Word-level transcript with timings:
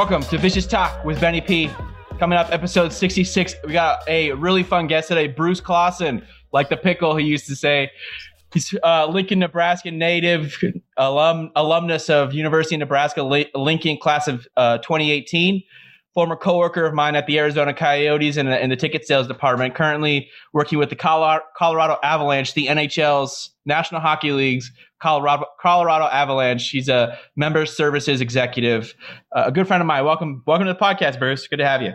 Welcome 0.00 0.22
to 0.22 0.38
Vicious 0.38 0.66
Talk 0.66 1.04
with 1.04 1.20
Benny 1.20 1.42
P. 1.42 1.68
Coming 2.18 2.38
up, 2.38 2.50
episode 2.50 2.90
66. 2.90 3.54
We 3.66 3.74
got 3.74 4.00
a 4.08 4.32
really 4.32 4.62
fun 4.62 4.86
guest 4.86 5.08
today, 5.08 5.26
Bruce 5.26 5.60
Claussen, 5.60 6.24
like 6.54 6.70
the 6.70 6.78
pickle 6.78 7.16
he 7.16 7.26
used 7.26 7.46
to 7.48 7.54
say. 7.54 7.90
He's 8.50 8.74
uh, 8.82 9.08
Lincoln, 9.08 9.40
Nebraska 9.40 9.90
native, 9.90 10.56
alum, 10.96 11.50
alumnus 11.54 12.08
of 12.08 12.32
University 12.32 12.76
of 12.76 12.78
Nebraska 12.78 13.22
Lincoln 13.54 13.98
class 13.98 14.26
of 14.26 14.48
uh, 14.56 14.78
2018 14.78 15.62
former 16.14 16.36
coworker 16.36 16.84
of 16.84 16.92
mine 16.92 17.14
at 17.14 17.26
the 17.26 17.38
Arizona 17.38 17.72
Coyotes 17.72 18.36
in 18.36 18.46
the, 18.46 18.62
in 18.62 18.70
the 18.70 18.76
ticket 18.76 19.06
sales 19.06 19.28
department, 19.28 19.74
currently 19.74 20.28
working 20.52 20.78
with 20.78 20.90
the 20.90 20.96
Colorado, 20.96 21.98
Avalanche, 22.02 22.54
the 22.54 22.66
NHL's 22.66 23.50
National 23.64 24.00
Hockey 24.00 24.32
League's 24.32 24.72
Colorado, 25.00 25.44
Colorado 25.60 26.06
Avalanche. 26.06 26.62
She's 26.62 26.88
a 26.88 27.16
member 27.36 27.64
services 27.64 28.20
executive, 28.20 28.94
uh, 29.34 29.44
a 29.46 29.52
good 29.52 29.66
friend 29.66 29.80
of 29.80 29.86
mine. 29.86 30.04
Welcome, 30.04 30.42
welcome 30.46 30.66
to 30.66 30.72
the 30.72 30.78
podcast, 30.78 31.18
Bruce. 31.18 31.46
Good 31.46 31.58
to 31.58 31.66
have 31.66 31.82
you. 31.82 31.92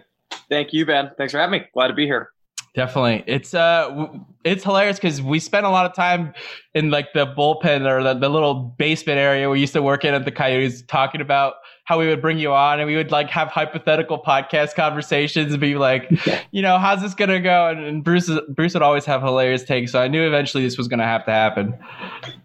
Thank 0.50 0.74
you, 0.74 0.86
Ben. 0.86 1.12
Thanks 1.18 1.34
for 1.34 1.40
having 1.40 1.60
me. 1.60 1.68
Glad 1.74 1.88
to 1.88 1.94
be 1.94 2.06
here. 2.06 2.30
Definitely, 2.76 3.24
it's 3.26 3.54
uh, 3.54 4.08
it's 4.44 4.66
hilarious 4.66 4.98
because 4.98 5.22
we 5.22 5.40
spent 5.40 5.66
a 5.66 5.70
lot 5.70 5.86
of 5.86 5.96
time 5.96 6.34
in 6.74 6.92
like 6.92 7.14
the 7.14 7.26
bullpen 7.26 7.90
or 7.90 8.04
the, 8.04 8.16
the 8.16 8.28
little 8.28 8.76
basement 8.78 9.18
area 9.18 9.50
we 9.50 9.62
used 9.62 9.72
to 9.74 9.82
work 9.82 10.04
in 10.04 10.14
at 10.14 10.26
the 10.26 10.32
Coyotes, 10.32 10.82
talking 10.82 11.22
about 11.22 11.54
how 11.86 12.00
we 12.00 12.08
would 12.08 12.22
bring 12.22 12.40
you 12.40 12.52
on 12.52 12.80
and 12.80 12.88
we 12.88 12.96
would 12.96 13.12
like 13.12 13.30
have 13.30 13.48
hypothetical 13.48 14.20
podcast 14.20 14.76
conversations 14.76 15.54
and 15.54 15.62
be 15.62 15.76
like, 15.76 16.12
you 16.52 16.62
know, 16.62 16.78
how's 16.80 17.02
this 17.02 17.14
gonna 17.14 17.40
go? 17.40 17.70
And, 17.70 17.86
and 17.86 18.04
Bruce 18.04 18.30
Bruce 18.50 18.74
would 18.74 18.84
always 18.84 19.06
have 19.06 19.22
hilarious 19.22 19.64
takes, 19.64 19.92
so 19.92 20.02
I 20.02 20.08
knew 20.08 20.26
eventually 20.26 20.64
this 20.64 20.78
was 20.78 20.88
gonna 20.88 21.06
have 21.06 21.26
to 21.26 21.32
happen. 21.32 21.78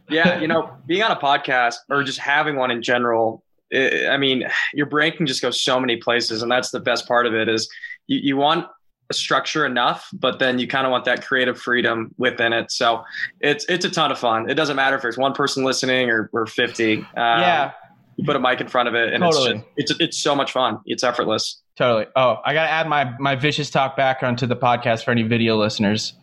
Yeah, 0.09 0.39
you 0.41 0.47
know, 0.47 0.71
being 0.87 1.03
on 1.03 1.11
a 1.11 1.17
podcast 1.17 1.77
or 1.89 2.05
just 2.05 2.19
having 2.19 2.57
one 2.57 2.71
in 2.71 2.83
general, 2.83 3.43
it, 3.71 4.11
I 4.11 4.19
mean, 4.19 4.47
your 4.75 4.87
brain 4.87 5.17
can 5.17 5.27
just 5.27 5.41
go 5.41 5.51
so 5.51 5.81
many 5.81 5.97
places, 5.97 6.43
and 6.43 6.53
that's 6.53 6.71
the 6.71 6.81
best 6.81 7.09
part 7.09 7.27
of 7.27 7.35
it. 7.35 7.49
Is 7.49 7.69
you, 8.09 8.19
you 8.23 8.37
want 8.37 8.67
a 9.09 9.15
structure 9.15 9.65
enough, 9.65 10.09
but 10.13 10.39
then 10.39 10.59
you 10.59 10.69
kind 10.69 10.87
of 10.87 10.91
want 10.91 11.07
that 11.07 11.25
creative 11.25 11.59
freedom 11.59 12.15
within 12.19 12.53
it. 12.53 12.71
So 12.71 13.05
it's 13.41 13.65
it's 13.71 13.87
a 13.87 13.91
ton 13.91 14.13
of 14.13 14.19
fun. 14.19 14.51
It 14.51 14.55
doesn't 14.55 14.77
matter 14.77 14.97
if 14.97 15.03
there's 15.03 15.19
one 15.19 15.33
person 15.33 15.65
listening 15.65 16.11
or, 16.11 16.29
or 16.35 16.47
50. 16.47 16.99
Um, 16.99 17.05
yeah 17.17 17.73
you 18.21 18.27
put 18.27 18.37
a 18.37 18.41
mic 18.41 18.61
in 18.61 18.69
front 18.69 18.89
of 18.89 18.95
it 18.95 19.13
and 19.13 19.23
totally. 19.23 19.65
it's, 19.77 19.91
just, 19.91 20.01
it's 20.01 20.11
it's 20.11 20.19
so 20.19 20.35
much 20.35 20.53
fun. 20.53 20.79
It's 20.85 21.03
effortless. 21.03 21.61
Totally. 21.77 22.07
Oh 22.17 22.37
i 22.45 22.53
gotta 22.53 22.71
add 22.71 22.89
my 22.89 23.13
my 23.19 23.35
vicious 23.35 23.71
talk 23.71 23.97
background 23.97 24.39
to 24.39 24.47
the 24.47 24.57
podcast 24.57 25.05
for 25.05 25.11
any 25.11 25.23
video 25.23 25.57
listeners. 25.57 26.15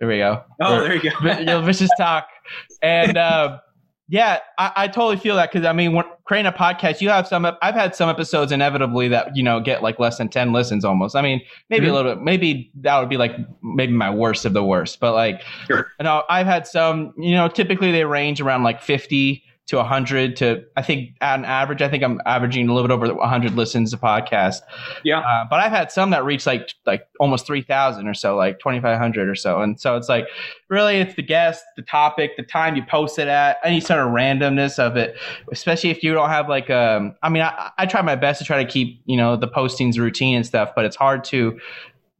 There 0.00 0.08
we 0.08 0.18
go. 0.18 0.42
Oh 0.60 0.80
there 0.80 0.96
you 0.96 1.10
go. 1.10 1.38
you 1.38 1.44
know, 1.44 1.62
vicious 1.62 1.90
talk. 1.96 2.26
And 2.82 3.16
uh, 3.16 3.58
yeah 4.08 4.40
I, 4.58 4.72
I, 4.76 4.88
totally 4.88 5.16
feel 5.16 5.36
that 5.36 5.50
because 5.50 5.66
i 5.66 5.72
mean 5.72 5.94
when 5.94 6.04
creating 6.24 6.46
a 6.46 6.52
podcast 6.52 7.00
you 7.00 7.08
have 7.08 7.26
some 7.26 7.46
i've 7.62 7.74
had 7.74 7.94
some 7.94 8.10
episodes 8.10 8.52
inevitably 8.52 9.08
that 9.08 9.34
you 9.34 9.42
know 9.42 9.60
get 9.60 9.82
like 9.82 9.98
less 9.98 10.18
than 10.18 10.28
10 10.28 10.52
listens 10.52 10.84
almost. 10.84 11.16
I 11.16 11.22
mean 11.22 11.40
maybe 11.70 11.86
mm-hmm. 11.86 11.92
a 11.92 11.96
little 11.96 12.14
bit 12.14 12.22
maybe 12.22 12.70
that 12.82 12.98
would 12.98 13.08
be 13.08 13.16
like 13.16 13.32
maybe 13.62 13.94
my 13.94 14.10
worst 14.10 14.44
of 14.44 14.52
the 14.52 14.62
worst 14.62 15.00
but 15.00 15.14
like 15.14 15.42
sure. 15.66 15.90
you 15.98 16.04
know 16.04 16.22
i've 16.28 16.46
had 16.46 16.66
some 16.66 17.14
you 17.16 17.34
know 17.34 17.48
typically 17.48 17.92
they 17.92 18.04
range 18.04 18.42
around 18.42 18.62
like 18.62 18.82
50 18.82 19.42
to 19.66 19.76
100 19.76 20.36
to 20.36 20.62
i 20.76 20.82
think 20.82 21.10
an 21.20 21.44
average 21.44 21.80
i 21.80 21.88
think 21.88 22.02
i'm 22.02 22.20
averaging 22.26 22.68
a 22.68 22.74
little 22.74 22.86
bit 22.86 22.94
over 22.94 23.14
100 23.14 23.54
listens 23.54 23.92
a 23.92 23.96
podcast 23.96 24.60
yeah. 25.04 25.20
Uh, 25.20 25.44
but 25.48 25.60
i've 25.60 25.72
had 25.72 25.90
some 25.90 26.10
that 26.10 26.24
reach 26.24 26.46
like 26.46 26.74
like 26.86 27.06
almost 27.18 27.46
3000 27.46 28.06
or 28.06 28.14
so 28.14 28.36
like 28.36 28.58
2500 28.58 29.28
or 29.28 29.34
so. 29.34 29.60
And 29.60 29.80
so 29.80 29.96
it's 29.96 30.08
like 30.08 30.26
really 30.68 30.96
it's 30.96 31.14
the 31.14 31.22
guest 31.22 31.64
the 31.76 31.82
topic 31.82 32.32
the 32.36 32.42
time 32.42 32.76
you 32.76 32.84
post 32.84 33.18
it 33.18 33.28
at 33.28 33.58
any 33.64 33.80
sort 33.80 34.00
of 34.00 34.08
randomness 34.08 34.78
of 34.78 34.96
it 34.96 35.16
especially 35.52 35.90
if 35.90 36.02
you 36.02 36.12
don't 36.12 36.28
have 36.28 36.48
like 36.48 36.70
um 36.70 37.14
i 37.22 37.28
mean 37.28 37.42
I, 37.42 37.70
I 37.78 37.86
try 37.86 38.02
my 38.02 38.16
best 38.16 38.40
to 38.40 38.44
try 38.44 38.62
to 38.62 38.70
keep 38.70 39.00
you 39.06 39.16
know 39.16 39.36
the 39.36 39.48
postings 39.48 39.98
routine 39.98 40.36
and 40.36 40.46
stuff 40.46 40.70
but 40.74 40.84
it's 40.84 40.96
hard 40.96 41.24
to 41.24 41.58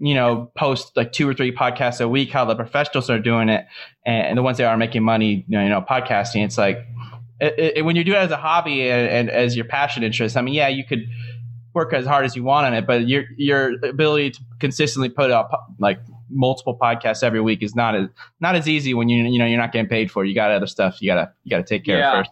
you 0.01 0.13
know, 0.13 0.51
post 0.57 0.97
like 0.97 1.13
two 1.13 1.27
or 1.27 1.33
three 1.33 1.55
podcasts 1.55 2.01
a 2.01 2.09
week, 2.09 2.31
how 2.31 2.45
the 2.45 2.57
professionals 2.57 3.09
are 3.09 3.19
doing 3.21 3.49
it, 3.49 3.65
and, 4.05 4.37
the 4.37 4.43
ones 4.43 4.59
that 4.59 4.67
are 4.67 4.77
making 4.77 5.05
money, 5.05 5.45
you 5.49 5.57
know, 5.57 5.63
you 5.63 5.69
know, 5.69 5.81
podcasting. 5.81 6.45
It's 6.45 6.59
like 6.59 6.85
it, 7.45 7.73
it, 7.77 7.85
when 7.85 7.97
you 7.97 8.05
do 8.05 8.13
it 8.13 8.19
as 8.19 8.31
a 8.31 8.37
hobby 8.37 8.89
and, 8.89 9.09
and, 9.09 9.31
as 9.31 9.57
your 9.57 9.65
passion 9.65 10.03
interest, 10.03 10.37
I 10.37 10.43
mean, 10.43 10.55
yeah, 10.55 10.69
you 10.69 10.85
could 10.85 11.07
work 11.75 11.93
as 11.93 12.07
hard 12.07 12.25
as 12.25 12.37
you 12.37 12.45
want 12.45 12.67
on 12.67 12.75
it, 12.75 12.87
but 12.87 13.09
your 13.09 13.25
your 13.37 13.75
ability 13.85 14.31
to 14.31 14.41
consistently 14.61 15.09
put 15.09 15.31
up 15.31 15.51
like 15.79 15.99
multiple 16.31 16.77
podcasts 16.81 17.23
every 17.23 17.41
week 17.41 17.63
is 17.63 17.75
not 17.75 17.95
as 17.95 18.09
not 18.41 18.55
as 18.55 18.69
easy 18.69 18.95
when 18.95 19.09
you 19.09 19.25
you 19.25 19.39
know 19.39 19.47
you're 19.47 19.59
not 19.59 19.73
getting 19.73 19.89
paid 19.89 20.11
for. 20.11 20.25
It. 20.25 20.29
You 20.29 20.35
got 20.35 20.51
other 20.51 20.67
stuff 20.67 21.03
you 21.03 21.11
gotta 21.11 21.33
you 21.43 21.51
gotta 21.51 21.65
take 21.65 21.85
care 21.85 21.99
yeah. 21.99 22.13
of 22.13 22.27
first. 22.27 22.31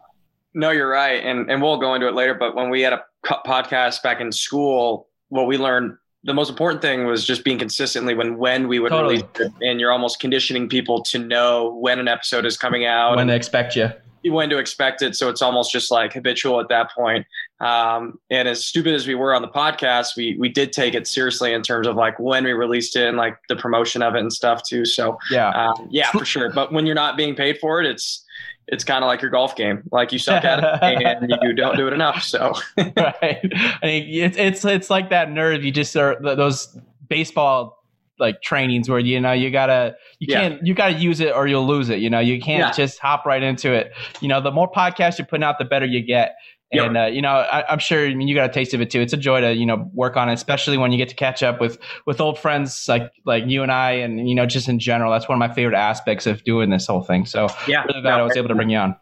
No, 0.55 0.71
you're 0.71 0.89
right, 0.89 1.23
and 1.25 1.51
and 1.51 1.61
we'll 1.61 1.79
go 1.79 1.95
into 1.95 2.09
it 2.09 2.15
later. 2.15 2.35
But 2.35 2.55
when 2.55 2.71
we 2.71 2.83
had 2.83 2.93
a 2.93 3.03
podcast 3.27 4.03
back 4.03 4.21
in 4.21 4.31
school, 4.33 5.09
what 5.29 5.47
we 5.47 5.59
learned 5.59 5.97
the 6.25 6.35
most 6.35 6.51
important 6.51 6.83
thing 6.83 7.05
was 7.07 7.27
just 7.27 7.45
being 7.45 7.59
consistently 7.59 8.15
when 8.15 8.39
when 8.39 8.69
we 8.69 8.79
would 8.79 8.91
totally. 8.91 9.17
release 9.17 9.29
it, 9.41 9.53
and 9.61 9.81
you're 9.81 9.93
almost 9.93 10.21
conditioning 10.21 10.69
people 10.69 11.03
to 11.03 11.19
know 11.19 11.75
when 11.81 11.99
an 11.99 12.07
episode 12.07 12.47
is 12.47 12.57
coming 12.57 12.85
out 12.87 13.17
when 13.17 13.27
they 13.27 13.37
expect 13.37 13.75
you 13.75 13.91
when 14.25 14.49
to 14.51 14.59
expect 14.59 15.03
it. 15.03 15.17
So 15.17 15.29
it's 15.29 15.43
almost 15.43 15.73
just 15.73 15.91
like 15.91 16.13
habitual 16.13 16.61
at 16.61 16.69
that 16.69 16.91
point. 16.91 17.27
Um, 17.61 18.19
and 18.31 18.49
as 18.49 18.65
stupid 18.65 18.95
as 18.95 19.07
we 19.07 19.15
were 19.15 19.35
on 19.35 19.43
the 19.43 19.49
podcast, 19.49 20.17
we 20.17 20.37
we 20.39 20.49
did 20.49 20.73
take 20.73 20.95
it 20.95 21.07
seriously 21.07 21.53
in 21.53 21.63
terms 21.63 21.87
of 21.87 21.97
like 21.97 22.19
when 22.19 22.45
we 22.45 22.53
released 22.53 22.97
it 22.97 23.09
and 23.09 23.17
like 23.17 23.37
the 23.49 23.57
promotion 23.57 24.03
of 24.03 24.15
it 24.15 24.21
and 24.21 24.33
stuff 24.33 24.63
too. 24.63 24.85
So 24.85 25.19
yeah, 25.31 25.51
um, 25.51 25.89
yeah, 25.91 26.11
for 26.11 26.25
sure. 26.25 26.51
But 26.53 26.73
when 26.73 26.87
you're 26.87 26.95
not 26.95 27.17
being 27.17 27.35
paid 27.35 27.59
for 27.59 27.81
it, 27.81 27.87
it's 27.87 28.25
it's 28.69 28.85
kind 28.85 29.05
of 29.05 29.09
like 29.09 29.21
your 29.21 29.31
golf 29.31 29.57
game. 29.57 29.83
Like 29.91 30.13
you 30.13 30.19
suck 30.19 30.45
at 30.45 30.61
it 30.61 30.65
and 31.23 31.33
you 31.43 31.53
don't 31.53 31.77
do 31.77 31.87
it 31.87 31.93
enough. 31.93 32.23
So 32.23 32.55
right, 32.79 33.53
I 33.53 33.79
mean, 33.83 34.23
it's 34.25 34.37
it's 34.37 34.65
it's 34.65 34.91
like 34.91 35.11
that 35.11 35.31
nerve. 35.31 35.65
You 35.65 35.73
just 35.73 35.97
are 35.97 36.17
those 36.21 36.77
baseball 37.09 37.82
like 38.19 38.43
trainings 38.43 38.89
where 38.89 38.99
you 38.99 39.21
know 39.21 39.33
you 39.33 39.51
gotta 39.51 39.97
you 40.19 40.27
yeah. 40.31 40.41
can't 40.41 40.67
you 40.67 40.75
gotta 40.75 40.95
use 40.95 41.21
it 41.21 41.35
or 41.35 41.47
you'll 41.47 41.67
lose 41.67 41.89
it. 41.89 41.99
You 41.99 42.11
know 42.11 42.21
you 42.21 42.41
can't 42.41 42.61
yeah. 42.61 42.73
just 42.73 42.99
hop 42.99 43.27
right 43.27 43.43
into 43.43 43.73
it. 43.73 43.93
You 44.21 44.29
know 44.29 44.41
the 44.41 44.51
more 44.51 44.71
podcasts 44.71 45.19
you're 45.19 45.27
putting 45.27 45.45
out, 45.45 45.59
the 45.59 45.65
better 45.65 45.87
you 45.87 46.03
get. 46.03 46.37
And 46.73 46.95
yep. 46.95 47.05
uh, 47.05 47.07
you 47.09 47.21
know, 47.21 47.29
I, 47.29 47.71
am 47.71 47.79
sure 47.79 48.07
I 48.07 48.15
mean, 48.15 48.29
you 48.29 48.35
got 48.35 48.49
a 48.49 48.53
taste 48.53 48.73
of 48.73 48.81
it 48.81 48.91
too. 48.91 49.03
It's 49.03 49.13
a 49.13 49.19
joy 49.19 49.43
to 49.43 49.53
you 49.53 49.67
know 49.67 49.91
work 49.93 50.17
on 50.17 50.31
it, 50.31 50.33
especially 50.33 50.79
when 50.79 50.91
you 50.91 50.97
get 50.97 51.11
to 51.11 51.15
catch 51.15 51.43
up 51.43 51.61
with 51.61 51.79
with 52.07 52.19
old 52.19 52.39
friends 52.39 52.87
like 52.89 53.11
like 53.27 53.45
you 53.47 53.63
and 53.63 53.71
I, 53.71 53.93
and 53.93 54.27
you 54.27 54.35
know, 54.35 54.47
just 54.47 54.69
in 54.69 54.79
general. 54.79 55.13
That's 55.13 55.29
one 55.29 55.37
of 55.37 55.39
my 55.39 55.55
favorite 55.55 55.77
aspects 55.77 56.27
of 56.27 56.43
doing 56.45 56.71
this 56.71 56.87
whole 56.87 57.03
thing. 57.03 57.27
So 57.27 57.49
yeah, 57.69 57.85
really 57.85 58.01
glad 58.01 58.17
no, 58.17 58.21
I 58.21 58.23
was 58.23 58.37
able 58.39 58.49
to 58.49 58.55
bring 58.55 58.71
you 58.71 58.79
on. 58.79 58.97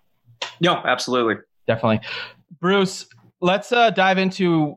No, 0.60 0.82
absolutely, 0.84 1.36
definitely, 1.68 2.00
Bruce. 2.60 3.06
Let's 3.40 3.70
uh, 3.70 3.90
dive 3.90 4.18
into 4.18 4.76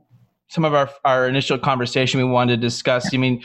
some 0.49 0.63
of 0.63 0.75
our 0.75 0.87
our 1.03 1.27
initial 1.27 1.57
conversation 1.57 2.19
we 2.19 2.25
wanted 2.25 2.61
to 2.61 2.61
discuss. 2.61 3.11
I 3.11 3.17
mean, 3.17 3.43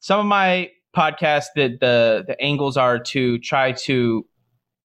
some 0.00 0.20
of 0.20 0.26
my 0.26 0.70
podcasts 0.96 1.46
that 1.56 1.80
the 1.80 2.24
the 2.26 2.40
angles 2.40 2.76
are 2.76 2.98
to 2.98 3.38
try 3.38 3.72
to 3.72 4.26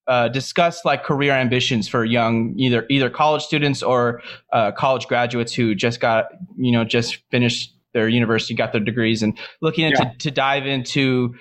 uh, 0.08 0.28
discuss 0.28 0.84
like 0.84 1.04
career 1.04 1.32
ambitions 1.32 1.88
for 1.88 2.04
young 2.04 2.54
either 2.58 2.86
either 2.90 3.10
college 3.10 3.42
students 3.42 3.82
or 3.82 4.22
uh, 4.52 4.72
college 4.72 5.08
graduates 5.08 5.54
who 5.54 5.74
just 5.74 6.00
got 6.00 6.26
you 6.58 6.72
know 6.72 6.84
just 6.84 7.20
finished 7.32 7.74
their 7.94 8.10
university 8.10 8.54
got 8.54 8.74
their 8.74 8.82
degrees 8.82 9.24
and 9.24 9.38
looking 9.62 9.86
into 9.86 10.04
yeah. 10.04 10.12
to 10.20 10.30
dive 10.30 10.66
into 10.66 11.34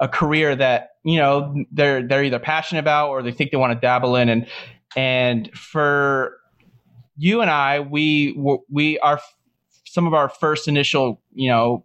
a 0.00 0.06
career 0.06 0.54
that 0.54 0.90
you 1.02 1.18
know 1.18 1.54
they're 1.72 2.06
they're 2.06 2.24
either 2.24 2.38
passionate 2.38 2.80
about 2.80 3.08
or 3.08 3.22
they 3.22 3.32
think 3.32 3.50
they 3.50 3.56
want 3.56 3.72
to 3.72 3.80
dabble 3.80 4.16
in 4.16 4.28
and 4.28 4.46
and 4.96 5.50
for 5.56 6.36
you 7.16 7.40
and 7.40 7.50
I 7.50 7.80
we 7.80 8.38
we 8.68 8.98
are 8.98 9.18
some 9.86 10.06
of 10.06 10.12
our 10.12 10.28
first 10.28 10.68
initial 10.68 11.22
you 11.32 11.48
know 11.48 11.84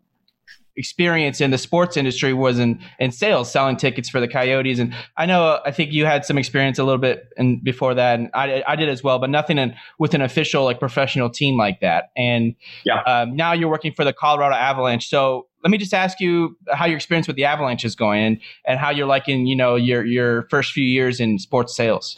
experience 0.78 1.42
in 1.42 1.52
the 1.52 1.58
sports 1.58 1.98
industry 1.98 2.34
was 2.34 2.60
in, 2.60 2.80
in 3.00 3.12
sales, 3.12 3.52
selling 3.52 3.78
tickets 3.78 4.10
for 4.10 4.20
the 4.20 4.28
Coyotes. 4.28 4.80
And 4.80 4.94
I 5.18 5.26
know, 5.26 5.60
I 5.66 5.72
think 5.72 5.92
you 5.92 6.06
had 6.06 6.26
some 6.26 6.38
experience 6.38 6.80
a 6.80 6.84
little 6.84 7.00
bit 7.00 7.30
in, 7.38 7.60
before 7.64 7.94
that, 7.94 8.20
and 8.20 8.30
I, 8.34 8.64
I 8.68 8.76
did 8.76 8.90
as 8.90 9.04
well, 9.04 9.20
but 9.20 9.30
nothing 9.30 9.58
in, 9.58 9.76
with 10.00 10.14
an 10.14 10.22
official, 10.22 10.64
like 10.66 10.80
professional 10.80 11.30
team 11.30 11.58
like 11.58 11.80
that. 11.82 12.12
And 12.16 12.56
yeah. 12.86 13.02
um, 13.04 13.36
now 13.36 13.54
you're 13.54 13.70
working 13.70 13.94
for 13.94 14.04
the 14.04 14.14
Colorado 14.14 14.56
Avalanche. 14.56 15.10
So 15.10 15.48
let 15.64 15.72
me 15.72 15.78
just 15.78 15.94
ask 15.94 16.20
you 16.20 16.58
how 16.72 16.86
your 16.86 16.96
experience 16.96 17.28
with 17.28 17.36
the 17.36 17.46
Avalanche 17.46 17.86
is 17.86 17.96
going 17.96 18.24
and, 18.24 18.42
and 18.66 18.80
how 18.80 18.90
you're 18.92 19.08
liking, 19.08 19.48
you 19.48 19.56
know, 19.56 19.76
your, 19.76 20.06
your 20.06 20.48
first 20.50 20.72
few 20.74 20.86
years 20.86 21.20
in 21.20 21.40
sports 21.40 21.76
sales. 21.76 22.16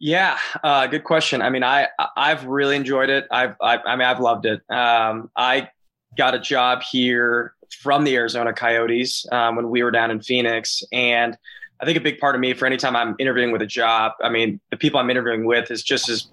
Yeah, 0.00 0.38
uh, 0.62 0.86
good 0.86 1.02
question. 1.02 1.42
I 1.42 1.50
mean, 1.50 1.64
I 1.64 1.88
I've 2.16 2.44
really 2.44 2.76
enjoyed 2.76 3.10
it. 3.10 3.26
I've 3.32 3.56
I, 3.60 3.78
I 3.78 3.96
mean 3.96 4.06
I've 4.06 4.20
loved 4.20 4.46
it. 4.46 4.60
Um, 4.70 5.28
I 5.34 5.70
got 6.18 6.34
a 6.34 6.38
job 6.38 6.82
here 6.82 7.54
from 7.80 8.04
the 8.04 8.14
Arizona 8.16 8.52
Coyotes 8.52 9.24
um, 9.32 9.56
when 9.56 9.70
we 9.70 9.82
were 9.82 9.90
down 9.90 10.10
in 10.10 10.20
Phoenix. 10.20 10.82
And 10.92 11.38
I 11.80 11.86
think 11.86 11.96
a 11.96 12.00
big 12.00 12.18
part 12.18 12.34
of 12.34 12.40
me 12.40 12.52
for 12.54 12.66
anytime 12.66 12.96
I'm 12.96 13.14
interviewing 13.18 13.52
with 13.52 13.62
a 13.62 13.66
job, 13.66 14.12
I 14.22 14.28
mean, 14.28 14.60
the 14.70 14.76
people 14.76 14.98
I'm 14.98 15.08
interviewing 15.08 15.46
with 15.46 15.70
is 15.70 15.82
just 15.82 16.08
as 16.08 16.28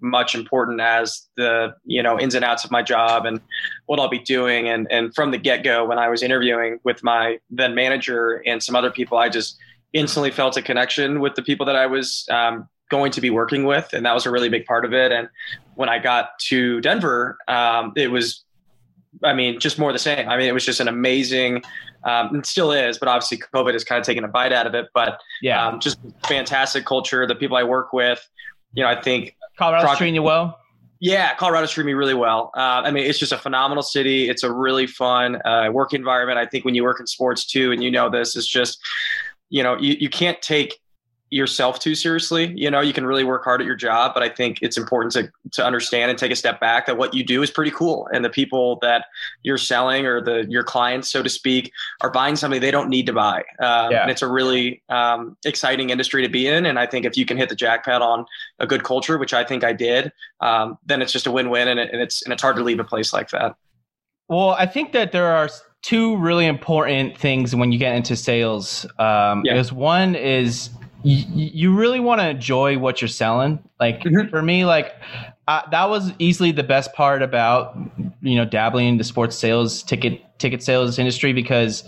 much 0.00 0.34
important 0.34 0.78
as 0.80 1.26
the 1.36 1.74
you 1.84 2.02
know 2.02 2.20
ins 2.20 2.34
and 2.34 2.44
outs 2.44 2.64
of 2.64 2.70
my 2.70 2.82
job 2.82 3.24
and 3.24 3.40
what 3.86 3.98
I'll 3.98 4.08
be 4.08 4.20
doing. 4.20 4.68
And 4.68 4.86
and 4.90 5.14
from 5.14 5.32
the 5.32 5.38
get 5.38 5.64
go, 5.64 5.84
when 5.84 5.98
I 5.98 6.08
was 6.08 6.22
interviewing 6.22 6.78
with 6.84 7.02
my 7.02 7.38
then 7.50 7.74
manager 7.74 8.42
and 8.46 8.62
some 8.62 8.76
other 8.76 8.90
people, 8.90 9.18
I 9.18 9.28
just 9.28 9.58
instantly 9.92 10.30
felt 10.30 10.56
a 10.56 10.62
connection 10.62 11.20
with 11.20 11.34
the 11.34 11.42
people 11.42 11.66
that 11.66 11.76
I 11.76 11.86
was 11.86 12.26
um, 12.30 12.68
going 12.90 13.10
to 13.12 13.20
be 13.20 13.30
working 13.30 13.64
with, 13.64 13.92
and 13.92 14.04
that 14.06 14.14
was 14.14 14.26
a 14.26 14.30
really 14.30 14.48
big 14.48 14.66
part 14.66 14.84
of 14.84 14.92
it. 14.92 15.10
And 15.10 15.28
when 15.74 15.88
I 15.88 15.98
got 15.98 16.38
to 16.50 16.80
Denver, 16.80 17.38
um, 17.48 17.92
it 17.96 18.10
was, 18.10 18.44
I 19.24 19.32
mean, 19.32 19.58
just 19.60 19.78
more 19.78 19.92
the 19.92 19.98
same. 19.98 20.28
I 20.28 20.36
mean, 20.36 20.46
it 20.48 20.54
was 20.54 20.64
just 20.64 20.80
an 20.80 20.88
amazing, 20.88 21.62
um, 22.04 22.36
it 22.36 22.46
still 22.46 22.72
is, 22.72 22.98
but 22.98 23.08
obviously 23.08 23.38
COVID 23.38 23.72
has 23.72 23.84
kind 23.84 23.98
of 23.98 24.06
taken 24.06 24.24
a 24.24 24.28
bite 24.28 24.52
out 24.52 24.66
of 24.66 24.74
it. 24.74 24.86
But 24.94 25.20
yeah, 25.42 25.66
um, 25.66 25.80
just 25.80 25.98
fantastic 26.26 26.84
culture. 26.84 27.26
The 27.26 27.34
people 27.34 27.56
I 27.56 27.62
work 27.62 27.92
with, 27.92 28.26
you 28.74 28.82
know, 28.82 28.88
I 28.88 29.00
think 29.00 29.36
Colorado's 29.58 29.96
treating 29.96 30.14
you 30.14 30.22
well. 30.22 30.58
Yeah, 30.98 31.34
Colorado's 31.34 31.70
treating 31.72 31.88
me 31.88 31.94
really 31.94 32.14
well. 32.14 32.50
Uh, 32.56 32.82
I 32.84 32.90
mean, 32.90 33.04
it's 33.04 33.18
just 33.18 33.32
a 33.32 33.38
phenomenal 33.38 33.82
city. 33.82 34.28
It's 34.30 34.42
a 34.42 34.52
really 34.52 34.86
fun 34.86 35.40
uh, 35.44 35.68
work 35.70 35.92
environment. 35.92 36.38
I 36.38 36.46
think 36.46 36.64
when 36.64 36.74
you 36.74 36.84
work 36.84 37.00
in 37.00 37.06
sports 37.06 37.44
too, 37.44 37.70
and 37.70 37.82
you 37.84 37.90
know 37.90 38.08
this, 38.08 38.34
it's 38.34 38.46
just, 38.46 38.78
you 39.50 39.62
know, 39.62 39.76
you, 39.78 39.96
you 40.00 40.08
can't 40.08 40.40
take 40.40 40.78
yourself 41.36 41.78
too 41.78 41.94
seriously. 41.94 42.52
You 42.56 42.70
know, 42.70 42.80
you 42.80 42.92
can 42.92 43.06
really 43.06 43.24
work 43.24 43.44
hard 43.44 43.60
at 43.60 43.66
your 43.66 43.76
job, 43.76 44.12
but 44.14 44.22
I 44.22 44.28
think 44.28 44.58
it's 44.62 44.76
important 44.76 45.12
to 45.12 45.30
to 45.52 45.64
understand 45.64 46.10
and 46.10 46.18
take 46.18 46.32
a 46.32 46.36
step 46.36 46.58
back 46.58 46.86
that 46.86 46.96
what 46.96 47.14
you 47.14 47.24
do 47.24 47.42
is 47.42 47.50
pretty 47.50 47.70
cool, 47.70 48.08
and 48.12 48.24
the 48.24 48.30
people 48.30 48.78
that 48.82 49.06
you're 49.42 49.58
selling 49.58 50.06
or 50.06 50.20
the 50.20 50.46
your 50.48 50.62
clients, 50.62 51.10
so 51.10 51.22
to 51.22 51.28
speak, 51.28 51.72
are 52.00 52.10
buying 52.10 52.36
something 52.36 52.60
they 52.60 52.70
don't 52.70 52.88
need 52.88 53.06
to 53.06 53.12
buy. 53.12 53.38
Um, 53.60 53.92
yeah. 53.92 54.02
And 54.02 54.10
it's 54.10 54.22
a 54.22 54.28
really 54.28 54.82
um, 54.88 55.36
exciting 55.44 55.90
industry 55.90 56.22
to 56.22 56.28
be 56.28 56.46
in. 56.46 56.66
And 56.66 56.78
I 56.78 56.86
think 56.86 57.04
if 57.04 57.16
you 57.16 57.26
can 57.26 57.36
hit 57.36 57.48
the 57.48 57.54
jackpot 57.54 58.02
on 58.02 58.26
a 58.58 58.66
good 58.66 58.82
culture, 58.82 59.18
which 59.18 59.34
I 59.34 59.44
think 59.44 59.62
I 59.62 59.72
did, 59.72 60.12
um, 60.40 60.78
then 60.86 61.02
it's 61.02 61.12
just 61.12 61.26
a 61.26 61.30
win 61.30 61.50
win, 61.50 61.68
and, 61.68 61.78
it, 61.78 61.90
and 61.92 62.00
it's 62.00 62.22
and 62.22 62.32
it's 62.32 62.42
hard 62.42 62.56
to 62.56 62.62
leave 62.62 62.80
a 62.80 62.84
place 62.84 63.12
like 63.12 63.30
that. 63.30 63.54
Well, 64.28 64.50
I 64.50 64.66
think 64.66 64.92
that 64.92 65.12
there 65.12 65.26
are 65.26 65.48
two 65.82 66.16
really 66.16 66.46
important 66.46 67.16
things 67.16 67.54
when 67.54 67.70
you 67.70 67.78
get 67.78 67.94
into 67.94 68.16
sales. 68.16 68.84
Um, 68.98 69.42
yeah. 69.44 69.52
Because 69.52 69.72
one 69.72 70.16
is 70.16 70.70
you, 71.02 71.74
really 71.74 72.00
want 72.00 72.20
to 72.20 72.28
enjoy 72.28 72.78
what 72.78 73.00
you're 73.00 73.08
selling. 73.08 73.62
Like 73.78 74.00
mm-hmm. 74.00 74.28
for 74.28 74.42
me, 74.42 74.64
like 74.64 74.94
uh, 75.48 75.62
that 75.70 75.88
was 75.88 76.12
easily 76.18 76.52
the 76.52 76.62
best 76.62 76.92
part 76.94 77.22
about 77.22 77.76
you 78.22 78.36
know 78.36 78.44
dabbling 78.44 78.88
in 78.88 78.96
the 78.96 79.04
sports 79.04 79.36
sales 79.36 79.82
ticket 79.82 80.22
ticket 80.38 80.62
sales 80.62 80.98
industry 80.98 81.32
because 81.32 81.84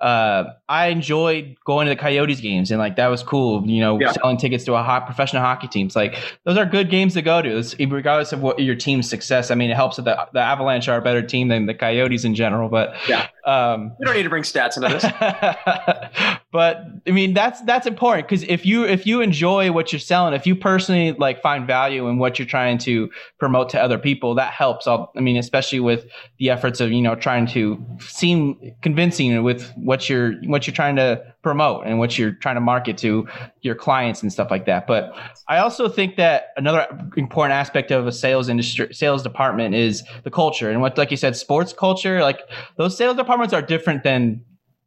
uh, 0.00 0.44
I 0.68 0.88
enjoyed 0.88 1.56
going 1.64 1.86
to 1.86 1.90
the 1.90 1.96
Coyotes 1.96 2.40
games 2.40 2.70
and 2.70 2.78
like 2.78 2.96
that 2.96 3.08
was 3.08 3.22
cool. 3.22 3.66
You 3.66 3.80
know, 3.80 4.00
yeah. 4.00 4.12
selling 4.12 4.36
tickets 4.36 4.64
to 4.64 4.74
a 4.74 4.82
hot 4.82 5.06
professional 5.06 5.42
hockey 5.42 5.68
teams. 5.68 5.94
Like 5.94 6.16
those 6.44 6.56
are 6.56 6.66
good 6.66 6.90
games 6.90 7.14
to 7.14 7.22
go 7.22 7.40
to, 7.40 7.56
it's, 7.56 7.78
regardless 7.78 8.32
of 8.32 8.40
what 8.40 8.58
your 8.58 8.74
team's 8.74 9.08
success. 9.08 9.50
I 9.50 9.54
mean, 9.54 9.70
it 9.70 9.76
helps 9.76 9.96
that 9.96 10.04
the, 10.04 10.28
the 10.32 10.40
Avalanche 10.40 10.88
are 10.88 10.98
a 10.98 11.02
better 11.02 11.22
team 11.22 11.48
than 11.48 11.66
the 11.66 11.74
Coyotes 11.74 12.24
in 12.24 12.34
general. 12.34 12.68
But 12.68 12.94
yeah, 13.08 13.28
um, 13.46 13.92
we 13.98 14.06
don't 14.06 14.16
need 14.16 14.24
to 14.24 14.30
bring 14.30 14.42
stats 14.42 14.76
into 14.76 14.88
this. 14.88 16.40
but 16.52 16.84
I 17.06 17.10
mean, 17.10 17.34
that's 17.34 17.60
that's 17.62 17.86
important 17.86 18.28
because 18.28 18.42
if 18.44 18.66
you 18.66 18.84
if 18.84 19.06
you 19.06 19.20
enjoy 19.20 19.72
what 19.72 19.92
you're 19.92 20.00
selling, 20.00 20.34
if 20.34 20.46
you 20.46 20.56
personally 20.56 21.12
like 21.24 21.42
find 21.42 21.66
value 21.66 22.08
in 22.08 22.18
what 22.18 22.38
you're 22.38 22.46
trying 22.46 22.78
to 22.78 23.10
promote 23.38 23.70
to 23.70 23.82
other 23.82 23.98
people, 23.98 24.34
that 24.36 24.52
helps. 24.52 24.86
I'll, 24.86 25.10
I 25.16 25.20
mean, 25.20 25.36
especially 25.36 25.80
with 25.80 26.06
the 26.38 26.50
efforts 26.50 26.80
of 26.80 26.92
you 26.92 27.02
know 27.02 27.14
trying 27.14 27.46
to 27.48 27.84
seem 28.00 28.74
convincing 28.82 29.42
with 29.42 29.70
what 29.76 30.08
you're 30.08 30.34
what 30.44 30.66
you're 30.66 30.74
trying 30.74 30.96
to 30.96 31.22
promote 31.42 31.86
and 31.86 31.98
what 31.98 32.18
you're 32.18 32.32
trying 32.32 32.56
to 32.56 32.60
market 32.60 32.96
to 32.98 33.28
your 33.62 33.74
clients 33.74 34.22
and 34.22 34.32
stuff 34.32 34.50
like 34.50 34.66
that. 34.66 34.86
But 34.86 35.14
I 35.48 35.58
also 35.58 35.88
think 35.88 36.16
that 36.16 36.48
another 36.56 36.86
important 37.16 37.54
aspect 37.54 37.90
of 37.90 38.06
a 38.06 38.12
sales 38.12 38.48
industry 38.48 38.92
sales 38.92 39.22
department 39.22 39.74
is 39.74 40.02
the 40.24 40.30
culture 40.30 40.70
and 40.70 40.80
what 40.80 40.96
like 40.98 41.10
you 41.10 41.16
said 41.16 41.36
sports 41.36 41.72
culture 41.72 42.22
like 42.22 42.40
those 42.76 42.96
sales 42.96 43.16
departments 43.16 43.52
are 43.54 43.62
different 43.62 44.02
than 44.02 44.40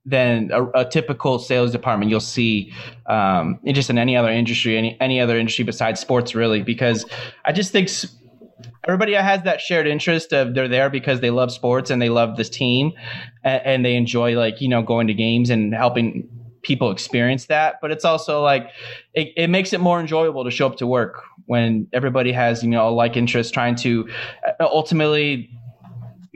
than 0.08 0.50
a, 0.52 0.66
a 0.70 0.86
typical 0.90 1.38
sales 1.38 1.72
department 1.72 2.10
you'll 2.10 2.20
see 2.22 2.74
um, 3.08 3.60
just 3.68 3.90
in 3.90 3.98
any 3.98 4.16
other 4.16 4.30
industry 4.30 4.78
any 4.78 4.98
any 5.02 5.20
other 5.20 5.38
industry 5.38 5.66
besides 5.66 6.00
sports 6.00 6.34
really 6.34 6.64
because 6.64 7.06
I 7.46 7.52
just 7.52 7.74
think 7.74 7.90
everybody 8.88 9.14
has 9.14 9.44
that 9.44 9.60
shared 9.60 9.86
interest 9.86 10.32
of 10.32 10.56
they're 10.56 10.70
there 10.70 10.90
because 10.90 11.20
they 11.20 11.30
love 11.30 11.52
sports 11.52 11.90
and 11.90 12.02
they 12.02 12.10
love 12.10 12.38
this 12.38 12.50
team 12.50 12.94
and, 13.44 13.62
and 13.66 13.86
they 13.86 13.96
enjoy 13.96 14.38
like 14.38 14.62
you 14.62 14.70
know 14.70 14.82
going 14.82 15.08
to 15.08 15.14
games 15.14 15.50
and 15.50 15.74
helping 15.74 16.28
people 16.62 16.90
experience 16.90 17.46
that 17.48 17.76
but 17.82 17.92
it's 17.92 18.06
also 18.06 18.42
like 18.42 18.72
it, 19.14 19.32
it 19.36 19.50
makes 19.50 19.74
it 19.74 19.82
more 19.82 20.00
enjoyable 20.00 20.46
to 20.46 20.52
show 20.52 20.68
up 20.68 20.78
to 20.78 20.88
work 20.88 21.24
when 21.48 21.88
everybody 21.92 22.32
has 22.32 22.64
you 22.64 22.70
know 22.70 22.88
a 22.88 22.92
like 22.92 23.18
interest 23.18 23.54
trying 23.54 23.76
to 23.76 24.08
uh, 24.48 24.64
ultimately 24.64 25.50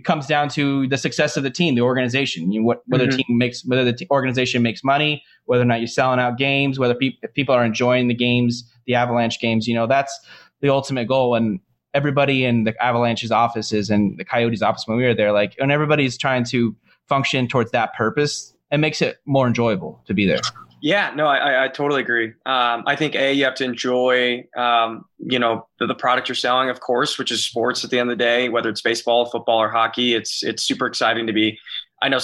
it 0.02 0.06
comes 0.06 0.26
down 0.26 0.50
to 0.50 0.88
the 0.88 0.98
success 0.98 1.38
of 1.38 1.44
the 1.44 1.52
team, 1.52 1.76
the 1.76 1.82
organization. 1.82 2.52
You 2.52 2.60
know, 2.60 2.66
what, 2.66 2.82
whether 2.88 3.06
mm-hmm. 3.06 3.18
the 3.18 3.24
team 3.24 3.38
makes, 3.38 3.64
whether 3.64 3.86
the 3.86 3.94
t- 3.94 4.08
organization 4.10 4.64
makes 4.64 4.84
money, 4.84 5.24
whether 5.46 5.62
or 5.62 5.66
not 5.66 5.80
you're 5.80 5.86
selling 5.86 6.20
out 6.20 6.40
games, 6.40 6.80
whether 6.80 6.96
pe- 6.96 7.18
people 7.36 7.54
are 7.54 7.64
enjoying 7.64 8.08
the 8.08 8.16
games, 8.16 8.64
the 8.88 8.96
Avalanche 8.96 9.40
games. 9.40 9.68
You 9.68 9.76
know, 9.76 9.86
that's 9.86 10.20
the 10.62 10.70
ultimate 10.70 11.08
goal. 11.08 11.36
And 11.36 11.60
everybody 11.94 12.46
in 12.46 12.64
the 12.64 12.74
Avalanche's 12.84 13.32
offices 13.32 13.92
and 13.92 14.18
the 14.18 14.26
Coyotes 14.26 14.64
office 14.64 14.88
when 14.88 14.98
we 14.98 15.04
were 15.04 15.14
there, 15.14 15.32
like, 15.32 15.54
and 15.60 15.72
everybody's 15.72 16.18
trying 16.18 16.46
to 16.46 16.76
function 17.08 17.48
towards 17.48 17.70
that 17.70 17.94
purpose, 17.94 18.56
it 18.72 18.80
makes 18.80 19.04
it 19.04 19.20
more 19.28 19.46
enjoyable 19.46 20.02
to 20.08 20.16
be 20.16 20.26
there. 20.26 20.42
Yeah, 20.82 21.14
no, 21.16 21.28
I, 21.28 21.66
I 21.66 21.68
totally 21.68 22.02
agree. 22.02 22.30
Um, 22.48 22.84
I 22.88 22.96
think 22.96 23.14
a 23.14 23.32
you 23.32 23.44
have 23.46 23.54
to 23.56 23.64
enjoy, 23.64 24.48
um, 24.58 25.06
you 25.20 25.38
know, 25.38 25.68
the, 25.80 25.86
the, 25.86 25.94
product 25.94 26.28
you're 26.28 26.36
selling, 26.36 26.72
of 26.72 26.80
course, 26.80 27.20
which 27.20 27.32
is 27.32 27.46
sports. 27.46 27.84
At 27.84 27.92
the 27.92 28.00
end 28.00 28.10
of 28.10 28.18
the 28.18 28.24
day, 28.24 28.50
whether 28.50 28.68
it's 28.68 28.82
baseball, 28.82 29.28
football, 29.28 29.62
or 29.62 29.70
hockey, 29.70 30.16
it's 30.16 30.44
it's 30.44 30.64
super 30.64 30.88
exciting 30.88 31.28
to 31.28 31.34
be. 31.34 31.60
I 32.02 32.10
know, 32.10 32.20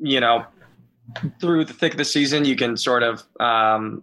you 0.00 0.18
know, 0.18 0.46
through 1.42 1.66
the 1.66 1.74
thick 1.74 1.92
of 1.92 1.98
the 1.98 2.06
season, 2.06 2.46
you 2.46 2.56
can 2.56 2.78
sort 2.78 3.02
of 3.02 3.22
um, 3.38 4.02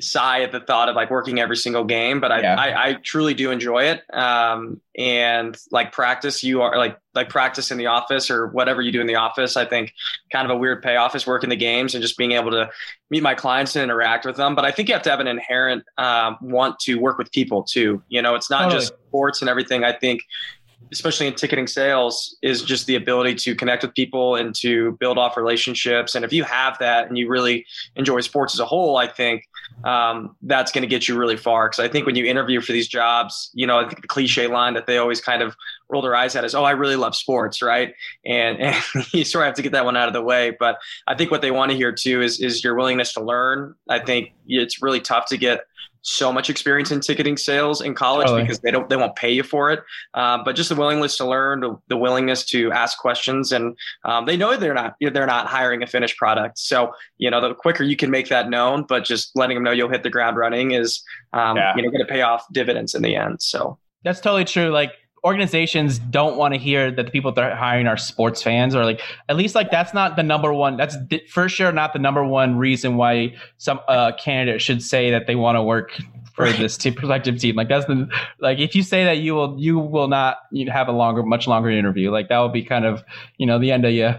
sigh 0.00 0.42
at 0.42 0.52
the 0.52 0.60
thought 0.60 0.88
of 0.88 0.96
like 0.96 1.10
working 1.10 1.40
every 1.40 1.56
single 1.56 1.84
game, 1.84 2.20
but 2.20 2.30
I, 2.30 2.40
yeah. 2.40 2.54
I, 2.58 2.88
I, 2.88 2.92
truly 2.94 3.34
do 3.34 3.50
enjoy 3.50 3.84
it. 3.84 4.02
Um, 4.14 4.80
and 4.96 5.56
like 5.70 5.92
practice, 5.92 6.42
you 6.44 6.62
are 6.62 6.76
like, 6.76 6.98
like 7.14 7.28
practice 7.28 7.70
in 7.70 7.78
the 7.78 7.86
office 7.86 8.30
or 8.30 8.48
whatever 8.48 8.80
you 8.80 8.92
do 8.92 9.00
in 9.00 9.06
the 9.06 9.16
office. 9.16 9.56
I 9.56 9.64
think 9.64 9.92
kind 10.32 10.48
of 10.48 10.56
a 10.56 10.58
weird 10.58 10.82
payoff 10.82 11.16
is 11.16 11.26
working 11.26 11.50
the 11.50 11.56
games 11.56 11.94
and 11.94 12.02
just 12.02 12.16
being 12.16 12.32
able 12.32 12.50
to 12.52 12.70
meet 13.10 13.22
my 13.22 13.34
clients 13.34 13.74
and 13.76 13.82
interact 13.82 14.24
with 14.24 14.36
them. 14.36 14.54
But 14.54 14.64
I 14.64 14.70
think 14.70 14.88
you 14.88 14.94
have 14.94 15.02
to 15.02 15.10
have 15.10 15.20
an 15.20 15.26
inherent 15.26 15.84
um, 15.96 16.36
want 16.40 16.78
to 16.80 16.96
work 16.96 17.18
with 17.18 17.30
people 17.32 17.62
too. 17.62 18.02
You 18.08 18.22
know, 18.22 18.34
it's 18.34 18.50
not 18.50 18.64
totally. 18.64 18.80
just 18.80 18.94
sports 19.08 19.40
and 19.40 19.48
everything. 19.48 19.84
I 19.84 19.92
think 19.92 20.22
especially 20.92 21.26
in 21.26 21.34
ticketing 21.34 21.66
sales 21.66 22.36
is 22.42 22.62
just 22.62 22.86
the 22.86 22.94
ability 22.94 23.34
to 23.34 23.54
connect 23.54 23.82
with 23.82 23.94
people 23.94 24.36
and 24.36 24.54
to 24.54 24.92
build 25.00 25.18
off 25.18 25.36
relationships 25.36 26.14
and 26.14 26.24
if 26.24 26.32
you 26.32 26.44
have 26.44 26.78
that 26.78 27.08
and 27.08 27.18
you 27.18 27.28
really 27.28 27.66
enjoy 27.96 28.20
sports 28.20 28.54
as 28.54 28.60
a 28.60 28.64
whole 28.64 28.96
i 28.96 29.06
think 29.06 29.42
um, 29.84 30.36
that's 30.42 30.72
going 30.72 30.82
to 30.82 30.88
get 30.88 31.08
you 31.08 31.16
really 31.16 31.36
far. 31.36 31.68
Because 31.68 31.78
i 31.78 31.88
think 31.88 32.06
when 32.06 32.16
you 32.16 32.24
interview 32.24 32.60
for 32.60 32.72
these 32.72 32.88
jobs 32.88 33.50
you 33.54 33.66
know 33.66 33.78
i 33.78 33.86
think 33.86 34.00
the 34.00 34.08
cliche 34.08 34.46
line 34.46 34.74
that 34.74 34.86
they 34.86 34.98
always 34.98 35.20
kind 35.20 35.42
of 35.42 35.56
roll 35.88 36.02
their 36.02 36.14
eyes 36.14 36.36
at 36.36 36.44
is 36.44 36.54
oh 36.54 36.64
i 36.64 36.72
really 36.72 36.96
love 36.96 37.14
sports 37.14 37.62
right? 37.62 37.94
And, 38.24 38.58
and 38.60 38.76
you 39.12 39.24
sort 39.24 39.44
of 39.44 39.46
have 39.46 39.56
to 39.56 39.62
get 39.62 39.72
that 39.72 39.84
one 39.84 39.96
out 39.96 40.08
of 40.08 40.14
the 40.14 40.22
way. 40.22 40.56
But 40.58 40.78
i 41.06 41.14
think 41.14 41.30
what 41.30 41.42
they 41.42 41.50
want 41.50 41.70
to 41.70 41.76
hear 41.76 41.92
too 41.92 42.22
is 42.22 42.40
is 42.40 42.62
your 42.62 42.74
willingness 42.74 43.12
to 43.14 43.22
learn. 43.22 43.74
I 43.88 43.98
think 44.00 44.32
it's 44.46 44.82
really 44.82 45.00
tough 45.00 45.26
to 45.26 45.36
get 45.36 45.60
so 46.02 46.32
much 46.32 46.50
experience 46.50 46.90
in 46.90 47.00
ticketing 47.00 47.36
sales 47.36 47.80
in 47.80 47.94
college 47.94 48.26
totally. 48.26 48.42
because 48.42 48.60
they 48.60 48.70
don't 48.70 48.88
they 48.88 48.96
won't 48.96 49.16
pay 49.16 49.32
you 49.32 49.42
for 49.42 49.70
it. 49.70 49.80
Uh, 50.14 50.38
but 50.44 50.56
just 50.56 50.68
the 50.68 50.74
willingness 50.74 51.16
to 51.16 51.26
learn, 51.26 51.60
the, 51.60 51.76
the 51.88 51.96
willingness 51.96 52.44
to 52.46 52.70
ask 52.72 52.98
questions, 52.98 53.52
and 53.52 53.76
um, 54.04 54.26
they 54.26 54.36
know 54.36 54.56
they're 54.56 54.74
not 54.74 54.96
they're 55.00 55.26
not 55.26 55.46
hiring 55.46 55.82
a 55.82 55.86
finished 55.86 56.16
product. 56.16 56.58
So 56.58 56.92
you 57.18 57.30
know 57.30 57.40
the 57.40 57.54
quicker 57.54 57.84
you 57.84 57.96
can 57.96 58.10
make 58.10 58.28
that 58.28 58.48
known, 58.50 58.84
but 58.88 59.04
just 59.04 59.30
letting 59.34 59.56
them 59.56 59.64
know 59.64 59.72
you'll 59.72 59.90
hit 59.90 60.02
the 60.02 60.10
ground 60.10 60.36
running 60.36 60.72
is 60.72 61.02
um, 61.32 61.56
yeah. 61.56 61.74
you 61.76 61.82
know 61.82 61.90
going 61.90 62.04
to 62.04 62.10
pay 62.10 62.22
off 62.22 62.46
dividends 62.52 62.94
in 62.94 63.02
the 63.02 63.16
end. 63.16 63.42
So 63.42 63.78
that's 64.04 64.20
totally 64.20 64.44
true. 64.44 64.70
Like 64.70 64.92
organizations 65.24 65.98
don't 65.98 66.36
want 66.36 66.54
to 66.54 66.60
hear 66.60 66.90
that 66.90 67.06
the 67.06 67.10
people 67.10 67.32
they're 67.32 67.56
hiring 67.56 67.86
are 67.86 67.96
sports 67.96 68.42
fans 68.42 68.74
or 68.74 68.84
like 68.84 69.00
at 69.28 69.36
least 69.36 69.54
like 69.54 69.70
that's 69.70 69.92
not 69.92 70.16
the 70.16 70.22
number 70.22 70.52
one 70.52 70.76
that's 70.76 70.96
for 71.28 71.48
sure 71.48 71.72
not 71.72 71.92
the 71.92 71.98
number 71.98 72.24
one 72.24 72.56
reason 72.56 72.96
why 72.96 73.34
some 73.56 73.80
uh, 73.88 74.12
candidate 74.18 74.62
should 74.62 74.82
say 74.82 75.10
that 75.10 75.26
they 75.26 75.34
want 75.34 75.56
to 75.56 75.62
work 75.62 76.00
for 76.34 76.44
right. 76.44 76.56
this 76.56 76.76
team 76.76 76.94
collective 76.94 77.36
team 77.38 77.56
like 77.56 77.68
that's 77.68 77.86
the 77.86 78.08
like 78.38 78.58
if 78.58 78.76
you 78.76 78.82
say 78.82 79.04
that 79.04 79.18
you 79.18 79.34
will 79.34 79.56
you 79.58 79.78
will 79.78 80.06
not 80.06 80.38
you 80.52 80.70
have 80.70 80.86
a 80.86 80.92
longer 80.92 81.22
much 81.24 81.48
longer 81.48 81.68
interview 81.68 82.10
like 82.10 82.28
that 82.28 82.38
will 82.38 82.48
be 82.48 82.62
kind 82.62 82.84
of 82.84 83.02
you 83.38 83.46
know 83.46 83.58
the 83.58 83.72
end 83.72 83.84
of 83.84 83.92
you 83.92 84.14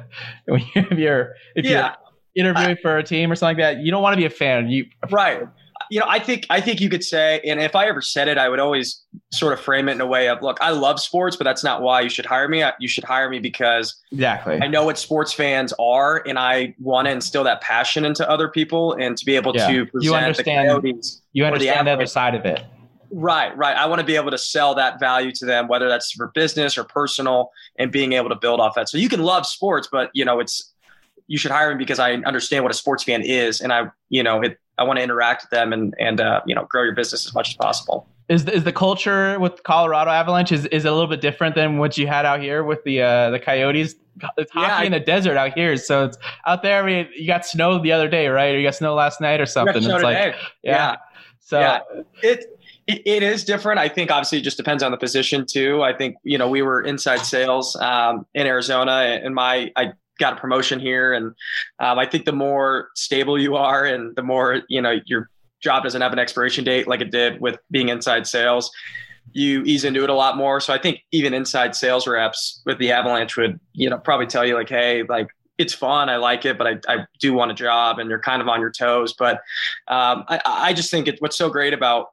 if 0.48 1.00
you're 1.00 1.34
if 1.56 1.64
yeah. 1.64 1.96
you're 2.36 2.48
interviewing 2.48 2.78
I, 2.78 2.82
for 2.82 2.98
a 2.98 3.04
team 3.04 3.32
or 3.32 3.36
something 3.36 3.58
like 3.58 3.76
that 3.76 3.84
you 3.84 3.90
don't 3.90 4.04
want 4.04 4.14
to 4.14 4.18
be 4.18 4.26
a 4.26 4.30
fan 4.30 4.70
you 4.70 4.86
right 5.12 5.44
you 5.90 6.00
know, 6.00 6.06
I 6.08 6.20
think 6.20 6.46
I 6.50 6.62
think 6.62 6.82
you 6.82 6.90
could 6.90 7.04
say, 7.04 7.42
and 7.46 7.60
if 7.60 7.76
I 7.76 7.88
ever 7.88 8.02
said 8.02 8.28
it, 8.28 8.38
I 8.38 8.50
would 8.50 8.60
always 8.60 9.04
sort 9.32 9.54
of 9.54 9.60
frame 9.60 9.90
it 9.90 9.94
in 9.94 10.02
a 10.02 10.06
way 10.06 10.30
of, 10.30 10.42
look, 10.42 10.58
I 10.62 10.72
love 10.72 11.00
sports, 11.00 11.36
but 11.36 11.44
that's 11.44 11.64
not 11.64 11.82
why 11.82 12.02
you 12.02 12.10
should 12.10 12.26
hire 12.26 12.48
me. 12.48 12.64
You 12.80 12.88
should 12.88 13.04
hire 13.04 13.30
me 13.30 13.40
because 13.40 13.96
exactly 14.12 14.60
I 14.62 14.68
know 14.68 14.86
what 14.86 14.98
sports 14.98 15.34
fans 15.34 15.74
are, 15.80 16.24
and 16.28 16.38
I 16.38 16.76
want 16.80 17.08
to 17.08 17.12
instill 17.12 17.44
that 17.44 17.62
passion 17.62 18.06
into 18.06 18.30
other 18.30 18.48
people, 18.48 18.94
and 18.94 19.18
to 19.18 19.26
be 19.26 19.36
able 19.36 19.56
yeah. 19.56 19.68
to 19.68 19.86
present 19.86 20.04
you 20.04 20.16
understand 20.16 20.84
the 20.84 21.20
you 21.34 21.46
understand 21.46 21.88
the, 21.88 21.92
the 21.92 21.96
other 21.96 22.06
side 22.06 22.36
of 22.36 22.46
it. 22.46 22.64
Right, 23.12 23.56
right. 23.58 23.76
I 23.76 23.88
want 23.88 24.00
to 24.00 24.06
be 24.06 24.16
able 24.16 24.32
to 24.32 24.38
sell 24.38 24.76
that 24.76 25.00
value 25.00 25.32
to 25.32 25.46
them, 25.46 25.68
whether 25.68 25.90
that's 25.90 26.12
for 26.12 26.28
business 26.36 26.78
or 26.78 26.84
personal, 26.84 27.52
and 27.78 27.92
being 27.92 28.14
able 28.14 28.30
to 28.30 28.36
build 28.36 28.60
off 28.60 28.76
that. 28.76 28.88
So 28.88 29.00
you 29.00 29.10
can 29.10 29.24
love 29.24 29.48
sports, 29.48 29.88
but 29.92 30.12
you 30.14 30.24
know, 30.24 30.40
it's 30.40 30.72
you 31.28 31.38
should 31.38 31.52
hire 31.52 31.72
me 31.72 31.78
because 31.78 32.00
I 32.00 32.14
understand 32.14 32.64
what 32.64 32.72
a 32.72 32.76
sports 32.76 33.04
fan 33.04 33.22
is, 33.22 33.62
and 33.62 33.72
I, 33.72 33.86
you 34.10 34.24
know, 34.24 34.42
it, 34.42 34.60
I 34.80 34.84
want 34.84 34.98
to 34.98 35.04
interact 35.04 35.44
with 35.44 35.50
them 35.52 35.74
and 35.74 35.94
and 36.00 36.20
uh, 36.22 36.42
you 36.46 36.56
know 36.56 36.66
grow 36.66 36.84
your 36.84 36.96
business 36.96 37.26
as 37.26 37.34
much 37.34 37.50
as 37.50 37.56
possible. 37.56 38.08
Is 38.30 38.46
the, 38.46 38.54
is 38.54 38.64
the 38.64 38.72
culture 38.72 39.40
with 39.40 39.64
Colorado 39.64 40.12
Avalanche 40.12 40.52
is, 40.52 40.68
is 40.68 40.86
a 40.86 40.92
little 40.92 41.08
bit 41.08 41.20
different 41.20 41.56
than 41.56 41.80
what 41.80 41.98
you 41.98 42.06
had 42.06 42.28
out 42.28 42.40
here 42.42 42.64
with 42.64 42.84
the 42.84 43.02
uh, 43.02 43.30
the 43.32 43.40
Coyotes? 43.40 43.96
It's 44.38 44.52
hockey 44.52 44.68
yeah, 44.68 44.78
I, 44.78 44.84
in 44.84 44.92
the 44.92 45.00
desert 45.00 45.38
out 45.38 45.54
here, 45.54 45.78
so 45.78 46.06
it's 46.06 46.18
out 46.46 46.62
there. 46.62 46.84
I 46.84 46.86
mean, 46.86 47.08
you 47.16 47.26
got 47.26 47.46
snow 47.46 47.82
the 47.82 47.92
other 47.92 48.08
day, 48.08 48.28
right? 48.28 48.54
Or 48.54 48.58
you 48.58 48.68
got 48.68 48.76
snow 48.76 48.94
last 48.94 49.22
night 49.22 49.40
or 49.40 49.46
something. 49.46 49.78
It's 49.78 49.88
like, 49.88 50.18
yeah. 50.18 50.36
yeah. 50.64 50.96
So 51.40 51.60
yeah. 51.60 51.80
it 52.22 52.46
it 52.88 53.24
is 53.24 53.44
different. 53.44 53.80
I 53.80 53.90
think 53.90 54.12
obviously 54.12 54.40
it 54.40 54.44
just 54.44 54.58
depends 54.58 54.84
on 54.84 54.92
the 54.92 54.98
position 54.98 55.46
too. 55.46 55.84
I 55.84 55.94
think 55.94 56.18
you 56.24 56.38
know 56.38 56.50
we 56.50 56.62
were 56.62 56.82
inside 56.82 57.20
sales 57.20 57.76
um, 57.78 58.26
in 58.34 58.46
Arizona, 58.46 59.20
and 59.24 59.34
my 59.34 59.72
I 59.76 59.94
got 60.20 60.34
a 60.34 60.36
promotion 60.36 60.80
here, 60.80 61.14
and 61.14 61.28
um, 61.80 61.98
I 61.98 62.06
think 62.06 62.26
the 62.26 62.34
more 62.34 62.90
stable 62.96 63.40
you 63.40 63.56
are, 63.56 63.86
and 63.86 64.16
the 64.16 64.24
more 64.24 64.62
you 64.68 64.82
know 64.82 65.00
your 65.06 65.30
job 65.62 65.84
doesn't 65.84 66.02
have 66.02 66.14
an 66.14 66.20
expiration 66.20 66.64
date 66.64 66.88
like 66.88 67.02
it 67.02 67.12
did 67.12 67.42
with 67.42 67.58
being 67.72 67.90
inside 67.90 68.26
sales, 68.28 68.72
you 69.34 69.64
ease 69.64 69.84
into 69.84 70.04
it 70.04 70.10
a 70.10 70.14
lot 70.14 70.38
more. 70.38 70.62
So 70.62 70.74
I 70.74 70.78
think 70.78 71.04
even 71.12 71.34
inside 71.34 71.76
sales 71.76 72.08
reps 72.08 72.62
with 72.66 72.78
the 72.78 72.92
Avalanche 72.92 73.36
would 73.38 73.60
you 73.74 73.90
know 73.90 73.98
probably 73.98 74.28
tell 74.28 74.46
you 74.46 74.56
like, 74.56 74.70
hey, 74.70 75.04
like 75.04 75.30
it's 75.58 75.74
fun. 75.74 76.10
I 76.10 76.16
like 76.16 76.46
it, 76.46 76.58
but 76.58 76.68
I, 76.68 76.80
I 76.88 77.06
do 77.20 77.34
want 77.34 77.52
a 77.52 77.54
job 77.54 78.00
and 78.00 78.10
you're 78.10 78.20
kind 78.20 78.42
of 78.42 78.48
on 78.48 78.62
your 78.62 78.72
toes. 78.72 79.14
But 79.14 79.42
um, 79.90 80.24
I, 80.30 80.42
I 80.46 80.74
just 80.74 80.90
think 80.90 81.10
it, 81.10 81.22
what's 81.22 81.38
so 81.38 81.50
great 81.50 81.74
about 81.74 82.12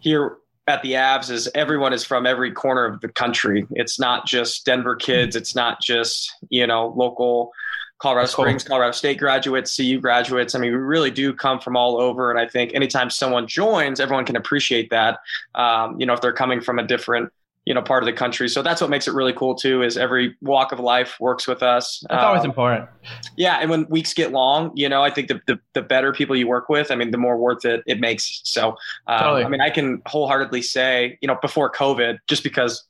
here 0.00 0.36
at 0.66 0.82
the 0.82 0.92
Avs 0.92 1.30
is 1.30 1.48
everyone 1.54 1.92
is 1.92 2.04
from 2.04 2.26
every 2.26 2.52
corner 2.52 2.84
of 2.84 3.00
the 3.00 3.08
country. 3.08 3.66
It's 3.72 3.98
not 3.98 4.26
just 4.26 4.64
Denver 4.64 4.94
kids. 4.94 5.34
It's 5.34 5.54
not 5.54 5.80
just, 5.80 6.32
you 6.50 6.66
know, 6.66 6.92
local 6.96 7.52
Colorado 7.98 8.26
Springs, 8.26 8.64
Colorado 8.64 8.92
State 8.92 9.18
graduates, 9.18 9.76
CU 9.76 10.00
graduates. 10.00 10.54
I 10.54 10.58
mean, 10.58 10.72
we 10.72 10.78
really 10.78 11.10
do 11.10 11.32
come 11.32 11.60
from 11.60 11.76
all 11.76 12.00
over. 12.00 12.30
And 12.30 12.38
I 12.38 12.48
think 12.48 12.74
anytime 12.74 13.10
someone 13.10 13.46
joins, 13.46 14.00
everyone 14.00 14.24
can 14.24 14.36
appreciate 14.36 14.90
that. 14.90 15.20
Um, 15.54 16.00
you 16.00 16.06
know, 16.06 16.12
if 16.12 16.20
they're 16.20 16.32
coming 16.32 16.60
from 16.60 16.78
a 16.80 16.86
different 16.86 17.32
you 17.64 17.74
know 17.74 17.82
part 17.82 18.02
of 18.02 18.06
the 18.06 18.12
country. 18.12 18.48
So 18.48 18.62
that's 18.62 18.80
what 18.80 18.90
makes 18.90 19.06
it 19.06 19.14
really 19.14 19.32
cool 19.32 19.54
too 19.54 19.82
is 19.82 19.96
every 19.96 20.36
walk 20.40 20.72
of 20.72 20.80
life 20.80 21.16
works 21.20 21.46
with 21.46 21.62
us. 21.62 22.04
That's 22.08 22.22
um, 22.22 22.28
always 22.28 22.44
important. 22.44 22.88
yeah 23.36 23.58
and 23.60 23.70
when 23.70 23.86
weeks 23.88 24.14
get 24.14 24.32
long 24.32 24.70
you 24.74 24.88
know 24.88 25.02
i 25.02 25.10
think 25.10 25.28
the, 25.28 25.40
the, 25.46 25.58
the 25.74 25.82
better 25.82 26.12
people 26.12 26.36
you 26.36 26.46
work 26.46 26.68
with 26.68 26.90
i 26.90 26.94
mean 26.94 27.10
the 27.10 27.18
more 27.18 27.36
worth 27.36 27.64
it 27.64 27.82
it 27.86 28.00
makes. 28.00 28.40
So 28.44 28.76
um, 29.06 29.18
totally. 29.18 29.44
i 29.44 29.48
mean 29.48 29.60
i 29.60 29.70
can 29.70 30.02
wholeheartedly 30.06 30.62
say 30.62 31.18
you 31.20 31.28
know 31.28 31.38
before 31.42 31.70
covid 31.70 32.18
just 32.28 32.42
because 32.42 32.84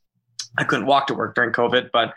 I 0.59 0.65
couldn't 0.65 0.87
walk 0.87 1.07
to 1.07 1.15
work 1.15 1.35
during 1.35 1.51
COVID, 1.51 1.91
but 1.93 2.15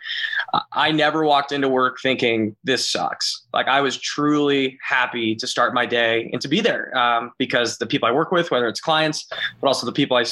I 0.74 0.92
never 0.92 1.24
walked 1.24 1.51
into 1.54 1.70
work 1.70 2.00
thinking 2.01 2.56
this 2.65 2.89
sucks. 2.89 3.46
Like 3.54 3.68
I 3.68 3.80
was 3.80 3.98
truly 3.98 4.77
happy 4.86 5.36
to 5.36 5.48
start 5.48 5.74
my 5.74 5.86
day 5.86 6.30
and 6.34 6.42
to 6.42 6.50
be 6.50 6.60
there 6.60 6.96
um, 6.98 7.32
because 7.38 7.77
the 7.77 7.86
people 7.86 8.10
I 8.10 8.12
work 8.12 8.32
with, 8.32 8.51
whether 8.51 8.68
it's 8.68 8.82
clients, 8.82 9.25
but 9.62 9.68
also 9.68 9.86
the 9.86 9.94
people 9.94 10.18
I, 10.18 10.25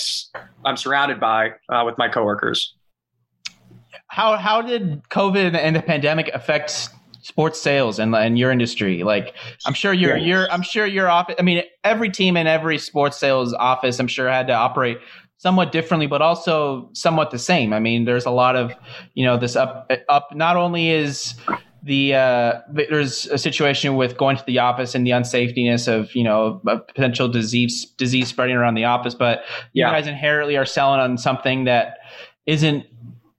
I'm 0.65 0.75
surrounded 0.75 1.19
by 1.19 1.53
uh, 1.69 1.83
with 1.86 1.98
my 1.98 2.10
coworkers. 2.10 2.75
How, 4.07 4.36
how 4.36 4.62
did 4.62 5.01
COVID 5.10 5.55
and 5.55 5.75
the 5.75 5.81
pandemic 5.81 6.27
affect 6.33 6.89
sports 7.22 7.60
sales 7.62 8.00
and, 8.00 8.13
and 8.13 8.38
your 8.38 8.51
industry? 8.51 9.03
Like, 9.03 9.33
I'm 9.65 9.74
sure 9.74 9.93
you're, 9.93 10.17
yeah. 10.17 10.25
you're, 10.25 10.51
I'm 10.51 10.62
sure 10.62 10.86
your 10.86 11.10
office, 11.10 11.36
I 11.39 11.41
mean, 11.41 11.63
every 11.86 12.10
team 12.10 12.36
in 12.36 12.48
every 12.48 12.77
sports 12.77 13.17
sales 13.17 13.53
office, 13.53 13.98
I'm 13.98 14.07
sure 14.07 14.29
had 14.29 14.48
to 14.48 14.53
operate 14.53 15.00
somewhat 15.43 15.73
differently, 15.73 16.07
but 16.07 16.21
also 16.21 16.89
somewhat 16.93 17.29
the 17.29 17.38
same. 17.38 17.73
I 17.73 17.79
mean, 17.81 18.05
there's 18.05 18.25
a 18.25 18.31
lot 18.31 18.55
of, 18.55 18.71
you 19.13 19.25
know, 19.25 19.38
this 19.38 19.57
up, 19.57 19.91
up, 20.07 20.33
not 20.33 20.55
only 20.55 20.89
is 20.89 21.33
the, 21.83 22.15
uh, 22.15 22.62
there's 22.71 23.25
a 23.25 23.38
situation 23.38 23.97
with 23.97 24.17
going 24.17 24.38
to 24.38 24.43
the 24.45 24.59
office 24.59 24.95
and 24.95 25.05
the 25.05 25.12
unsafetyness 25.12 25.89
of, 25.89 26.15
you 26.15 26.23
know, 26.23 26.62
a 26.65 26.79
potential 26.79 27.27
disease, 27.27 27.83
disease 27.97 28.29
spreading 28.29 28.55
around 28.55 28.75
the 28.75 28.85
office, 28.85 29.15
but 29.15 29.43
you 29.73 29.83
guys 29.83 30.07
inherently 30.07 30.55
are 30.55 30.65
selling 30.65 31.01
on 31.01 31.17
something 31.17 31.65
that 31.65 31.97
isn't 32.45 32.85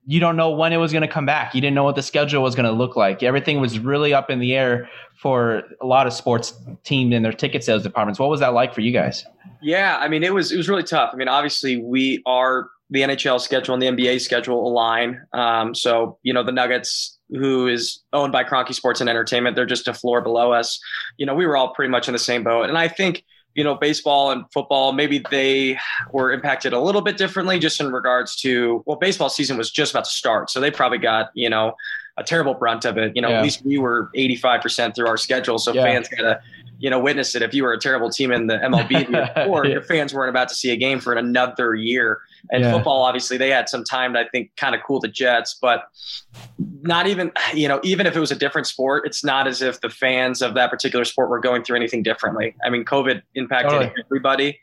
you 0.07 0.21
don't 0.21 0.37
know 0.37 0.51
when 0.51 0.73
it 0.73 0.77
was 0.77 0.93
going 0.93 1.03
to 1.03 1.09
come 1.09 1.27
back. 1.27 1.55
You 1.55 1.61
didn't 1.61 1.75
know 1.75 1.85
what 1.85 1.95
the 1.95 2.03
schedule 2.03 2.43
was 2.43 2.55
going 2.55 2.67
to 2.67 2.73
look 2.73 2.97
like. 2.97 3.23
Everything 3.23 3.61
was 3.61 3.79
really 3.79 4.13
up 4.13 4.31
in 4.31 4.39
the 4.39 4.55
air 4.55 4.89
for 5.15 5.63
a 5.81 5.87
lot 5.87 6.07
of 6.07 6.13
sports 6.13 6.53
teams 6.83 7.15
and 7.15 7.25
their 7.25 7.33
ticket 7.33 7.65
sales 7.65 7.83
departments. 7.83 8.21
What 8.21 8.29
was 8.29 8.41
that 8.41 8.53
like 8.53 8.75
for 8.75 8.83
you 8.83 8.93
guys? 8.93 9.25
Yeah, 9.63 9.97
I 9.99 10.09
mean, 10.09 10.23
it 10.23 10.35
was 10.35 10.53
it 10.53 10.57
was 10.57 10.69
really 10.69 10.83
tough. 10.83 11.11
I 11.13 11.17
mean, 11.17 11.29
obviously, 11.29 11.79
we 11.79 12.23
are 12.27 12.69
the 12.91 13.01
NHL 13.01 13.41
schedule 13.41 13.75
and 13.75 13.83
the 13.83 13.87
NBA 13.87 14.21
schedule 14.21 14.67
align. 14.69 15.23
Um, 15.33 15.75
so 15.75 16.19
you 16.23 16.35
know, 16.35 16.45
the 16.45 16.53
Nuggets, 16.53 17.19
who 17.31 17.67
is 17.67 18.03
owned 18.13 18.33
by 18.33 18.45
Kroenke 18.45 18.75
Sports 18.75 19.01
and 19.01 19.09
Entertainment, 19.09 19.57
they're 19.57 19.65
just 19.65 19.89
a 19.89 19.95
floor 19.95 20.21
below 20.21 20.53
us. 20.53 20.79
You 21.17 21.25
know, 21.25 21.35
we 21.35 21.47
were 21.47 21.57
all 21.57 21.73
pretty 21.73 21.91
much 21.91 22.09
in 22.09 22.13
the 22.13 22.19
same 22.19 22.45
boat, 22.45 22.69
and 22.69 22.77
I 22.77 22.89
think 22.89 23.25
you 23.55 23.63
know, 23.63 23.75
baseball 23.75 24.31
and 24.31 24.45
football, 24.53 24.93
maybe 24.93 25.23
they 25.31 25.79
were 26.13 26.33
impacted 26.33 26.73
a 26.73 26.81
little 26.81 27.03
bit 27.03 27.17
differently 27.17 27.59
just 27.59 27.81
in 27.81 27.93
regards 27.93 28.35
to, 28.37 28.83
well, 28.87 28.97
baseball 28.97 29.29
season 29.29 29.57
was 29.57 29.71
just 29.71 29.93
about 29.93 30.05
to 30.05 30.11
start. 30.11 30.51
So 30.51 30.61
they 30.61 30.71
probably 30.71 30.99
got, 30.99 31.31
you 31.35 31.49
know, 31.49 31.75
a 32.17 32.25
terrible 32.25 32.55
brunt 32.55 32.85
of 32.85 32.99
it. 32.99 33.15
You 33.15 33.23
know, 33.23 33.29
yeah. 33.29 33.39
at 33.39 33.43
least 33.43 33.65
we 33.65 33.79
were 33.79 34.11
85% 34.17 34.95
through 34.95 35.07
our 35.07 35.17
schedule. 35.17 35.59
So 35.59 35.73
yeah. 35.73 35.85
fans 35.85 36.09
got 36.09 36.23
to 36.23 36.41
you 36.79 36.91
know, 36.91 36.99
witness 36.99 37.35
it. 37.35 37.43
If 37.43 37.55
you 37.55 37.63
were 37.63 37.73
a 37.73 37.79
terrible 37.79 38.11
team 38.11 38.33
in 38.33 38.47
the 38.47 38.59
MLB 38.59 39.47
or 39.49 39.65
yeah. 39.65 39.73
your 39.73 39.83
fans 39.83 40.13
weren't 40.13 40.31
about 40.31 40.49
to 40.49 40.55
see 40.55 40.71
a 40.71 40.77
game 40.77 41.01
for 41.01 41.15
another 41.15 41.75
year. 41.75 42.21
And 42.51 42.63
yeah. 42.63 42.73
football, 42.73 43.03
obviously, 43.03 43.37
they 43.37 43.51
had 43.51 43.69
some 43.69 43.85
time 43.85 44.13
to, 44.15 44.21
I 44.21 44.29
think, 44.29 44.51
kind 44.57 44.75
of 44.75 44.83
cool 44.87 45.01
the 45.01 45.09
Jets, 45.09 45.57
but 45.61 45.85
not 46.59 47.07
even, 47.07 47.33
you 47.55 47.69
know, 47.69 47.81
even 47.83 48.07
if 48.07 48.15
it 48.15 48.21
was 48.21 48.31
a 48.31 48.37
different 48.37 48.67
sport, 48.67 49.07
it's 49.07 49.25
not 49.25 49.47
as 49.47 49.63
if 49.63 49.81
the 49.81 49.91
fans 49.91 50.43
of 50.43 50.55
that 50.55 50.71
particular 50.71 51.05
sport 51.05 51.31
were 51.31 51.41
going 51.41 51.65
through 51.65 51.77
anything 51.77 52.03
differently. 52.03 52.55
I 52.65 52.71
mean, 52.71 52.85
COVID 52.85 53.23
impacted 53.35 53.71
totally. 53.71 53.93
everybody 54.05 54.61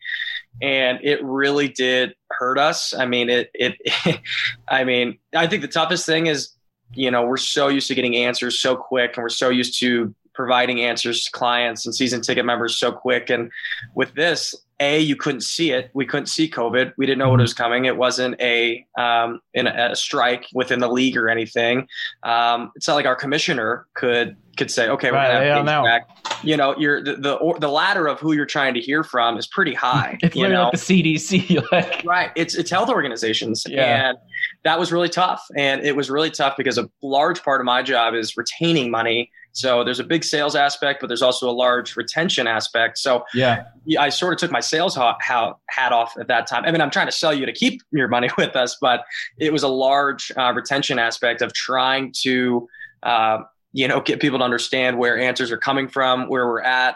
and 0.61 1.00
it 1.03 1.23
really 1.23 1.67
did 1.67 2.15
hurt 2.29 2.57
us. 2.57 2.93
I 2.93 3.05
mean, 3.05 3.29
it, 3.29 3.50
it, 3.53 3.75
it, 3.79 4.19
I 4.67 4.83
mean, 4.83 5.19
I 5.35 5.47
think 5.47 5.61
the 5.61 5.67
toughest 5.67 6.05
thing 6.05 6.27
is, 6.27 6.50
you 6.93 7.09
know, 7.09 7.25
we're 7.25 7.38
so 7.38 7.67
used 7.69 7.88
to 7.88 7.95
getting 7.95 8.15
answers 8.15 8.59
so 8.59 8.75
quick 8.75 9.15
and 9.15 9.23
we're 9.23 9.29
so 9.29 9.50
used 9.50 9.79
to 9.79 10.13
providing 10.33 10.81
answers 10.81 11.25
to 11.25 11.31
clients 11.31 11.85
and 11.85 11.93
season 11.93 12.21
ticket 12.21 12.45
members 12.45 12.77
so 12.77 12.91
quick. 12.91 13.29
And 13.29 13.51
with 13.95 14.13
this, 14.13 14.55
a 14.81 15.00
you 15.00 15.15
couldn't 15.15 15.41
see 15.41 15.71
it. 15.71 15.91
We 15.93 16.05
couldn't 16.05 16.25
see 16.25 16.50
COVID. 16.50 16.93
We 16.97 17.05
didn't 17.05 17.19
know 17.19 17.29
what 17.29 17.39
was 17.39 17.53
coming. 17.53 17.85
It 17.85 17.95
wasn't 17.95 18.41
a 18.41 18.85
um, 18.97 19.39
in 19.53 19.67
a, 19.67 19.91
a, 19.91 19.95
strike 19.95 20.47
within 20.53 20.79
the 20.79 20.89
league 20.89 21.15
or 21.15 21.29
anything. 21.29 21.88
Um, 22.23 22.71
it's 22.75 22.88
not 22.88 22.95
like 22.95 23.05
our 23.05 23.15
commissioner 23.15 23.85
could 23.93 24.35
could 24.57 24.71
say, 24.71 24.89
okay, 24.89 25.11
we're 25.11 25.17
right, 25.17 25.47
gonna 25.47 25.71
have 25.71 25.83
back. 25.85 26.09
You 26.43 26.57
know, 26.57 26.75
you're 26.77 27.03
the, 27.03 27.15
the 27.15 27.57
the 27.59 27.69
ladder 27.69 28.07
of 28.07 28.19
who 28.19 28.33
you're 28.33 28.47
trying 28.47 28.73
to 28.73 28.79
hear 28.79 29.03
from 29.03 29.38
is 29.38 29.45
pretty 29.45 29.73
high. 29.75 30.17
It's 30.23 30.35
you 30.35 30.50
know? 30.50 30.63
like 30.63 30.71
the 30.71 30.77
CDC, 30.79 31.63
like 31.71 32.03
right. 32.03 32.31
It's 32.35 32.55
it's 32.55 32.71
health 32.71 32.89
organizations, 32.89 33.63
yeah. 33.69 34.09
and 34.09 34.17
that 34.63 34.79
was 34.79 34.91
really 34.91 35.09
tough. 35.09 35.45
And 35.55 35.85
it 35.85 35.95
was 35.95 36.09
really 36.09 36.31
tough 36.31 36.57
because 36.57 36.79
a 36.79 36.89
large 37.03 37.43
part 37.43 37.61
of 37.61 37.65
my 37.65 37.83
job 37.83 38.15
is 38.15 38.35
retaining 38.35 38.89
money 38.89 39.29
so 39.53 39.84
there's 39.84 40.00
a 40.00 40.03
big 40.03 40.24
sales 40.24 40.55
aspect, 40.55 41.01
but 41.01 41.08
there's 41.08 41.22
also 41.22 41.50
a 41.50 41.51
large 41.51 41.96
retention 41.96 42.48
aspect. 42.48 42.98
So 42.98 43.25
yeah, 43.34 43.65
I 44.00 44.10
sort 44.10 44.34
of 44.34 44.39
took 44.39 44.51
my 44.51 44.60
sales 44.60 44.96
hat 44.96 45.91
off 45.91 46.17
at 46.17 46.27
that 46.27 46.48
time. 46.48 46.63
I 46.65 46.72
mean, 46.72 46.81
I'm 46.81 46.89
trying 46.89 47.08
to 47.08 47.12
sell 47.12 47.34
you 47.34 47.46
to 47.46 47.51
keep 47.51 47.81
your 47.91 48.08
money 48.08 48.29
with 48.38 48.55
us, 48.55 48.77
but 48.79 49.03
it 49.38 49.51
was 49.51 49.63
a 49.63 49.67
large 49.67 50.31
uh, 50.38 50.53
retention 50.53 51.00
aspect 51.00 51.41
of 51.41 51.53
trying 51.53 52.13
to, 52.22 52.67
uh, 53.03 53.39
you 53.74 53.88
know, 53.88 54.01
get 54.01 54.20
people 54.20 54.39
to 54.39 54.46
understand 54.46 54.98
where 54.98 55.17
answers 55.17 55.51
are 55.51 55.58
coming 55.58 55.88
from, 55.88 56.27
where 56.27 56.48
we're 56.48 56.62
at. 56.62 56.96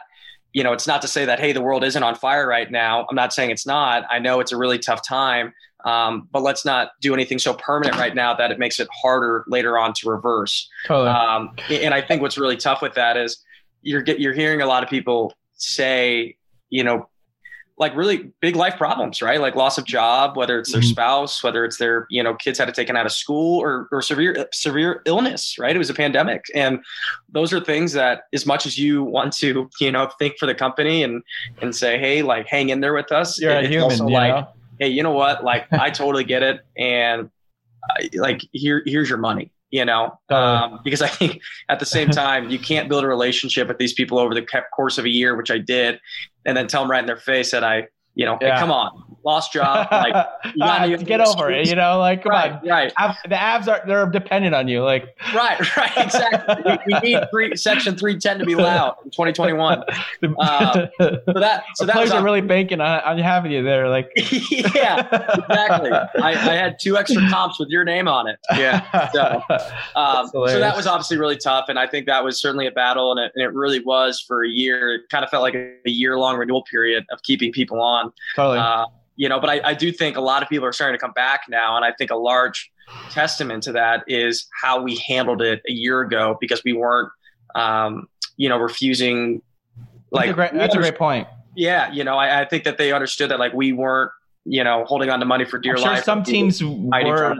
You 0.53 0.63
know, 0.63 0.71
it's 0.71 0.87
not 0.87 1.01
to 1.01 1.07
say 1.09 1.25
that 1.25 1.39
hey, 1.39 1.51
the 1.51 1.61
world 1.61 1.83
isn't 1.83 2.01
on 2.01 2.15
fire 2.15 2.47
right 2.47 2.71
now. 2.71 3.05
I'm 3.09 3.15
not 3.15 3.33
saying 3.33 3.51
it's 3.51 3.65
not. 3.65 4.05
I 4.09 4.19
know 4.19 4.39
it's 4.39 4.53
a 4.53 4.57
really 4.57 4.79
tough 4.79 5.05
time, 5.05 5.53
um, 5.85 6.27
but 6.31 6.41
let's 6.41 6.65
not 6.65 6.91
do 6.99 7.13
anything 7.13 7.39
so 7.39 7.53
permanent 7.53 7.95
right 7.97 8.15
now 8.15 8.33
that 8.33 8.51
it 8.51 8.59
makes 8.59 8.79
it 8.79 8.87
harder 8.91 9.45
later 9.47 9.77
on 9.77 9.93
to 9.93 10.09
reverse. 10.09 10.67
Totally. 10.85 11.09
Um, 11.09 11.55
and 11.69 11.93
I 11.93 12.01
think 12.01 12.21
what's 12.21 12.37
really 12.37 12.57
tough 12.57 12.81
with 12.81 12.95
that 12.95 13.15
is 13.17 13.37
you're 13.83 14.01
get, 14.01 14.19
you're 14.19 14.33
hearing 14.33 14.61
a 14.61 14.65
lot 14.65 14.83
of 14.83 14.89
people 14.89 15.33
say, 15.53 16.37
you 16.69 16.83
know, 16.83 17.07
like 17.77 17.93
really 17.95 18.31
big 18.39 18.55
life 18.55 18.77
problems, 18.77 19.21
right? 19.21 19.39
Like 19.39 19.55
loss 19.55 19.77
of 19.77 19.85
job, 19.85 20.37
whether 20.37 20.57
it's 20.57 20.71
their 20.71 20.81
mm-hmm. 20.81 20.89
spouse, 20.91 21.43
whether 21.43 21.65
it's 21.65 21.77
their, 21.77 22.07
you 22.09 22.23
know, 22.23 22.33
kids 22.33 22.57
had 22.57 22.65
to 22.65 22.71
taken 22.71 22.95
out 22.95 23.05
of 23.05 23.11
school 23.11 23.61
or, 23.61 23.89
or 23.91 24.01
severe, 24.01 24.47
severe 24.53 25.01
illness, 25.05 25.57
right? 25.59 25.75
It 25.75 25.79
was 25.79 25.89
a 25.89 25.93
pandemic. 25.93 26.45
And 26.55 26.79
those 27.29 27.51
are 27.51 27.59
things 27.59 27.91
that 27.91 28.23
as 28.31 28.45
much 28.45 28.65
as 28.65 28.77
you 28.77 29.03
want 29.03 29.33
to, 29.33 29.69
you 29.81 29.91
know, 29.91 30.09
think 30.17 30.37
for 30.39 30.45
the 30.45 30.55
company 30.55 31.03
and, 31.03 31.21
and 31.61 31.75
say, 31.75 31.99
Hey, 31.99 32.21
like 32.21 32.47
hang 32.47 32.69
in 32.69 32.79
there 32.79 32.93
with 32.93 33.11
us. 33.11 33.39
You're 33.39 33.51
it, 33.51 33.65
a 33.65 33.67
human, 33.67 33.99
like, 34.07 34.33
know? 34.33 34.47
Hey, 34.79 34.89
you 34.89 35.03
know 35.03 35.11
what? 35.11 35.43
Like, 35.43 35.67
I 35.71 35.89
totally 35.89 36.23
get 36.23 36.43
it, 36.43 36.61
and 36.77 37.29
I, 37.89 38.09
like 38.15 38.41
here, 38.51 38.83
here's 38.85 39.09
your 39.09 39.17
money. 39.19 39.51
You 39.71 39.83
know, 39.83 40.17
um, 40.29 40.79
because 40.85 41.01
I 41.01 41.07
think 41.07 41.41
at 41.67 41.79
the 41.79 41.85
same 41.85 42.09
time 42.11 42.49
you 42.49 42.59
can't 42.59 42.87
build 42.87 43.03
a 43.03 43.07
relationship 43.07 43.67
with 43.67 43.77
these 43.77 43.93
people 43.93 44.19
over 44.19 44.33
the 44.33 44.45
course 44.73 44.97
of 44.97 45.05
a 45.05 45.09
year, 45.09 45.35
which 45.35 45.51
I 45.51 45.57
did, 45.57 45.99
and 46.45 46.55
then 46.55 46.67
tell 46.67 46.81
them 46.81 46.91
right 46.91 46.99
in 46.99 47.07
their 47.07 47.17
face 47.17 47.51
that 47.51 47.63
I, 47.63 47.87
you 48.13 48.25
know, 48.25 48.37
yeah. 48.41 48.53
hey, 48.53 48.59
come 48.59 48.71
on, 48.71 49.14
lost 49.25 49.51
job. 49.51 49.87
Like, 49.91 50.27
you 50.45 50.59
gotta 50.59 50.97
get 50.97 51.19
over 51.19 51.51
it. 51.51 51.67
You 51.67 51.75
know, 51.75 51.99
like 51.99 52.23
come 52.23 52.31
right, 52.31 52.51
on, 52.53 52.67
right. 52.67 52.93
the 53.23 53.35
Avs 53.35 53.67
are 53.67 53.81
they're 53.85 54.05
dependent 54.05 54.53
on 54.55 54.67
you. 54.67 54.83
Like 54.83 55.17
right, 55.33 55.59
right, 55.77 55.97
exactly. 55.97 56.63
we, 56.65 56.93
we, 56.93 56.99
need 56.99 57.29
three, 57.31 57.55
section 57.55 57.97
three 57.97 58.17
ten 58.19 58.39
to 58.39 58.45
be 58.45 58.55
loud 58.55 58.95
in 59.03 59.11
2021. 59.11 59.83
Uh, 60.37 60.87
so 60.99 61.33
that 61.33 61.63
so 61.75 61.85
the 61.85 61.93
that 61.93 62.01
was 62.01 62.11
are 62.11 62.23
really 62.23 62.41
banking 62.41 62.81
on, 62.81 62.99
on 63.01 63.17
having 63.17 63.51
you 63.51 63.63
there. 63.63 63.89
Like 63.89 64.11
yeah, 64.15 65.07
exactly. 65.33 65.91
I, 65.91 66.09
I, 66.21 66.55
had 66.55 66.77
two 66.79 66.97
extra 66.97 67.27
comps 67.29 67.57
with 67.59 67.69
your 67.69 67.83
name 67.83 68.07
on 68.07 68.27
it. 68.27 68.37
Yeah. 68.55 69.09
So, 69.11 69.41
um, 69.95 70.27
so 70.27 70.59
that 70.59 70.75
was 70.75 70.87
obviously 70.87 71.17
really 71.17 71.37
tough, 71.37 71.65
and 71.69 71.79
I 71.79 71.87
think 71.87 72.05
that 72.07 72.23
was 72.23 72.39
certainly 72.39 72.67
a 72.67 72.71
battle, 72.71 73.11
and 73.11 73.19
it, 73.19 73.31
and 73.35 73.43
it 73.43 73.53
really 73.53 73.79
was 73.79 74.19
for 74.19 74.43
a 74.43 74.49
year. 74.49 74.95
It 74.95 75.09
kind 75.09 75.23
of 75.23 75.31
felt 75.31 75.41
like 75.41 75.55
a, 75.55 75.73
a 75.85 75.89
year 75.89 76.17
long 76.17 76.37
renewal 76.37 76.63
period 76.63 77.05
of 77.11 77.21
keeping 77.23 77.51
people 77.51 77.81
on. 77.81 78.11
Totally. 78.35 78.59
Uh, 78.59 78.85
you 79.15 79.29
know, 79.29 79.39
but 79.39 79.49
I, 79.49 79.61
I 79.63 79.73
do 79.73 79.91
think 79.91 80.17
a 80.17 80.21
lot 80.21 80.43
of 80.43 80.49
people 80.49 80.67
are 80.67 80.73
starting 80.73 80.97
to 80.97 81.01
come 81.01 81.13
back 81.13 81.41
now, 81.49 81.75
and 81.75 81.85
I 81.85 81.91
think 81.91 82.11
a 82.11 82.15
large 82.15 82.71
testament 83.09 83.63
to 83.63 83.71
that 83.73 84.03
is 84.07 84.47
how 84.61 84.81
we 84.81 85.01
handled 85.07 85.41
it 85.41 85.61
a 85.67 85.71
year 85.71 86.01
ago 86.01 86.37
because 86.39 86.63
we 86.63 86.73
weren't, 86.73 87.09
um, 87.55 88.07
you 88.37 88.49
know, 88.49 88.57
refusing. 88.57 89.41
Like 90.11 90.27
that's 90.27 90.31
a 90.31 90.35
great, 90.35 90.53
that's 90.53 90.75
a 90.75 90.79
great 90.79 90.97
point. 90.97 91.27
Yeah, 91.55 91.91
you 91.91 92.03
know, 92.03 92.17
I, 92.17 92.41
I, 92.41 92.45
think 92.45 92.65
that 92.65 92.77
they 92.77 92.91
understood 92.91 93.31
that 93.31 93.39
like 93.39 93.53
we 93.53 93.71
weren't, 93.71 94.11
you 94.43 94.63
know, 94.63 94.83
holding 94.85 95.09
on 95.09 95.19
to 95.19 95.25
money 95.25 95.45
for 95.45 95.57
dear 95.57 95.77
sure 95.77 95.87
life. 95.87 96.03
Some 96.03 96.23
teams 96.23 96.61
were 96.63 97.37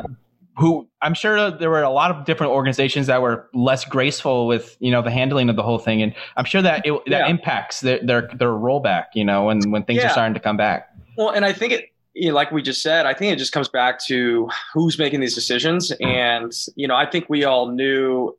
who 0.57 0.87
I'm 1.01 1.13
sure 1.13 1.51
there 1.51 1.69
were 1.69 1.83
a 1.83 1.89
lot 1.89 2.11
of 2.11 2.25
different 2.25 2.53
organizations 2.53 3.07
that 3.07 3.21
were 3.21 3.49
less 3.53 3.83
graceful 3.83 4.47
with 4.47 4.77
you 4.79 4.89
know 4.89 5.01
the 5.01 5.11
handling 5.11 5.49
of 5.49 5.55
the 5.55 5.63
whole 5.63 5.79
thing, 5.79 6.01
and 6.01 6.15
I'm 6.37 6.45
sure 6.45 6.61
that 6.61 6.85
it, 6.85 6.93
that 7.07 7.11
yeah. 7.11 7.27
impacts 7.27 7.81
their, 7.81 7.99
their 8.01 8.29
their 8.33 8.49
rollback. 8.49 9.05
You 9.13 9.25
know, 9.25 9.45
when 9.45 9.71
when 9.71 9.83
things 9.83 9.97
yeah. 9.97 10.07
are 10.07 10.11
starting 10.11 10.33
to 10.33 10.39
come 10.39 10.57
back. 10.57 10.89
Well, 11.17 11.29
and 11.29 11.45
I 11.45 11.53
think 11.53 11.73
it, 11.73 11.85
you 12.13 12.29
know, 12.29 12.35
like 12.35 12.51
we 12.51 12.61
just 12.61 12.81
said, 12.81 13.05
I 13.05 13.13
think 13.13 13.33
it 13.33 13.37
just 13.37 13.51
comes 13.51 13.67
back 13.67 13.99
to 14.07 14.49
who's 14.73 14.97
making 14.97 15.19
these 15.19 15.35
decisions, 15.35 15.91
and 15.99 16.51
you 16.75 16.87
know, 16.87 16.95
I 16.95 17.05
think 17.05 17.29
we 17.29 17.43
all 17.43 17.71
knew 17.71 18.35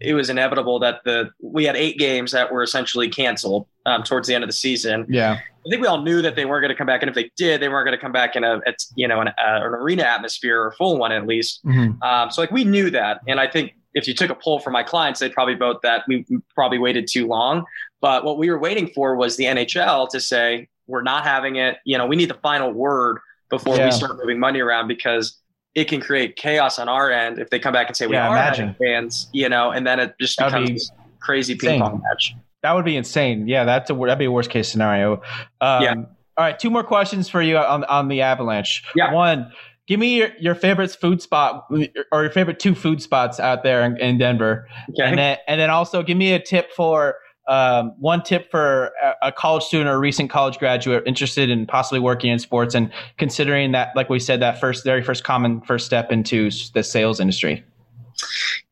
it 0.00 0.14
was 0.14 0.30
inevitable 0.30 0.78
that 0.80 1.02
the 1.04 1.30
we 1.40 1.64
had 1.64 1.76
eight 1.76 1.98
games 1.98 2.32
that 2.32 2.52
were 2.52 2.62
essentially 2.62 3.08
canceled 3.08 3.66
um, 3.86 4.02
towards 4.02 4.28
the 4.28 4.34
end 4.34 4.44
of 4.44 4.48
the 4.48 4.54
season. 4.54 5.06
Yeah, 5.08 5.32
I 5.32 5.70
think 5.70 5.80
we 5.80 5.88
all 5.88 6.02
knew 6.02 6.20
that 6.22 6.36
they 6.36 6.44
weren't 6.44 6.62
going 6.62 6.70
to 6.70 6.76
come 6.76 6.86
back, 6.86 7.02
and 7.02 7.08
if 7.08 7.14
they 7.14 7.30
did, 7.36 7.60
they 7.60 7.68
weren't 7.68 7.86
going 7.86 7.96
to 7.96 8.00
come 8.00 8.12
back 8.12 8.36
in 8.36 8.44
a 8.44 8.60
you 8.96 9.08
know 9.08 9.20
an, 9.20 9.28
uh, 9.28 9.32
an, 9.38 9.62
arena 9.62 10.02
atmosphere 10.02 10.60
or 10.60 10.68
a 10.68 10.72
full 10.72 10.98
one 10.98 11.12
at 11.12 11.26
least. 11.26 11.64
Mm-hmm. 11.64 12.02
Um, 12.02 12.30
so 12.30 12.40
like 12.42 12.50
we 12.50 12.64
knew 12.64 12.90
that, 12.90 13.20
and 13.26 13.40
I 13.40 13.46
think 13.46 13.74
if 13.94 14.08
you 14.08 14.14
took 14.14 14.30
a 14.30 14.34
poll 14.34 14.58
from 14.58 14.72
my 14.72 14.82
clients, 14.82 15.20
they'd 15.20 15.32
probably 15.32 15.54
vote 15.54 15.82
that 15.82 16.02
we 16.08 16.26
probably 16.54 16.78
waited 16.78 17.06
too 17.06 17.26
long. 17.26 17.64
But 18.00 18.24
what 18.24 18.38
we 18.38 18.50
were 18.50 18.58
waiting 18.58 18.88
for 18.88 19.16
was 19.16 19.36
the 19.36 19.44
NHL 19.44 20.08
to 20.10 20.20
say 20.20 20.68
we're 20.86 21.02
not 21.02 21.24
having 21.24 21.56
it. 21.56 21.78
You 21.84 21.98
know, 21.98 22.06
we 22.06 22.16
need 22.16 22.30
the 22.30 22.38
final 22.42 22.72
word 22.72 23.18
before 23.50 23.76
yeah. 23.76 23.86
we 23.86 23.92
start 23.92 24.16
moving 24.18 24.38
money 24.38 24.60
around 24.60 24.88
because 24.88 25.38
it 25.74 25.88
can 25.88 26.00
create 26.00 26.36
chaos 26.36 26.78
on 26.78 26.88
our 26.88 27.10
end 27.10 27.38
if 27.38 27.50
they 27.50 27.58
come 27.58 27.72
back 27.72 27.88
and 27.88 27.96
say 27.96 28.06
we 28.06 28.14
yeah, 28.14 28.28
are 28.28 28.36
imagine. 28.36 28.76
fans, 28.78 29.28
you 29.32 29.48
know, 29.48 29.70
and 29.70 29.86
then 29.86 29.98
it 29.98 30.14
just 30.20 30.38
becomes 30.38 30.90
be 30.90 30.96
crazy 31.20 31.54
ping 31.54 31.80
pong 31.80 32.00
match. 32.08 32.34
That 32.62 32.72
would 32.72 32.84
be 32.84 32.96
insane. 32.96 33.48
Yeah, 33.48 33.64
that's 33.64 33.90
a 33.90 33.94
that'd 33.94 34.18
be 34.18 34.24
a 34.26 34.30
worst 34.30 34.50
case 34.50 34.68
scenario. 34.68 35.14
Um, 35.60 35.82
yeah. 35.82 35.94
All 36.36 36.44
right, 36.44 36.58
two 36.58 36.70
more 36.70 36.84
questions 36.84 37.28
for 37.28 37.42
you 37.42 37.58
on 37.58 37.84
on 37.84 38.08
the 38.08 38.22
Avalanche. 38.22 38.84
Yeah. 38.94 39.12
One, 39.12 39.52
give 39.86 40.00
me 40.00 40.16
your, 40.16 40.30
your 40.38 40.54
favorite 40.54 40.90
food 40.92 41.20
spot 41.20 41.66
or 42.10 42.22
your 42.22 42.30
favorite 42.30 42.58
two 42.58 42.74
food 42.74 43.02
spots 43.02 43.38
out 43.38 43.62
there 43.62 43.84
in, 43.84 43.96
in 43.98 44.18
Denver, 44.18 44.68
okay. 44.90 45.02
and 45.02 45.18
then 45.18 45.38
and 45.46 45.60
then 45.60 45.70
also 45.70 46.02
give 46.02 46.16
me 46.16 46.32
a 46.32 46.40
tip 46.40 46.72
for 46.72 47.16
um, 47.46 47.94
one 47.98 48.22
tip 48.22 48.50
for 48.50 48.92
a, 49.20 49.30
college 49.30 49.64
student 49.64 49.88
or 49.88 49.94
a 49.94 49.98
recent 49.98 50.30
college 50.30 50.58
graduate 50.58 51.02
interested 51.06 51.50
in 51.50 51.66
possibly 51.66 52.00
working 52.00 52.30
in 52.30 52.38
sports 52.38 52.74
and 52.74 52.90
considering 53.18 53.72
that, 53.72 53.94
like 53.94 54.08
we 54.08 54.18
said, 54.18 54.40
that 54.40 54.58
first, 54.60 54.84
very 54.84 55.02
first 55.02 55.24
common 55.24 55.60
first 55.62 55.84
step 55.84 56.10
into 56.10 56.50
the 56.72 56.82
sales 56.82 57.20
industry? 57.20 57.62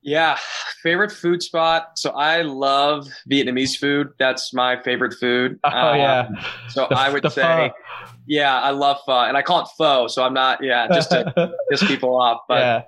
Yeah, 0.03 0.39
favorite 0.83 1.13
food 1.13 1.43
spot. 1.43 1.99
So 1.99 2.11
I 2.11 2.43
love 2.43 3.09
Vietnamese 3.31 3.79
food. 3.79 4.09
That's 4.19 4.53
my 4.53 4.81
favorite 4.83 5.15
food. 5.15 5.61
Oh 5.65 5.69
um, 5.69 5.97
yeah. 5.99 6.29
So 6.71 6.87
the, 6.89 6.99
I 6.99 7.09
would 7.11 7.31
say, 7.31 7.43
pho. 7.43 7.71
yeah, 8.27 8.61
I 8.61 8.71
love 8.71 8.99
pho, 9.07 9.25
and 9.25 9.37
I 9.37 9.43
call 9.43 9.61
it 9.61 9.69
pho. 9.77 10.09
So 10.09 10.25
I'm 10.25 10.35
not, 10.35 10.63
yeah, 10.63 10.89
just 10.89 11.11
to 11.11 11.53
piss 11.71 11.85
people 11.85 12.21
off. 12.21 12.41
But 12.49 12.59
yeah. 12.59 12.83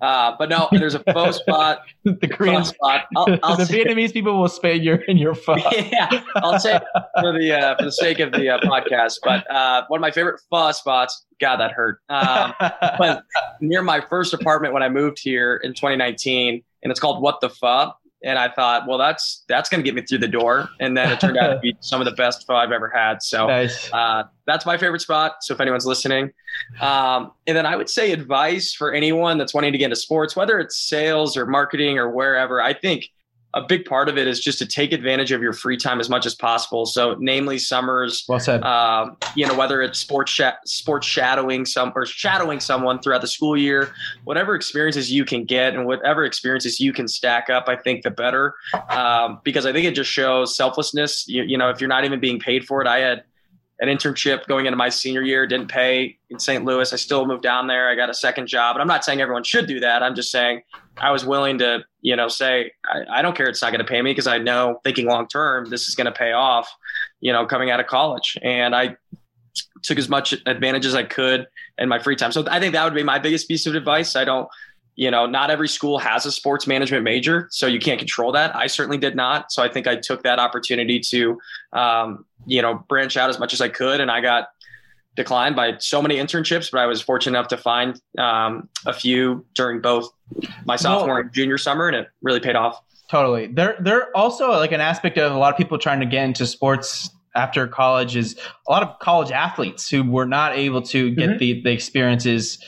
Uh, 0.00 0.34
but 0.38 0.48
no, 0.48 0.68
there's 0.72 0.94
a 0.94 1.02
faux 1.12 1.36
spot. 1.42 1.82
the 2.04 2.28
Korean 2.28 2.64
spot. 2.64 3.06
I'll, 3.16 3.38
I'll 3.42 3.56
the 3.56 3.66
say, 3.66 3.84
Vietnamese 3.84 4.12
people 4.12 4.38
will 4.38 4.48
spay 4.48 4.82
your 4.82 4.96
in 4.96 5.16
your 5.18 5.34
pho. 5.34 5.56
yeah, 5.72 6.22
I'll 6.36 6.58
say 6.58 6.78
for 7.20 7.32
the 7.38 7.52
uh, 7.52 7.76
for 7.76 7.84
the 7.84 7.92
sake 7.92 8.20
of 8.20 8.32
the 8.32 8.48
uh, 8.50 8.60
podcast. 8.60 9.18
But 9.22 9.50
uh, 9.50 9.84
one 9.88 9.98
of 9.98 10.02
my 10.02 10.10
favorite 10.10 10.40
pho 10.50 10.72
spots. 10.72 11.24
God, 11.40 11.58
that 11.58 11.70
hurt. 11.70 12.00
Um, 12.08 12.52
but 12.98 13.22
near 13.60 13.80
my 13.80 14.00
first 14.00 14.34
apartment 14.34 14.74
when 14.74 14.82
I 14.82 14.88
moved 14.88 15.20
here 15.20 15.60
in 15.62 15.72
2019, 15.72 16.64
and 16.82 16.90
it's 16.90 16.98
called 16.98 17.22
What 17.22 17.40
the 17.40 17.48
Pho 17.48 17.92
and 18.22 18.38
I 18.38 18.48
thought, 18.48 18.86
well, 18.88 18.98
that's 18.98 19.44
that's 19.48 19.68
going 19.68 19.82
to 19.82 19.84
get 19.84 19.94
me 19.94 20.02
through 20.02 20.18
the 20.18 20.28
door. 20.28 20.68
And 20.80 20.96
then 20.96 21.10
it 21.12 21.20
turned 21.20 21.36
out 21.36 21.54
to 21.54 21.58
be 21.60 21.76
some 21.80 22.00
of 22.00 22.04
the 22.04 22.12
best 22.12 22.46
pho 22.46 22.56
I've 22.56 22.72
ever 22.72 22.88
had. 22.88 23.22
So 23.22 23.46
nice. 23.46 23.92
uh, 23.92 24.24
that's 24.46 24.66
my 24.66 24.76
favorite 24.76 25.00
spot. 25.00 25.36
So 25.42 25.54
if 25.54 25.60
anyone's 25.60 25.86
listening, 25.86 26.32
um, 26.80 27.32
and 27.46 27.56
then 27.56 27.66
I 27.66 27.76
would 27.76 27.88
say 27.88 28.12
advice 28.12 28.72
for 28.72 28.92
anyone 28.92 29.38
that's 29.38 29.54
wanting 29.54 29.72
to 29.72 29.78
get 29.78 29.86
into 29.86 29.96
sports, 29.96 30.34
whether 30.34 30.58
it's 30.58 30.76
sales 30.76 31.36
or 31.36 31.46
marketing 31.46 31.98
or 31.98 32.10
wherever. 32.10 32.60
I 32.60 32.74
think 32.74 33.10
a 33.58 33.66
big 33.66 33.84
part 33.84 34.08
of 34.08 34.16
it 34.16 34.28
is 34.28 34.40
just 34.40 34.58
to 34.58 34.66
take 34.66 34.92
advantage 34.92 35.32
of 35.32 35.42
your 35.42 35.52
free 35.52 35.76
time 35.76 35.98
as 35.98 36.08
much 36.08 36.26
as 36.26 36.34
possible. 36.34 36.86
So, 36.86 37.16
namely, 37.18 37.58
summers. 37.58 38.24
Well 38.28 38.38
said. 38.38 38.62
Um, 38.62 39.16
you 39.34 39.46
know, 39.46 39.54
whether 39.54 39.82
it's 39.82 39.98
sports 39.98 40.30
sh- 40.30 40.42
sports 40.64 41.06
shadowing 41.06 41.66
some 41.66 41.92
or 41.94 42.06
shadowing 42.06 42.60
someone 42.60 43.00
throughout 43.00 43.20
the 43.20 43.26
school 43.26 43.56
year, 43.56 43.92
whatever 44.24 44.54
experiences 44.54 45.10
you 45.10 45.24
can 45.24 45.44
get 45.44 45.74
and 45.74 45.86
whatever 45.86 46.24
experiences 46.24 46.78
you 46.78 46.92
can 46.92 47.08
stack 47.08 47.50
up, 47.50 47.68
I 47.68 47.76
think 47.76 48.04
the 48.04 48.10
better. 48.10 48.54
Um, 48.90 49.40
because 49.42 49.66
I 49.66 49.72
think 49.72 49.86
it 49.86 49.94
just 49.94 50.10
shows 50.10 50.56
selflessness. 50.56 51.26
You, 51.26 51.42
you 51.42 51.58
know, 51.58 51.70
if 51.70 51.80
you're 51.80 51.88
not 51.88 52.04
even 52.04 52.20
being 52.20 52.38
paid 52.38 52.64
for 52.64 52.80
it, 52.80 52.86
I 52.86 52.98
had 52.98 53.24
an 53.80 53.88
internship 53.88 54.46
going 54.46 54.66
into 54.66 54.76
my 54.76 54.88
senior 54.88 55.22
year, 55.22 55.46
didn't 55.46 55.68
pay 55.68 56.18
in 56.30 56.38
St. 56.38 56.64
Louis. 56.64 56.92
I 56.92 56.96
still 56.96 57.26
moved 57.26 57.42
down 57.42 57.68
there. 57.68 57.88
I 57.88 57.94
got 57.94 58.10
a 58.10 58.14
second 58.14 58.48
job. 58.48 58.74
And 58.74 58.82
I'm 58.82 58.88
not 58.88 59.04
saying 59.04 59.20
everyone 59.20 59.44
should 59.44 59.66
do 59.66 59.80
that. 59.80 60.02
I'm 60.02 60.14
just 60.14 60.30
saying 60.30 60.62
I 60.96 61.12
was 61.12 61.24
willing 61.24 61.58
to, 61.58 61.84
you 62.00 62.16
know, 62.16 62.28
say, 62.28 62.72
I, 62.84 63.18
I 63.18 63.22
don't 63.22 63.36
care. 63.36 63.46
It's 63.46 63.62
not 63.62 63.70
going 63.70 63.84
to 63.84 63.88
pay 63.88 64.02
me 64.02 64.10
because 64.10 64.26
I 64.26 64.38
know 64.38 64.80
thinking 64.82 65.06
long 65.06 65.28
term, 65.28 65.70
this 65.70 65.86
is 65.88 65.94
going 65.94 66.06
to 66.06 66.12
pay 66.12 66.32
off, 66.32 66.68
you 67.20 67.32
know, 67.32 67.46
coming 67.46 67.70
out 67.70 67.78
of 67.78 67.86
college. 67.86 68.36
And 68.42 68.74
I 68.74 68.96
took 69.84 69.98
as 69.98 70.08
much 70.08 70.34
advantage 70.46 70.84
as 70.84 70.96
I 70.96 71.04
could 71.04 71.46
in 71.78 71.88
my 71.88 72.00
free 72.00 72.16
time. 72.16 72.32
So 72.32 72.44
I 72.50 72.58
think 72.58 72.72
that 72.72 72.84
would 72.84 72.94
be 72.94 73.04
my 73.04 73.20
biggest 73.20 73.46
piece 73.46 73.66
of 73.66 73.76
advice. 73.76 74.16
I 74.16 74.24
don't, 74.24 74.48
you 74.98 75.12
know, 75.12 75.26
not 75.26 75.48
every 75.48 75.68
school 75.68 75.96
has 76.00 76.26
a 76.26 76.32
sports 76.32 76.66
management 76.66 77.04
major, 77.04 77.46
so 77.52 77.68
you 77.68 77.78
can't 77.78 78.00
control 78.00 78.32
that. 78.32 78.54
I 78.56 78.66
certainly 78.66 78.98
did 78.98 79.14
not. 79.14 79.52
So 79.52 79.62
I 79.62 79.68
think 79.68 79.86
I 79.86 79.94
took 79.94 80.24
that 80.24 80.40
opportunity 80.40 80.98
to, 81.10 81.38
um, 81.72 82.24
you 82.46 82.60
know, 82.60 82.84
branch 82.88 83.16
out 83.16 83.30
as 83.30 83.38
much 83.38 83.52
as 83.52 83.60
I 83.60 83.68
could. 83.68 84.00
And 84.00 84.10
I 84.10 84.20
got 84.20 84.48
declined 85.14 85.54
by 85.54 85.78
so 85.78 86.02
many 86.02 86.16
internships, 86.16 86.72
but 86.72 86.80
I 86.80 86.86
was 86.86 87.00
fortunate 87.00 87.38
enough 87.38 87.46
to 87.50 87.56
find 87.56 88.00
um, 88.18 88.68
a 88.86 88.92
few 88.92 89.46
during 89.54 89.80
both 89.80 90.10
my 90.64 90.74
sophomore 90.74 91.14
well, 91.14 91.22
and 91.22 91.32
junior 91.32 91.58
summer, 91.58 91.86
and 91.86 91.94
it 91.94 92.08
really 92.20 92.40
paid 92.40 92.56
off. 92.56 92.80
Totally. 93.08 93.46
There, 93.46 93.76
there 93.78 94.08
also 94.16 94.50
like 94.50 94.72
an 94.72 94.80
aspect 94.80 95.16
of 95.16 95.30
a 95.30 95.38
lot 95.38 95.52
of 95.52 95.56
people 95.56 95.78
trying 95.78 96.00
to 96.00 96.06
get 96.06 96.24
into 96.24 96.44
sports 96.44 97.08
after 97.36 97.68
college 97.68 98.16
is 98.16 98.36
a 98.66 98.72
lot 98.72 98.82
of 98.82 98.98
college 98.98 99.30
athletes 99.30 99.88
who 99.88 100.02
were 100.02 100.26
not 100.26 100.56
able 100.56 100.82
to 100.82 101.12
get 101.12 101.28
mm-hmm. 101.28 101.38
the 101.38 101.62
the 101.62 101.70
experiences 101.70 102.58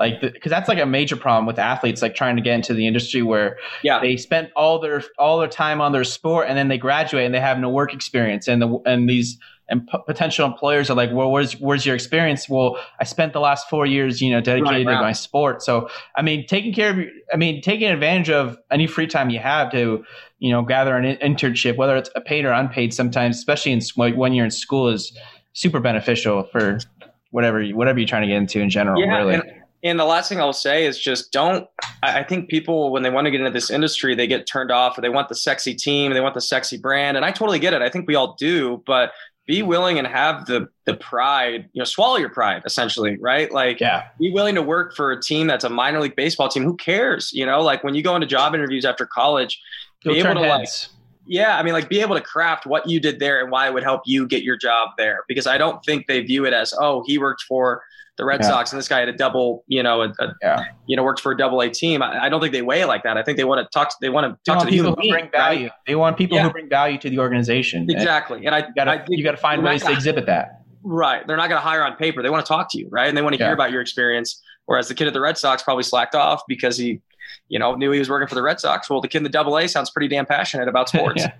like 0.00 0.20
because 0.20 0.50
that's 0.50 0.68
like 0.68 0.80
a 0.80 0.86
major 0.86 1.14
problem 1.14 1.46
with 1.46 1.58
athletes 1.58 2.00
like 2.00 2.14
trying 2.14 2.34
to 2.34 2.42
get 2.42 2.54
into 2.54 2.72
the 2.72 2.86
industry 2.86 3.22
where 3.22 3.58
yeah. 3.84 4.00
they 4.00 4.16
spent 4.16 4.50
all 4.56 4.80
their 4.80 5.04
all 5.18 5.38
their 5.38 5.48
time 5.48 5.80
on 5.80 5.92
their 5.92 6.04
sport 6.04 6.46
and 6.48 6.56
then 6.56 6.68
they 6.68 6.78
graduate 6.78 7.26
and 7.26 7.34
they 7.34 7.40
have 7.40 7.58
no 7.58 7.68
work 7.68 7.92
experience. 7.92 8.48
And 8.48 8.62
the 8.62 8.78
and 8.86 9.08
these 9.08 9.38
and 9.68 9.86
p- 9.86 9.98
potential 10.06 10.46
employers 10.46 10.90
are 10.90 10.96
like 10.96 11.10
well 11.12 11.30
where's 11.30 11.52
where's 11.60 11.84
your 11.84 11.94
experience? 11.94 12.48
Well 12.48 12.78
i 12.98 13.04
spent 13.04 13.34
the 13.34 13.40
last 13.40 13.68
four 13.68 13.84
years 13.84 14.22
you 14.22 14.30
know 14.30 14.40
dedicated 14.40 14.86
right, 14.86 14.94
to 14.94 15.00
my 15.02 15.12
sport. 15.12 15.62
So 15.62 15.88
i 16.16 16.22
mean 16.22 16.46
taking 16.46 16.72
care 16.72 16.90
of 16.90 16.96
your, 16.96 17.08
i 17.32 17.36
mean 17.36 17.60
taking 17.60 17.88
advantage 17.88 18.30
of 18.30 18.56
any 18.70 18.86
free 18.86 19.06
time 19.06 19.28
you 19.28 19.38
have 19.38 19.70
to 19.72 20.02
you 20.38 20.50
know 20.50 20.62
gather 20.62 20.96
an 20.96 21.16
internship 21.18 21.76
whether 21.76 21.96
it's 21.96 22.10
a 22.16 22.22
paid 22.22 22.46
or 22.46 22.52
unpaid 22.52 22.94
sometimes 22.94 23.36
especially 23.36 23.72
in 23.72 23.80
when 23.94 24.32
you're 24.32 24.46
in 24.46 24.50
school 24.50 24.88
is 24.88 25.16
super 25.52 25.78
beneficial 25.78 26.44
for 26.50 26.78
whatever 27.30 27.62
whatever 27.68 27.98
you're 27.98 28.08
trying 28.08 28.22
to 28.22 28.28
get 28.28 28.36
into 28.36 28.60
in 28.60 28.70
general 28.70 29.00
yeah, 29.00 29.18
really 29.18 29.59
and- 29.82 29.98
the 29.98 30.04
last 30.04 30.28
thing 30.28 30.40
I'll 30.40 30.52
say 30.52 30.86
is 30.86 30.98
just 30.98 31.32
don't. 31.32 31.66
I 32.02 32.22
think 32.22 32.48
people, 32.48 32.90
when 32.92 33.02
they 33.02 33.10
want 33.10 33.26
to 33.26 33.30
get 33.30 33.40
into 33.40 33.50
this 33.50 33.70
industry, 33.70 34.14
they 34.14 34.26
get 34.26 34.46
turned 34.46 34.70
off 34.70 34.96
or 34.96 35.00
they 35.00 35.08
want 35.08 35.28
the 35.28 35.34
sexy 35.34 35.74
team, 35.74 36.12
they 36.12 36.20
want 36.20 36.34
the 36.34 36.40
sexy 36.40 36.78
brand. 36.78 37.16
And 37.16 37.26
I 37.26 37.30
totally 37.30 37.58
get 37.58 37.74
it. 37.74 37.82
I 37.82 37.90
think 37.90 38.08
we 38.08 38.14
all 38.14 38.34
do, 38.38 38.82
but 38.86 39.12
be 39.46 39.58
mm-hmm. 39.58 39.68
willing 39.68 39.98
and 39.98 40.06
have 40.06 40.46
the 40.46 40.68
the 40.86 40.94
pride, 40.94 41.68
you 41.72 41.80
know, 41.80 41.84
swallow 41.84 42.16
your 42.16 42.28
pride 42.30 42.62
essentially, 42.64 43.18
right? 43.18 43.50
Like 43.52 43.80
yeah. 43.80 44.08
be 44.18 44.32
willing 44.32 44.54
to 44.54 44.62
work 44.62 44.94
for 44.94 45.12
a 45.12 45.20
team 45.20 45.46
that's 45.46 45.64
a 45.64 45.68
minor 45.68 46.00
league 46.00 46.16
baseball 46.16 46.48
team. 46.48 46.62
Who 46.62 46.76
cares? 46.76 47.32
You 47.32 47.46
know, 47.46 47.60
like 47.62 47.82
when 47.84 47.94
you 47.94 48.02
go 48.02 48.14
into 48.14 48.26
job 48.26 48.54
interviews 48.54 48.84
after 48.84 49.06
college, 49.06 49.60
You'll 50.04 50.14
be 50.14 50.20
able 50.20 50.34
to 50.34 50.48
heads. 50.48 50.88
like 50.90 50.99
Yeah, 51.30 51.56
I 51.56 51.62
mean, 51.62 51.74
like 51.74 51.88
be 51.88 52.00
able 52.00 52.16
to 52.16 52.20
craft 52.20 52.66
what 52.66 52.88
you 52.88 52.98
did 52.98 53.20
there 53.20 53.40
and 53.40 53.52
why 53.52 53.68
it 53.68 53.72
would 53.72 53.84
help 53.84 54.02
you 54.04 54.26
get 54.26 54.42
your 54.42 54.56
job 54.56 54.90
there. 54.98 55.20
Because 55.28 55.46
I 55.46 55.58
don't 55.58 55.80
think 55.84 56.08
they 56.08 56.20
view 56.22 56.44
it 56.44 56.52
as, 56.52 56.74
oh, 56.76 57.04
he 57.06 57.18
worked 57.18 57.42
for 57.42 57.84
the 58.16 58.24
Red 58.24 58.40
yeah. 58.42 58.48
Sox 58.48 58.72
and 58.72 58.80
this 58.80 58.88
guy 58.88 58.98
had 58.98 59.08
a 59.08 59.16
double, 59.16 59.62
you 59.68 59.80
know, 59.80 60.02
a, 60.02 60.08
a 60.18 60.34
yeah. 60.42 60.64
you 60.86 60.96
know, 60.96 61.04
works 61.04 61.20
for 61.20 61.30
a 61.30 61.36
double 61.36 61.60
A 61.60 61.70
team. 61.70 62.02
I, 62.02 62.24
I, 62.24 62.28
don't 62.28 62.40
think 62.40 62.52
they 62.52 62.62
weigh 62.62 62.80
it 62.80 62.88
like 62.88 63.04
that. 63.04 63.16
I 63.16 63.22
think 63.22 63.38
they 63.38 63.44
want 63.44 63.64
to 63.64 63.70
talk. 63.72 63.92
They 64.00 64.08
want 64.08 64.26
to 64.26 64.38
talk 64.44 64.64
to 64.64 64.68
people 64.68 64.96
who 64.96 65.08
bring 65.08 65.30
value. 65.30 65.66
Right? 65.66 65.72
They 65.86 65.94
want 65.94 66.18
people 66.18 66.36
yeah. 66.36 66.42
who 66.42 66.50
bring 66.50 66.68
value 66.68 66.98
to 66.98 67.08
the 67.08 67.20
organization. 67.20 67.88
Exactly, 67.88 68.44
and 68.44 68.54
I 68.54 68.66
gotta, 68.76 69.04
you 69.08 69.22
got 69.22 69.30
to 69.30 69.36
find 69.36 69.62
ways 69.62 69.84
to 69.84 69.92
exhibit 69.92 70.26
that. 70.26 70.62
Right, 70.82 71.24
they're 71.26 71.36
not 71.36 71.48
going 71.48 71.60
to 71.60 71.66
hire 71.66 71.84
on 71.84 71.94
paper. 71.94 72.22
They 72.22 72.30
want 72.30 72.44
to 72.44 72.48
talk 72.48 72.70
to 72.72 72.78
you, 72.78 72.88
right, 72.90 73.08
and 73.08 73.16
they 73.16 73.22
want 73.22 73.36
to 73.36 73.42
hear 73.42 73.52
about 73.52 73.70
your 73.70 73.80
experience. 73.80 74.42
Whereas 74.66 74.88
the 74.88 74.94
kid 74.94 75.06
at 75.06 75.14
the 75.14 75.20
Red 75.20 75.38
Sox 75.38 75.62
probably 75.62 75.84
slacked 75.84 76.14
off 76.14 76.42
because 76.46 76.76
he, 76.76 77.00
you 77.48 77.58
know, 77.58 77.74
knew 77.74 77.90
he 77.90 77.98
was 77.98 78.08
working 78.08 78.28
for 78.28 78.34
the 78.34 78.42
Red 78.42 78.60
Sox. 78.60 78.88
Well, 78.88 79.00
the 79.00 79.08
kid 79.08 79.18
in 79.18 79.24
the 79.24 79.30
Double 79.30 79.56
A 79.58 79.68
sounds 79.68 79.90
pretty 79.90 80.08
damn 80.08 80.26
passionate 80.26 80.68
about 80.68 80.88
sports. 80.90 81.22
yeah. 81.22 81.32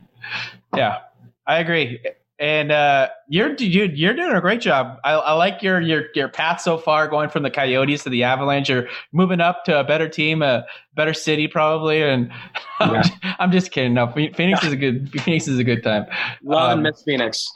yeah, 0.76 0.98
I 1.46 1.59
agree. 1.59 2.00
And 2.40 2.72
uh, 2.72 3.11
you're 3.29 3.55
dude, 3.55 3.98
you're 3.98 4.14
doing 4.14 4.35
a 4.35 4.40
great 4.40 4.62
job. 4.62 4.98
I, 5.05 5.12
I, 5.12 5.33
like 5.35 5.62
your 5.62 5.79
your 5.79 6.05
your 6.14 6.29
path 6.29 6.62
so 6.62 6.79
far, 6.79 7.07
going 7.07 7.29
from 7.29 7.42
the 7.42 7.50
Coyotes 7.50 8.03
to 8.05 8.09
the 8.09 8.24
Avalanche. 8.24 8.70
You're 8.70 8.88
moving 9.12 9.40
up 9.40 9.66
to 9.66 9.79
a 9.79 9.85
better 9.85 10.09
team, 10.09 10.40
a 10.40 10.64
better 10.94 11.12
city, 11.12 11.48
probably. 11.48 12.03
And 12.03 12.33
yeah. 12.81 13.03
I'm 13.38 13.53
just 13.53 13.72
kidding. 13.72 13.92
No, 13.92 14.11
Phoenix 14.11 14.64
is 14.64 14.72
a 14.72 14.76
good 14.76 15.11
Phoenix 15.20 15.48
is 15.48 15.59
a 15.59 15.64
good 15.64 15.83
time. 15.83 16.07
Love 16.42 16.79
um, 16.79 16.83
Miss 16.83 17.03
Phoenix. 17.03 17.46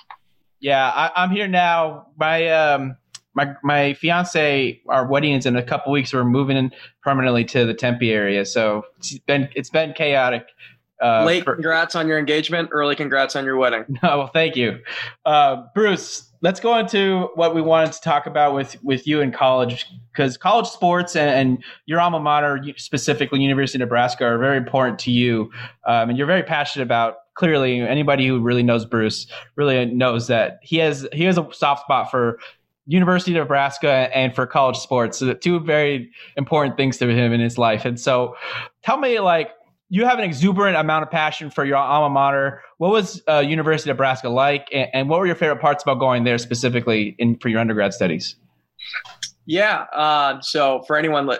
Yeah, 0.60 0.86
I, 0.86 1.24
am 1.24 1.30
here 1.30 1.48
now. 1.48 2.08
My 2.18 2.48
um 2.48 2.98
my 3.34 3.54
my 3.62 3.94
fiance, 3.94 4.80
our 4.88 5.06
wedding 5.06 5.34
is 5.34 5.46
in 5.46 5.56
a 5.56 5.62
couple 5.62 5.92
weeks. 5.92 6.12
We're 6.12 6.24
moving 6.24 6.56
in 6.56 6.72
permanently 7.02 7.44
to 7.46 7.64
the 7.64 7.74
Tempe 7.74 8.10
area, 8.10 8.44
so 8.44 8.84
it's 8.98 9.18
been 9.18 9.48
it's 9.54 9.70
been 9.70 9.92
chaotic 9.92 10.48
uh, 11.02 11.24
Late 11.24 11.44
for, 11.44 11.54
congrats 11.54 11.94
on 11.94 12.06
your 12.06 12.18
engagement. 12.18 12.68
Early 12.72 12.94
congrats 12.94 13.34
on 13.36 13.44
your 13.44 13.56
wedding. 13.56 13.84
No, 14.02 14.18
well, 14.18 14.26
thank 14.28 14.56
you, 14.56 14.78
uh, 15.26 15.64
Bruce. 15.74 16.30
Let's 16.40 16.60
go 16.60 16.78
into 16.78 17.30
what 17.34 17.54
we 17.54 17.62
wanted 17.62 17.92
to 17.92 18.00
talk 18.00 18.26
about 18.26 18.54
with 18.54 18.82
with 18.82 19.06
you 19.06 19.20
in 19.20 19.32
college, 19.32 19.86
because 20.12 20.36
college 20.36 20.66
sports 20.66 21.16
and, 21.16 21.30
and, 21.30 21.64
your 21.86 22.00
alma 22.00 22.20
mater, 22.20 22.62
specifically 22.76 23.40
University 23.40 23.76
of 23.76 23.80
Nebraska, 23.80 24.24
are 24.24 24.38
very 24.38 24.56
important 24.56 24.98
to 25.00 25.10
you, 25.10 25.50
um, 25.86 26.10
and 26.10 26.18
you're 26.18 26.26
very 26.26 26.42
passionate 26.42 26.84
about. 26.84 27.16
Clearly, 27.34 27.80
anybody 27.80 28.28
who 28.28 28.40
really 28.40 28.62
knows 28.62 28.84
Bruce 28.84 29.26
really 29.56 29.86
knows 29.86 30.28
that 30.28 30.60
he 30.62 30.76
has 30.76 31.08
he 31.12 31.24
has 31.24 31.36
a 31.36 31.48
soft 31.52 31.82
spot 31.82 32.08
for 32.08 32.38
University 32.86 33.32
of 33.36 33.44
Nebraska 33.44 34.10
and 34.14 34.34
for 34.34 34.46
college 34.46 34.76
sports. 34.76 35.18
So 35.18 35.32
two 35.34 35.60
very 35.60 36.10
important 36.36 36.76
things 36.76 36.98
to 36.98 37.08
him 37.08 37.32
in 37.32 37.40
his 37.40 37.56
life. 37.56 37.84
And 37.84 37.98
so, 37.98 38.36
tell 38.82 38.98
me, 38.98 39.20
like, 39.20 39.50
you 39.88 40.04
have 40.04 40.18
an 40.18 40.24
exuberant 40.24 40.76
amount 40.76 41.04
of 41.04 41.10
passion 41.10 41.50
for 41.50 41.64
your 41.64 41.76
alma 41.76 42.12
mater. 42.12 42.62
What 42.78 42.90
was 42.90 43.22
uh, 43.28 43.38
University 43.38 43.90
of 43.90 43.94
Nebraska 43.94 44.28
like, 44.28 44.68
and, 44.72 44.88
and, 44.92 45.08
what 45.08 45.20
were 45.20 45.26
your 45.26 45.36
favorite 45.36 45.60
parts 45.60 45.82
about 45.82 45.98
going 45.98 46.24
there 46.24 46.38
specifically 46.38 47.14
in 47.18 47.36
for 47.38 47.48
your 47.48 47.60
undergrad 47.60 47.94
studies? 47.94 48.36
Yeah. 49.46 49.84
Uh, 49.92 50.40
so 50.40 50.82
for 50.86 50.96
anyone 50.96 51.26
li- 51.26 51.38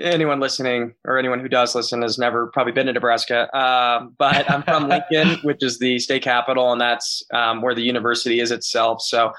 anyone 0.00 0.40
listening 0.40 0.94
or 1.04 1.18
anyone 1.18 1.38
who 1.38 1.48
does 1.48 1.74
listen 1.74 2.00
has 2.00 2.18
never 2.18 2.46
probably 2.46 2.72
been 2.72 2.86
to 2.86 2.94
Nebraska, 2.94 3.54
uh, 3.54 4.06
but 4.16 4.50
I'm 4.50 4.62
from 4.62 4.88
Lincoln, 5.10 5.38
which 5.42 5.62
is 5.62 5.78
the 5.78 5.98
state 5.98 6.22
capital, 6.22 6.72
and 6.72 6.80
that's 6.80 7.22
um, 7.32 7.60
where 7.60 7.74
the 7.74 7.82
university 7.82 8.40
is 8.40 8.50
itself. 8.50 9.02
So 9.02 9.32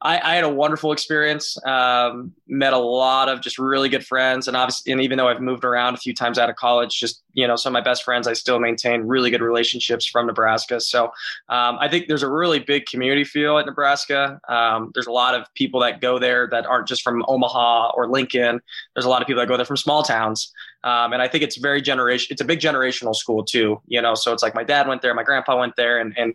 I, 0.00 0.18
I 0.18 0.34
had 0.36 0.44
a 0.44 0.48
wonderful 0.48 0.92
experience. 0.92 1.56
Um, 1.66 2.32
met 2.46 2.72
a 2.72 2.78
lot 2.78 3.28
of 3.28 3.40
just 3.40 3.58
really 3.58 3.88
good 3.88 4.06
friends, 4.06 4.46
and 4.46 4.56
obviously, 4.56 4.92
and 4.92 5.00
even 5.00 5.18
though 5.18 5.28
I've 5.28 5.40
moved 5.40 5.64
around 5.64 5.94
a 5.94 5.98
few 5.98 6.14
times 6.14 6.38
out 6.38 6.48
of 6.48 6.56
college, 6.56 6.98
just 6.98 7.22
you 7.38 7.46
know, 7.46 7.54
some 7.54 7.70
of 7.70 7.74
my 7.74 7.80
best 7.80 8.02
friends, 8.02 8.26
I 8.26 8.32
still 8.32 8.58
maintain 8.58 9.02
really 9.02 9.30
good 9.30 9.42
relationships 9.42 10.04
from 10.04 10.26
Nebraska. 10.26 10.80
So 10.80 11.04
um, 11.48 11.78
I 11.80 11.88
think 11.88 12.08
there's 12.08 12.24
a 12.24 12.30
really 12.30 12.58
big 12.58 12.86
community 12.86 13.22
feel 13.22 13.58
at 13.58 13.66
Nebraska. 13.66 14.40
Um, 14.48 14.90
there's 14.92 15.06
a 15.06 15.12
lot 15.12 15.36
of 15.36 15.46
people 15.54 15.78
that 15.80 16.00
go 16.00 16.18
there 16.18 16.48
that 16.50 16.66
aren't 16.66 16.88
just 16.88 17.02
from 17.02 17.24
Omaha 17.28 17.92
or 17.94 18.08
Lincoln. 18.08 18.60
There's 18.94 19.04
a 19.04 19.08
lot 19.08 19.22
of 19.22 19.28
people 19.28 19.40
that 19.40 19.46
go 19.46 19.56
there 19.56 19.66
from 19.66 19.76
small 19.76 20.02
towns. 20.02 20.52
Um, 20.84 21.12
and 21.12 21.20
I 21.20 21.28
think 21.28 21.42
it's 21.42 21.56
very 21.56 21.82
generation. 21.82 22.28
It's 22.30 22.40
a 22.40 22.44
big 22.44 22.60
generational 22.60 23.14
school 23.14 23.44
too, 23.44 23.80
you 23.88 24.00
know. 24.00 24.14
So 24.14 24.32
it's 24.32 24.42
like 24.42 24.54
my 24.54 24.64
dad 24.64 24.86
went 24.86 25.02
there, 25.02 25.12
my 25.14 25.24
grandpa 25.24 25.58
went 25.58 25.74
there, 25.76 25.98
and 25.98 26.16
and 26.16 26.34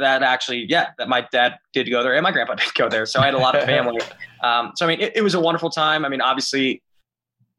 that 0.00 0.22
actually, 0.22 0.66
yeah, 0.68 0.88
that 0.98 1.08
my 1.08 1.26
dad 1.30 1.58
did 1.72 1.88
go 1.90 2.02
there 2.02 2.14
and 2.14 2.22
my 2.22 2.32
grandpa 2.32 2.54
did 2.56 2.74
go 2.74 2.88
there. 2.88 3.06
So 3.06 3.20
I 3.20 3.26
had 3.26 3.34
a 3.34 3.38
lot 3.38 3.54
of 3.54 3.64
family. 3.66 4.00
um, 4.42 4.72
so 4.74 4.86
I 4.86 4.88
mean, 4.88 5.00
it, 5.00 5.16
it 5.16 5.22
was 5.22 5.34
a 5.34 5.40
wonderful 5.40 5.70
time. 5.70 6.04
I 6.04 6.08
mean, 6.08 6.20
obviously, 6.20 6.82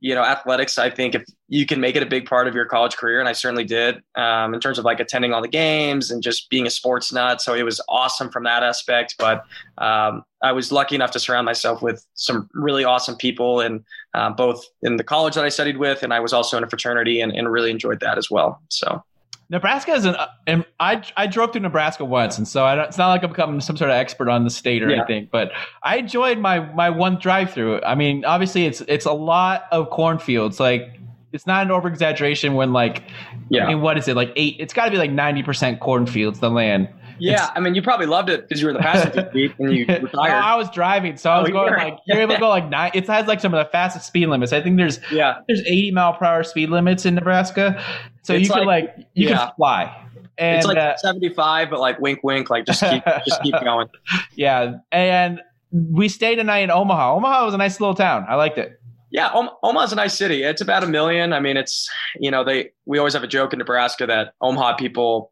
you 0.01 0.15
know, 0.15 0.23
athletics, 0.23 0.79
I 0.79 0.89
think 0.89 1.13
if 1.13 1.23
you 1.47 1.67
can 1.67 1.79
make 1.79 1.95
it 1.95 2.01
a 2.01 2.07
big 2.07 2.25
part 2.25 2.47
of 2.47 2.55
your 2.55 2.65
college 2.65 2.97
career, 2.97 3.19
and 3.19 3.29
I 3.29 3.33
certainly 3.33 3.63
did, 3.63 4.01
um, 4.15 4.55
in 4.55 4.59
terms 4.59 4.79
of 4.79 4.83
like 4.83 4.99
attending 4.99 5.31
all 5.31 5.43
the 5.43 5.47
games 5.47 6.09
and 6.09 6.23
just 6.23 6.49
being 6.49 6.65
a 6.65 6.71
sports 6.71 7.13
nut. 7.13 7.39
So 7.39 7.53
it 7.53 7.61
was 7.61 7.79
awesome 7.87 8.31
from 8.31 8.43
that 8.45 8.63
aspect. 8.63 9.15
But 9.19 9.45
um, 9.77 10.23
I 10.41 10.53
was 10.53 10.71
lucky 10.71 10.95
enough 10.95 11.11
to 11.11 11.19
surround 11.19 11.45
myself 11.45 11.83
with 11.83 12.03
some 12.15 12.49
really 12.53 12.83
awesome 12.83 13.15
people, 13.15 13.61
and 13.61 13.83
uh, 14.15 14.31
both 14.31 14.65
in 14.81 14.97
the 14.97 15.03
college 15.03 15.35
that 15.35 15.45
I 15.45 15.49
studied 15.49 15.77
with, 15.77 16.01
and 16.01 16.11
I 16.11 16.19
was 16.19 16.33
also 16.33 16.57
in 16.57 16.63
a 16.63 16.69
fraternity, 16.69 17.21
and, 17.21 17.31
and 17.31 17.51
really 17.51 17.69
enjoyed 17.69 17.99
that 17.99 18.17
as 18.17 18.31
well. 18.31 18.59
So 18.69 19.03
Nebraska 19.51 19.91
is 19.91 20.05
an. 20.05 20.15
Uh, 20.15 20.27
and 20.47 20.65
I 20.79 21.03
I 21.17 21.27
drove 21.27 21.51
through 21.51 21.61
Nebraska 21.61 22.05
once, 22.05 22.37
and 22.37 22.47
so 22.47 22.65
it's 22.67 22.97
not 22.97 23.09
like 23.09 23.21
I'm 23.21 23.29
becoming 23.29 23.59
some 23.59 23.75
sort 23.75 23.91
of 23.91 23.95
expert 23.95 24.29
on 24.29 24.45
the 24.45 24.49
state 24.49 24.81
or 24.81 24.89
yeah. 24.89 24.99
anything. 24.99 25.27
But 25.29 25.51
I 25.83 25.97
enjoyed 25.97 26.39
my 26.39 26.59
my 26.73 26.89
one 26.89 27.19
drive 27.19 27.51
through. 27.51 27.81
I 27.83 27.93
mean, 27.93 28.23
obviously 28.23 28.65
it's 28.65 28.79
it's 28.87 29.05
a 29.05 29.11
lot 29.11 29.65
of 29.73 29.89
cornfields. 29.89 30.61
Like 30.61 30.97
it's 31.33 31.45
not 31.45 31.65
an 31.65 31.71
over 31.71 31.89
exaggeration 31.89 32.53
when 32.53 32.71
like 32.71 33.03
yeah. 33.49 33.65
I 33.65 33.67
mean, 33.67 33.81
what 33.81 33.97
is 33.97 34.07
it 34.07 34.15
like 34.15 34.31
eight? 34.37 34.55
It's 34.57 34.73
got 34.73 34.85
to 34.85 34.91
be 34.91 34.97
like 34.97 35.11
ninety 35.11 35.43
percent 35.43 35.81
cornfields. 35.81 36.39
The 36.39 36.49
land. 36.49 36.87
Yeah, 37.19 37.33
it's, 37.33 37.51
I 37.55 37.59
mean, 37.59 37.75
you 37.75 37.83
probably 37.83 38.07
loved 38.07 38.29
it 38.29 38.47
because 38.47 38.61
you 38.61 38.67
were 38.67 38.71
in 38.71 38.77
the 38.77 38.81
passenger 38.81 39.29
seat 39.33 39.53
and 39.59 39.71
you 39.75 39.85
retired. 39.85 40.11
No, 40.13 40.21
I 40.21 40.55
was 40.55 40.71
driving, 40.71 41.17
so 41.17 41.29
I 41.29 41.39
was 41.39 41.49
oh, 41.49 41.51
going 41.51 41.73
like 41.73 41.99
you're 42.07 42.19
able 42.19 42.33
to 42.33 42.39
go 42.39 42.49
like 42.49 42.67
nine. 42.67 42.91
It 42.95 43.05
has 43.07 43.27
like 43.27 43.41
some 43.41 43.53
of 43.53 43.63
the 43.63 43.69
fastest 43.69 44.07
speed 44.07 44.27
limits. 44.27 44.53
I 44.53 44.61
think 44.61 44.77
there's 44.77 44.99
yeah 45.11 45.35
there's 45.47 45.61
80 45.61 45.91
mile 45.91 46.13
per 46.13 46.25
hour 46.25 46.43
speed 46.43 46.69
limits 46.69 47.05
in 47.05 47.13
Nebraska, 47.13 47.83
so 48.21 48.33
it's 48.33 48.47
you 48.47 48.53
can 48.53 48.65
like, 48.65 48.95
you 49.13 49.29
yeah. 49.29 49.37
can 49.37 49.51
fly. 49.57 50.07
And, 50.37 50.57
it's 50.57 50.65
like 50.65 50.77
uh, 50.77 50.97
75, 50.97 51.69
but 51.69 51.79
like 51.79 51.99
wink, 51.99 52.23
wink, 52.23 52.49
like 52.49 52.65
just 52.65 52.81
keep 52.81 53.03
just 53.27 53.41
keep 53.43 53.53
going. 53.63 53.87
Yeah, 54.35 54.77
and 54.91 55.41
we 55.71 56.09
stayed 56.09 56.39
a 56.39 56.43
night 56.43 56.63
in 56.63 56.71
Omaha. 56.71 57.15
Omaha 57.15 57.45
was 57.45 57.53
a 57.53 57.57
nice 57.57 57.79
little 57.79 57.95
town. 57.95 58.25
I 58.27 58.35
liked 58.35 58.57
it. 58.57 58.79
Yeah, 59.11 59.29
Omaha's 59.61 59.91
a 59.91 59.95
nice 59.95 60.17
city. 60.17 60.43
It's 60.43 60.61
about 60.61 60.83
a 60.83 60.87
million. 60.87 61.33
I 61.33 61.41
mean, 61.41 61.57
it's 61.57 61.89
you 62.19 62.31
know 62.31 62.43
they 62.43 62.71
we 62.85 62.97
always 62.97 63.13
have 63.13 63.23
a 63.23 63.27
joke 63.27 63.53
in 63.53 63.59
Nebraska 63.59 64.07
that 64.07 64.33
Omaha 64.41 64.77
people 64.77 65.31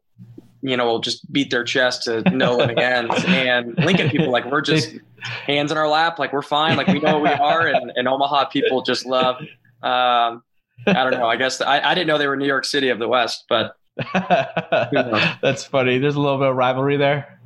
you 0.62 0.76
know, 0.76 0.86
will 0.86 0.98
just 0.98 1.30
beat 1.32 1.50
their 1.50 1.64
chest 1.64 2.04
to 2.04 2.22
no 2.30 2.56
living 2.56 2.78
ends. 2.78 3.14
And 3.26 3.76
Lincoln 3.78 4.10
people, 4.10 4.30
like, 4.30 4.44
we're 4.44 4.60
just 4.60 4.94
hands 5.22 5.72
in 5.72 5.78
our 5.78 5.88
lap, 5.88 6.18
like, 6.18 6.32
we're 6.32 6.42
fine, 6.42 6.76
like, 6.76 6.86
we 6.86 7.00
know 7.00 7.18
what 7.18 7.22
we 7.22 7.30
are. 7.30 7.66
And, 7.66 7.92
and 7.96 8.06
Omaha 8.06 8.46
people 8.46 8.82
just 8.82 9.06
love, 9.06 9.36
um, 9.82 10.42
I 10.86 10.92
don't 10.92 11.12
know, 11.12 11.26
I 11.26 11.36
guess 11.36 11.60
I, 11.60 11.80
I 11.80 11.94
didn't 11.94 12.06
know 12.06 12.18
they 12.18 12.26
were 12.26 12.36
New 12.36 12.46
York 12.46 12.64
City 12.64 12.88
of 12.88 12.98
the 12.98 13.08
West, 13.08 13.44
but. 13.48 13.76
That's 14.14 15.64
funny. 15.64 15.98
There's 15.98 16.14
a 16.14 16.20
little 16.20 16.38
bit 16.38 16.48
of 16.48 16.56
rivalry 16.56 16.96
there. 16.96 17.40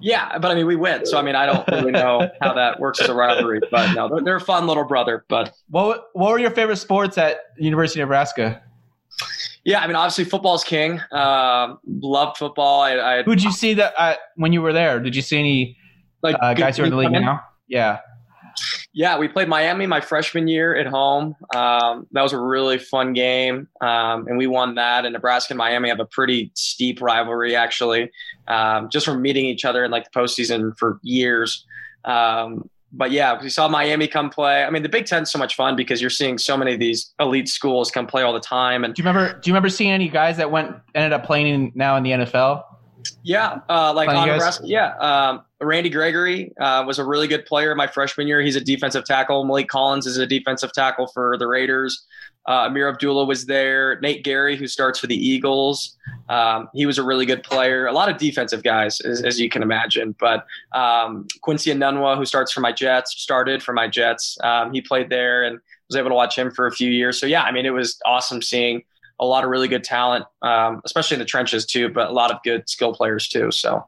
Yeah, 0.00 0.38
but 0.38 0.50
I 0.50 0.54
mean, 0.54 0.66
we 0.66 0.76
win, 0.76 1.06
so 1.06 1.18
I 1.18 1.22
mean, 1.22 1.34
I 1.34 1.46
don't 1.46 1.66
really 1.68 1.92
know 1.92 2.30
how 2.40 2.54
that 2.54 2.80
works 2.80 3.00
as 3.00 3.08
a 3.08 3.14
rivalry, 3.14 3.60
but 3.70 3.94
no, 3.94 4.08
they're, 4.08 4.24
they're 4.24 4.36
a 4.36 4.40
fun 4.40 4.66
little 4.66 4.84
brother. 4.84 5.24
But 5.28 5.54
what 5.68 6.08
what 6.12 6.32
were 6.32 6.38
your 6.38 6.50
favorite 6.50 6.76
sports 6.76 7.16
at 7.18 7.38
University 7.58 8.00
of 8.00 8.08
Nebraska? 8.08 8.62
Yeah, 9.64 9.80
I 9.80 9.86
mean, 9.86 9.96
obviously, 9.96 10.24
football's 10.24 10.64
king. 10.64 11.00
Um, 11.10 11.78
loved 11.86 12.36
football. 12.36 12.82
I, 12.82 13.20
I 13.20 13.22
who'd 13.22 13.42
you 13.42 13.52
see 13.52 13.74
that 13.74 13.94
uh, 13.96 14.16
when 14.36 14.52
you 14.52 14.60
were 14.60 14.74
there? 14.74 15.00
Did 15.00 15.16
you 15.16 15.22
see 15.22 15.38
any 15.38 15.78
like 16.22 16.36
uh, 16.40 16.54
guys 16.54 16.76
who 16.76 16.82
are 16.82 16.86
in 16.86 16.92
the 16.92 16.98
league 16.98 17.12
now? 17.12 17.40
Yeah. 17.66 18.00
Yeah, 18.92 19.18
we 19.18 19.28
played 19.28 19.48
Miami 19.48 19.86
my 19.86 20.00
freshman 20.00 20.48
year 20.48 20.74
at 20.76 20.86
home. 20.86 21.36
Um, 21.54 22.06
that 22.12 22.22
was 22.22 22.32
a 22.32 22.38
really 22.38 22.78
fun 22.78 23.12
game, 23.12 23.68
um, 23.80 24.26
and 24.28 24.38
we 24.38 24.46
won 24.46 24.76
that. 24.76 25.04
And 25.04 25.12
Nebraska 25.12 25.52
and 25.52 25.58
Miami 25.58 25.88
have 25.88 26.00
a 26.00 26.06
pretty 26.06 26.50
steep 26.54 27.00
rivalry, 27.00 27.56
actually, 27.56 28.10
um, 28.48 28.88
just 28.90 29.06
from 29.06 29.20
meeting 29.22 29.46
each 29.46 29.64
other 29.64 29.84
in 29.84 29.90
like 29.90 30.10
the 30.10 30.18
postseason 30.18 30.76
for 30.78 31.00
years. 31.02 31.64
Um, 32.04 32.68
but 32.96 33.10
yeah, 33.10 33.40
we 33.42 33.48
saw 33.50 33.68
Miami 33.68 34.06
come 34.06 34.30
play. 34.30 34.62
I 34.62 34.70
mean, 34.70 34.82
the 34.82 34.88
Big 34.88 35.06
Ten's 35.06 35.30
so 35.30 35.38
much 35.38 35.56
fun 35.56 35.74
because 35.74 36.00
you're 36.00 36.10
seeing 36.10 36.38
so 36.38 36.56
many 36.56 36.74
of 36.74 36.80
these 36.80 37.12
elite 37.18 37.48
schools 37.48 37.90
come 37.90 38.06
play 38.06 38.22
all 38.22 38.32
the 38.32 38.40
time. 38.40 38.84
And 38.84 38.94
do 38.94 39.02
you 39.02 39.08
remember? 39.08 39.38
Do 39.40 39.50
you 39.50 39.52
remember 39.52 39.68
seeing 39.68 39.90
any 39.90 40.08
guys 40.08 40.36
that 40.36 40.50
went 40.50 40.76
ended 40.94 41.12
up 41.12 41.24
playing 41.24 41.72
now 41.74 41.96
in 41.96 42.04
the 42.04 42.10
NFL? 42.10 42.64
Yeah, 43.22 43.60
uh, 43.68 43.92
like 43.92 44.08
on 44.08 44.28
Nebraska. 44.28 44.64
Yeah, 44.66 44.96
um, 44.96 45.42
Randy 45.60 45.90
Gregory 45.90 46.52
uh, 46.58 46.84
was 46.86 46.98
a 46.98 47.04
really 47.04 47.26
good 47.26 47.46
player 47.46 47.74
my 47.74 47.86
freshman 47.86 48.26
year. 48.26 48.40
He's 48.40 48.56
a 48.56 48.60
defensive 48.60 49.04
tackle. 49.04 49.44
Maliek 49.44 49.68
Collins 49.68 50.06
is 50.06 50.18
a 50.18 50.26
defensive 50.26 50.72
tackle 50.72 51.06
for 51.08 51.36
the 51.38 51.46
Raiders. 51.46 52.06
Uh, 52.46 52.68
Ameer 52.68 52.90
Abdullah 52.90 53.24
was 53.24 53.46
there. 53.46 53.98
Nate 54.00 54.24
Gerry, 54.24 54.56
who 54.56 54.66
starts 54.66 54.98
for 54.98 55.06
the 55.06 55.16
Eagles, 55.16 55.96
um, 56.28 56.68
he 56.74 56.84
was 56.86 56.98
a 56.98 57.02
really 57.02 57.26
good 57.26 57.42
player. 57.42 57.86
A 57.86 57.92
lot 57.92 58.10
of 58.10 58.18
defensive 58.18 58.62
guys, 58.62 59.00
as, 59.00 59.22
as 59.22 59.40
you 59.40 59.48
can 59.48 59.62
imagine. 59.62 60.14
But 60.18 60.46
um, 60.72 61.26
Quincy 61.40 61.70
Enunwa, 61.70 62.16
who 62.16 62.24
starts 62.24 62.52
for 62.52 62.60
my 62.60 62.72
Jets, 62.72 63.14
started 63.16 63.62
for 63.62 63.72
my 63.72 63.88
Jets. 63.88 64.36
Um, 64.42 64.72
he 64.72 64.80
played 64.80 65.08
there 65.10 65.44
and 65.44 65.58
was 65.88 65.96
able 65.96 66.10
to 66.10 66.14
watch 66.14 66.36
him 66.36 66.50
for 66.50 66.66
a 66.66 66.72
few 66.72 66.90
years. 66.90 67.18
So 67.18 67.26
yeah, 67.26 67.42
I 67.42 67.52
mean, 67.52 67.66
it 67.66 67.72
was 67.72 67.98
awesome 68.04 68.42
seeing 68.42 68.82
a 69.20 69.24
lot 69.24 69.44
of 69.44 69.50
really 69.50 69.68
good 69.68 69.84
talent, 69.84 70.24
um, 70.42 70.80
especially 70.84 71.16
in 71.16 71.18
the 71.20 71.24
trenches 71.24 71.66
too, 71.66 71.88
but 71.88 72.08
a 72.08 72.12
lot 72.12 72.30
of 72.30 72.42
good 72.42 72.68
skill 72.68 72.94
players 72.94 73.28
too. 73.28 73.50
So, 73.50 73.86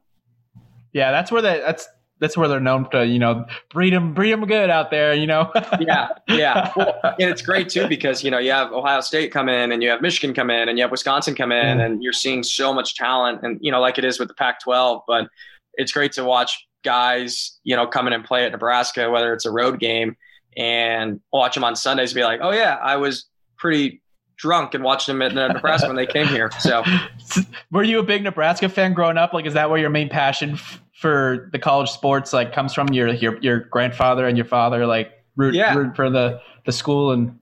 yeah, 0.93 1.11
that's 1.11 1.31
where 1.33 1.43
they, 1.43 1.61
that's 1.61 1.89
that's 2.19 2.37
where 2.37 2.49
they're 2.49 2.61
known 2.61 2.89
to, 2.91 3.07
you 3.07 3.19
know, 3.19 3.45
breed 3.71 3.93
them, 3.93 4.15
breed 4.15 4.33
them 4.33 4.47
good 4.47 4.71
out 4.71 4.91
there, 4.91 5.13
you 5.13 5.27
know. 5.27 5.51
yeah, 5.81 6.09
yeah, 6.29 6.73
well, 6.75 6.99
and 7.05 7.31
it's 7.31 7.43
great 7.43 7.69
too 7.69 7.89
because 7.89 8.25
you 8.25 8.31
know 8.31 8.39
you 8.39 8.51
have 8.51 8.73
Ohio 8.73 9.01
State 9.01 9.33
come 9.33 9.49
in, 9.49 9.73
and 9.73 9.83
you 9.83 9.91
have 9.91 10.01
Michigan 10.01 10.35
come 10.35 10.51
in, 10.51 10.69
and 10.69 10.79
you 10.79 10.83
have 10.83 10.91
Wisconsin 10.91 11.35
come 11.35 11.53
in, 11.53 11.79
mm. 11.79 11.85
and 11.85 12.03
you're 12.03 12.13
seeing 12.13 12.43
so 12.43 12.73
much 12.73 12.95
talent, 12.95 13.41
and 13.43 13.59
you 13.61 13.71
know, 13.71 13.81
like 13.81 13.99
it 13.99 14.05
is 14.05 14.19
with 14.19 14.29
the 14.29 14.35
Pac-12, 14.35 15.03
but 15.07 15.29
it's 15.75 15.93
great 15.93 16.13
to 16.13 16.25
watch 16.25 16.67
guys, 16.83 17.59
you 17.65 17.77
know, 17.77 17.87
come 17.87 18.07
in 18.07 18.13
and 18.13 18.25
play 18.25 18.47
at 18.47 18.53
Nebraska, 18.53 19.11
whether 19.11 19.33
it's 19.35 19.45
a 19.45 19.51
road 19.51 19.79
game, 19.79 20.17
and 20.57 21.21
watch 21.33 21.55
them 21.55 21.65
on 21.65 21.77
Sundays, 21.77 22.15
be 22.15 22.23
like, 22.23 22.41
oh 22.43 22.53
yeah, 22.53 22.79
I 22.81 22.97
was 22.97 23.27
pretty 23.59 24.01
drunk 24.37 24.75
and 24.75 24.85
watched 24.85 25.07
them 25.07 25.23
at 25.23 25.35
Nebraska 25.35 25.87
when 25.87 25.97
they 25.97 26.07
came 26.07 26.27
here. 26.27 26.51
So, 26.61 26.85
were 27.71 27.83
you 27.83 27.99
a 27.99 28.03
big 28.03 28.23
Nebraska 28.23 28.69
fan 28.69 28.93
growing 28.93 29.19
up? 29.19 29.33
Like, 29.33 29.47
is 29.47 29.55
that 29.55 29.71
where 29.71 29.79
your 29.79 29.91
main 29.91 30.09
passion 30.09 30.59
for 30.97 31.49
the 31.53 31.59
college 31.59 31.91
sports 31.91 32.33
like 32.33 32.53
comes 32.53 32.73
from 32.73 32.89
your 32.89 33.09
your 33.09 33.39
your 33.43 33.61
grandfather 33.61 34.27
and 34.27 34.37
your 34.37 34.47
father 34.47 34.87
like 34.87 35.13
root, 35.37 35.55
yeah. 35.55 35.75
root 35.75 35.95
for 35.95 36.09
the 36.09 36.41
the 36.65 36.73
school 36.73 37.13
and 37.13 37.39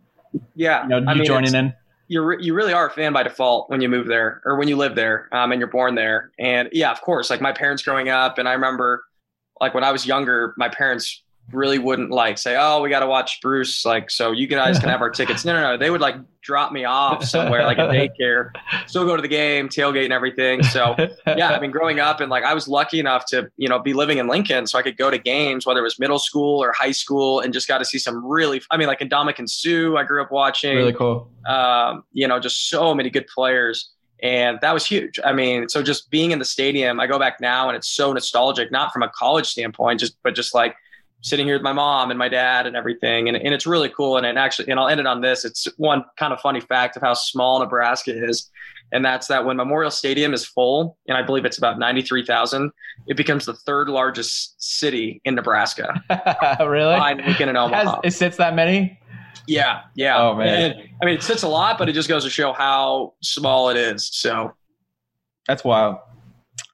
yeah 0.56 0.82
you 0.82 0.88
know 0.88 0.98
you 0.98 1.06
I 1.06 1.14
mean, 1.14 1.24
joining 1.24 1.54
in 1.54 1.72
you're 2.08 2.38
you 2.40 2.52
really 2.54 2.72
are 2.72 2.88
a 2.88 2.90
fan 2.90 3.12
by 3.12 3.22
default 3.22 3.70
when 3.70 3.80
you 3.80 3.88
move 3.88 4.08
there 4.08 4.42
or 4.44 4.56
when 4.56 4.68
you 4.68 4.76
live 4.76 4.96
there 4.96 5.28
um, 5.32 5.52
and 5.52 5.60
you're 5.60 5.70
born 5.70 5.94
there 5.94 6.32
and 6.38 6.68
yeah 6.72 6.90
of 6.90 7.00
course 7.00 7.30
like 7.30 7.40
my 7.40 7.52
parents 7.52 7.82
growing 7.82 8.08
up 8.08 8.38
and 8.38 8.48
i 8.48 8.52
remember 8.52 9.04
like 9.60 9.72
when 9.72 9.84
i 9.84 9.92
was 9.92 10.04
younger 10.04 10.52
my 10.56 10.68
parents 10.68 11.22
really 11.52 11.78
wouldn't 11.78 12.10
like 12.10 12.38
say, 12.38 12.56
"Oh, 12.58 12.80
we 12.80 12.90
got 12.90 13.00
to 13.00 13.06
watch 13.06 13.40
Bruce." 13.40 13.84
Like, 13.84 14.10
so 14.10 14.32
you 14.32 14.46
guys 14.46 14.78
can 14.78 14.88
have 14.88 15.00
our 15.00 15.10
tickets. 15.10 15.44
No, 15.44 15.52
no, 15.52 15.60
no. 15.60 15.76
They 15.76 15.90
would 15.90 16.00
like 16.00 16.16
drop 16.42 16.72
me 16.72 16.84
off 16.84 17.24
somewhere, 17.24 17.64
like 17.64 17.78
a 17.78 17.82
daycare. 17.82 18.50
Still 18.86 19.04
go 19.04 19.16
to 19.16 19.22
the 19.22 19.28
game, 19.28 19.68
tailgate, 19.68 20.04
and 20.04 20.12
everything. 20.12 20.62
So 20.62 20.94
yeah, 21.26 21.50
I 21.50 21.60
mean, 21.60 21.70
growing 21.70 22.00
up 22.00 22.20
and 22.20 22.30
like 22.30 22.44
I 22.44 22.54
was 22.54 22.68
lucky 22.68 22.98
enough 22.98 23.26
to 23.26 23.50
you 23.56 23.68
know 23.68 23.78
be 23.78 23.92
living 23.92 24.18
in 24.18 24.26
Lincoln, 24.26 24.66
so 24.66 24.78
I 24.78 24.82
could 24.82 24.96
go 24.96 25.10
to 25.10 25.18
games, 25.18 25.66
whether 25.66 25.80
it 25.80 25.84
was 25.84 25.98
middle 25.98 26.18
school 26.18 26.62
or 26.62 26.72
high 26.72 26.92
school, 26.92 27.40
and 27.40 27.52
just 27.52 27.68
got 27.68 27.78
to 27.78 27.84
see 27.84 27.98
some 27.98 28.24
really. 28.24 28.62
I 28.70 28.76
mean, 28.76 28.88
like 28.88 29.00
Ndamukong 29.00 29.48
Suh, 29.48 29.96
I 29.96 30.04
grew 30.04 30.22
up 30.22 30.30
watching. 30.30 30.76
Really 30.76 30.92
cool. 30.92 31.30
Um, 31.46 32.04
you 32.12 32.26
know, 32.26 32.40
just 32.40 32.68
so 32.68 32.94
many 32.94 33.10
good 33.10 33.26
players. 33.26 33.90
And 34.22 34.58
that 34.62 34.72
was 34.72 34.86
huge. 34.86 35.20
I 35.22 35.34
mean, 35.34 35.68
so 35.68 35.82
just 35.82 36.10
being 36.10 36.30
in 36.30 36.38
the 36.38 36.46
stadium, 36.46 36.98
I 36.98 37.06
go 37.06 37.18
back 37.18 37.42
now 37.42 37.68
and 37.68 37.76
it's 37.76 37.88
so 37.88 38.10
nostalgic, 38.10 38.72
not 38.72 38.90
from 38.90 39.02
a 39.02 39.10
college 39.10 39.46
standpoint, 39.46 40.00
just 40.00 40.16
but 40.22 40.34
just 40.34 40.54
like 40.54 40.76
sitting 41.24 41.46
here 41.46 41.54
with 41.54 41.62
my 41.62 41.72
mom 41.72 42.10
and 42.10 42.18
my 42.18 42.28
dad 42.28 42.66
and 42.66 42.76
everything. 42.76 43.28
And, 43.28 43.36
and 43.36 43.54
it's 43.54 43.66
really 43.66 43.88
cool. 43.88 44.18
And, 44.18 44.26
and 44.26 44.38
actually, 44.38 44.70
and 44.70 44.78
I'll 44.78 44.88
end 44.88 45.00
it 45.00 45.06
on 45.06 45.22
this. 45.22 45.46
It's 45.46 45.66
one 45.78 46.04
kind 46.18 46.34
of 46.34 46.40
funny 46.40 46.60
fact 46.60 46.96
of 46.96 47.02
how 47.02 47.14
small 47.14 47.60
Nebraska 47.60 48.12
is. 48.14 48.50
And 48.92 49.02
that's 49.02 49.26
that 49.28 49.46
when 49.46 49.56
Memorial 49.56 49.90
Stadium 49.90 50.34
is 50.34 50.44
full, 50.44 50.98
and 51.08 51.16
I 51.16 51.22
believe 51.22 51.46
it's 51.46 51.56
about 51.56 51.78
93,000, 51.78 52.70
it 53.06 53.16
becomes 53.16 53.46
the 53.46 53.54
third 53.54 53.88
largest 53.88 54.62
city 54.62 55.22
in 55.24 55.34
Nebraska. 55.34 55.94
really? 56.60 56.94
Behind 56.94 57.22
Lincoln 57.24 57.48
and 57.48 57.56
Omaha. 57.56 57.84
Has, 57.84 58.00
it 58.04 58.16
sits 58.16 58.36
that 58.36 58.54
many? 58.54 59.00
Yeah, 59.46 59.80
yeah. 59.94 60.20
Oh 60.20 60.36
man. 60.36 60.72
And, 60.72 60.88
I 61.00 61.06
mean, 61.06 61.14
it 61.14 61.22
sits 61.22 61.42
a 61.42 61.48
lot, 61.48 61.78
but 61.78 61.88
it 61.88 61.94
just 61.94 62.08
goes 62.08 62.24
to 62.24 62.30
show 62.30 62.52
how 62.52 63.14
small 63.22 63.70
it 63.70 63.78
is. 63.78 64.06
So 64.12 64.52
that's 65.48 65.64
wild. 65.64 65.96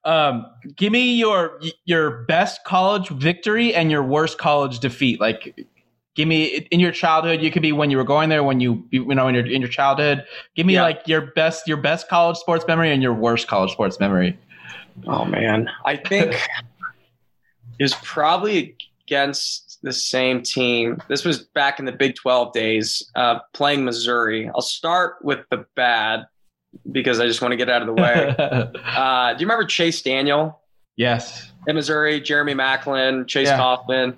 Um, 0.04 0.46
give 0.76 0.92
me 0.92 1.16
your 1.16 1.60
your 1.84 2.22
best 2.24 2.64
college 2.64 3.08
victory 3.08 3.74
and 3.74 3.90
your 3.90 4.02
worst 4.02 4.38
college 4.38 4.78
defeat. 4.78 5.20
Like, 5.20 5.66
give 6.14 6.26
me 6.26 6.66
in 6.70 6.80
your 6.80 6.92
childhood. 6.92 7.42
You 7.42 7.50
could 7.50 7.62
be 7.62 7.72
when 7.72 7.90
you 7.90 7.96
were 7.96 8.04
going 8.04 8.28
there, 8.28 8.42
when 8.42 8.60
you 8.60 8.86
you 8.90 9.04
know 9.04 9.28
in 9.28 9.34
your 9.34 9.46
in 9.46 9.60
your 9.60 9.70
childhood. 9.70 10.24
Give 10.54 10.66
me 10.66 10.74
yeah. 10.74 10.82
like 10.82 11.02
your 11.06 11.32
best 11.32 11.68
your 11.68 11.76
best 11.76 12.08
college 12.08 12.38
sports 12.38 12.64
memory 12.66 12.92
and 12.92 13.02
your 13.02 13.14
worst 13.14 13.46
college 13.46 13.72
sports 13.72 14.00
memory. 14.00 14.38
Oh 15.06 15.24
man, 15.24 15.68
I 15.84 15.96
think 15.96 16.32
it 17.78 17.82
was 17.82 17.94
probably 17.94 18.76
against 19.06 19.78
the 19.82 19.92
same 19.92 20.42
team. 20.42 21.02
This 21.08 21.24
was 21.24 21.42
back 21.42 21.78
in 21.78 21.84
the 21.84 21.92
Big 21.92 22.14
Twelve 22.14 22.52
days, 22.52 23.10
uh, 23.16 23.40
playing 23.52 23.84
Missouri. 23.84 24.48
I'll 24.54 24.62
start 24.62 25.16
with 25.22 25.40
the 25.50 25.66
bad 25.74 26.26
because 26.90 27.20
I 27.20 27.26
just 27.26 27.42
want 27.42 27.52
to 27.52 27.56
get 27.56 27.68
out 27.68 27.82
of 27.82 27.86
the 27.86 27.94
way. 27.94 28.34
uh, 28.38 29.34
do 29.34 29.40
you 29.40 29.46
remember 29.46 29.64
Chase 29.64 30.02
Daniel? 30.02 30.60
Yes. 30.96 31.50
In 31.66 31.76
Missouri, 31.76 32.20
Jeremy 32.20 32.54
Maclin, 32.54 33.26
Chase 33.26 33.48
yeah. 33.48 33.58
Coffman. 33.58 34.16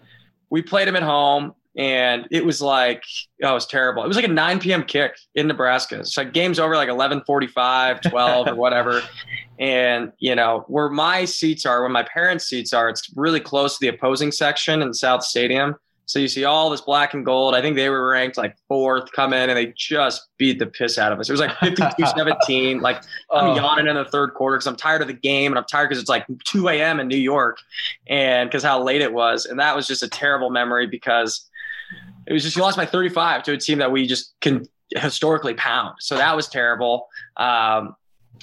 We 0.51 0.63
played 0.63 0.89
him 0.89 0.97
at 0.97 1.03
home, 1.03 1.55
and 1.77 2.27
it 2.31 2.45
was 2.45 2.61
like, 2.61 3.03
oh, 3.43 3.51
it 3.51 3.55
was 3.55 3.67
terrible. 3.67 4.05
It 4.05 4.09
was 4.09 4.17
like 4.17 4.27
a 4.27 4.29
9 4.29 4.59
p.m. 4.59 4.85
kick 4.85 5.17
in 5.35 5.47
Nebraska. 5.47 6.01
It's 6.01 6.17
like 6.17 6.33
game's 6.33 6.59
over 6.59 6.77
like 6.77 6.89
11:45, 6.89 8.11
12, 8.11 8.49
or 8.49 8.55
whatever. 8.55 9.03
And 9.59 10.11
you 10.19 10.35
know 10.35 10.65
where 10.67 10.89
my 10.89 11.25
seats 11.25 11.67
are, 11.67 11.83
where 11.83 11.89
my 11.89 12.03
parents' 12.03 12.49
seats 12.49 12.73
are, 12.73 12.89
it's 12.89 13.13
really 13.15 13.39
close 13.39 13.79
to 13.79 13.79
the 13.81 13.95
opposing 13.95 14.33
section 14.33 14.83
in 14.83 14.93
South 14.93 15.23
Stadium. 15.23 15.77
So 16.13 16.19
you 16.19 16.29
see 16.29 16.45
all 16.45 16.69
this 16.69 16.83
black 16.83 17.15
and 17.15 17.25
gold. 17.25 17.55
I 17.55 17.63
think 17.63 17.75
they 17.75 17.89
were 17.89 18.11
ranked 18.11 18.37
like 18.37 18.55
fourth, 18.69 19.11
come 19.13 19.33
in 19.33 19.49
and 19.49 19.57
they 19.57 19.73
just 19.75 20.29
beat 20.37 20.59
the 20.59 20.67
piss 20.67 20.99
out 20.99 21.11
of 21.11 21.19
us. 21.19 21.31
It 21.31 21.33
was 21.33 21.41
like 21.41 21.57
52 21.57 22.05
17. 22.05 22.81
Like 22.83 22.97
I'm 23.33 23.53
oh. 23.53 23.57
yawning 23.57 23.87
in 23.87 23.95
the 23.95 24.05
third 24.05 24.35
quarter 24.35 24.59
because 24.59 24.67
I'm 24.67 24.77
tired 24.77 25.01
of 25.01 25.09
the 25.09 25.15
game 25.15 25.53
and 25.53 25.59
I'm 25.59 25.65
tired 25.65 25.89
because 25.89 25.99
it's 25.99 26.11
like 26.11 26.27
2 26.45 26.69
a.m. 26.69 27.01
in 27.01 27.09
New 27.09 27.17
York 27.17 27.57
and 28.09 28.51
because 28.51 28.63
how 28.63 28.83
late 28.83 29.01
it 29.01 29.11
was. 29.11 29.47
And 29.47 29.59
that 29.59 29.75
was 29.75 29.87
just 29.87 30.03
a 30.03 30.09
terrible 30.09 30.51
memory 30.51 30.87
because 30.87 31.49
it 32.27 32.35
was 32.35 32.43
just 32.43 32.57
you 32.57 32.63
lost 32.63 32.77
by 32.77 32.85
35 32.85 33.45
to 33.45 33.53
a 33.53 33.57
team 33.57 33.79
that 33.79 33.91
we 33.91 34.07
just 34.07 34.35
can 34.43 34.69
historically 34.91 35.55
pound. 35.55 35.97
So 36.01 36.19
that 36.19 36.37
was 36.37 36.47
terrible. 36.47 37.09
Um, 37.39 37.97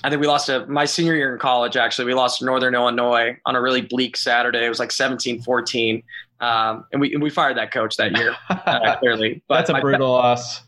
I 0.03 0.09
think 0.09 0.21
we 0.21 0.27
lost 0.27 0.47
to 0.47 0.65
my 0.65 0.85
senior 0.85 1.13
year 1.13 1.33
in 1.33 1.39
college. 1.39 1.77
Actually, 1.77 2.05
we 2.05 2.15
lost 2.15 2.41
Northern 2.41 2.73
Illinois 2.73 3.37
on 3.45 3.55
a 3.55 3.61
really 3.61 3.81
bleak 3.81 4.17
Saturday. 4.17 4.65
It 4.65 4.69
was 4.69 4.79
like 4.79 4.91
17 4.91 5.43
14. 5.43 6.01
Um, 6.41 6.85
and 6.91 7.01
we 7.01 7.13
and 7.13 7.21
we 7.21 7.29
fired 7.29 7.57
that 7.57 7.71
coach 7.71 7.97
that 7.97 8.17
year, 8.17 8.35
uh, 8.49 8.97
clearly. 8.97 9.41
But 9.47 9.67
That's 9.67 9.69
a 9.69 9.81
brutal 9.81 10.11
loss. 10.11 10.61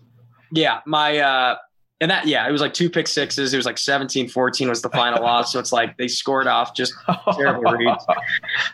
Yeah, 0.51 0.81
my 0.85 1.17
uh, 1.17 1.55
and 2.01 2.09
that 2.09 2.25
yeah, 2.25 2.47
it 2.47 2.51
was 2.51 2.61
like 2.61 2.73
two 2.73 2.89
pick 2.89 3.07
sixes. 3.07 3.53
It 3.53 3.57
was 3.57 3.65
like 3.67 3.75
17-14 3.75 4.67
was 4.67 4.81
the 4.81 4.89
final 4.89 5.21
loss. 5.21 5.53
So 5.53 5.59
it's 5.59 5.71
like 5.71 5.97
they 5.97 6.07
scored 6.07 6.47
off 6.47 6.75
just 6.75 6.93
terrible 7.33 7.71
reads. 7.71 8.03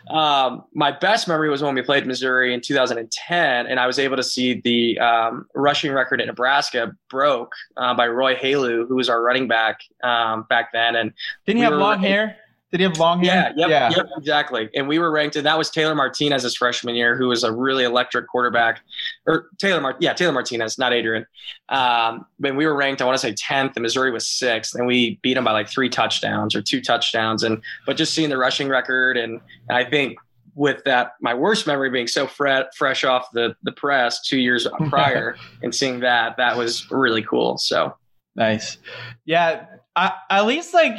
Um, 0.10 0.64
my 0.74 0.92
best 0.92 1.28
memory 1.28 1.50
was 1.50 1.62
when 1.62 1.76
we 1.76 1.82
played 1.82 2.08
Missouri 2.08 2.54
in 2.54 2.62
2010, 2.62 3.68
and 3.68 3.80
I 3.82 3.86
was 3.86 4.00
able 4.00 4.16
to 4.16 4.24
see 4.24 4.62
the 4.62 4.98
um, 5.00 5.46
rushing 5.54 5.92
record 5.92 6.22
at 6.22 6.28
Nebraska 6.28 6.96
broke 7.10 7.52
uh, 7.76 7.94
by 7.94 8.08
Roy 8.08 8.34
Helu, 8.34 8.88
who 8.88 8.96
was 8.96 9.10
our 9.10 9.22
running 9.22 9.50
back 9.50 9.82
um, 10.04 10.46
back 10.50 10.72
then. 10.72 10.96
And 10.96 11.12
didn't 11.46 11.58
he 11.58 11.64
have 11.64 11.74
long 11.74 12.00
hair? 12.00 12.38
Did 12.72 12.82
he 12.82 12.84
have 12.84 13.00
long 13.00 13.24
hair? 13.24 13.54
Yeah, 13.56 13.68
yep, 13.68 13.70
yeah, 13.70 13.90
yep, 13.96 14.10
exactly. 14.18 14.70
And 14.76 14.90
we 14.90 15.00
were 15.00 15.10
ranked, 15.10 15.38
and 15.38 15.46
that 15.46 15.58
was 15.58 15.70
Taylor 15.70 15.96
Martinez's 15.96 16.54
freshman 16.56 16.96
year, 16.96 17.16
who 17.16 17.30
was 17.30 17.46
a 17.46 17.54
really 17.54 17.86
electric 17.86 18.28
quarterback. 18.28 18.82
Or 19.26 19.48
Taylor, 19.58 19.80
Mart- 19.80 19.96
yeah, 20.02 20.12
Taylor 20.12 20.34
Martinez, 20.34 20.78
not 20.78 20.92
Adrian. 20.92 21.26
Um, 21.70 22.26
but 22.40 22.58
we 22.58 22.66
were 22.66 22.76
ranked, 22.76 23.02
I 23.02 23.06
want 23.06 23.16
to 23.16 23.22
say 23.22 23.34
tenth, 23.34 23.78
and 23.78 23.84
Missouri 23.84 24.12
was 24.12 24.28
sixth, 24.28 24.76
and 24.76 24.86
we 24.86 25.18
beat 25.22 25.36
them 25.36 25.46
by 25.46 25.54
like 25.54 25.70
three 25.70 25.88
touchdowns 25.88 26.56
or 26.56 26.62
two 26.62 26.82
touchdowns. 26.82 27.44
And 27.44 27.62
but 27.86 27.96
just 27.96 28.14
seeing 28.14 28.30
the 28.30 28.38
rushing 28.38 28.68
record, 28.68 29.16
and, 29.16 29.40
and 29.70 29.78
I 29.78 29.90
think 29.90 30.18
with 30.54 30.84
that, 30.84 31.14
my 31.22 31.34
worst 31.34 31.68
memory 31.68 31.90
being 31.90 32.08
so 32.08 32.28
fre- 32.28 32.68
fresh 32.76 33.06
off 33.06 33.32
the 33.32 33.56
the 33.64 33.72
press 33.72 34.22
two 34.28 34.40
years 34.40 34.68
prior, 34.90 35.38
and 35.64 35.74
seeing 35.74 36.02
that, 36.02 36.36
that 36.36 36.58
was 36.58 36.92
really 36.92 37.24
cool. 37.24 37.58
So 37.58 37.96
nice, 38.36 38.78
yeah. 39.24 39.68
I, 39.96 40.12
at 40.30 40.46
least 40.46 40.74
like 40.76 40.94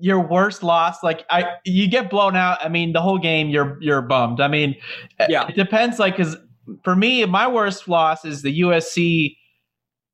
your 0.00 0.20
worst 0.20 0.62
loss 0.62 1.02
like 1.02 1.24
i 1.30 1.44
you 1.64 1.88
get 1.88 2.10
blown 2.10 2.36
out. 2.36 2.58
I 2.64 2.68
mean 2.68 2.92
the 2.92 3.00
whole 3.00 3.18
game 3.18 3.48
you're 3.48 3.78
you're 3.80 4.02
bummed. 4.02 4.40
I 4.40 4.48
mean 4.48 4.76
yeah. 5.28 5.48
it 5.48 5.56
depends 5.56 5.98
like 5.98 6.16
because 6.16 6.36
for 6.84 6.94
me 6.94 7.24
my 7.24 7.48
worst 7.48 7.88
loss 7.88 8.24
is 8.24 8.42
the 8.42 8.60
usc 8.60 9.36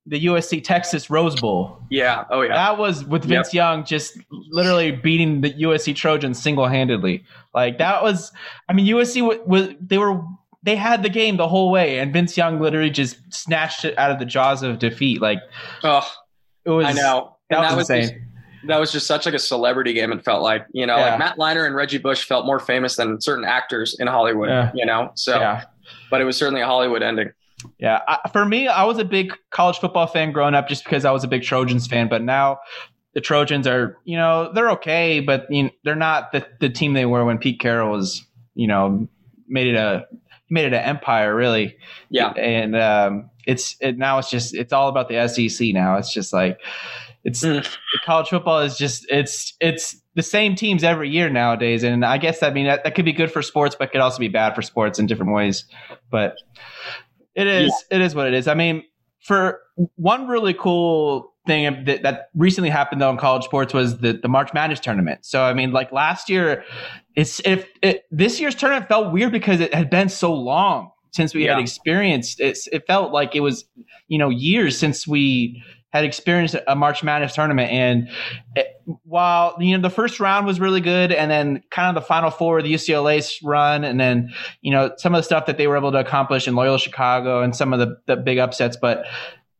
the 0.09 0.27
usc 0.27 0.63
texas 0.63 1.11
rose 1.11 1.39
bowl. 1.41 1.79
Yeah. 1.91 2.25
Oh 2.31 2.43
yeah. 2.43 2.55
That 2.55 2.79
was 2.79 3.05
with 3.05 3.25
vince 3.25 3.53
yep. 3.53 3.55
young 3.55 3.85
just 3.85 4.19
literally 4.31 4.93
beating 4.93 5.41
the 5.41 5.53
usc 5.65 5.95
trojans 5.97 6.41
single-handedly. 6.41 7.25
Like 7.55 7.79
that 7.79 8.03
was 8.03 8.33
i 8.69 8.73
mean 8.73 8.87
usc 8.87 9.47
was 9.47 9.71
they 9.81 9.99
were 9.99 10.23
they 10.63 10.77
had 10.77 11.03
the 11.03 11.09
game 11.09 11.37
the 11.37 11.49
whole 11.49 11.71
way 11.71 11.99
and 11.99 12.13
vince 12.13 12.37
young 12.37 12.61
literally 12.61 12.91
just 12.91 13.19
snatched 13.33 13.85
it 13.85 13.99
out 13.99 14.11
of 14.11 14.19
the 14.19 14.27
jaws 14.27 14.63
of 14.63 14.79
defeat. 14.79 15.21
Like 15.21 15.39
oh 15.83 16.09
it 16.65 16.71
was 16.71 16.87
i 16.87 16.93
know. 16.93 17.37
that, 17.51 17.63
that 17.63 17.77
was 17.77 17.91
insane 17.91 18.27
that 18.65 18.79
was 18.79 18.93
just 18.93 19.07
such 19.07 19.27
like 19.27 19.35
a 19.35 19.39
celebrity 19.39 19.93
game. 19.93 20.13
It 20.13 20.25
felt 20.25 20.43
like 20.43 20.67
you 20.73 20.87
know, 20.87 20.97
yeah. 20.97 21.11
like 21.11 21.19
Matt 21.19 21.39
Leinart 21.39 21.67
and 21.67 21.75
Reggie 21.75 21.99
Bush 21.99 22.25
felt 22.25 22.47
more 22.47 22.59
famous 22.59 22.97
than 22.97 23.21
certain 23.21 23.45
actors 23.45 23.97
in 23.99 24.07
Hollywood. 24.07 24.49
Yeah. 24.49 24.73
You 24.75 24.87
know, 24.87 25.11
so 25.15 25.39
yeah. 25.39 25.65
but 26.11 26.21
it 26.21 26.25
was 26.25 26.37
certainly 26.37 26.61
a 26.61 26.67
Hollywood 26.67 27.03
ending. 27.03 27.31
Yeah, 27.79 28.01
I, 28.07 28.29
for 28.33 28.45
me, 28.45 28.69
I 28.69 28.85
was 28.85 28.99
a 28.99 29.05
big 29.05 29.33
college 29.51 29.79
football 29.79 30.07
fan 30.07 30.33
growing 30.33 30.55
up, 30.55 30.69
just 30.69 30.85
because 30.85 31.05
I 31.05 31.11
was 31.11 31.25
a 31.25 31.29
big 31.29 31.43
Trojans 31.43 31.87
fan. 31.87 32.09
But 32.09 32.23
now 32.23 32.59
the 33.15 33.21
Trojans 33.21 33.67
are, 33.67 33.99
you 34.05 34.17
know, 34.17 34.53
they're 34.53 34.71
okay, 34.73 35.21
but 35.21 35.47
you 35.51 35.65
know, 35.65 35.71
they're 35.85 35.97
not 35.97 36.33
the, 36.33 36.47
the 36.61 36.69
team 36.69 36.93
they 36.93 37.07
were 37.07 37.25
when 37.25 37.39
Pete 37.39 37.61
Carroll 37.61 37.91
was, 37.91 38.25
you 38.55 38.67
know, 38.67 39.09
made 39.49 39.69
it 39.69 39.77
a 39.77 40.07
made 40.51 40.67
it 40.67 40.75
an 40.75 40.83
empire, 40.83 41.35
really. 41.35 41.77
Yeah, 42.11 42.31
and 42.31 42.77
um, 42.77 43.31
it's 43.47 43.77
it, 43.81 43.97
now 43.97 44.19
it's 44.19 44.31
just 44.31 44.55
it's 44.55 44.73
all 44.73 44.89
about 44.89 45.09
the 45.09 45.27
SEC 45.29 45.69
now. 45.73 45.97
It's 45.97 46.13
just 46.13 46.33
like 46.33 46.59
it's 47.27 47.43
mm. 47.43 47.77
college 48.05 48.29
football 48.29 48.61
is 48.61 48.79
just 48.79 49.05
it's 49.11 49.55
it's 49.61 50.01
the 50.15 50.23
same 50.23 50.55
teams 50.55 50.85
every 50.85 51.11
year 51.11 51.29
nowadays, 51.29 51.83
and 51.83 52.05
I 52.05 52.19
guess 52.19 52.41
I 52.41 52.51
mean 52.51 52.67
that, 52.67 52.85
that 52.85 52.95
could 52.95 53.05
be 53.05 53.13
good 53.13 53.33
for 53.33 53.43
sports, 53.43 53.75
but 53.77 53.91
could 53.91 54.01
also 54.01 54.21
be 54.21 54.29
bad 54.29 54.55
for 54.55 54.63
sports 54.63 55.01
in 55.01 55.07
different 55.07 55.33
ways. 55.33 55.65
But 56.09 56.37
it 57.35 57.49
is 57.49 57.73
yeah. 57.91 57.97
it 57.97 58.03
is 58.03 58.15
what 58.15 58.29
it 58.29 58.35
is. 58.35 58.47
I 58.47 58.55
mean, 58.55 58.85
for 59.25 59.61
one 59.97 60.29
really 60.29 60.55
cool 60.55 61.35
thing 61.49 61.85
that, 61.85 62.05
that 62.05 62.31
recently 62.37 62.71
happened 62.71 63.01
though 63.01 63.11
in 63.11 63.17
college 63.17 63.45
sports 63.45 63.75
was 63.75 63.99
the, 63.99 64.13
the 64.13 64.29
March 64.29 64.55
Madness 64.55 64.79
tournament. 64.79 65.27
So 65.27 65.43
I 65.43 65.53
mean, 65.53 65.73
like 65.73 65.91
last 65.91 66.31
year, 66.31 66.63
it's 67.17 67.41
if 67.45 67.69
it, 67.83 68.05
this 68.13 68.39
year's 68.39 68.55
tournament 68.55 68.87
felt 68.87 69.13
weird 69.13 69.33
because 69.33 69.59
it 69.59 69.75
had 69.75 69.91
been 69.91 70.09
so 70.09 70.33
long 70.33 70.93
since 71.11 71.35
we 71.35 71.47
yeah. 71.47 71.55
had 71.55 71.61
experienced 71.61 72.39
it. 72.39 72.57
It 72.71 72.87
felt 72.87 73.13
like 73.13 73.35
it 73.35 73.41
was 73.41 73.65
you 74.07 74.17
know 74.17 74.29
years 74.29 74.79
since 74.79 75.09
we 75.09 75.61
had 75.97 76.05
experienced 76.05 76.57
a 76.67 76.77
March 76.77 77.03
Madness 77.03 77.35
tournament. 77.35 77.71
And 77.71 78.09
it, 78.55 78.69
while 79.03 79.57
you 79.59 79.77
know 79.77 79.83
the 79.83 79.95
first 79.95 80.21
round 80.21 80.47
was 80.47 80.61
really 80.61 80.81
good, 80.81 81.13
and 81.13 81.31
then 81.31 81.63
kind 81.71 81.97
of 81.97 82.01
the 82.01 82.07
final 82.07 82.31
four, 82.31 82.63
the 82.63 82.73
UCLA's 82.73 83.39
run, 83.43 83.85
and 83.85 83.99
then 83.99 84.31
you 84.61 84.71
know 84.71 84.93
some 84.97 85.15
of 85.15 85.19
the 85.19 85.25
stuff 85.25 85.47
that 85.47 85.59
they 85.59 85.67
were 85.67 85.77
able 85.77 85.93
to 85.93 85.99
accomplish 85.99 86.47
in 86.47 86.55
Loyola 86.55 86.79
Chicago 86.79 87.43
and 87.43 87.55
some 87.55 87.73
of 87.73 87.79
the, 87.79 87.97
the 88.07 88.17
big 88.17 88.39
upsets, 88.39 88.77
but 88.77 89.07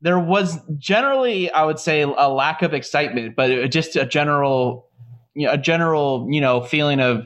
there 0.01 0.19
was 0.19 0.59
generally, 0.77 1.49
I 1.51 1.63
would 1.63 1.79
say, 1.79 2.01
a 2.01 2.29
lack 2.29 2.61
of 2.61 2.73
excitement, 2.73 3.35
but 3.35 3.69
just 3.69 3.95
a 3.95 4.05
general, 4.05 4.87
you 5.33 5.47
know, 5.47 5.53
a 5.53 5.57
general, 5.57 6.27
you 6.29 6.39
know, 6.39 6.61
feeling 6.61 6.99
of 6.99 7.25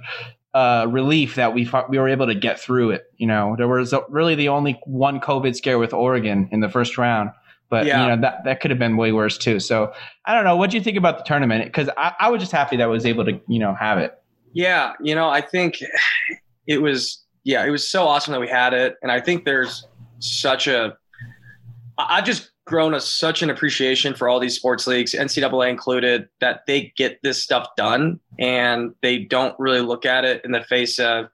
uh, 0.54 0.86
relief 0.90 1.36
that 1.36 1.54
we 1.54 1.70
we 1.90 1.98
were 1.98 2.10
able 2.10 2.28
to 2.28 2.36
get 2.36 2.60
through 2.60 2.92
it. 2.92 3.04
You 3.18 3.28
know, 3.28 3.56
there 3.58 3.68
was 3.68 3.94
really 4.10 4.36
the 4.36 4.50
only 4.50 4.80
one 4.86 5.20
COVID 5.20 5.56
scare 5.56 5.80
with 5.80 5.94
Oregon 5.94 6.50
in 6.52 6.60
the 6.60 6.70
first 6.70 6.98
round, 6.98 7.32
but 7.72 7.86
yeah. 7.88 8.02
you 8.02 8.08
know 8.10 8.22
that 8.22 8.44
that 8.44 8.62
could 8.62 8.70
have 8.70 8.78
been 8.78 8.98
way 8.98 9.12
worse 9.12 9.38
too. 9.38 9.60
So 9.60 9.92
I 10.26 10.36
don't 10.36 10.44
know. 10.44 10.58
What 10.58 10.70
do 10.70 10.78
you 10.78 10.84
think 10.84 10.98
about 10.98 11.18
the 11.18 11.24
tournament? 11.24 11.64
Because 11.66 11.90
I, 11.98 12.14
I 12.20 12.30
was 12.30 12.40
just 12.42 12.52
happy 12.52 12.78
that 12.78 12.84
I 12.84 12.88
was 12.88 13.06
able 13.06 13.26
to 13.26 13.40
you 13.48 13.58
know 13.58 13.74
have 13.74 13.98
it. 13.98 14.14
Yeah, 14.54 14.94
you 15.02 15.16
know, 15.16 15.30
I 15.30 15.42
think 15.42 15.80
it 16.68 16.82
was 16.82 17.24
yeah, 17.44 17.66
it 17.66 17.72
was 17.72 17.90
so 17.90 18.08
awesome 18.08 18.34
that 18.34 18.42
we 18.42 18.50
had 18.50 18.74
it, 18.74 18.98
and 19.02 19.12
I 19.12 19.20
think 19.22 19.46
there's 19.46 19.88
such 20.20 20.68
a 20.68 20.96
I've 21.98 22.26
just 22.26 22.52
grown 22.66 22.94
a, 22.94 23.02
such 23.02 23.42
an 23.42 23.50
appreciation 23.50 24.14
for 24.14 24.30
all 24.30 24.40
these 24.40 24.56
sports 24.56 24.88
leagues, 24.88 25.14
NCAA 25.14 25.70
included, 25.70 26.30
that 26.40 26.66
they 26.68 26.94
get 26.96 27.20
this 27.24 27.42
stuff 27.42 27.68
done 27.76 28.20
and 28.40 28.94
they 29.02 29.20
don't 29.20 29.56
really 29.60 29.82
look 29.82 30.06
at 30.06 30.24
it 30.24 30.42
in 30.46 30.52
the 30.52 30.64
face 30.64 31.00
of 31.00 31.26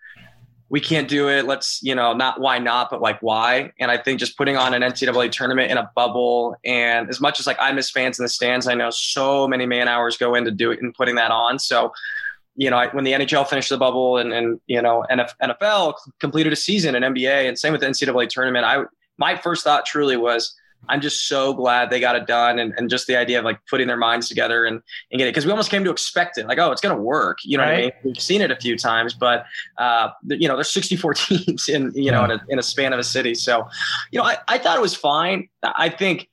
we 0.70 0.82
can't 0.82 1.08
do 1.08 1.30
it. 1.30 1.46
Let's, 1.46 1.82
you 1.82 1.96
know, 1.96 2.14
not 2.14 2.42
why 2.42 2.60
not, 2.60 2.90
but 2.90 3.02
like 3.02 3.20
why. 3.22 3.72
And 3.80 3.90
I 3.90 3.98
think 3.98 4.20
just 4.20 4.38
putting 4.38 4.58
on 4.58 4.74
an 4.74 4.82
NCAA 4.82 5.32
tournament 5.32 5.72
in 5.72 5.78
a 5.78 5.90
bubble, 5.96 6.58
and 6.66 7.10
as 7.10 7.22
much 7.22 7.40
as 7.40 7.48
like 7.48 7.58
I 7.60 7.72
miss 7.72 7.90
fans 7.90 8.20
in 8.20 8.24
the 8.24 8.30
stands, 8.30 8.68
I 8.68 8.74
know 8.74 8.90
so 8.90 9.48
many 9.48 9.66
man 9.66 9.88
hours 9.88 10.18
go 10.18 10.36
into 10.36 10.52
doing 10.52 10.80
and 10.82 10.94
putting 10.94 11.16
that 11.16 11.32
on. 11.32 11.60
So, 11.60 11.94
you 12.56 12.70
know, 12.70 12.90
when 12.92 13.06
the 13.06 13.14
NHL 13.14 13.48
finished 13.48 13.70
the 13.70 13.78
bubble 13.78 14.18
and 14.18 14.34
and 14.34 14.60
you 14.68 14.82
know 14.82 15.06
NFL 15.12 15.94
completed 16.20 16.52
a 16.52 16.58
season 16.58 16.96
in 16.96 17.04
NBA, 17.04 17.48
and 17.48 17.58
same 17.58 17.72
with 17.72 17.82
the 17.82 17.88
NCAA 17.88 18.28
tournament, 18.28 18.66
I 18.66 18.84
my 19.18 19.38
first 19.38 19.64
thought 19.64 19.86
truly 19.86 20.18
was 20.18 20.54
I'm 20.90 21.02
just 21.02 21.28
so 21.28 21.54
glad 21.54 21.90
they 21.90 22.00
got 22.00 22.16
it 22.16 22.28
done 22.28 22.60
and, 22.60 22.74
and 22.78 22.90
just 22.90 23.08
the 23.08 23.18
idea 23.18 23.40
of 23.40 23.46
like 23.46 23.60
putting 23.70 23.88
their 23.88 23.98
minds 23.98 24.30
together 24.30 24.66
and, 24.66 24.82
and 25.12 25.20
get 25.20 25.28
it. 25.28 25.34
Cause 25.34 25.46
we 25.46 25.52
almost 25.52 25.70
came 25.70 25.84
to 25.84 25.92
expect 25.92 26.38
it. 26.38 26.48
Like, 26.48 26.60
oh, 26.60 26.72
it's 26.72 26.82
going 26.82 26.96
to 26.96 27.02
work. 27.02 27.40
You 27.44 27.58
know 27.58 27.64
right. 27.64 27.72
what 27.72 27.80
I 27.80 27.82
mean? 27.82 27.92
We've 28.04 28.22
seen 28.22 28.42
it 28.42 28.52
a 28.52 28.56
few 28.56 28.78
times, 28.78 29.14
but, 29.14 29.46
uh, 29.78 30.10
you 30.28 30.48
know, 30.48 30.56
there's 30.56 30.72
64 30.72 31.14
teams 31.16 31.68
in, 31.68 31.92
you 31.94 32.12
know, 32.12 32.24
in 32.24 32.32
a, 32.32 32.46
in 32.50 32.60
a 32.60 32.64
span 32.64 32.94
of 32.94 33.00
a 33.00 33.04
city. 33.04 33.36
So, 33.36 33.68
you 34.12 34.20
know, 34.20 34.26
I, 34.26 34.38
I 34.48 34.58
thought 34.58 34.78
it 34.78 34.82
was 34.82 34.96
fine. 34.96 35.50
I 35.64 35.90
think 35.90 36.30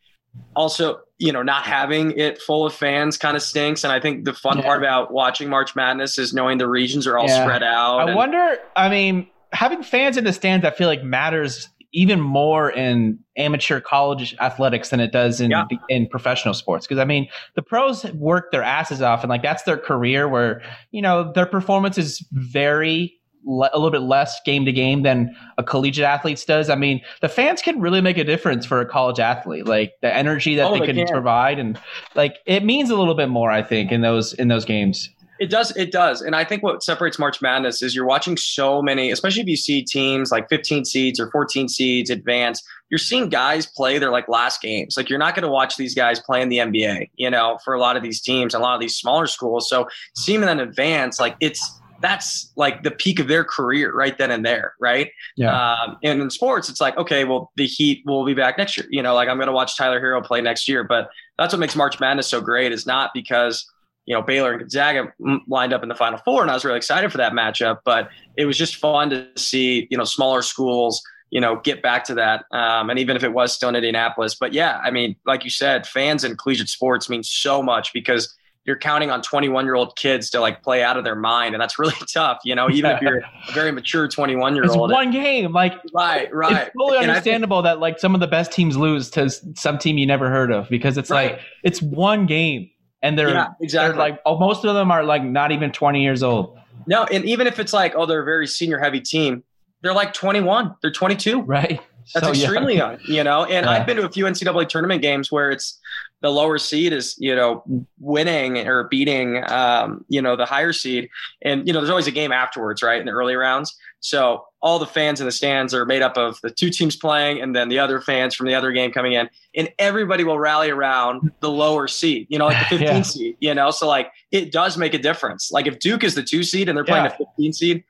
also, 0.55 1.01
you 1.19 1.33
know, 1.33 1.43
not 1.43 1.65
having 1.65 2.13
it 2.13 2.41
full 2.41 2.67
of 2.67 2.75
fans 2.75 3.17
kind 3.17 3.37
of 3.37 3.43
stinks. 3.43 3.85
And 3.85 3.93
I 3.93 4.01
think 4.01 4.25
the 4.25 4.35
fun 4.35 4.59
yeah. 4.59 4.65
part 4.65 4.79
about 4.79 5.13
watching 5.13 5.49
March 5.49 5.75
Madness 5.75 6.19
is 6.19 6.33
knowing 6.33 6.59
the 6.59 6.69
regions 6.69 7.07
are 7.07 7.19
all 7.19 7.27
yeah. 7.27 7.43
spread 7.43 7.63
out. 7.63 8.01
I 8.01 8.07
and, 8.07 8.17
wonder, 8.17 8.57
I 8.77 8.89
mean, 8.89 9.29
having 9.53 9.83
fans 9.83 10.17
in 10.17 10.25
the 10.25 10.33
stands, 10.33 10.65
I 10.67 10.71
feel 10.71 10.89
like 10.89 11.03
matters 11.03 11.69
even 11.95 12.21
more 12.21 12.71
in 12.71 13.19
amateur 13.37 13.81
college 13.81 14.37
athletics 14.41 14.91
than 14.91 15.01
it 15.01 15.13
does 15.13 15.41
in 15.41 15.51
yeah. 15.51 15.65
in 15.89 16.07
professional 16.09 16.53
sports 16.53 16.87
because 16.87 17.01
i 17.01 17.05
mean 17.05 17.27
the 17.55 17.63
pros 17.63 18.05
work 18.13 18.51
their 18.53 18.63
asses 18.63 19.01
off 19.01 19.23
and 19.23 19.31
like 19.31 19.43
that's 19.43 19.63
their 19.63 19.79
career 19.79 20.29
where 20.29 20.61
you 20.91 21.01
know 21.01 21.33
their 21.33 21.47
performance 21.47 21.97
is 21.97 22.27
very 22.33 23.19
a 23.47 23.51
little 23.79 23.91
bit 23.91 24.01
less 24.01 24.41
game 24.45 24.65
to 24.65 24.73
game 24.73 25.03
than 25.03 25.35
a 25.59 25.63
collegiate 25.63 26.07
athletes 26.07 26.47
does. 26.47 26.71
I 26.71 26.77
mean, 26.77 27.03
the 27.21 27.29
fans 27.29 27.61
can 27.61 27.79
really 27.79 28.01
make 28.01 28.17
a 28.17 28.25
difference 28.25 28.65
for 28.65 28.81
a 28.81 28.87
college 28.87 29.21
athlete. 29.21 29.67
Like 29.67 29.93
the 30.01 30.15
energy 30.15 30.55
that 30.55 30.67
oh, 30.67 30.73
they, 30.79 30.87
they 30.87 30.95
can 30.95 31.07
provide, 31.07 31.59
and 31.59 31.79
like 32.15 32.39
it 32.47 32.65
means 32.65 32.89
a 32.89 32.97
little 32.97 33.15
bit 33.15 33.29
more. 33.29 33.51
I 33.51 33.63
think 33.63 33.93
in 33.93 34.01
those 34.01 34.33
in 34.33 34.49
those 34.49 34.65
games. 34.65 35.11
It 35.41 35.51
does. 35.51 35.77
It 35.77 35.91
does. 35.91 36.21
And 36.21 36.37
I 36.37 36.45
think 36.45 36.63
what 36.63 36.83
separates 36.83 37.19
March 37.19 37.43
Madness 37.43 37.83
is 37.83 37.95
you're 37.95 38.07
watching 38.07 38.37
so 38.37 38.81
many, 38.81 39.11
especially 39.11 39.43
if 39.43 39.49
you 39.49 39.57
see 39.57 39.83
teams 39.83 40.31
like 40.31 40.49
15 40.49 40.85
seeds 40.85 41.19
or 41.19 41.31
14 41.31 41.69
seeds 41.69 42.11
advance, 42.11 42.63
you're 42.89 42.99
seeing 42.99 43.29
guys 43.29 43.67
play 43.67 43.99
their 43.99 44.11
like 44.11 44.29
last 44.29 44.63
games. 44.63 44.97
Like 44.97 45.11
you're 45.11 45.19
not 45.19 45.35
going 45.35 45.43
to 45.43 45.51
watch 45.51 45.77
these 45.77 45.95
guys 45.95 46.21
play 46.21 46.41
in 46.41 46.49
the 46.49 46.59
NBA, 46.59 47.11
you 47.17 47.31
know, 47.31 47.59
for 47.65 47.75
a 47.75 47.81
lot 47.81 47.97
of 47.97 48.03
these 48.03 48.21
teams, 48.21 48.55
a 48.55 48.59
lot 48.59 48.75
of 48.75 48.81
these 48.81 48.97
smaller 48.97 49.27
schools. 49.27 49.69
So 49.69 49.89
seeing 50.15 50.41
them 50.41 50.61
advance, 50.61 51.19
like 51.19 51.37
it's, 51.41 51.81
that's 52.01 52.53
like 52.55 52.83
the 52.83 52.91
peak 52.91 53.19
of 53.19 53.29
their 53.29 53.45
career 53.45 53.93
right 53.95 54.19
then 54.19 54.31
and 54.31 54.45
there, 54.45 54.75
right? 54.79 55.11
Yeah. 55.37 55.73
Um, 55.73 55.97
and 56.03 56.21
in 56.21 56.29
sports, 56.29 56.69
it's 56.69 56.81
like, 56.81 56.97
okay, 56.99 57.25
well, 57.25 57.51
the 57.57 57.67
Heat 57.67 58.03
will 58.05 58.27
be 58.27 58.35
back 58.35 58.59
next 58.59 58.77
year. 58.77 58.87
You 58.91 59.03
know, 59.03 59.15
like 59.15 59.29
I'm 59.29 59.39
going 59.39 59.47
to 59.47 59.53
watch 59.53 59.77
Tyler 59.77 60.01
Herro 60.01 60.23
play 60.23 60.43
next 60.43 60.69
year, 60.69 60.85
but 60.85 61.09
that's 61.39 61.55
what 61.55 61.61
makes 61.61 61.75
March 61.75 61.99
Madness 62.01 62.27
so 62.27 62.43
great 62.43 62.73
is 62.73 62.87
not 62.87 63.13
because 63.15 63.67
you 64.07 64.15
know, 64.15 64.23
Baylor 64.23 64.53
and 64.53 64.61
Gonzaga 64.61 65.13
lined 65.49 65.73
up 65.73 65.83
in 65.83 65.89
the 65.89 65.95
Final 65.95 66.19
Four, 66.19 66.43
and 66.43 66.51
I 66.51 66.55
was 66.55 66.65
really 66.65 66.77
excited 66.77 67.11
for 67.11 67.19
that 67.19 67.33
matchup. 67.33 67.79
But 67.85 68.09
it 68.37 68.45
was 68.45 68.59
just 68.59 68.77
fun 68.77 69.11
to 69.11 69.27
see, 69.37 69.87
you 69.91 69.97
know, 69.97 70.05
smaller 70.05 70.43
schools, 70.43 71.03
you 71.31 71.41
know, 71.41 71.61
get 71.65 71.83
back 71.83 72.05
to 72.05 72.15
that. 72.15 72.45
Um, 72.53 72.91
and 72.91 72.99
even 72.99 73.17
if 73.17 73.25
it 73.25 73.33
was 73.33 73.53
still 73.53 73.69
in 73.69 73.77
Indianapolis, 73.77 74.35
but 74.35 74.53
yeah, 74.53 74.81
I 74.85 74.91
mean, 74.91 75.17
like 75.27 75.45
you 75.45 75.51
said, 75.51 75.87
fans 75.87 76.23
in 76.23 76.37
collegiate 76.37 76.69
sports 76.69 77.09
mean 77.09 77.23
so 77.23 77.63
much 77.63 77.93
because 77.93 78.35
you're 78.67 78.79
counting 78.79 79.11
on 79.11 79.21
21 79.21 79.65
year 79.67 79.75
old 79.75 79.95
kids 79.97 80.31
to 80.31 80.41
like 80.41 80.63
play 80.63 80.83
out 80.83 80.97
of 80.97 81.05
their 81.05 81.17
mind, 81.17 81.55
and 81.55 81.61
that's 81.61 81.79
really 81.79 81.95
tough. 82.13 82.39
You 82.45 82.55
know, 82.55 82.71
even 82.71 82.91
if 82.91 83.03
you're 83.03 83.19
a 83.19 83.53
very 83.53 83.73
mature 83.73 84.09
21 84.09 84.55
year 84.55 84.65
old. 84.65 84.91
It's 84.91 84.95
one 84.95 85.11
game, 85.11 85.53
like 85.53 85.75
right, 85.95 86.33
right. 86.33 86.67
It's 86.67 86.71
fully 86.77 86.99
understandable 86.99 87.59
think, 87.59 87.65
that 87.65 87.81
like 87.81 87.99
some 87.99 88.15
of 88.15 88.21
the 88.21 88.27
best 88.27 88.53
teams 88.53 88.77
lose 88.77 89.11
to 89.11 89.31
some 89.57 89.79
team 89.79 89.99
you 89.99 90.07
never 90.07 90.31
heard 90.31 90.51
of 90.51 90.69
because 90.69 90.99
it's 90.99 91.11
right. 91.11 91.33
like 91.33 91.41
it's 91.63 91.81
one 91.83 92.27
game 92.27 92.71
and 93.05 93.19
they're 93.19 93.29
yeah, 93.29 93.49
exactly 93.61 93.93
they're 93.93 93.99
like 93.99 94.21
oh, 94.27 94.39
most 94.39 94.65
of 94.65 94.75
them 94.75 94.91
are 94.91 95.05
like 95.05 95.23
not 95.23 95.53
even 95.53 95.71
20 95.71 96.03
years 96.03 96.23
old. 96.23 96.59
No, 96.87 97.05
and 97.05 97.25
even 97.25 97.47
if 97.47 97.61
it's 97.61 97.73
like 97.73 97.95
oh 97.95 98.07
they're 98.07 98.23
a 98.23 98.25
very 98.25 98.49
senior 98.49 98.79
heavy 98.79 99.01
team, 99.01 99.45
they're 99.83 99.95
like 99.95 100.15
21, 100.15 100.75
they're 100.81 100.91
22. 100.91 101.43
Right. 101.43 101.81
That's 102.13 102.27
so 102.27 102.33
extremely 102.33 102.77
young. 102.77 102.93
young, 102.93 103.01
you 103.05 103.25
know. 103.25 103.45
And 103.45 103.65
yeah. 103.65 103.71
I've 103.71 103.87
been 103.87 103.97
to 103.97 104.07
a 104.07 104.11
few 104.11 104.25
NCAA 104.25 104.69
tournament 104.69 105.01
games 105.01 105.33
where 105.33 105.51
it's 105.51 105.79
the 106.21 106.31
lower 106.31 106.59
seed 106.59 106.93
is, 106.93 107.15
you 107.19 107.35
know, 107.35 107.63
winning 107.99 108.67
or 108.67 108.85
beating, 108.85 109.43
um, 109.51 110.05
you 110.09 110.21
know, 110.21 110.37
the 110.37 110.45
higher 110.45 110.73
seed, 110.73 111.09
and 111.43 111.67
you 111.67 111.73
know, 111.73 111.81
there's 111.81 111.91
always 111.91 112.07
a 112.07 112.13
game 112.13 112.33
afterwards, 112.33 112.83
right, 112.83 112.99
in 112.99 113.07
the 113.07 113.13
early 113.13 113.37
rounds. 113.37 113.77
So 114.05 114.45
all 114.61 114.79
the 114.79 114.87
fans 114.87 115.21
in 115.21 115.25
the 115.25 115.33
stands 115.33 115.73
are 115.73 115.87
made 115.87 116.03
up 116.03 116.19
of 116.19 116.39
the 116.43 116.51
two 116.51 116.69
teams 116.69 116.95
playing, 116.95 117.41
and 117.41 117.57
then 117.57 117.71
the 117.71 117.79
other 117.79 118.03
fans 118.03 118.35
from 118.35 118.47
the 118.47 118.55
other 118.55 118.71
game 118.71 118.93
coming 118.93 119.15
in, 119.15 119.31
and 119.57 119.73
everybody 119.79 120.25
will 120.25 120.39
rally 120.39 120.69
around 120.69 121.33
the 121.41 121.49
lower 121.49 121.89
seed, 121.89 122.27
you 122.29 122.39
know, 122.39 122.45
like 122.45 122.59
the 122.69 122.77
15 122.79 122.87
yeah. 122.87 123.03
seed, 123.03 123.37
you 123.41 123.55
know. 123.55 123.71
So 123.71 123.89
like 123.89 124.13
it 124.31 124.53
does 124.53 124.77
make 124.77 124.93
a 124.93 124.99
difference. 124.99 125.51
Like 125.51 125.67
if 125.67 125.79
Duke 125.79 126.05
is 126.05 126.15
the 126.15 126.23
two 126.23 126.43
seed 126.43 126.69
and 126.69 126.77
they're 126.77 126.85
playing 126.85 127.07
yeah. 127.07 127.15
a 127.15 127.17
15 127.17 127.53
seed, 127.55 127.85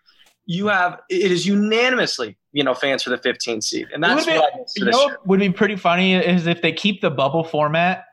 you 0.46 0.68
have 0.68 1.00
it 1.10 1.32
is 1.32 1.46
unanimously 1.46 2.36
you 2.52 2.62
know 2.62 2.74
fans 2.74 3.02
for 3.02 3.10
the 3.10 3.16
15 3.16 3.62
seed 3.62 3.88
and 3.94 4.04
that's 4.04 4.26
would 4.26 4.36
what 4.36 4.54
be, 4.54 4.60
you 4.76 4.84
know 4.84 5.16
would 5.24 5.40
be 5.40 5.50
pretty 5.50 5.74
funny 5.74 6.14
is 6.14 6.46
if 6.46 6.60
they 6.60 6.70
keep 6.70 7.00
the 7.00 7.10
bubble 7.10 7.42
format 7.42 8.04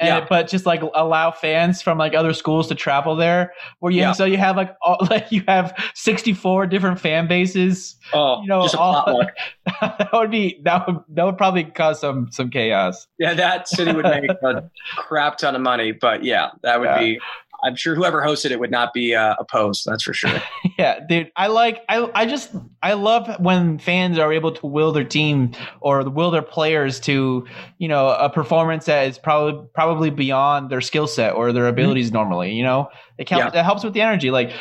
and 0.00 0.08
yeah. 0.08 0.26
but 0.28 0.48
just 0.48 0.66
like 0.66 0.82
allow 0.94 1.30
fans 1.30 1.80
from 1.80 1.98
like 1.98 2.14
other 2.14 2.32
schools 2.32 2.68
to 2.68 2.74
travel 2.74 3.14
there 3.14 3.52
where 3.78 3.92
you 3.92 4.00
yeah. 4.00 4.12
so 4.12 4.24
you 4.24 4.36
have 4.36 4.56
like 4.56 4.74
all, 4.82 4.98
like 5.10 5.30
you 5.30 5.42
have 5.46 5.72
64 5.94 6.66
different 6.66 7.00
fan 7.00 7.26
bases 7.28 7.96
oh 8.12 8.40
you 8.42 8.48
know 8.48 8.68
all, 8.78 9.22
that 9.80 10.08
would 10.12 10.30
be 10.30 10.60
that 10.64 10.86
would 10.86 10.98
that 11.08 11.24
would 11.24 11.38
probably 11.38 11.64
cause 11.64 12.00
some 12.00 12.30
some 12.30 12.50
chaos 12.50 13.06
yeah 13.18 13.34
that 13.34 13.68
city 13.68 13.92
would 13.92 14.04
make 14.04 14.28
a 14.30 14.70
crap 14.96 15.38
ton 15.38 15.54
of 15.54 15.62
money 15.62 15.92
but 15.92 16.24
yeah 16.24 16.50
that 16.62 16.80
would 16.80 16.86
yeah. 16.86 16.98
be 16.98 17.20
I'm 17.62 17.76
sure 17.76 17.94
whoever 17.94 18.20
hosted 18.20 18.50
it 18.50 18.58
would 18.58 18.70
not 18.70 18.92
be 18.92 19.14
uh, 19.14 19.34
opposed. 19.38 19.84
That's 19.86 20.02
for 20.02 20.12
sure. 20.12 20.42
yeah, 20.78 21.00
dude. 21.08 21.30
I 21.36 21.46
like. 21.46 21.82
I 21.88 22.10
I 22.14 22.26
just 22.26 22.50
I 22.82 22.94
love 22.94 23.28
when 23.38 23.78
fans 23.78 24.18
are 24.18 24.32
able 24.32 24.52
to 24.52 24.66
will 24.66 24.92
their 24.92 25.04
team 25.04 25.52
or 25.80 26.08
will 26.08 26.30
their 26.30 26.42
players 26.42 26.98
to 27.00 27.46
you 27.78 27.88
know 27.88 28.08
a 28.08 28.28
performance 28.28 28.86
that 28.86 29.06
is 29.06 29.18
probably 29.18 29.66
probably 29.74 30.10
beyond 30.10 30.70
their 30.70 30.80
skill 30.80 31.06
set 31.06 31.34
or 31.34 31.52
their 31.52 31.66
abilities 31.68 32.08
mm-hmm. 32.08 32.16
normally. 32.16 32.52
You 32.52 32.64
know, 32.64 32.88
it 33.18 33.28
helps. 33.28 33.54
Yeah. 33.54 33.60
It 33.60 33.64
helps 33.64 33.84
with 33.84 33.94
the 33.94 34.00
energy. 34.00 34.30
Like 34.30 34.52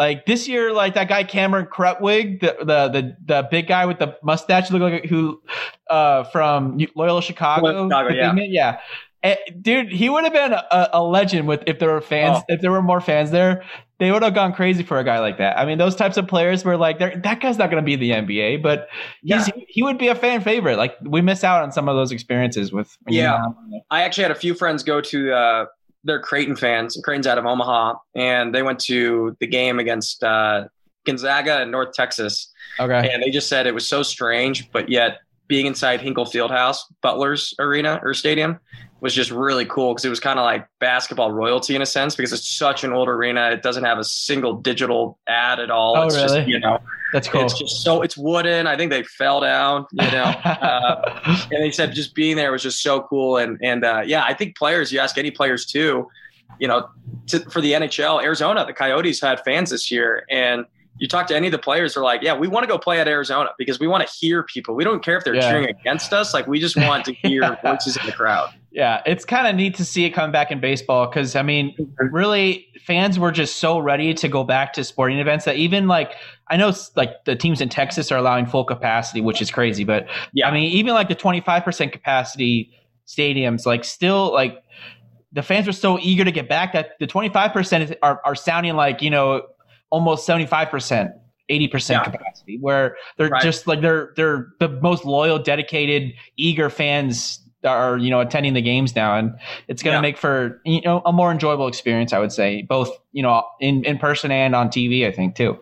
Like 0.00 0.24
this 0.24 0.48
year, 0.48 0.72
like 0.72 0.94
that 0.94 1.10
guy 1.10 1.24
Cameron 1.24 1.66
Krutwig, 1.66 2.40
the 2.40 2.56
the 2.60 2.88
the, 2.88 3.16
the 3.26 3.48
big 3.50 3.68
guy 3.68 3.84
with 3.84 3.98
the 3.98 4.16
mustache, 4.22 4.70
look 4.70 4.80
like 4.80 5.04
who 5.04 5.42
uh, 5.90 6.24
from 6.24 6.78
Loyola 6.96 7.20
Chicago. 7.20 7.84
Chicago 7.84 8.14
yeah. 8.14 8.32
yeah. 8.34 8.80
And, 9.22 9.38
dude, 9.60 9.92
he 9.92 10.08
would 10.08 10.24
have 10.24 10.32
been 10.32 10.52
a, 10.52 10.88
a, 10.94 11.02
legend 11.02 11.46
with 11.46 11.62
if 11.66 11.78
there 11.78 11.90
were 11.90 12.00
fans, 12.00 12.38
oh. 12.38 12.44
if 12.48 12.62
there 12.62 12.70
were 12.70 12.80
more 12.80 13.02
fans 13.02 13.30
there, 13.30 13.62
they 13.98 14.10
would 14.10 14.22
have 14.22 14.34
gone 14.34 14.54
crazy 14.54 14.82
for 14.82 14.98
a 14.98 15.04
guy 15.04 15.18
like 15.18 15.36
that. 15.36 15.58
I 15.58 15.66
mean, 15.66 15.76
those 15.76 15.94
types 15.94 16.16
of 16.16 16.26
players 16.26 16.64
were 16.64 16.78
like, 16.78 16.98
that 16.98 17.40
guy's 17.40 17.58
not 17.58 17.70
going 17.70 17.82
to 17.82 17.86
be 17.86 17.96
the 17.96 18.12
NBA, 18.12 18.62
but 18.62 18.88
yeah. 19.22 19.46
he 19.68 19.82
would 19.82 19.98
be 19.98 20.08
a 20.08 20.14
fan 20.14 20.40
favorite. 20.40 20.78
Like 20.78 20.96
we 21.02 21.20
miss 21.20 21.44
out 21.44 21.62
on 21.62 21.70
some 21.70 21.86
of 21.86 21.96
those 21.96 22.12
experiences 22.12 22.72
with. 22.72 22.96
Yeah, 23.06 23.44
I 23.90 24.02
actually 24.02 24.22
had 24.22 24.30
a 24.30 24.36
few 24.36 24.54
friends 24.54 24.82
go 24.82 25.02
to. 25.02 25.32
Uh, 25.32 25.66
they're 26.02 26.20
Creighton 26.20 26.56
fans. 26.56 26.98
Creighton's 27.04 27.26
out 27.26 27.36
of 27.36 27.44
Omaha, 27.44 27.96
and 28.14 28.54
they 28.54 28.62
went 28.62 28.80
to 28.80 29.36
the 29.38 29.46
game 29.46 29.78
against 29.78 30.24
uh, 30.24 30.64
Gonzaga 31.04 31.60
and 31.60 31.70
North 31.70 31.92
Texas. 31.92 32.50
Okay, 32.78 33.10
and 33.12 33.22
they 33.22 33.28
just 33.28 33.50
said 33.50 33.66
it 33.66 33.74
was 33.74 33.86
so 33.86 34.02
strange, 34.02 34.70
but 34.72 34.88
yet 34.88 35.18
being 35.46 35.66
inside 35.66 36.00
Hinkle 36.00 36.24
Fieldhouse, 36.24 36.78
Butler's 37.02 37.52
arena 37.58 38.00
or 38.02 38.14
stadium, 38.14 38.60
was 39.00 39.14
just 39.14 39.30
really 39.30 39.64
cool 39.64 39.94
because 39.94 40.04
it 40.04 40.10
was 40.10 40.20
kind 40.20 40.38
of 40.38 40.44
like 40.44 40.66
basketball 40.78 41.32
royalty 41.32 41.74
in 41.74 41.82
a 41.82 41.86
sense 41.86 42.14
because 42.14 42.32
it's 42.32 42.46
such 42.46 42.84
an 42.84 42.92
old 42.92 43.08
arena. 43.08 43.50
It 43.50 43.62
doesn't 43.62 43.84
have 43.84 43.98
a 43.98 44.04
single 44.04 44.54
digital 44.54 45.18
ad 45.26 45.60
at 45.60 45.70
all. 45.70 45.96
Oh, 45.96 46.06
it's 46.06 46.16
really? 46.16 46.38
Just, 46.38 46.48
you 46.48 46.58
know, 46.58 46.78
that's 47.12 47.28
cool. 47.28 47.44
It's 47.44 47.58
just 47.58 47.82
so 47.82 48.02
it's 48.02 48.16
wooden. 48.16 48.66
I 48.66 48.76
think 48.76 48.90
they 48.90 49.02
fell 49.02 49.40
down. 49.40 49.86
You 49.92 50.10
know, 50.10 50.22
uh, 50.44 51.38
and 51.50 51.62
they 51.62 51.70
said 51.70 51.94
just 51.94 52.14
being 52.14 52.36
there 52.36 52.52
was 52.52 52.62
just 52.62 52.82
so 52.82 53.02
cool. 53.02 53.36
And 53.36 53.58
and 53.62 53.84
uh, 53.84 54.02
yeah, 54.04 54.24
I 54.24 54.34
think 54.34 54.56
players. 54.56 54.92
You 54.92 55.00
ask 55.00 55.16
any 55.18 55.30
players 55.30 55.64
too. 55.64 56.08
You 56.58 56.68
know, 56.68 56.90
to, 57.28 57.40
for 57.50 57.62
the 57.62 57.72
NHL, 57.72 58.22
Arizona, 58.22 58.66
the 58.66 58.74
Coyotes 58.74 59.20
had 59.20 59.42
fans 59.44 59.70
this 59.70 59.90
year, 59.90 60.26
and 60.28 60.66
you 61.00 61.08
talk 61.08 61.26
to 61.28 61.34
any 61.34 61.48
of 61.48 61.52
the 61.52 61.58
players, 61.58 61.94
they're 61.94 62.02
like, 62.02 62.20
yeah, 62.22 62.36
we 62.36 62.46
want 62.46 62.62
to 62.62 62.68
go 62.68 62.76
play 62.76 63.00
at 63.00 63.08
Arizona 63.08 63.50
because 63.56 63.80
we 63.80 63.88
want 63.88 64.06
to 64.06 64.14
hear 64.14 64.42
people. 64.42 64.74
We 64.74 64.84
don't 64.84 65.02
care 65.02 65.16
if 65.16 65.24
they're 65.24 65.34
yeah. 65.34 65.50
cheering 65.50 65.70
against 65.70 66.12
us. 66.12 66.34
Like, 66.34 66.46
we 66.46 66.60
just 66.60 66.76
want 66.76 67.06
to 67.06 67.14
hear 67.14 67.58
voices 67.64 67.96
in 67.96 68.04
the 68.04 68.12
crowd. 68.12 68.52
Yeah, 68.72 69.02
it's 69.04 69.24
kind 69.24 69.48
of 69.48 69.56
neat 69.56 69.74
to 69.76 69.84
see 69.84 70.04
it 70.04 70.10
come 70.10 70.30
back 70.30 70.52
in 70.52 70.60
baseball 70.60 71.08
because, 71.08 71.34
I 71.34 71.42
mean, 71.42 71.74
really, 71.98 72.68
fans 72.86 73.18
were 73.18 73.32
just 73.32 73.56
so 73.56 73.78
ready 73.78 74.14
to 74.14 74.28
go 74.28 74.44
back 74.44 74.72
to 74.74 74.84
sporting 74.84 75.18
events 75.18 75.44
that 75.44 75.56
even 75.56 75.88
like, 75.88 76.12
I 76.48 76.56
know 76.56 76.72
like 76.94 77.24
the 77.24 77.34
teams 77.34 77.60
in 77.60 77.68
Texas 77.68 78.12
are 78.12 78.18
allowing 78.18 78.46
full 78.46 78.64
capacity, 78.64 79.20
which 79.20 79.42
is 79.42 79.50
crazy. 79.50 79.82
But 79.82 80.06
yeah, 80.32 80.48
I 80.48 80.52
mean, 80.52 80.70
even 80.70 80.94
like 80.94 81.08
the 81.08 81.16
25% 81.16 81.90
capacity 81.90 82.72
stadiums, 83.08 83.66
like, 83.66 83.84
still 83.84 84.32
like, 84.32 84.62
the 85.32 85.42
fans 85.42 85.66
were 85.66 85.72
so 85.72 85.98
eager 86.00 86.24
to 86.24 86.32
get 86.32 86.48
back 86.48 86.72
that 86.72 86.90
the 87.00 87.06
25% 87.06 87.96
are, 88.02 88.20
are 88.24 88.34
sounding 88.34 88.76
like, 88.76 89.02
you 89.02 89.10
know, 89.10 89.42
almost 89.90 90.28
75%. 90.28 91.12
80% 91.50 91.90
yeah. 91.90 92.04
capacity 92.04 92.58
where 92.60 92.96
they're 93.16 93.28
right. 93.28 93.42
just 93.42 93.66
like 93.66 93.80
they're 93.80 94.12
they're 94.14 94.50
the 94.60 94.68
most 94.68 95.04
loyal 95.04 95.36
dedicated 95.36 96.12
eager 96.36 96.70
fans 96.70 97.40
are 97.64 97.98
you 97.98 98.10
know 98.10 98.20
attending 98.20 98.54
the 98.54 98.62
games 98.62 98.96
now 98.96 99.16
and 99.16 99.32
it's 99.68 99.82
going 99.82 99.92
to 99.92 99.96
yeah. 99.98 100.00
make 100.00 100.16
for 100.16 100.60
you 100.64 100.80
know 100.82 101.02
a 101.04 101.12
more 101.12 101.30
enjoyable 101.30 101.66
experience 101.66 102.12
i 102.12 102.18
would 102.18 102.32
say 102.32 102.62
both 102.62 102.90
you 103.12 103.22
know 103.22 103.44
in 103.60 103.84
in 103.84 103.98
person 103.98 104.30
and 104.30 104.54
on 104.54 104.68
tv 104.68 105.06
i 105.06 105.12
think 105.12 105.34
too 105.34 105.58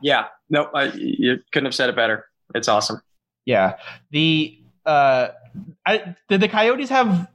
yeah 0.00 0.26
no 0.50 0.68
I, 0.74 0.84
you 0.94 1.38
couldn't 1.52 1.66
have 1.66 1.74
said 1.74 1.88
it 1.88 1.96
better 1.96 2.26
it's 2.54 2.68
awesome 2.68 3.00
yeah 3.44 3.76
the 4.10 4.58
uh 4.86 5.28
I, 5.84 6.14
did 6.28 6.40
the 6.40 6.48
coyotes 6.48 6.88
have 6.90 7.28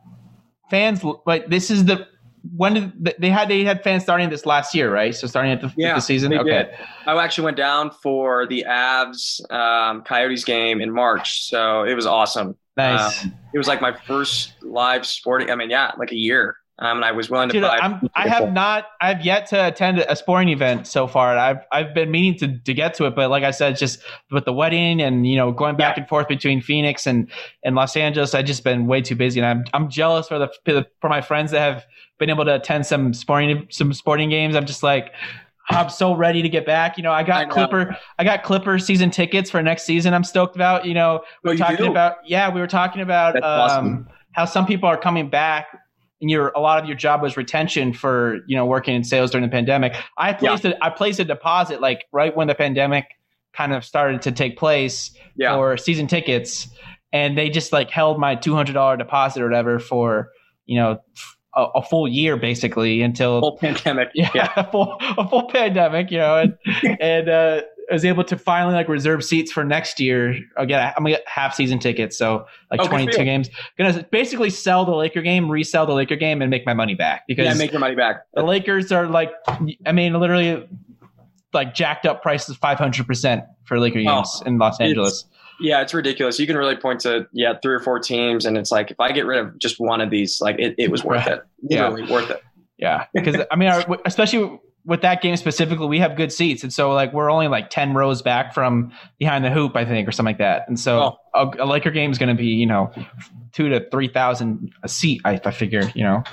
fans 0.70 1.04
like 1.26 1.48
this 1.48 1.70
is 1.70 1.86
the 1.86 2.08
when 2.56 2.74
did 2.74 3.16
they 3.20 3.30
had 3.30 3.50
they 3.50 3.64
had 3.64 3.84
fans 3.84 4.04
starting 4.04 4.30
this 4.30 4.46
last 4.46 4.74
year, 4.74 4.92
right? 4.92 5.14
So 5.14 5.28
starting 5.28 5.52
at 5.52 5.62
the, 5.62 5.74
yeah, 5.76 5.96
the 5.96 6.02
season. 6.02 6.34
Okay. 6.34 6.50
Did. 6.50 6.70
I 7.06 7.22
actually 7.22 7.46
went 7.46 7.58
down 7.58 7.92
for 7.92 8.48
the 8.48 8.66
Avs 8.68 9.42
um, 9.52 10.04
Coyotes 10.04 10.44
game 10.44 10.82
in 10.82 10.92
March, 10.92 11.44
so 11.44 11.84
it 11.84 11.94
was 11.94 12.06
awesome. 12.06 12.56
Nice. 12.78 13.26
Um, 13.26 13.34
it 13.54 13.58
was 13.58 13.68
like 13.68 13.82
my 13.82 13.92
first 13.92 14.54
live 14.62 15.06
sporting. 15.06 15.50
I 15.50 15.56
mean, 15.56 15.70
yeah, 15.70 15.92
like 15.98 16.12
a 16.12 16.16
year. 16.16 16.58
Um, 16.80 16.98
and 16.98 17.06
I 17.06 17.12
was 17.12 17.28
willing 17.28 17.50
to. 17.50 17.54
Dude, 17.54 17.64
I'm, 17.64 18.08
I 18.14 18.28
have 18.28 18.54
not. 18.54 18.86
I've 19.02 19.26
yet 19.26 19.48
to 19.48 19.68
attend 19.68 19.98
a 19.98 20.16
sporting 20.16 20.50
event 20.50 20.86
so 20.86 21.08
far. 21.08 21.36
I've 21.36 21.66
I've 21.72 21.96
been 21.96 22.12
meaning 22.12 22.38
to 22.38 22.60
to 22.60 22.74
get 22.74 22.94
to 22.96 23.06
it, 23.06 23.16
but 23.16 23.32
like 23.32 23.44
I 23.44 23.50
said, 23.50 23.78
just 23.78 24.00
with 24.30 24.46
the 24.46 24.54
wedding 24.54 25.02
and 25.02 25.26
you 25.26 25.38
know 25.38 25.52
going 25.52 25.76
back 25.76 25.98
yeah. 25.98 26.02
and 26.02 26.10
forth 26.10 26.28
between 26.28 26.62
Phoenix 26.62 27.08
and 27.08 27.32
and 27.64 27.76
Los 27.76 27.98
Angeles, 27.98 28.36
I've 28.36 28.46
just 28.46 28.64
been 28.64 28.86
way 28.86 29.02
too 29.02 29.16
busy, 29.16 29.40
and 29.40 29.48
I'm 29.48 29.66
I'm 29.74 29.90
jealous 29.90 30.28
for 30.28 30.38
the 30.38 30.86
for 31.02 31.10
my 31.10 31.22
friends 31.22 31.50
that 31.50 31.62
have 31.62 31.84
been 32.20 32.30
able 32.30 32.46
to 32.46 32.54
attend 32.54 32.86
some 32.86 33.12
sporting 33.12 33.66
some 33.72 33.92
sporting 33.92 34.30
games. 34.30 34.56
I'm 34.56 34.66
just 34.66 34.84
like. 34.84 35.14
I'm 35.70 35.90
so 35.90 36.14
ready 36.14 36.42
to 36.42 36.50
get 36.50 36.66
back. 36.66 36.98
You 36.98 37.04
know, 37.04 37.12
I 37.12 37.24
got 37.24 37.48
I 37.48 37.50
Clipper, 37.50 37.98
I 38.18 38.24
got 38.24 38.44
Clipper 38.44 38.80
season 38.80 39.12
tickets 39.12 39.50
for 39.50 39.62
next 39.62 39.84
season. 39.84 40.14
I'm 40.14 40.24
stoked 40.24 40.56
about. 40.56 40.86
You 40.86 40.94
know, 40.94 41.24
we 41.44 41.50
were 41.50 41.56
oh, 41.56 41.58
talking 41.58 41.86
do? 41.86 41.92
about 41.92 42.18
yeah, 42.26 42.54
we 42.54 42.62
were 42.62 42.68
talking 42.68 43.02
about 43.02 43.36
um, 43.38 43.44
awesome. 43.44 44.10
how 44.32 44.46
some 44.46 44.66
people 44.66 44.88
are 44.88 44.98
coming 44.98 45.30
back 45.30 45.68
and 46.22 46.30
your 46.30 46.52
a 46.56 46.60
lot 46.60 46.82
of 46.82 46.88
your 46.88 46.98
job 46.98 47.22
was 47.22 47.38
retention 47.38 47.94
for 47.94 48.40
you 48.48 48.56
know 48.56 48.66
working 48.66 48.96
in 48.96 49.04
sales 49.04 49.32
during 49.32 49.46
the 49.46 49.52
pandemic. 49.52 49.96
I 50.18 50.34
placed 50.34 50.64
yeah. 50.64 50.72
a, 50.72 50.86
I 50.86 50.90
placed 50.90 51.20
a 51.20 51.26
deposit 51.26 51.82
like 51.82 52.06
right 52.12 52.36
when 52.36 52.48
the 52.48 52.56
pandemic 52.56 53.06
kind 53.54 53.74
of 53.74 53.84
started 53.84 54.22
to 54.24 54.32
take 54.32 54.58
place 54.58 55.12
yeah. 55.36 55.56
for 55.56 55.78
season 55.78 56.08
tickets, 56.08 56.68
and 57.12 57.38
they 57.38 57.50
just 57.50 57.72
like 57.72 57.90
held 57.90 58.20
my 58.20 58.36
two 58.36 58.56
hundred 58.56 58.74
dollar 58.74 58.98
deposit 58.98 59.42
or 59.42 59.46
whatever 59.46 59.80
for 59.80 60.32
you 60.66 60.80
know 60.80 61.00
a, 61.58 61.64
a, 61.76 61.82
full 61.82 62.08
year 62.08 62.38
basically 62.38 63.02
until 63.02 63.42
full 63.42 63.58
pandemic. 63.58 64.10
Yeah, 64.16 64.30
yeah. 64.34 64.54
a 64.56 64.72
full 64.72 64.98
a 65.00 65.28
full 65.28 65.50
pandemic. 65.50 66.12
You 66.12 66.20
know, 66.20 66.38
and 66.38 66.58
and 67.02 67.30
uh, 67.30 67.62
I 67.90 67.94
was 67.94 68.06
able 68.06 68.24
to 68.26 68.38
finally 68.38 68.74
like 68.74 68.88
reserve 68.88 69.24
seats 69.24 69.52
for 69.52 69.64
next 69.64 70.00
year. 70.00 70.38
Again, 70.56 70.94
I'm 70.96 71.04
gonna 71.04 71.16
get 71.16 71.28
half 71.28 71.56
season 71.56 71.80
tickets, 71.80 72.18
so 72.18 72.46
like 72.72 72.82
oh, 72.82 72.88
22 72.88 73.24
games. 73.24 73.50
Gonna 73.78 74.06
basically 74.12 74.50
sell 74.50 74.86
the 74.86 74.96
Laker 74.96 75.22
game, 75.22 75.50
resell 75.50 75.86
the 75.86 75.94
Laker 75.94 76.16
game, 76.16 76.42
and 76.42 76.50
make 76.50 76.66
my 76.66 76.74
money 76.74 76.96
back 76.96 77.24
because 77.28 77.46
yeah, 77.46 77.54
make 77.54 77.72
your 77.72 77.80
money 77.80 77.96
back. 77.96 78.24
The 78.34 78.44
Lakers 78.44 78.92
are 78.92 79.08
like, 79.08 79.32
I 79.86 79.92
mean, 79.92 80.14
literally 80.14 80.68
like 81.54 81.74
jacked 81.74 82.06
up 82.06 82.22
prices 82.22 82.56
500 82.58 83.08
percent 83.08 83.44
for 83.64 83.80
Laker 83.80 84.02
games 84.02 84.42
oh, 84.44 84.48
in 84.48 84.58
Los 84.58 84.80
Angeles. 84.80 85.26
Yeah, 85.60 85.82
it's 85.82 85.94
ridiculous. 85.94 86.40
You 86.40 86.48
can 86.48 86.58
really 86.58 86.76
point 86.76 87.02
to 87.02 87.28
yeah 87.32 87.54
three 87.62 87.74
or 87.74 87.80
four 87.80 88.00
teams, 88.00 88.46
and 88.46 88.58
it's 88.58 88.72
like 88.72 88.92
if 88.92 89.00
I 89.00 89.12
get 89.12 89.26
rid 89.26 89.40
of 89.40 89.58
just 89.58 89.80
one 89.80 90.02
of 90.02 90.10
these, 90.10 90.40
like 90.40 90.58
it, 90.60 90.76
it 90.78 90.92
was 90.92 91.04
worth 91.04 91.28
it. 91.28 91.42
Literally 91.64 92.04
yeah. 92.04 92.12
worth 92.12 92.30
it. 92.30 92.44
Yeah, 92.78 93.06
because 93.14 93.38
I 93.50 93.56
mean, 93.56 93.70
our, 93.70 93.98
especially 94.06 94.60
with 94.86 95.02
that 95.02 95.22
game 95.22 95.36
specifically, 95.36 95.88
we 95.88 96.00
have 96.00 96.16
good 96.16 96.32
seats, 96.32 96.64
and 96.64 96.72
so 96.72 96.94
like 96.94 97.12
we're 97.12 97.32
only 97.32 97.48
like 97.48 97.70
ten 97.70 97.94
rows 97.94 98.22
back 98.22 98.54
from 98.54 98.92
behind 99.20 99.44
the 99.44 99.50
hoop, 99.50 99.76
I 99.76 99.84
think, 99.84 100.08
or 100.08 100.12
something 100.12 100.34
like 100.34 100.38
that. 100.40 100.68
And 100.68 100.80
so 100.80 101.18
oh. 101.34 101.52
a, 101.60 101.64
a, 101.64 101.66
Laker 101.66 101.92
game 101.92 102.12
is 102.12 102.18
going 102.18 102.30
to 102.30 102.42
be 102.42 102.48
you 102.48 102.66
know 102.66 102.92
two 103.52 103.68
to 103.70 103.90
three 103.90 104.08
thousand 104.08 104.72
a 104.84 104.88
seat. 104.88 105.22
I, 105.26 105.40
I 105.44 105.52
figure 105.52 105.92
you 105.96 106.04
know. 106.04 106.24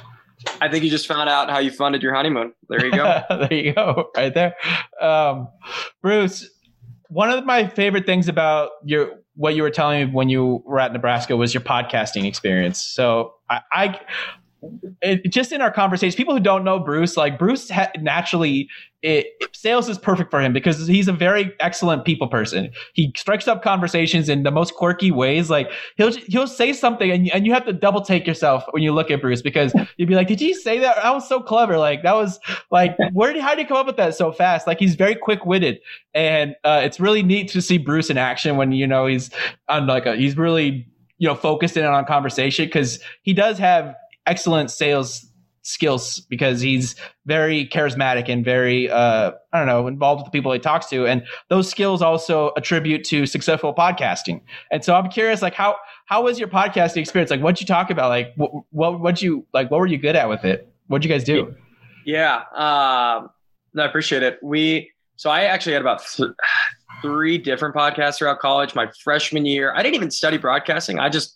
I 0.61 0.68
think 0.68 0.85
you 0.85 0.91
just 0.91 1.07
found 1.07 1.29
out 1.29 1.49
how 1.49 1.59
you 1.59 1.70
funded 1.70 2.03
your 2.03 2.14
honeymoon. 2.14 2.53
There 2.68 2.85
you 2.85 2.93
go. 2.93 3.22
there 3.31 3.55
you 3.55 3.72
go, 3.72 4.11
right 4.16 4.35
there. 4.35 4.55
Um, 5.01 5.49
Bruce, 6.03 6.49
one 7.15 7.31
of 7.31 7.45
my 7.47 7.69
favorite 7.69 8.07
things 8.07 8.27
about 8.27 8.71
your 8.85 9.09
what 9.37 9.55
you 9.55 9.62
were 9.62 9.71
telling 9.71 10.09
me 10.09 10.12
when 10.12 10.29
you 10.29 10.65
were 10.67 10.81
at 10.81 10.93
Nebraska 10.93 11.37
was 11.37 11.55
your 11.55 11.61
podcasting 11.61 12.25
experience. 12.27 12.83
So 12.83 13.35
I, 13.49 14.01
it, 15.03 15.33
just 15.33 15.53
in 15.53 15.61
our 15.61 15.71
conversations, 15.71 16.15
people 16.15 16.35
who 16.35 16.41
don't 16.41 16.65
know 16.65 16.79
Bruce, 16.79 17.17
like 17.17 17.39
Bruce 17.39 17.71
ha- 17.71 17.91
naturally, 18.01 18.69
it, 19.03 19.27
sales 19.53 19.89
is 19.89 19.99
perfect 19.99 20.31
for 20.31 20.41
him 20.41 20.53
because 20.53 20.87
he's 20.87 21.09
a 21.09 21.12
very 21.12 21.53
excellent 21.61 22.07
people 22.07 22.27
person. 22.27 22.71
He 22.95 23.12
strikes 23.17 23.47
up 23.47 23.62
conversations 23.62 24.31
in 24.31 24.45
the 24.45 24.51
most 24.51 24.75
quirky 24.75 25.11
ways. 25.11 25.51
Like 25.51 25.71
he'll 25.97 26.12
he'll 26.12 26.47
say 26.47 26.73
something 26.73 27.11
and, 27.11 27.31
and 27.33 27.47
you 27.47 27.53
have 27.53 27.67
to 27.67 27.73
double 27.73 28.01
take 28.01 28.27
yourself 28.27 28.65
when 28.71 28.83
you 28.83 28.93
look 28.93 29.11
at 29.11 29.21
Bruce 29.21 29.43
because 29.43 29.75
you'd 29.99 30.09
be 30.09 30.15
like, 30.15 30.29
"Did 30.29 30.41
you 30.41 30.55
say 30.55 30.79
that? 30.79 30.97
That 31.03 31.12
was 31.12 31.29
so 31.29 31.41
clever! 31.41 31.77
Like 31.77 32.03
that 32.03 32.15
was 32.15 32.41
like 32.71 32.97
where 33.12 33.33
did 33.33 33.43
how 33.43 33.55
did 33.55 33.62
you 33.62 33.69
come 33.69 33.77
up 33.77 33.87
with 33.87 33.97
that 33.97 34.15
so 34.15 34.33
fast? 34.33 34.67
Like 34.67 34.79
he's 34.79 34.95
very 34.95 35.15
quick 35.15 35.45
witted, 35.45 35.81
and 36.15 36.57
uh, 36.65 36.81
it's 36.83 36.99
really 36.99 37.23
neat 37.23 37.49
to 37.51 37.61
see 37.61 37.77
Bruce 37.77 38.09
in 38.09 38.17
action 38.17 38.57
when 38.57 38.73
you 38.73 38.87
know 38.87 39.07
he's 39.07 39.31
on 39.69 39.87
like 39.87 40.07
a 40.07 40.17
he's 40.17 40.39
really 40.39 40.87
you 41.19 41.29
know 41.29 41.35
focused 41.35 41.77
in 41.77 41.85
on 41.85 42.05
conversation 42.05 42.67
because 42.67 43.01
he 43.23 43.33
does 43.33 43.59
have 43.59 43.95
excellent 44.27 44.70
sales 44.70 45.27
skills 45.64 46.20
because 46.20 46.61
he's 46.61 46.95
very 47.25 47.66
charismatic 47.66 48.29
and 48.29 48.45
very 48.45 48.91
uh, 48.91 49.33
I 49.53 49.59
don't 49.59 49.66
know 49.66 49.87
involved 49.89 50.20
with 50.20 50.27
the 50.27 50.31
people 50.31 50.53
he 50.53 50.59
talks 50.59 50.87
to, 50.87 51.07
and 51.07 51.25
those 51.49 51.68
skills 51.68 52.03
also 52.03 52.53
attribute 52.57 53.05
to 53.05 53.27
successful 53.27 53.75
podcasting. 53.75 54.43
And 54.70 54.85
so 54.85 54.95
I'm 54.95 55.09
curious, 55.09 55.43
like 55.43 55.55
how 55.55 55.77
how 56.07 56.22
was 56.22 56.39
your 56.39 56.49
podcasting 56.49 56.99
experience? 56.99 57.31
Like 57.31 57.41
what'd 57.41 57.61
you 57.61 57.66
talk 57.66 57.91
about? 57.91 58.11
Like 58.11 58.33
what 58.37 58.53
what 58.70 59.01
what 59.01 59.22
you 59.22 59.47
like? 59.53 59.70
What 59.70 59.81
were 59.81 59.87
you 59.87 59.99
good 59.99 60.16
at 60.16 60.29
with 60.29 60.45
it? 60.45 60.70
What'd 60.87 61.05
you 61.05 61.11
guys 61.11 61.25
do? 61.25 61.55
Yeah, 62.05 62.43
um, 62.55 63.31
no, 63.72 63.83
I 63.83 63.87
appreciate 63.87 64.22
it. 64.22 64.39
We 64.43 64.91
so 65.16 65.31
I 65.31 65.45
actually 65.45 65.72
had 65.72 65.83
about. 65.83 66.05
Th- 66.07 66.31
three 67.03 67.37
different 67.37 67.75
podcasts 67.75 68.16
throughout 68.16 68.39
college. 68.39 68.75
My 68.75 68.89
freshman 69.03 69.45
year, 69.45 69.75
I 69.75 69.83
didn't 69.83 69.97
even 69.97 70.11
study 70.11 70.39
broadcasting. 70.39 70.99
I 70.99 71.11
just 71.11 71.35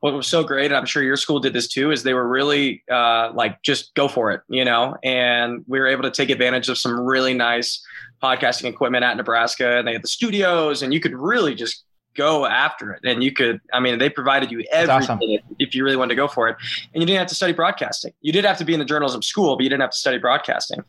what 0.00 0.14
was 0.14 0.26
so 0.26 0.42
great, 0.42 0.66
and 0.66 0.76
I'm 0.76 0.86
sure 0.86 1.02
your 1.02 1.16
school 1.16 1.40
did 1.40 1.52
this 1.52 1.68
too, 1.68 1.90
is 1.90 2.02
they 2.02 2.14
were 2.14 2.26
really 2.26 2.82
uh, 2.90 3.32
like 3.34 3.62
just 3.62 3.94
go 3.94 4.08
for 4.08 4.32
it, 4.32 4.40
you 4.48 4.64
know. 4.64 4.96
And 5.04 5.64
we 5.68 5.78
were 5.78 5.86
able 5.86 6.02
to 6.02 6.10
take 6.10 6.30
advantage 6.30 6.68
of 6.68 6.78
some 6.78 6.98
really 6.98 7.34
nice 7.34 7.84
podcasting 8.22 8.64
equipment 8.64 9.04
at 9.04 9.16
Nebraska, 9.16 9.78
and 9.78 9.86
they 9.86 9.92
had 9.92 10.02
the 10.02 10.08
studios, 10.08 10.82
and 10.82 10.92
you 10.92 11.00
could 11.00 11.14
really 11.14 11.54
just 11.54 11.84
go 12.16 12.44
after 12.44 12.92
it. 12.92 13.00
And 13.04 13.22
you 13.22 13.32
could, 13.32 13.60
I 13.72 13.80
mean, 13.80 13.98
they 13.98 14.10
provided 14.10 14.50
you 14.50 14.64
everything 14.72 15.36
awesome. 15.36 15.54
if 15.58 15.74
you 15.74 15.84
really 15.84 15.96
wanted 15.96 16.10
to 16.10 16.16
go 16.16 16.26
for 16.26 16.48
it. 16.48 16.56
And 16.92 17.00
you 17.00 17.06
didn't 17.06 17.18
have 17.18 17.28
to 17.28 17.34
study 17.34 17.52
broadcasting. 17.52 18.12
You 18.20 18.32
did 18.32 18.44
have 18.44 18.58
to 18.58 18.64
be 18.64 18.72
in 18.72 18.80
the 18.80 18.84
journalism 18.84 19.22
school, 19.22 19.56
but 19.56 19.62
you 19.62 19.70
didn't 19.70 19.82
have 19.82 19.92
to 19.92 19.96
study 19.96 20.18
broadcasting. 20.18 20.80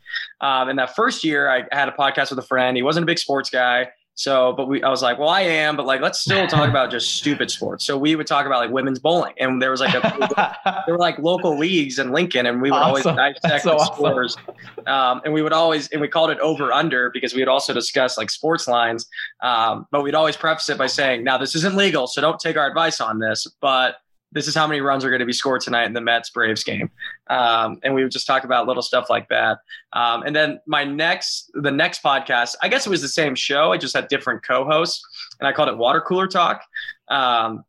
Um, 0.42 0.70
and 0.70 0.80
that 0.80 0.96
first 0.96 1.24
year, 1.24 1.50
I 1.50 1.66
had 1.72 1.88
a 1.88 1.92
podcast 1.92 2.32
with 2.32 2.40
a 2.40 2.48
friend. 2.48 2.76
He 2.76 2.84
wasn't 2.84 3.04
a 3.04 3.06
big 3.06 3.20
sports 3.20 3.50
guy. 3.50 3.90
So, 4.16 4.54
but 4.54 4.68
we, 4.68 4.84
I 4.84 4.90
was 4.90 5.02
like, 5.02 5.18
well, 5.18 5.30
I 5.30 5.42
am, 5.42 5.78
but 5.78 5.86
like, 5.86 6.02
let's 6.02 6.20
still 6.20 6.46
talk 6.46 6.70
about 6.70 6.92
just 6.92 7.16
stupid 7.16 7.50
sports. 7.50 7.86
So 7.86 7.98
we 7.98 8.16
would 8.16 8.28
talk 8.28 8.46
about 8.46 8.60
like 8.60 8.70
women's 8.70 9.00
bowling, 9.00 9.34
and 9.40 9.62
there 9.62 9.72
was 9.72 9.80
like 9.80 9.94
a, 9.96 10.58
there 10.86 10.94
were 10.94 11.00
like 11.00 11.18
local 11.20 11.58
leagues 11.58 11.98
in 11.98 12.12
Lincoln, 12.12 12.46
and 12.46 12.62
we 12.62 12.70
would 12.70 12.78
awesome. 12.78 13.18
always 13.18 13.36
dissect 13.42 13.64
so 13.64 13.70
the 13.70 13.76
awesome. 13.78 13.96
scores, 13.96 14.38
um, 14.86 15.22
and 15.24 15.34
we 15.34 15.42
would 15.42 15.54
always, 15.54 15.88
and 15.90 16.02
we 16.02 16.08
called 16.08 16.30
it 16.30 16.40
over 16.40 16.74
under 16.74 17.10
because 17.10 17.34
we 17.34 17.42
would 17.42 17.48
also 17.48 17.74
discuss 17.74 18.18
like 18.18 18.30
sports 18.30 18.68
lines, 18.68 19.08
um, 19.42 19.88
but 19.92 20.04
we'd 20.04 20.16
always 20.16 20.36
preface 20.36 20.70
it 20.70 20.78
by 20.78 20.88
saying, 20.88 21.24
now 21.24 21.38
this 21.38 21.56
isn't 21.56 21.76
legal, 21.76 22.06
so 22.06 22.22
don't 22.22 22.40
take 22.40 22.58
our 22.58 22.68
advice 22.68 23.00
on 23.00 23.20
this, 23.20 23.48
but 23.62 24.01
this 24.32 24.48
is 24.48 24.56
how 24.56 24.66
many 24.66 24.82
runs 24.82 25.04
are 25.04 25.10
going 25.10 25.20
to 25.20 25.26
be 25.26 25.34
scored 25.34 25.62
tonight 25.62 25.86
in 25.86 25.94
the 25.94 26.02
Mets 26.02 26.30
Braves 26.30 26.64
game. 26.64 26.90
Um, 27.28 27.80
and 27.84 27.94
we 27.94 28.04
would 28.04 28.12
just 28.12 28.28
talk 28.28 28.44
about 28.44 28.68
little 28.68 28.84
stuff 28.84 29.10
like 29.10 29.28
that. 29.30 29.60
Um, 29.94 30.24
and 30.24 30.36
then 30.36 30.60
my 30.66 30.84
next, 30.84 31.52
the 31.54 31.72
next 31.72 32.02
podcast, 32.02 32.56
I 32.62 32.70
guess 32.70 32.86
it 32.86 32.90
was 32.90 33.02
the 33.02 33.08
same 33.08 33.36
show. 33.36 33.72
I 33.72 33.78
just 33.78 33.96
had 33.96 34.08
different 34.08 34.44
co-hosts 34.44 35.04
and 35.40 35.48
I 35.48 35.52
called 35.52 35.70
it 35.70 35.78
water 35.78 36.02
cooler 36.02 36.28
talk. 36.28 36.64
Um, 37.10 37.66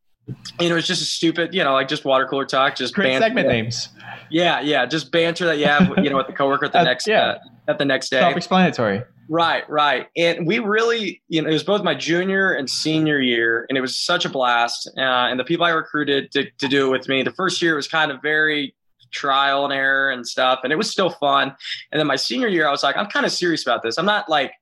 you 0.60 0.68
know, 0.68 0.76
it's 0.76 0.86
just 0.86 1.02
a 1.02 1.06
stupid, 1.06 1.54
you 1.54 1.64
know, 1.64 1.72
like 1.72 1.88
just 1.88 2.04
water 2.04 2.26
cooler 2.26 2.44
talk, 2.44 2.76
just 2.76 2.94
great 2.94 3.06
banter. 3.06 3.26
segment 3.26 3.48
names. 3.48 3.88
Yeah. 4.30 4.60
Yeah. 4.60 4.86
Just 4.86 5.10
banter 5.10 5.46
that 5.46 5.58
you 5.58 5.66
have, 5.66 5.92
you 5.98 6.10
know, 6.10 6.16
with 6.16 6.26
the 6.26 6.32
coworker 6.32 6.66
at 6.66 6.72
the 6.72 6.80
uh, 6.80 6.84
next, 6.84 7.06
yeah. 7.06 7.22
Uh, 7.22 7.38
at 7.68 7.78
the 7.78 7.84
next 7.84 8.10
day. 8.10 8.20
Self-explanatory. 8.20 9.02
Right, 9.28 9.68
right. 9.70 10.08
And 10.16 10.46
we 10.46 10.58
really, 10.58 11.22
you 11.28 11.40
know, 11.40 11.48
it 11.48 11.52
was 11.52 11.64
both 11.64 11.82
my 11.82 11.94
junior 11.94 12.52
and 12.52 12.68
senior 12.68 13.18
year, 13.20 13.66
and 13.68 13.78
it 13.78 13.80
was 13.80 13.96
such 13.96 14.24
a 14.24 14.28
blast. 14.28 14.90
Uh, 14.98 15.00
and 15.00 15.40
the 15.40 15.44
people 15.44 15.64
I 15.64 15.70
recruited 15.70 16.30
to, 16.32 16.50
to 16.50 16.68
do 16.68 16.88
it 16.88 16.90
with 16.90 17.08
me, 17.08 17.22
the 17.22 17.32
first 17.32 17.62
year 17.62 17.76
was 17.76 17.88
kind 17.88 18.10
of 18.10 18.20
very 18.20 18.74
trial 19.10 19.64
and 19.64 19.72
error 19.72 20.10
and 20.10 20.26
stuff, 20.26 20.60
and 20.64 20.72
it 20.72 20.76
was 20.76 20.90
still 20.90 21.10
fun. 21.10 21.54
And 21.92 21.98
then 21.98 22.06
my 22.06 22.16
senior 22.16 22.48
year, 22.48 22.66
I 22.66 22.70
was 22.70 22.82
like, 22.82 22.96
I'm 22.96 23.06
kind 23.06 23.24
of 23.24 23.32
serious 23.32 23.62
about 23.62 23.82
this. 23.82 23.96
I'm 23.96 24.04
not 24.04 24.28
like, 24.28 24.52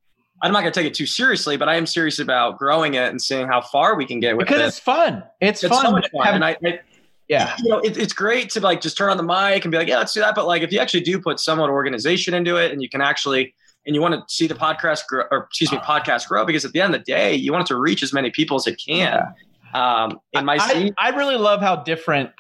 I'm 0.42 0.52
not 0.52 0.60
going 0.60 0.72
to 0.72 0.80
take 0.80 0.86
it 0.86 0.94
too 0.94 1.06
seriously, 1.06 1.56
but 1.56 1.68
I 1.68 1.76
am 1.76 1.86
serious 1.86 2.18
about 2.18 2.58
growing 2.58 2.94
it 2.94 3.10
and 3.10 3.20
seeing 3.20 3.46
how 3.46 3.60
far 3.60 3.94
we 3.96 4.06
can 4.06 4.20
get 4.20 4.36
with 4.36 4.46
because 4.46 4.62
it. 4.62 4.66
it's 4.66 4.78
fun. 4.78 5.22
It's, 5.40 5.62
it's 5.62 5.74
fun. 5.74 5.86
So 5.86 5.92
much 5.92 6.10
fun. 6.10 6.24
Having, 6.24 6.42
and 6.42 6.44
I, 6.44 6.56
I 6.64 6.80
yeah 7.28 7.54
you 7.62 7.70
know 7.70 7.78
it, 7.78 7.96
it's 7.96 8.12
great 8.12 8.50
to 8.50 8.60
like 8.60 8.80
just 8.80 8.98
turn 8.98 9.08
on 9.08 9.16
the 9.16 9.22
mic 9.22 9.64
and 9.64 9.70
be 9.70 9.78
like 9.78 9.86
yeah 9.86 9.98
let's 9.98 10.12
do 10.12 10.18
that 10.18 10.34
but 10.34 10.48
like 10.48 10.62
if 10.62 10.72
you 10.72 10.80
actually 10.80 11.02
do 11.02 11.20
put 11.20 11.38
somewhat 11.38 11.70
organization 11.70 12.34
into 12.34 12.56
it 12.56 12.72
and 12.72 12.82
you 12.82 12.88
can 12.88 13.00
actually 13.00 13.54
and 13.86 13.94
you 13.94 14.02
want 14.02 14.14
to 14.14 14.34
see 14.34 14.46
the 14.46 14.54
podcast 14.54 15.06
grow, 15.06 15.24
or 15.30 15.44
excuse 15.44 15.72
me, 15.72 15.78
podcast 15.78 16.28
grow 16.28 16.44
because 16.44 16.64
at 16.64 16.72
the 16.72 16.80
end 16.80 16.94
of 16.94 17.00
the 17.00 17.04
day, 17.04 17.34
you 17.34 17.52
want 17.52 17.62
it 17.62 17.68
to 17.68 17.76
reach 17.76 18.02
as 18.02 18.12
many 18.12 18.30
people 18.30 18.56
as 18.56 18.66
it 18.66 18.80
can. 18.84 18.98
Yeah. 18.98 19.32
Um, 19.72 20.20
in 20.32 20.44
my 20.44 20.58
I, 20.60 20.90
I, 20.98 21.10
really 21.10 21.36
love 21.36 21.60
how 21.60 21.76
different 21.76 22.30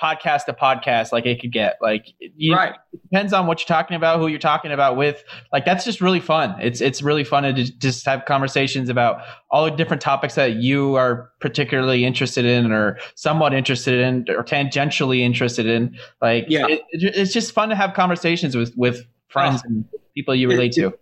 podcast 0.00 0.46
to 0.46 0.52
podcast 0.52 1.12
like 1.12 1.26
it 1.26 1.40
could 1.40 1.52
get. 1.52 1.76
Like, 1.80 2.06
you, 2.18 2.54
right. 2.54 2.74
it 2.92 3.02
depends 3.02 3.32
on 3.32 3.46
what 3.46 3.60
you're 3.60 3.66
talking 3.66 3.96
about, 3.96 4.18
who 4.18 4.28
you're 4.28 4.38
talking 4.38 4.72
about 4.72 4.96
with. 4.96 5.22
Like, 5.52 5.64
that's 5.64 5.84
just 5.84 6.00
really 6.00 6.20
fun. 6.20 6.56
It's 6.60 6.80
it's 6.80 7.02
really 7.02 7.24
fun 7.24 7.42
to 7.42 7.52
just 7.52 8.06
have 8.06 8.24
conversations 8.24 8.88
about 8.88 9.22
all 9.50 9.64
the 9.64 9.70
different 9.70 10.02
topics 10.02 10.34
that 10.34 10.54
you 10.56 10.94
are 10.94 11.30
particularly 11.40 12.04
interested 12.04 12.44
in, 12.44 12.72
or 12.72 12.98
somewhat 13.14 13.52
interested 13.52 14.00
in, 14.00 14.26
or 14.30 14.42
tangentially 14.44 15.20
interested 15.20 15.66
in. 15.66 15.96
Like, 16.22 16.46
yeah, 16.48 16.66
it, 16.68 16.82
it's 16.92 17.32
just 17.32 17.52
fun 17.52 17.68
to 17.68 17.76
have 17.76 17.94
conversations 17.94 18.56
with 18.56 18.72
with 18.76 19.04
friends 19.28 19.62
oh. 19.64 19.68
and 19.68 19.84
people 20.14 20.34
you 20.34 20.48
relate 20.48 20.72
to. 20.72 20.92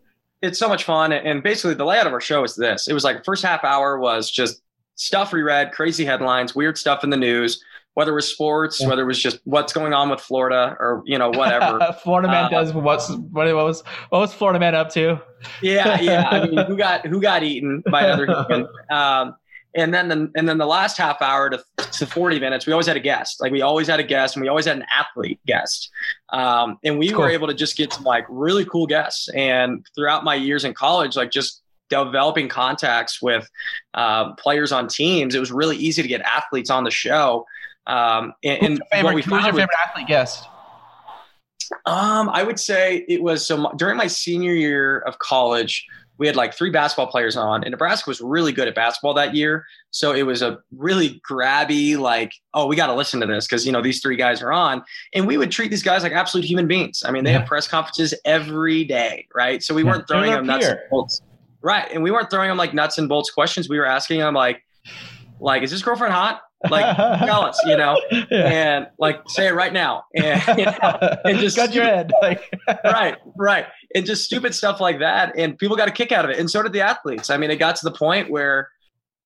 It's 0.41 0.59
so 0.59 0.69
much 0.69 0.85
fun. 0.85 1.13
And 1.13 1.43
basically, 1.43 1.75
the 1.75 1.85
layout 1.85 2.07
of 2.07 2.13
our 2.13 2.21
show 2.21 2.45
is 2.45 2.55
this 2.55 2.89
it 2.89 2.93
was 2.93 3.05
like 3.05 3.25
first 3.25 3.45
half 3.45 3.65
hour 3.65 3.99
was 3.99 4.31
just 4.31 4.63
stuff 4.99 5.33
we 5.33 5.43
read, 5.43 5.73
crazy 5.73 6.05
headlines, 6.05 6.55
weird 6.55 6.77
stuff 6.77 7.03
in 7.03 7.11
the 7.11 7.17
news. 7.17 7.63
Whether 7.99 8.13
it 8.13 8.15
was 8.15 8.29
sports, 8.29 8.81
yeah. 8.81 8.87
whether 8.87 9.03
it 9.03 9.07
was 9.07 9.19
just 9.19 9.41
what's 9.43 9.73
going 9.73 9.93
on 9.93 10.09
with 10.09 10.21
Florida, 10.21 10.77
or 10.79 11.03
you 11.05 11.19
know 11.19 11.31
whatever. 11.31 11.97
Florida 12.05 12.29
man 12.29 12.45
uh, 12.45 12.49
does 12.49 12.73
what's 12.73 13.11
what 13.11 13.53
was 13.53 13.83
what 14.11 14.21
was 14.21 14.33
Florida 14.33 14.61
man 14.61 14.77
up 14.77 14.89
to? 14.91 15.21
yeah, 15.61 16.01
yeah. 16.01 16.29
I 16.31 16.47
mean, 16.47 16.59
who 16.69 16.77
got 16.77 17.05
who 17.05 17.21
got 17.21 17.43
eaten 17.43 17.83
by 17.91 18.05
another 18.05 18.27
human? 18.49 18.69
Um, 18.89 19.35
and 19.75 19.93
then 19.93 20.09
the, 20.09 20.31
and 20.37 20.49
then 20.49 20.59
the 20.59 20.67
last 20.67 20.97
half 20.97 21.21
hour 21.21 21.51
to, 21.51 21.63
to 21.93 22.07
40 22.07 22.41
minutes 22.41 22.67
we 22.67 22.73
always 22.73 22.87
had 22.87 22.97
a 22.97 23.01
guest 23.01 23.41
like 23.41 23.53
we 23.53 23.61
always 23.61 23.87
had 23.87 24.01
a 24.01 24.05
guest 24.05 24.35
and 24.35 24.43
we 24.43 24.49
always 24.49 24.65
had 24.65 24.77
an 24.77 24.85
athlete 24.97 25.41
guest 25.47 25.91
um, 26.31 26.79
and 26.85 26.99
we 26.99 27.11
cool. 27.11 27.21
were 27.21 27.31
able 27.31 27.47
to 27.47 27.55
just 27.55 27.77
get 27.77 27.93
some 27.93 28.05
like 28.05 28.25
really 28.29 28.65
cool 28.65 28.87
guests 28.87 29.29
and 29.35 29.85
throughout 29.95 30.25
my 30.25 30.35
years 30.35 30.65
in 30.65 30.73
college 30.73 31.17
like 31.17 31.31
just 31.31 31.63
developing 31.91 32.49
contacts 32.49 33.21
with 33.23 33.49
uh, 33.95 34.33
players 34.35 34.73
on 34.73 34.89
teams 34.89 35.35
it 35.35 35.41
was 35.41 35.53
really 35.53 35.77
easy 35.77 36.03
to 36.03 36.09
get 36.09 36.21
athletes 36.23 36.71
on 36.71 36.85
the 36.85 36.91
show 36.91 37.45
um, 37.89 38.33
and, 38.45 38.63
and 38.63 38.83
favorite, 38.93 39.05
what 39.05 39.15
we 39.15 39.23
who's 39.23 39.45
your 39.45 39.53
favorite 39.53 39.71
athlete 39.87 40.07
guest 40.07 40.45
um, 41.87 42.29
I 42.31 42.43
would 42.43 42.59
say 42.59 43.05
it 43.09 43.23
was 43.23 43.47
so 43.47 43.73
during 43.77 43.97
my 43.97 44.07
senior 44.07 44.55
year 44.55 45.01
of 45.01 45.19
college, 45.19 45.87
we 46.19 46.27
had 46.27 46.35
like 46.35 46.53
three 46.53 46.71
basketball 46.71 47.07
players 47.07 47.37
on, 47.37 47.63
and 47.63 47.71
Nebraska 47.71 48.11
was 48.11 48.21
really 48.21 48.53
good 48.53 48.67
at 48.67 48.75
basketball 48.75 49.15
that 49.15 49.35
year. 49.35 49.65
So 49.91 50.13
it 50.13 50.25
was 50.25 50.43
a 50.43 50.59
really 50.77 51.21
grabby, 51.29 51.97
like, 51.97 52.33
oh, 52.55 52.67
we 52.67 52.75
got 52.75 52.89
to 52.89 52.95
listen 52.95 53.21
to 53.21 53.27
this 53.27 53.47
because 53.47 53.65
you 53.65 53.73
know 53.73 53.81
these 53.83 54.01
three 54.01 54.17
guys 54.17 54.43
are 54.43 54.53
on, 54.53 54.83
and 55.15 55.27
we 55.27 55.37
would 55.37 55.51
treat 55.51 55.71
these 55.71 55.83
guys 55.83 56.03
like 56.03 56.13
absolute 56.13 56.45
human 56.45 56.67
beings. 56.67 57.03
I 57.05 57.11
mean, 57.11 57.25
they 57.25 57.33
yeah. 57.33 57.41
have 57.41 57.49
press 57.49 57.69
conferences 57.69 58.15
every 58.25 58.85
day, 58.85 59.27
right? 59.35 59.63
So 59.63 59.75
we 59.75 59.85
yeah. 59.85 59.91
weren't 59.91 60.09
throwing 60.09 60.33
them 60.33 60.47
nuts 60.47 60.67
and 60.67 60.79
bolts, 60.91 61.23
right? 61.63 61.89
And 61.93 62.03
we 62.03 62.11
weren't 62.11 62.31
throwing 62.31 62.49
them 62.49 62.59
like 62.59 62.75
nuts 62.75 62.99
and 62.99 63.09
bolts 63.09 63.31
questions. 63.31 63.69
We 63.69 63.79
were 63.79 63.87
asking 63.87 64.21
them 64.21 64.35
like, 64.35 64.63
like, 65.41 65.63
is 65.63 65.71
this 65.71 65.83
girlfriend 65.83 66.15
hot? 66.15 66.41
Like 66.71 66.97
tell 67.19 67.45
us, 67.45 67.61
you 67.67 67.77
know, 67.77 68.01
yeah. 68.11 68.27
and 68.31 68.87
like 68.99 69.21
say 69.29 69.49
it 69.49 69.55
right 69.55 69.73
now, 69.73 70.05
and, 70.15 70.59
you 70.59 70.65
know, 70.65 71.17
and 71.25 71.39
just 71.39 71.57
cut 71.57 71.75
your 71.75 71.85
head, 71.85 72.13
like 72.23 72.43
right, 72.85 73.17
right, 73.37 73.67
and 73.95 74.07
just 74.07 74.25
stupid 74.25 74.55
stuff 74.55 74.81
like 74.81 74.99
that, 75.01 75.35
and 75.37 75.59
people 75.59 75.77
got 75.77 75.89
a 75.89 75.93
kick 75.93 76.13
out 76.13 76.25
of 76.25 76.31
it, 76.31 76.39
and 76.39 76.51
so 76.51 76.63
did 76.63 76.73
the 76.73 76.81
athletes. 76.81 77.31
I 77.31 77.37
mean, 77.37 77.51
it 77.51 77.57
got 77.57 77.77
to 77.77 77.85
the 77.85 77.97
point 77.97 78.31
where 78.31 78.71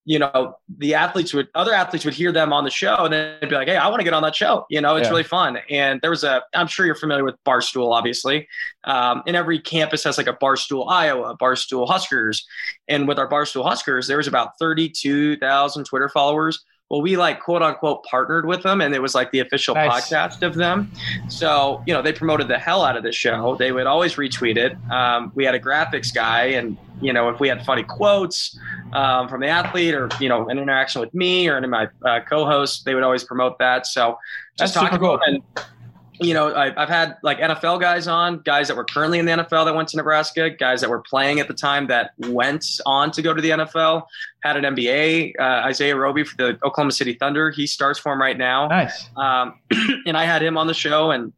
you 0.05 0.18
know, 0.18 0.57
the 0.78 0.95
athletes 0.95 1.33
would, 1.33 1.49
other 1.55 1.72
athletes 1.72 2.05
would 2.05 2.14
hear 2.14 2.33
them 2.33 2.53
on 2.53 2.64
the 2.64 2.70
show 2.70 3.05
and 3.05 3.12
then 3.12 3.39
be 3.41 3.55
like, 3.55 3.68
Hey, 3.68 3.76
I 3.76 3.87
want 3.89 4.01
to 4.01 4.05
get 4.05 4.14
on 4.14 4.22
that 4.24 4.35
show. 4.35 4.66
You 4.68 4.80
know, 4.80 4.97
it's 4.97 5.07
yeah. 5.07 5.11
really 5.11 5.22
fun. 5.22 5.59
And 5.70 6.01
there 6.01 6.11
was 6.11 6.24
a, 6.24 6.43
I'm 6.55 6.66
sure 6.66 6.87
you're 6.87 6.97
familiar 6.97 7.24
with 7.24 7.37
Barstool, 7.47 7.93
obviously. 7.93 8.49
Um, 8.85 9.22
and 9.26 9.37
every 9.37 9.61
campus 9.61 10.03
has 10.05 10.18
like 10.18 10.26
a 10.26 10.33
Barstool 10.33 10.91
Iowa, 10.91 11.37
Barstool 11.37 11.87
Huskers. 11.87 12.45
And 12.89 13.07
with 13.07 13.18
our 13.18 13.28
Barstool 13.28 13.64
Huskers, 13.64 14.09
there 14.09 14.16
was 14.16 14.26
about 14.26 14.59
32,000 14.59 15.85
Twitter 15.85 16.09
followers 16.09 16.64
well, 16.93 17.01
we 17.01 17.16
like 17.16 17.40
quote 17.40 17.62
unquote 17.62 18.05
partnered 18.05 18.45
with 18.45 18.62
them 18.62 18.82
and 18.82 18.95
it 18.95 19.01
was 19.01 19.14
like 19.14 19.30
the 19.32 19.40
official 19.40 19.74
nice. 19.74 20.11
podcast 20.11 20.43
of 20.43 20.55
them. 20.55 20.93
So, 21.28 21.82
you 21.86 21.95
know, 21.95 22.03
they 22.03 22.12
promoted 22.12 22.49
the 22.49 22.59
hell 22.59 22.84
out 22.84 22.99
of 22.99 23.03
the 23.03 23.12
show. 23.12 23.57
They 23.59 23.72
would 23.72 23.86
always 23.86 24.16
retweet 24.16 24.59
it. 24.59 24.76
Um, 24.93 25.32
we 25.34 25.43
had 25.43 25.55
a 25.55 25.59
graphics 25.59 26.12
guy 26.12 26.49
and, 26.49 26.76
you 27.01 27.14
know, 27.14 27.30
if 27.30 27.40
we 27.40 27.49
had 27.49 27.64
funny 27.64 27.82
quotes 27.82 28.59
um, 28.93 29.26
from 29.26 29.40
the 29.40 29.49
athlete 29.49 29.95
or, 29.95 30.11
you 30.20 30.28
know, 30.28 30.51
an 30.51 30.59
interaction 30.59 31.01
with 31.01 31.14
me 31.14 31.49
or 31.49 31.57
any 31.57 31.64
of 31.64 31.70
my 31.70 31.88
uh, 32.05 32.20
co-hosts, 32.28 32.82
they 32.82 32.95
would 32.95 33.05
always 33.05 33.24
promote 33.24 33.59
that. 33.59 33.86
So 33.86 34.18
just 34.59 34.74
talk 34.74 34.93
about 34.93 35.22
cool. 35.26 35.34
and 35.34 35.43
you 36.24 36.34
know, 36.34 36.54
I, 36.54 36.72
have 36.78 36.88
had 36.88 37.16
like 37.22 37.38
NFL 37.38 37.80
guys 37.80 38.06
on, 38.06 38.40
guys 38.40 38.68
that 38.68 38.76
were 38.76 38.84
currently 38.84 39.18
in 39.18 39.26
the 39.26 39.32
NFL 39.32 39.64
that 39.64 39.74
went 39.74 39.88
to 39.88 39.96
Nebraska, 39.96 40.50
guys 40.50 40.80
that 40.80 40.90
were 40.90 41.00
playing 41.00 41.40
at 41.40 41.48
the 41.48 41.54
time 41.54 41.86
that 41.88 42.12
went 42.18 42.80
on 42.86 43.10
to 43.12 43.22
go 43.22 43.34
to 43.34 43.42
the 43.42 43.50
NFL. 43.50 44.04
Had 44.42 44.56
an 44.56 44.74
NBA, 44.74 45.34
uh, 45.38 45.42
Isaiah 45.42 45.96
Roby 45.96 46.24
for 46.24 46.36
the 46.36 46.58
Oklahoma 46.64 46.92
City 46.92 47.14
Thunder. 47.14 47.50
He 47.50 47.66
starts 47.66 47.98
for 47.98 48.12
him 48.12 48.20
right 48.20 48.36
now. 48.36 48.68
Nice. 48.68 49.08
Um, 49.16 49.58
and 50.06 50.16
I 50.16 50.24
had 50.24 50.42
him 50.42 50.58
on 50.58 50.66
the 50.66 50.74
show, 50.74 51.10
and 51.10 51.32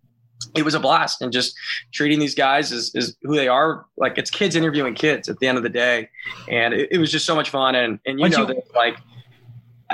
it 0.54 0.64
was 0.64 0.74
a 0.74 0.80
blast. 0.80 1.20
And 1.20 1.32
just 1.32 1.54
treating 1.92 2.18
these 2.18 2.34
guys 2.34 2.72
as, 2.72 2.92
as 2.94 3.16
who 3.22 3.36
they 3.36 3.48
are, 3.48 3.86
like 3.96 4.18
it's 4.18 4.30
kids 4.30 4.56
interviewing 4.56 4.94
kids 4.94 5.28
at 5.28 5.38
the 5.38 5.46
end 5.46 5.58
of 5.58 5.64
the 5.64 5.70
day, 5.70 6.08
and 6.48 6.74
it, 6.74 6.88
it 6.92 6.98
was 6.98 7.10
just 7.12 7.26
so 7.26 7.34
much 7.34 7.50
fun. 7.50 7.74
And 7.74 7.98
and 8.06 8.18
you 8.18 8.22
Once 8.22 8.36
know 8.36 8.48
you- 8.48 8.54
that 8.54 8.74
like 8.74 8.96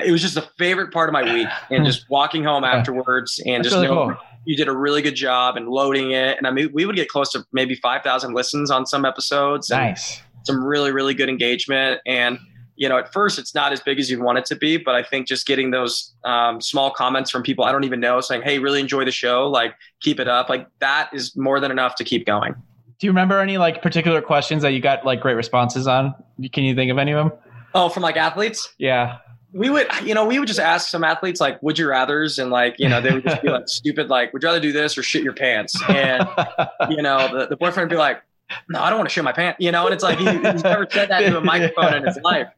it 0.05 0.13
was 0.13 0.23
just 0.23 0.37
a 0.37 0.43
favorite 0.57 0.93
part 0.93 1.09
of 1.09 1.13
my 1.13 1.23
week 1.33 1.49
and 1.71 1.85
just 1.91 2.09
walking 2.09 2.45
home 2.45 2.65
afterwards 2.65 3.41
and 3.45 3.65
That's 3.65 3.75
just 3.75 3.83
really 3.83 3.89
cool 3.89 4.17
you 4.45 4.57
did 4.57 4.69
a 4.69 4.77
really 4.77 5.03
good 5.03 5.15
job 5.15 5.57
in 5.57 5.67
loading 5.67 6.13
it. 6.13 6.39
And 6.39 6.47
I 6.47 6.51
mean, 6.51 6.71
we 6.73 6.87
would 6.87 6.97
get 6.97 7.09
close 7.09 7.31
to 7.33 7.45
maybe 7.53 7.75
5,000 7.75 8.35
listens 8.35 8.71
on 8.71 8.87
some 8.87 9.05
episodes. 9.05 9.71
Nice. 9.71 10.21
Some 10.45 10.65
really, 10.65 10.93
really 10.93 11.15
good 11.15 11.29
engagement. 11.29 12.01
And, 12.07 12.39
you 12.77 12.89
know, 12.89 12.97
at 12.99 13.13
first 13.13 13.39
it's 13.39 13.55
not 13.55 13.73
as 13.73 13.81
big 13.81 13.99
as 13.99 14.11
you'd 14.11 14.23
want 14.23 14.39
it 14.39 14.47
to 14.47 14.57
be, 14.57 14.79
but 14.79 14.95
I 14.95 15.03
think 15.03 15.27
just 15.27 15.47
getting 15.47 15.71
those 15.71 16.15
um, 16.25 16.61
small 16.61 16.91
comments 16.91 17.31
from 17.31 17.43
people 17.43 17.65
I 17.65 17.73
don't 17.73 17.85
even 17.85 18.01
know 18.01 18.21
saying, 18.21 18.43
Hey, 18.43 18.59
really 18.59 18.81
enjoy 18.81 19.05
the 19.05 19.13
show. 19.13 19.49
Like 19.49 19.75
keep 20.01 20.19
it 20.19 20.29
up. 20.29 20.49
Like 20.49 20.67
that 20.79 21.11
is 21.13 21.37
more 21.37 21.61
than 21.61 21.71
enough 21.71 21.95
to 21.97 22.05
keep 22.05 22.25
going. 22.25 22.55
Do 22.99 23.07
you 23.07 23.11
remember 23.11 23.41
any 23.41 23.59
like 23.59 23.83
particular 23.83 24.21
questions 24.21 24.63
that 24.63 24.73
you 24.73 24.81
got 24.81 25.05
like 25.05 25.21
great 25.21 25.35
responses 25.35 25.87
on? 25.87 26.15
Can 26.53 26.65
you 26.65 26.75
think 26.75 26.91
of 26.91 26.99
any 26.99 27.13
of 27.13 27.29
them? 27.29 27.39
Oh, 27.75 27.89
from 27.89 28.03
like 28.03 28.17
athletes? 28.17 28.75
Yeah. 28.79 29.19
We 29.53 29.71
would, 29.71 29.89
you 30.05 30.15
know, 30.15 30.25
we 30.25 30.39
would 30.39 30.49
just 30.49 30.61
ask 30.61 30.89
some 30.89 31.03
athletes 31.05 31.41
like, 31.41 31.63
"Would 31.63 31.79
you 31.79 31.89
rather's?" 31.89 32.39
and 32.39 32.51
like, 32.51 32.77
you 32.79 32.89
know, 32.89 33.01
they 33.01 33.13
would 33.13 33.25
just 33.25 33.43
be 33.43 33.49
like 33.49 33.65
stupid, 33.69 34.09
like, 34.09 34.33
"Would 34.33 34.43
you 34.43 34.49
rather 34.49 34.61
do 34.61 34.73
this 34.73 34.97
or 34.97 35.03
shit 35.03 35.23
your 35.23 35.33
pants?" 35.33 35.81
And 35.89 36.29
you 36.91 37.03
know, 37.03 37.37
the, 37.37 37.47
the 37.49 37.57
boyfriend 37.57 37.91
would 37.91 37.95
be 37.95 37.99
like, 37.99 38.23
"No, 38.69 38.81
I 38.81 38.91
don't 38.91 38.99
want 38.99 39.09
to 39.09 39.13
shit 39.13 39.25
my 39.25 39.33
pants," 39.33 39.59
you 39.61 39.73
know, 39.73 39.87
and 39.87 39.95
it's 39.95 40.05
like 40.05 40.19
he, 40.19 40.27
he's 40.27 40.63
never 40.63 40.87
said 40.91 41.11
that 41.11 41.21
to 41.21 41.39
a 41.39 41.41
microphone 41.45 41.95
in 41.95 42.07
his 42.07 42.19
life, 42.23 42.49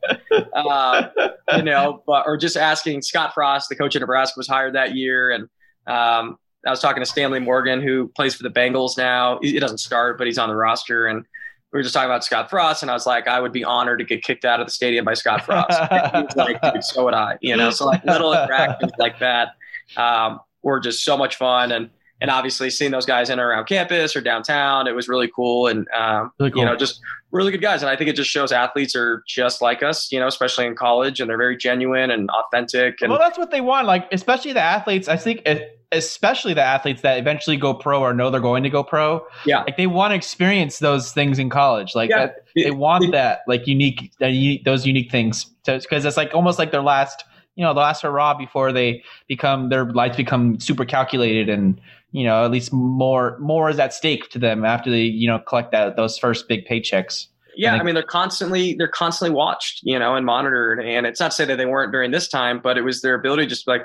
uh, 0.52 1.08
you 1.56 1.62
know, 1.62 2.02
but 2.06 2.24
or 2.26 2.36
just 2.36 2.56
asking 2.56 3.02
Scott 3.02 3.32
Frost, 3.34 3.68
the 3.68 3.76
coach 3.76 3.94
of 3.94 4.00
Nebraska, 4.00 4.34
was 4.36 4.48
hired 4.48 4.74
that 4.74 4.94
year, 4.94 5.30
and 5.30 5.44
um, 5.86 6.38
I 6.66 6.70
was 6.70 6.80
talking 6.80 7.02
to 7.02 7.06
Stanley 7.06 7.40
Morgan, 7.40 7.80
who 7.80 8.08
plays 8.08 8.34
for 8.34 8.42
the 8.42 8.50
Bengals 8.50 8.98
now. 8.98 9.38
He, 9.40 9.52
he 9.52 9.58
doesn't 9.58 9.78
start, 9.78 10.18
but 10.18 10.26
he's 10.26 10.38
on 10.38 10.48
the 10.48 10.56
roster, 10.56 11.06
and 11.06 11.24
we 11.72 11.78
were 11.78 11.82
just 11.82 11.94
talking 11.94 12.10
about 12.10 12.22
Scott 12.22 12.50
Frost, 12.50 12.82
and 12.82 12.90
I 12.90 12.94
was 12.94 13.06
like, 13.06 13.26
I 13.26 13.40
would 13.40 13.52
be 13.52 13.64
honored 13.64 13.98
to 14.00 14.04
get 14.04 14.22
kicked 14.22 14.44
out 14.44 14.60
of 14.60 14.66
the 14.66 14.72
stadium 14.72 15.06
by 15.06 15.14
Scott 15.14 15.44
Frost. 15.44 15.80
Like, 16.36 16.60
so 16.82 17.04
would 17.04 17.14
I, 17.14 17.38
you 17.40 17.56
know. 17.56 17.70
So 17.70 17.86
like 17.86 18.04
little 18.04 18.32
interactions 18.44 18.92
like 18.98 19.18
that 19.20 19.54
um, 19.96 20.40
were 20.62 20.80
just 20.80 21.02
so 21.04 21.16
much 21.16 21.36
fun, 21.36 21.72
and 21.72 21.88
and 22.20 22.30
obviously 22.30 22.68
seeing 22.68 22.90
those 22.90 23.06
guys 23.06 23.30
in 23.30 23.38
and 23.38 23.40
around 23.40 23.66
campus 23.66 24.14
or 24.14 24.20
downtown, 24.20 24.86
it 24.86 24.94
was 24.94 25.08
really 25.08 25.30
cool, 25.34 25.66
and 25.66 25.88
um, 25.96 26.30
really 26.38 26.50
cool. 26.50 26.60
you 26.60 26.66
know, 26.66 26.76
just 26.76 27.00
really 27.30 27.50
good 27.50 27.62
guys. 27.62 27.82
And 27.82 27.88
I 27.90 27.96
think 27.96 28.10
it 28.10 28.16
just 28.16 28.30
shows 28.30 28.52
athletes 28.52 28.94
are 28.94 29.24
just 29.26 29.62
like 29.62 29.82
us, 29.82 30.12
you 30.12 30.20
know, 30.20 30.26
especially 30.26 30.66
in 30.66 30.74
college, 30.74 31.20
and 31.20 31.30
they're 31.30 31.38
very 31.38 31.56
genuine 31.56 32.10
and 32.10 32.28
authentic. 32.30 33.00
And 33.00 33.10
well, 33.10 33.18
that's 33.18 33.38
what 33.38 33.50
they 33.50 33.62
want. 33.62 33.86
Like 33.86 34.08
especially 34.12 34.52
the 34.52 34.60
athletes. 34.60 35.08
I 35.08 35.16
think. 35.16 35.42
It, 35.46 35.78
especially 35.92 36.54
the 36.54 36.62
athletes 36.62 37.02
that 37.02 37.18
eventually 37.18 37.56
go 37.56 37.74
pro 37.74 38.00
or 38.00 38.14
know 38.14 38.30
they're 38.30 38.40
going 38.40 38.62
to 38.62 38.70
go 38.70 38.82
pro. 38.82 39.24
Yeah. 39.44 39.62
Like 39.62 39.76
they 39.76 39.86
want 39.86 40.12
to 40.12 40.16
experience 40.16 40.78
those 40.78 41.12
things 41.12 41.38
in 41.38 41.50
college. 41.50 41.94
Like 41.94 42.10
yeah. 42.10 42.26
that, 42.26 42.44
they 42.56 42.70
want 42.70 43.04
it, 43.04 43.12
that 43.12 43.40
like 43.46 43.66
unique, 43.66 44.12
those 44.18 44.86
unique 44.86 45.10
things 45.10 45.44
because 45.64 46.04
it's 46.04 46.16
like 46.16 46.34
almost 46.34 46.58
like 46.58 46.70
their 46.72 46.82
last, 46.82 47.24
you 47.54 47.62
know, 47.62 47.74
the 47.74 47.80
last 47.80 48.02
hurrah 48.02 48.34
before 48.34 48.72
they 48.72 49.04
become 49.28 49.68
their 49.68 49.84
lives 49.84 50.16
become 50.16 50.58
super 50.58 50.84
calculated 50.84 51.48
and 51.48 51.80
you 52.12 52.24
know 52.24 52.44
at 52.44 52.50
least 52.50 52.72
more 52.72 53.38
more 53.38 53.70
is 53.70 53.78
at 53.78 53.92
stake 53.92 54.28
to 54.28 54.38
them 54.38 54.64
after 54.64 54.90
they 54.90 55.02
you 55.02 55.26
know 55.26 55.38
collect 55.38 55.72
that 55.72 55.96
those 55.96 56.18
first 56.18 56.46
big 56.46 56.66
paychecks. 56.66 57.26
Yeah, 57.56 57.74
I 57.74 57.82
mean 57.82 57.94
they're 57.94 58.02
constantly 58.02 58.74
they're 58.74 58.88
constantly 58.88 59.34
watched, 59.34 59.80
you 59.82 59.98
know, 59.98 60.14
and 60.14 60.24
monitored. 60.24 60.80
And 60.80 61.06
it's 61.06 61.20
not 61.20 61.32
to 61.32 61.34
say 61.34 61.44
that 61.46 61.56
they 61.56 61.66
weren't 61.66 61.92
during 61.92 62.10
this 62.10 62.28
time, 62.28 62.60
but 62.62 62.78
it 62.78 62.82
was 62.82 63.02
their 63.02 63.14
ability 63.14 63.42
to 63.44 63.48
just 63.48 63.66
like 63.66 63.82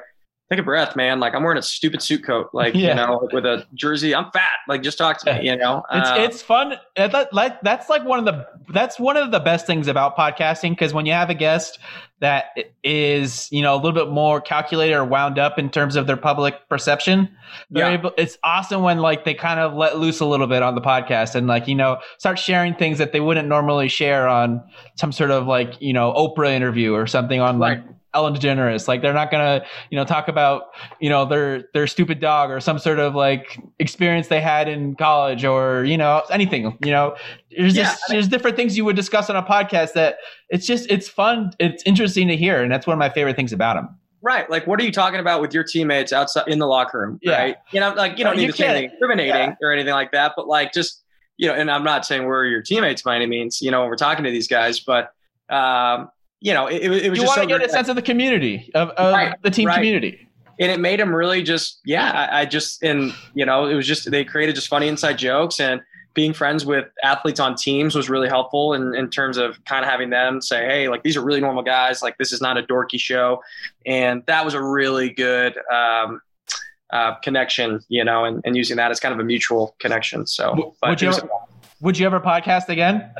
take 0.49 0.59
a 0.59 0.63
breath, 0.63 0.95
man. 0.95 1.19
Like 1.19 1.35
I'm 1.35 1.43
wearing 1.43 1.57
a 1.57 1.63
stupid 1.63 2.01
suit 2.01 2.23
coat, 2.23 2.49
like 2.53 2.73
yeah. 2.73 2.89
you 2.89 2.95
know, 2.95 3.29
with 3.33 3.45
a 3.45 3.65
jersey. 3.73 4.15
I'm 4.15 4.31
fat. 4.31 4.51
Like 4.67 4.81
just 4.81 4.97
talk 4.97 5.19
to 5.21 5.33
me, 5.33 5.49
you 5.49 5.55
know. 5.57 5.83
It's 5.91 6.09
uh, 6.09 6.15
it's 6.19 6.41
fun. 6.41 6.75
That, 6.95 7.33
like 7.33 7.61
that's 7.61 7.89
like 7.89 8.05
one 8.05 8.19
of 8.19 8.25
the 8.25 8.45
that's 8.73 8.99
one 8.99 9.17
of 9.17 9.31
the 9.31 9.39
best 9.39 9.67
things 9.67 9.87
about 9.87 10.15
podcasting 10.15 10.71
because 10.71 10.93
when 10.93 11.05
you 11.05 11.13
have 11.13 11.29
a 11.29 11.33
guest 11.33 11.79
that 12.19 12.45
is 12.83 13.47
you 13.51 13.61
know 13.61 13.75
a 13.75 13.77
little 13.77 13.91
bit 13.91 14.09
more 14.09 14.41
calculated 14.41 14.95
or 14.95 15.05
wound 15.05 15.37
up 15.37 15.59
in 15.59 15.69
terms 15.69 15.95
of 15.95 16.07
their 16.07 16.17
public 16.17 16.55
perception, 16.69 17.29
yeah. 17.69 17.89
Able, 17.89 18.13
it's 18.17 18.37
awesome 18.43 18.83
when 18.83 18.99
like 18.99 19.25
they 19.25 19.33
kind 19.33 19.59
of 19.59 19.73
let 19.73 19.99
loose 19.99 20.21
a 20.21 20.25
little 20.25 20.47
bit 20.47 20.63
on 20.63 20.75
the 20.75 20.81
podcast 20.81 21.35
and 21.35 21.47
like 21.47 21.67
you 21.67 21.75
know 21.75 21.97
start 22.19 22.39
sharing 22.39 22.73
things 22.73 22.97
that 22.99 23.11
they 23.11 23.19
wouldn't 23.19 23.49
normally 23.49 23.89
share 23.89 24.27
on 24.27 24.63
some 24.95 25.11
sort 25.11 25.31
of 25.31 25.45
like 25.45 25.73
you 25.81 25.91
know 25.91 26.13
Oprah 26.13 26.51
interview 26.51 26.93
or 26.93 27.05
something 27.05 27.41
on 27.41 27.59
right. 27.59 27.79
like 27.79 27.96
Ellen 28.17 28.33
DeGeneres. 28.33 28.87
Like 28.87 29.03
they're 29.03 29.13
not 29.13 29.29
gonna, 29.29 29.63
you 29.91 29.95
know, 29.95 30.03
talk 30.03 30.27
about, 30.27 30.73
you 30.99 31.07
know, 31.07 31.23
their 31.23 31.65
their 31.73 31.85
stupid 31.85 32.19
dog 32.19 32.49
or 32.49 32.59
some 32.59 32.79
sort 32.79 32.97
of 32.97 33.13
like 33.13 33.59
experience 33.77 34.27
they 34.27 34.41
had 34.41 34.67
in 34.67 34.95
college 34.95 35.45
or 35.45 35.85
you 35.85 35.97
know 35.97 36.23
anything. 36.31 36.75
You 36.83 36.91
know, 36.91 37.15
there's 37.55 37.75
yeah, 37.75 37.83
just 37.83 38.01
I 38.07 38.11
mean, 38.11 38.15
there's 38.15 38.27
different 38.27 38.57
things 38.57 38.75
you 38.75 38.85
would 38.85 38.95
discuss 38.95 39.29
on 39.29 39.35
a 39.35 39.43
podcast 39.43 39.93
that 39.93 40.17
it's 40.49 40.65
just 40.65 40.89
it's 40.89 41.07
fun, 41.07 41.51
it's 41.59 41.83
interesting 41.83 42.27
to 42.29 42.35
hear, 42.35 42.63
and 42.63 42.71
that's 42.71 42.87
one 42.87 42.93
of 42.93 42.99
my 42.99 43.09
favorite 43.09 43.35
things 43.35 43.53
about 43.53 43.75
them. 43.75 43.95
Right. 44.21 44.49
Like, 44.49 44.65
what 44.65 44.81
are 44.81 44.83
you 44.83 44.91
talking 44.91 45.19
about 45.19 45.41
with 45.41 45.53
your 45.53 45.63
teammates 45.63 46.11
outside 46.11 46.47
in 46.47 46.57
the 46.57 46.65
locker 46.65 46.99
room? 46.99 47.19
Yeah. 47.21 47.37
Right. 47.37 47.55
You 47.71 47.79
know, 47.79 47.93
like 47.93 48.17
you 48.17 48.23
don't 48.23 48.35
need 48.35 48.47
to 48.47 48.53
say 48.53 48.65
anything 48.65 48.91
incriminating 48.91 49.35
yeah. 49.35 49.55
or 49.61 49.71
anything 49.71 49.93
like 49.93 50.11
that, 50.13 50.33
but 50.35 50.47
like 50.47 50.73
just 50.73 51.03
you 51.37 51.47
know, 51.47 51.53
and 51.53 51.69
I'm 51.69 51.83
not 51.83 52.05
saying 52.05 52.25
we're 52.25 52.45
your 52.45 52.63
teammates 52.63 53.03
by 53.03 53.15
any 53.15 53.27
means. 53.27 53.61
You 53.61 53.69
know, 53.69 53.81
when 53.81 53.89
we're 53.89 53.95
talking 53.95 54.25
to 54.25 54.31
these 54.31 54.47
guys, 54.47 54.79
but 54.79 55.13
um, 55.49 56.09
you 56.39 56.53
know, 56.53 56.67
it, 56.67 56.83
it 56.83 56.89
was 56.89 57.01
you 57.03 57.15
just 57.15 57.27
want 57.27 57.49
to 57.49 57.57
get 57.57 57.65
a 57.65 57.69
sense 57.69 57.89
of 57.89 57.95
the 57.95 58.01
community 58.01 58.71
of, 58.75 58.89
of 58.89 59.13
right, 59.13 59.41
the 59.41 59.49
team 59.49 59.67
right. 59.67 59.75
community. 59.75 60.27
And 60.59 60.71
it 60.71 60.79
made 60.79 60.99
them 60.99 61.13
really 61.13 61.43
just, 61.43 61.79
yeah, 61.85 62.11
I, 62.11 62.41
I 62.41 62.45
just, 62.45 62.81
and 62.83 63.13
you 63.33 63.45
know, 63.45 63.65
it 63.65 63.75
was 63.75 63.85
just, 63.85 64.09
they 64.09 64.23
created 64.23 64.55
just 64.55 64.67
funny 64.67 64.87
inside 64.87 65.17
jokes 65.17 65.59
and 65.59 65.81
being 66.15 66.33
friends 66.33 66.65
with 66.65 66.87
athletes 67.03 67.39
on 67.39 67.55
teams 67.55 67.93
was 67.95 68.09
really 68.09 68.27
helpful 68.27 68.73
in, 68.73 68.95
in 68.95 69.07
terms 69.09 69.37
of 69.37 69.63
kind 69.65 69.85
of 69.85 69.91
having 69.91 70.09
them 70.09 70.41
say, 70.41 70.65
Hey, 70.65 70.89
like 70.89 71.03
these 71.03 71.15
are 71.15 71.21
really 71.21 71.41
normal 71.41 71.61
guys. 71.61 72.01
Like 72.01 72.17
this 72.17 72.33
is 72.33 72.41
not 72.41 72.57
a 72.57 72.63
dorky 72.63 72.99
show. 72.99 73.43
And 73.85 74.23
that 74.25 74.43
was 74.43 74.55
a 74.55 74.61
really 74.61 75.11
good, 75.11 75.55
um, 75.71 76.21
uh, 76.89 77.15
connection, 77.15 77.81
you 77.89 78.03
know, 78.03 78.25
and, 78.25 78.41
and 78.45 78.55
using 78.55 78.77
that 78.77 78.89
as 78.89 78.99
kind 78.99 79.13
of 79.13 79.19
a 79.19 79.23
mutual 79.23 79.75
connection. 79.79 80.25
So, 80.25 80.75
would 80.83 81.01
you, 81.01 81.09
ever, 81.09 81.29
would 81.81 81.99
you 81.99 82.05
ever 82.05 82.19
podcast 82.19 82.69
again? 82.69 83.11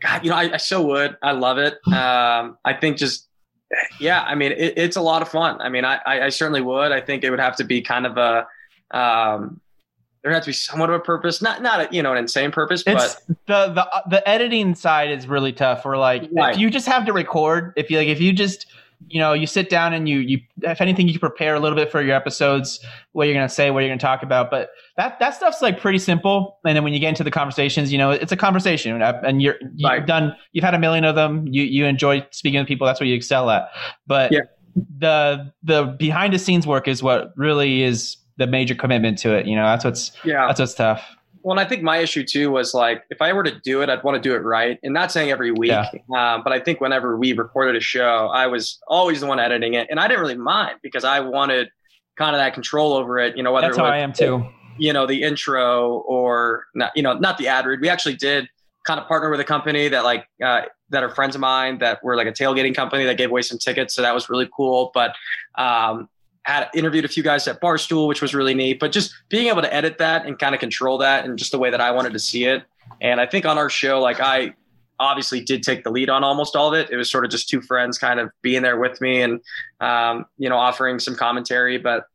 God, 0.00 0.24
you 0.24 0.30
know, 0.30 0.36
I, 0.36 0.54
I 0.54 0.56
so 0.56 0.82
would. 0.82 1.16
I 1.22 1.32
love 1.32 1.58
it. 1.58 1.74
Um, 1.86 2.58
I 2.64 2.74
think 2.80 2.96
just, 2.96 3.28
yeah, 4.00 4.22
I 4.22 4.34
mean, 4.34 4.52
it, 4.52 4.74
it's 4.76 4.96
a 4.96 5.00
lot 5.00 5.22
of 5.22 5.28
fun. 5.28 5.60
I 5.60 5.68
mean, 5.68 5.84
I, 5.84 6.00
I, 6.06 6.28
certainly 6.30 6.60
would. 6.60 6.92
I 6.92 7.00
think 7.00 7.24
it 7.24 7.30
would 7.30 7.40
have 7.40 7.56
to 7.56 7.64
be 7.64 7.82
kind 7.82 8.06
of 8.06 8.16
a, 8.16 8.46
um, 8.96 9.60
there 10.22 10.32
has 10.32 10.44
to 10.44 10.48
be 10.48 10.54
somewhat 10.54 10.90
of 10.90 10.96
a 10.96 11.00
purpose, 11.00 11.40
not 11.40 11.62
not 11.62 11.80
a, 11.80 11.94
you 11.94 12.02
know 12.02 12.12
an 12.12 12.18
insane 12.18 12.50
purpose, 12.50 12.82
but 12.82 13.20
the 13.46 13.68
the 13.68 14.02
the 14.10 14.28
editing 14.28 14.74
side 14.74 15.10
is 15.10 15.28
really 15.28 15.52
tough. 15.52 15.82
For 15.82 15.96
like, 15.96 16.28
right. 16.32 16.54
if 16.54 16.60
you 16.60 16.70
just 16.70 16.86
have 16.86 17.06
to 17.06 17.12
record, 17.12 17.72
if 17.76 17.90
you 17.90 17.98
like, 17.98 18.08
if 18.08 18.20
you 18.20 18.32
just 18.32 18.66
you 19.06 19.20
know, 19.20 19.32
you 19.32 19.46
sit 19.46 19.70
down 19.70 19.92
and 19.92 20.08
you, 20.08 20.18
you, 20.18 20.40
if 20.62 20.80
anything, 20.80 21.08
you 21.08 21.18
prepare 21.18 21.54
a 21.54 21.60
little 21.60 21.76
bit 21.76 21.90
for 21.90 22.02
your 22.02 22.14
episodes, 22.14 22.84
what 23.12 23.24
you're 23.24 23.34
going 23.34 23.46
to 23.46 23.54
say, 23.54 23.70
what 23.70 23.80
you're 23.80 23.88
going 23.88 23.98
to 23.98 24.04
talk 24.04 24.22
about. 24.22 24.50
But 24.50 24.70
that, 24.96 25.18
that 25.20 25.34
stuff's 25.34 25.62
like 25.62 25.80
pretty 25.80 25.98
simple. 25.98 26.58
And 26.64 26.76
then 26.76 26.84
when 26.84 26.92
you 26.92 26.98
get 26.98 27.10
into 27.10 27.24
the 27.24 27.30
conversations, 27.30 27.92
you 27.92 27.98
know, 27.98 28.10
it's 28.10 28.32
a 28.32 28.36
conversation 28.36 29.00
uh, 29.00 29.20
and 29.24 29.40
you're, 29.40 29.56
you've 29.76 29.88
right. 29.88 30.06
done, 30.06 30.36
you've 30.52 30.64
had 30.64 30.74
a 30.74 30.78
million 30.78 31.04
of 31.04 31.14
them. 31.14 31.46
You, 31.46 31.62
you 31.62 31.86
enjoy 31.86 32.26
speaking 32.32 32.60
to 32.60 32.66
people. 32.66 32.86
That's 32.86 33.00
what 33.00 33.06
you 33.06 33.14
excel 33.14 33.48
at. 33.50 33.68
But 34.06 34.32
yeah. 34.32 34.40
the, 34.98 35.52
the 35.62 35.84
behind 35.98 36.34
the 36.34 36.38
scenes 36.38 36.66
work 36.66 36.88
is 36.88 37.02
what 37.02 37.32
really 37.36 37.82
is 37.82 38.16
the 38.36 38.46
major 38.46 38.74
commitment 38.74 39.18
to 39.18 39.34
it. 39.34 39.46
You 39.46 39.56
know, 39.56 39.64
that's 39.64 39.84
what's, 39.84 40.12
yeah, 40.24 40.46
that's 40.46 40.60
what's 40.60 40.74
tough. 40.74 41.16
Well, 41.48 41.58
and 41.58 41.66
I 41.66 41.66
think 41.66 41.82
my 41.82 41.96
issue 41.96 42.24
too 42.24 42.50
was 42.50 42.74
like, 42.74 43.04
if 43.08 43.22
I 43.22 43.32
were 43.32 43.42
to 43.42 43.58
do 43.60 43.80
it, 43.80 43.88
I'd 43.88 44.04
want 44.04 44.22
to 44.22 44.28
do 44.28 44.34
it 44.34 44.40
right. 44.40 44.78
And 44.82 44.92
not 44.92 45.10
saying 45.10 45.30
every 45.30 45.50
week, 45.50 45.70
yeah. 45.70 45.88
um, 46.14 46.42
but 46.44 46.52
I 46.52 46.60
think 46.60 46.78
whenever 46.78 47.16
we 47.16 47.32
recorded 47.32 47.74
a 47.74 47.80
show, 47.80 48.26
I 48.26 48.46
was 48.46 48.78
always 48.86 49.20
the 49.20 49.28
one 49.28 49.40
editing 49.40 49.72
it, 49.72 49.86
and 49.90 49.98
I 49.98 50.08
didn't 50.08 50.20
really 50.20 50.36
mind 50.36 50.76
because 50.82 51.04
I 51.04 51.20
wanted 51.20 51.70
kind 52.18 52.36
of 52.36 52.40
that 52.40 52.52
control 52.52 52.92
over 52.92 53.18
it. 53.18 53.34
You 53.34 53.42
know, 53.42 53.52
whether 53.52 53.68
that's 53.68 53.78
how 53.78 53.84
was, 53.84 53.92
I 53.92 53.96
am 53.96 54.12
too. 54.12 54.44
You 54.76 54.92
know, 54.92 55.06
the 55.06 55.22
intro 55.22 56.00
or 56.06 56.66
not, 56.74 56.92
you 56.94 57.02
know, 57.02 57.14
not 57.14 57.38
the 57.38 57.48
ad 57.48 57.64
read. 57.64 57.80
We 57.80 57.88
actually 57.88 58.16
did 58.16 58.46
kind 58.86 59.00
of 59.00 59.08
partner 59.08 59.30
with 59.30 59.40
a 59.40 59.44
company 59.44 59.88
that 59.88 60.04
like 60.04 60.26
uh, 60.44 60.64
that 60.90 61.02
are 61.02 61.14
friends 61.14 61.34
of 61.34 61.40
mine 61.40 61.78
that 61.78 62.04
were 62.04 62.14
like 62.14 62.26
a 62.26 62.32
tailgating 62.32 62.74
company 62.74 63.06
that 63.06 63.16
gave 63.16 63.30
away 63.30 63.40
some 63.40 63.56
tickets, 63.56 63.94
so 63.94 64.02
that 64.02 64.12
was 64.12 64.28
really 64.28 64.50
cool. 64.54 64.90
But 64.92 65.14
um, 65.56 66.10
had 66.48 66.70
interviewed 66.72 67.04
a 67.04 67.08
few 67.08 67.22
guys 67.22 67.46
at 67.46 67.60
Barstool, 67.60 68.08
which 68.08 68.22
was 68.22 68.34
really 68.34 68.54
neat. 68.54 68.80
But 68.80 68.90
just 68.90 69.14
being 69.28 69.48
able 69.48 69.60
to 69.60 69.72
edit 69.72 69.98
that 69.98 70.24
and 70.24 70.38
kind 70.38 70.54
of 70.54 70.60
control 70.60 70.96
that 70.98 71.26
and 71.26 71.38
just 71.38 71.52
the 71.52 71.58
way 71.58 71.68
that 71.68 71.80
I 71.80 71.90
wanted 71.90 72.14
to 72.14 72.18
see 72.18 72.44
it. 72.44 72.62
And 73.02 73.20
I 73.20 73.26
think 73.26 73.44
on 73.44 73.58
our 73.58 73.68
show, 73.68 74.00
like 74.00 74.18
I 74.18 74.54
obviously 74.98 75.42
did 75.42 75.62
take 75.62 75.84
the 75.84 75.90
lead 75.90 76.08
on 76.08 76.24
almost 76.24 76.56
all 76.56 76.68
of 76.68 76.74
it. 76.74 76.90
It 76.90 76.96
was 76.96 77.10
sort 77.10 77.26
of 77.26 77.30
just 77.30 77.50
two 77.50 77.60
friends 77.60 77.98
kind 77.98 78.18
of 78.18 78.30
being 78.40 78.62
there 78.62 78.78
with 78.78 78.98
me 79.02 79.20
and 79.20 79.40
um, 79.80 80.24
you 80.38 80.48
know 80.48 80.56
offering 80.56 80.98
some 80.98 81.14
commentary, 81.14 81.76
but 81.76 82.06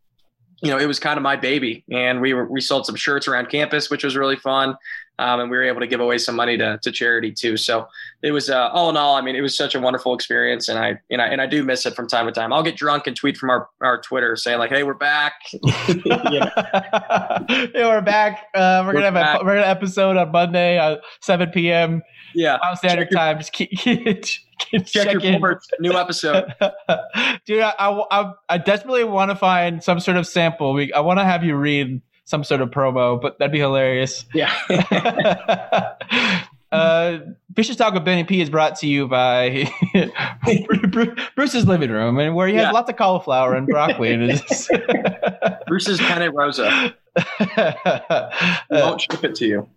you 0.63 0.71
know 0.71 0.79
it 0.79 0.87
was 0.87 0.99
kind 0.99 1.17
of 1.17 1.21
my 1.21 1.35
baby. 1.35 1.83
And 1.91 2.19
we 2.19 2.33
were 2.33 2.47
we 2.47 2.59
sold 2.59 2.87
some 2.87 2.95
shirts 2.95 3.27
around 3.27 3.49
campus, 3.49 3.91
which 3.91 4.03
was 4.03 4.15
really 4.15 4.35
fun 4.35 4.75
um, 5.19 5.39
and 5.39 5.51
we 5.51 5.57
were 5.57 5.63
able 5.63 5.79
to 5.79 5.87
give 5.87 5.99
away 5.99 6.17
some 6.17 6.35
money 6.35 6.57
to, 6.57 6.79
to 6.81 6.91
charity 6.91 7.31
too. 7.31 7.55
So 7.55 7.87
it 8.23 8.31
was 8.31 8.49
uh, 8.49 8.69
all 8.69 8.89
in 8.89 8.97
all, 8.97 9.15
I 9.15 9.21
mean, 9.21 9.35
it 9.35 9.41
was 9.41 9.55
such 9.55 9.75
a 9.75 9.79
wonderful 9.79 10.13
experience, 10.13 10.67
and 10.69 10.79
I 10.79 10.99
you 11.09 11.17
know 11.17 11.23
and 11.23 11.39
I 11.39 11.45
do 11.45 11.63
miss 11.63 11.85
it 11.85 11.95
from 11.95 12.07
time 12.07 12.25
to 12.25 12.31
time. 12.31 12.51
I'll 12.51 12.63
get 12.63 12.75
drunk 12.75 13.05
and 13.05 13.15
tweet 13.15 13.37
from 13.37 13.49
our, 13.49 13.69
our 13.81 14.01
Twitter 14.01 14.35
saying 14.35 14.59
like, 14.59 14.71
"Hey, 14.71 14.83
we're 14.83 14.95
back." 14.95 15.33
yeah, 16.05 16.49
we're 17.75 18.01
back. 18.01 18.47
Uh, 18.55 18.81
we're, 18.81 18.87
we're, 18.87 18.93
gonna 18.93 19.05
have 19.05 19.13
back. 19.13 19.41
a 19.41 19.45
we're 19.45 19.55
gonna 19.55 19.67
episode 19.67 20.17
on 20.17 20.31
Monday 20.31 20.77
at 20.77 21.01
7 21.21 21.49
p.m. 21.51 22.01
Yeah, 22.33 22.57
Mountain 22.61 22.77
Standard 22.77 23.11
your, 23.11 23.19
Time. 23.19 23.37
Just 23.37 23.51
keep, 23.53 23.69
keep, 23.69 24.23
check, 24.23 24.85
check 24.85 25.23
your 25.23 25.33
reports. 25.33 25.67
New 25.79 25.93
episode, 25.93 26.53
dude. 27.45 27.61
I, 27.61 27.73
I, 27.79 28.33
I 28.49 28.57
desperately 28.57 29.03
want 29.03 29.29
to 29.29 29.35
find 29.35 29.83
some 29.83 29.99
sort 29.99 30.17
of 30.17 30.25
sample. 30.25 30.73
We 30.73 30.91
I 30.91 31.01
want 31.01 31.19
to 31.19 31.25
have 31.25 31.43
you 31.43 31.55
read 31.55 32.01
some 32.25 32.43
sort 32.43 32.61
of 32.61 32.69
promo, 32.69 33.21
but 33.21 33.37
that'd 33.39 33.51
be 33.51 33.59
hilarious. 33.59 34.25
Yeah. 34.33 34.53
uh, 36.71 37.17
Vicious 37.53 37.75
Talk 37.75 37.93
with 37.93 38.03
Benny 38.05 38.23
P 38.23 38.41
is 38.41 38.49
brought 38.49 38.75
to 38.77 38.87
you 38.87 39.07
by 39.07 39.69
Bruce's 41.35 41.67
living 41.67 41.91
room, 41.91 42.17
and 42.19 42.35
where 42.35 42.47
he 42.47 42.55
has 42.55 42.63
yeah. 42.63 42.71
lots 42.71 42.89
of 42.89 42.95
cauliflower 42.95 43.53
and 43.55 43.67
broccoli. 43.67 44.15
Bruce's 45.67 45.99
penne 45.99 46.33
rosa. 46.33 46.95
won't 48.71 49.01
ship 49.01 49.23
it 49.23 49.35
to 49.35 49.45
you. 49.45 49.69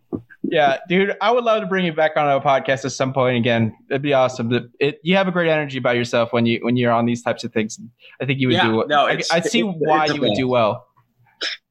yeah, 0.42 0.78
dude, 0.88 1.14
I 1.20 1.30
would 1.32 1.44
love 1.44 1.60
to 1.60 1.66
bring 1.66 1.84
you 1.84 1.92
back 1.92 2.12
on 2.16 2.30
a 2.30 2.40
podcast 2.40 2.84
at 2.86 2.92
some 2.92 3.12
point 3.12 3.36
again. 3.36 3.76
It'd 3.90 4.00
be 4.02 4.14
awesome. 4.14 4.52
It, 4.54 4.64
it, 4.80 5.00
you 5.02 5.16
have 5.16 5.28
a 5.28 5.32
great 5.32 5.50
energy 5.50 5.76
about 5.78 5.96
yourself 5.96 6.32
when 6.32 6.46
you 6.46 6.60
when 6.62 6.76
you're 6.76 6.92
on 6.92 7.04
these 7.04 7.22
types 7.22 7.44
of 7.44 7.52
things. 7.52 7.78
I 8.22 8.24
think 8.24 8.40
you 8.40 8.48
would 8.48 8.54
Yeah, 8.54 8.68
do. 8.68 8.84
no, 8.88 9.06
I, 9.06 9.20
I 9.30 9.40
see 9.40 9.60
it's- 9.60 9.74
why 9.78 10.06
you 10.06 10.20
would 10.20 10.34
do 10.34 10.48
well. 10.48 10.86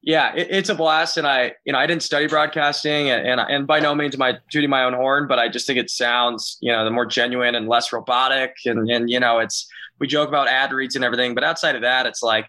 Yeah, 0.02 0.34
it, 0.34 0.48
it's 0.50 0.68
a 0.68 0.74
blast, 0.74 1.16
and 1.16 1.26
I, 1.26 1.52
you 1.64 1.72
know, 1.72 1.78
I 1.78 1.86
didn't 1.86 2.02
study 2.04 2.28
broadcasting, 2.28 3.10
and, 3.10 3.26
and 3.26 3.40
and 3.40 3.66
by 3.66 3.80
no 3.80 3.94
means 3.94 4.14
am 4.14 4.22
I 4.22 4.38
tooting 4.52 4.70
my 4.70 4.84
own 4.84 4.92
horn, 4.92 5.26
but 5.26 5.38
I 5.38 5.48
just 5.48 5.66
think 5.66 5.78
it 5.78 5.90
sounds, 5.90 6.58
you 6.60 6.70
know, 6.70 6.84
the 6.84 6.90
more 6.90 7.06
genuine 7.06 7.54
and 7.56 7.66
less 7.68 7.92
robotic, 7.92 8.54
and 8.64 8.88
and 8.88 9.10
you 9.10 9.18
know, 9.18 9.38
it's 9.40 9.68
we 9.98 10.06
joke 10.06 10.28
about 10.28 10.48
ad 10.48 10.72
reads 10.72 10.94
and 10.94 11.04
everything, 11.04 11.34
but 11.34 11.42
outside 11.42 11.74
of 11.74 11.82
that, 11.82 12.06
it's 12.06 12.22
like 12.22 12.46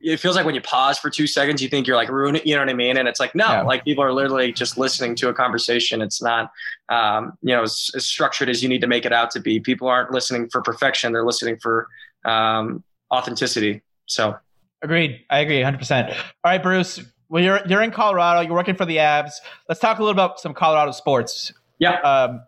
it 0.00 0.18
feels 0.18 0.34
like 0.34 0.46
when 0.46 0.54
you 0.54 0.60
pause 0.60 0.98
for 0.98 1.10
two 1.10 1.26
seconds, 1.26 1.62
you 1.62 1.68
think 1.68 1.86
you're 1.86 1.96
like 1.96 2.08
ruining, 2.08 2.42
you 2.44 2.54
know 2.54 2.60
what 2.62 2.68
I 2.70 2.74
mean? 2.74 2.96
And 2.96 3.06
it's 3.06 3.20
like 3.20 3.34
no, 3.34 3.46
Yeah. 3.46 3.62
like 3.62 3.84
people 3.84 4.02
are 4.02 4.12
literally 4.12 4.52
just 4.52 4.78
listening 4.78 5.14
to 5.16 5.28
a 5.28 5.34
conversation. 5.34 6.00
It's 6.00 6.22
not, 6.22 6.50
um, 6.88 7.32
you 7.42 7.54
know, 7.54 7.62
as, 7.62 7.90
as 7.94 8.06
structured 8.06 8.48
as 8.48 8.62
you 8.62 8.68
need 8.68 8.80
to 8.80 8.86
make 8.86 9.04
it 9.04 9.12
out 9.12 9.30
to 9.32 9.40
be. 9.40 9.60
People 9.60 9.88
aren't 9.88 10.10
listening 10.10 10.48
for 10.48 10.60
perfection; 10.62 11.12
they're 11.12 11.24
listening 11.24 11.58
for 11.62 11.86
um, 12.24 12.82
authenticity. 13.12 13.82
So. 14.06 14.36
Agreed. 14.82 15.20
I 15.30 15.40
agree 15.40 15.60
100%. 15.60 16.10
All 16.10 16.16
right, 16.44 16.62
Bruce. 16.62 17.00
Well, 17.28 17.42
you're 17.42 17.60
you're 17.66 17.82
in 17.82 17.92
Colorado. 17.92 18.40
You're 18.40 18.54
working 18.54 18.74
for 18.74 18.84
the 18.84 18.96
Avs. 18.96 19.32
Let's 19.68 19.80
talk 19.80 19.98
a 19.98 20.02
little 20.02 20.12
about 20.12 20.40
some 20.40 20.52
Colorado 20.52 20.90
sports. 20.90 21.52
Yeah. 21.78 22.00
Um, 22.00 22.42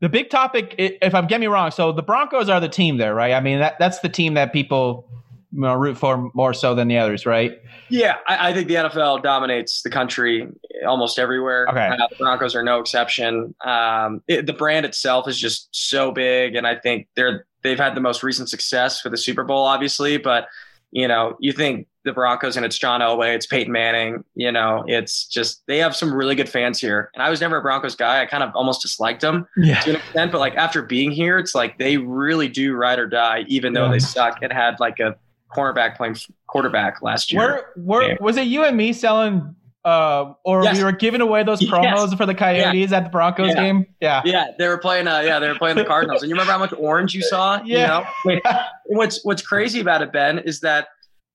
the 0.00 0.08
big 0.08 0.30
topic, 0.30 0.74
if 0.78 1.14
I'm 1.14 1.26
getting 1.26 1.40
me 1.40 1.46
wrong, 1.46 1.70
so 1.70 1.90
the 1.90 2.02
Broncos 2.02 2.48
are 2.48 2.60
the 2.60 2.68
team 2.68 2.98
there, 2.98 3.14
right? 3.14 3.32
I 3.32 3.40
mean, 3.40 3.58
that 3.58 3.78
that's 3.78 4.00
the 4.00 4.08
team 4.08 4.34
that 4.34 4.52
people 4.52 5.08
you 5.54 5.60
know, 5.60 5.74
root 5.74 5.96
for 5.96 6.30
more 6.34 6.52
so 6.52 6.74
than 6.74 6.88
the 6.88 6.98
others, 6.98 7.26
right? 7.26 7.52
Yeah, 7.88 8.16
I, 8.26 8.50
I 8.50 8.54
think 8.54 8.68
the 8.68 8.74
NFL 8.74 9.22
dominates 9.22 9.82
the 9.82 9.90
country 9.90 10.48
almost 10.86 11.18
everywhere. 11.18 11.66
Okay. 11.68 11.86
Uh, 11.86 12.08
the 12.08 12.16
Broncos 12.16 12.54
are 12.54 12.62
no 12.62 12.80
exception. 12.80 13.54
Um, 13.64 14.22
it, 14.26 14.46
the 14.46 14.52
brand 14.52 14.84
itself 14.84 15.28
is 15.28 15.38
just 15.38 15.68
so 15.70 16.10
big, 16.10 16.54
and 16.54 16.66
I 16.66 16.76
think 16.76 17.08
they're 17.14 17.46
they've 17.62 17.78
had 17.78 17.94
the 17.94 18.00
most 18.00 18.22
recent 18.22 18.48
success 18.48 19.04
with 19.04 19.12
the 19.12 19.16
Super 19.16 19.44
Bowl, 19.44 19.64
obviously. 19.64 20.16
But 20.16 20.48
you 20.94 21.06
know, 21.08 21.36
you 21.40 21.52
think 21.52 21.86
the 22.04 22.12
Broncos 22.12 22.56
and 22.56 22.64
it's 22.64 22.78
John 22.78 23.00
Elway, 23.00 23.34
it's 23.34 23.46
Peyton 23.46 23.72
Manning. 23.72 24.24
You 24.34 24.52
know, 24.52 24.84
it's 24.86 25.26
just 25.26 25.62
they 25.66 25.78
have 25.78 25.96
some 25.96 26.14
really 26.14 26.34
good 26.34 26.48
fans 26.48 26.80
here. 26.80 27.10
And 27.14 27.22
I 27.22 27.30
was 27.30 27.40
never 27.40 27.56
a 27.58 27.62
Broncos 27.62 27.96
guy. 27.96 28.22
I 28.22 28.26
kind 28.26 28.42
of 28.44 28.54
almost 28.54 28.82
disliked 28.82 29.20
them 29.22 29.46
Yeah. 29.56 29.80
to 29.80 29.90
an 29.90 29.96
extent, 29.96 30.30
but 30.32 30.38
like 30.38 30.54
after 30.54 30.82
being 30.82 31.10
here, 31.10 31.38
it's 31.38 31.54
like 31.54 31.78
they 31.78 31.96
really 31.96 32.48
do 32.48 32.74
ride 32.74 32.98
or 32.98 33.06
die, 33.06 33.44
even 33.48 33.72
though 33.72 33.86
Yeah. 33.86 33.92
they 33.92 33.98
suck 33.98 34.38
and 34.42 34.52
had 34.52 34.78
like 34.80 35.00
a 35.00 35.16
cornerback 35.54 35.96
playing 35.96 36.16
quarterback 36.46 37.00
last 37.02 37.32
year. 37.32 37.64
Were, 37.76 38.00
were. 38.00 38.16
Was 38.20 38.36
it 38.36 38.46
you 38.46 38.64
and 38.64 38.76
me 38.76 38.92
selling, 38.92 39.54
uh, 39.84 40.32
or 40.44 40.64
Yes. 40.64 40.76
we 40.78 40.84
were 40.84 40.92
giving 40.92 41.20
away 41.20 41.42
those 41.42 41.60
Yes. 41.62 41.70
promos 41.70 42.16
for 42.16 42.26
the 42.26 42.34
Coyotes 42.34 42.92
at 42.92 43.04
the 43.04 43.10
Broncos 43.10 43.48
Yeah. 43.48 43.54
game? 43.54 43.86
Yeah. 44.00 44.22
Yeah, 44.24 44.46
they 44.58 44.68
were 44.68 44.78
playing. 44.78 45.06
Uh, 45.08 45.20
yeah, 45.20 45.38
they 45.38 45.48
were 45.48 45.54
playing 45.58 45.76
the 45.76 45.84
Cardinals. 45.84 46.22
And 46.22 46.28
you 46.30 46.34
remember 46.34 46.52
how 46.52 46.58
much 46.58 46.72
orange 46.78 47.14
you 47.14 47.22
saw? 47.22 47.60
Yeah. 47.64 48.06
You 48.24 48.40
know, 48.44 48.50
what's 48.86 49.24
what's 49.24 49.42
crazy 49.42 49.80
about 49.80 50.02
it, 50.02 50.12
Ben, 50.12 50.38
is 50.38 50.60
that 50.60 50.88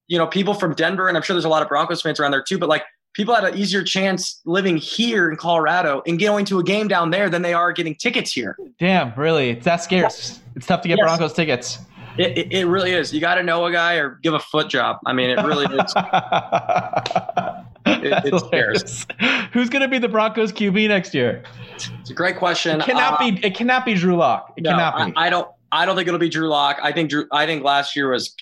you 0.08 0.18
know 0.18 0.26
people 0.28 0.54
from 0.54 0.74
Denver, 0.74 1.08
and 1.08 1.16
I'm 1.18 1.24
sure 1.24 1.36
there's 1.36 1.45
a 1.45 1.50
lot 1.50 1.62
of 1.62 1.70
Broncos 1.70 2.02
fans 2.02 2.20
around 2.20 2.32
there 2.32 2.41
too. 2.43 2.58
But 2.58 2.70
like 2.70 2.84
people 3.14 3.34
had 3.36 3.43
an 3.43 3.58
easier 3.58 3.84
chance 3.84 4.39
living 4.45 4.78
here 4.78 5.30
in 5.30 5.36
Colorado 5.36 6.02
and 6.08 6.20
going 6.20 6.45
to 6.45 6.60
a 6.60 6.64
game 6.64 6.88
down 6.88 7.10
there 7.12 7.30
than 7.30 7.41
they 7.41 7.54
are 7.54 7.72
getting 7.72 7.95
tickets 7.95 8.32
here. 8.32 8.56
Damn, 8.80 9.14
really? 9.16 9.50
It's 9.50 9.66
that 9.66 9.78
scarce. 9.84 10.39
It's 10.56 10.66
tough 10.68 10.82
to 10.82 10.88
get 10.88 10.97
Yes. 11.00 11.06
Broncos 11.08 11.34
tickets. 11.34 11.80
It, 12.20 12.38
it, 12.38 12.51
it 12.53 12.65
really 12.65 12.91
is. 12.91 13.13
You 13.13 13.22
got 13.22 13.36
to 13.36 13.43
know 13.43 13.65
a 13.65 13.72
guy 13.72 13.95
or 13.95 14.20
give 14.22 14.34
a 14.34 14.39
foot 14.39 14.70
job. 14.70 14.97
I 15.05 15.13
mean, 15.13 15.30
it 15.30 15.38
really 15.43 15.65
is. 15.65 15.93
That's 17.86 18.28
it's 18.28 18.41
hilarious. 18.43 19.07
Who's 19.53 19.70
going 19.70 19.82
to 19.82 19.88
be 19.88 19.97
the 19.99 20.09
Broncos 20.09 20.51
QB 20.51 20.89
next 20.89 21.13
year? 21.13 21.43
It's 21.76 22.09
a 22.09 22.13
great 22.13 22.38
question. 22.38 22.80
It 22.82 22.86
cannot 22.86 23.22
Uh, 23.22 23.32
be. 23.32 23.45
It 23.45 23.55
cannot 23.55 23.86
be 23.86 23.93
Drew 23.95 24.15
Lock. 24.17 24.53
It 24.57 24.63
No, 24.63 24.72
cannot 24.72 24.95
I, 24.95 25.05
be. 25.07 25.13
I 25.15 25.30
don't. 25.30 25.47
I 25.72 25.86
don't 25.86 25.95
think 25.95 26.07
it'll 26.07 26.20
be 26.20 26.30
Drew 26.30 26.49
Lock. 26.49 26.78
I 26.84 26.91
think 26.91 27.09
Drew. 27.09 27.26
I 27.32 27.45
think 27.45 27.63
last 27.63 27.95
year 27.95 28.11
was 28.11 28.36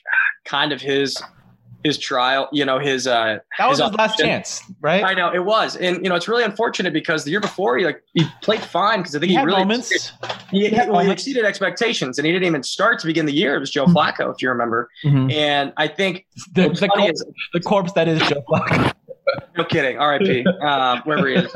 kind 0.46 0.72
of 0.72 0.82
his 0.82 1.22
his 1.84 1.98
trial. 1.98 2.50
You 2.52 2.66
know, 2.66 2.80
his 2.80 3.08
uh, 3.08 3.40
that 3.58 3.70
was 3.70 3.80
his 3.80 3.88
his 3.88 3.98
last 3.98 4.18
chance, 4.20 4.62
right? 4.82 5.04
I 5.04 5.14
know 5.14 5.34
it 5.34 5.46
was, 5.46 5.76
and 5.76 5.98
you 6.04 6.10
know 6.10 6.16
it's 6.16 6.28
really 6.28 6.44
unfortunate 6.44 6.94
because 6.94 7.24
the 7.24 7.32
year 7.32 7.40
before 7.40 7.78
he 7.78 7.86
like 7.86 8.04
he 8.14 8.24
played 8.42 8.62
fine 8.62 9.00
because 9.00 9.16
I 9.16 9.20
think 9.20 9.32
he 9.32 9.38
he, 9.38 9.44
really 9.44 9.60
moments. 9.60 10.12
he, 10.52 10.70
he, 10.70 10.76
well, 10.76 11.00
he 11.00 11.12
exceeded 11.12 11.46
expectations, 11.46 12.18
and 12.18 12.26
he 12.26 12.32
didn't 12.34 12.48
even 12.48 12.64
start 12.64 13.00
to 13.00 13.08
begin 13.08 13.26
the 13.26 13.34
year. 13.34 13.56
It 13.56 13.60
was 13.60 13.72
Joe 13.72 13.86
Mhm. 13.86 13.94
Flacco, 13.94 14.34
if 14.34 14.42
you 14.42 14.50
remember. 14.50 14.90
Mhm. 15.06 15.32
And 15.32 15.74
I 15.78 15.88
think 15.88 16.26
The, 16.54 16.70
the, 16.70 16.88
corpse, 16.88 17.12
is, 17.22 17.26
the 17.54 17.60
corpse 17.62 17.92
that 17.94 18.08
is 18.08 18.20
Joe 18.22 18.44
Flacco. 18.50 18.94
no 19.58 19.64
kidding, 19.66 19.98
R.I.P. 19.98 20.46
um, 20.62 21.02
wherever 21.06 21.28
he 21.28 21.36
is. 21.36 21.52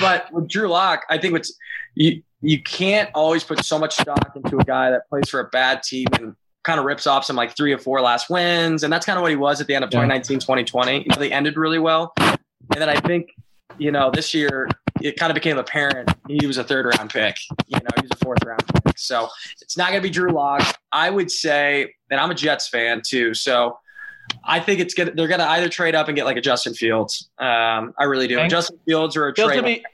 But 0.00 0.32
with 0.32 0.48
Drew 0.48 0.68
Lock, 0.68 1.04
I 1.08 1.18
think 1.18 1.32
what's 1.32 1.56
you 1.94 2.22
you 2.40 2.62
can't 2.62 3.10
always 3.14 3.42
put 3.42 3.64
so 3.64 3.78
much 3.78 3.94
stock 3.96 4.32
into 4.36 4.58
a 4.58 4.64
guy 4.64 4.90
that 4.90 5.08
plays 5.08 5.28
for 5.28 5.40
a 5.40 5.48
bad 5.48 5.82
team 5.82 6.06
and 6.12 6.34
kind 6.64 6.78
of 6.78 6.84
rips 6.86 7.06
off 7.06 7.24
some 7.24 7.36
like 7.36 7.56
three 7.56 7.72
or 7.72 7.78
four 7.78 8.00
last 8.00 8.28
wins. 8.30 8.82
And 8.82 8.92
that's 8.92 9.06
kind 9.06 9.16
of 9.18 9.22
what 9.22 9.30
he 9.30 9.36
was 9.36 9.60
at 9.60 9.66
the 9.66 9.74
end 9.74 9.84
of 9.84 9.88
Yeah. 9.88 10.00
2019, 10.00 10.40
2020. 10.40 10.98
You 10.98 11.04
know, 11.08 11.16
they 11.16 11.32
ended 11.32 11.56
really 11.56 11.78
well. 11.78 12.12
And 12.18 12.36
then 12.82 12.88
I 12.88 12.96
think, 13.00 13.30
you 13.78 13.90
know, 13.92 14.10
this 14.10 14.34
year 14.34 14.68
it 15.00 15.16
kind 15.16 15.30
of 15.30 15.34
became 15.34 15.58
apparent 15.58 16.10
he 16.28 16.46
was 16.46 16.58
a 16.58 16.64
third 16.64 16.84
round 16.86 17.10
pick. 17.10 17.36
You 17.68 17.78
know, 17.78 17.86
he 17.96 18.02
was 18.02 18.10
a 18.12 18.16
fourth 18.24 18.44
round 18.44 18.62
pick. 18.84 18.98
So 18.98 19.28
it's 19.62 19.76
not 19.76 19.90
going 19.90 20.02
to 20.02 20.06
be 20.06 20.10
Drew 20.12 20.30
Lock. 20.32 20.76
I 20.92 21.08
would 21.10 21.30
say, 21.30 21.94
and 22.10 22.18
I'm 22.20 22.30
a 22.30 22.34
Jets 22.34 22.68
fan 22.68 23.00
too. 23.06 23.32
So 23.34 23.78
I 24.44 24.60
think 24.60 24.80
it's 24.80 24.92
good. 24.94 25.16
They're 25.16 25.28
going 25.28 25.40
to 25.40 25.48
either 25.48 25.68
trade 25.68 25.94
up 25.94 26.08
and 26.08 26.16
get 26.16 26.24
like 26.26 26.36
a 26.36 26.40
Justin 26.40 26.74
Fields. 26.74 27.30
Um, 27.38 27.94
I 27.98 28.04
really 28.04 28.26
do. 28.26 28.46
Justin 28.48 28.78
Fields 28.86 29.16
or 29.16 29.28
a 29.28 29.34
Fields 29.34 29.52
trade. 29.54 29.64
be, 29.64 29.84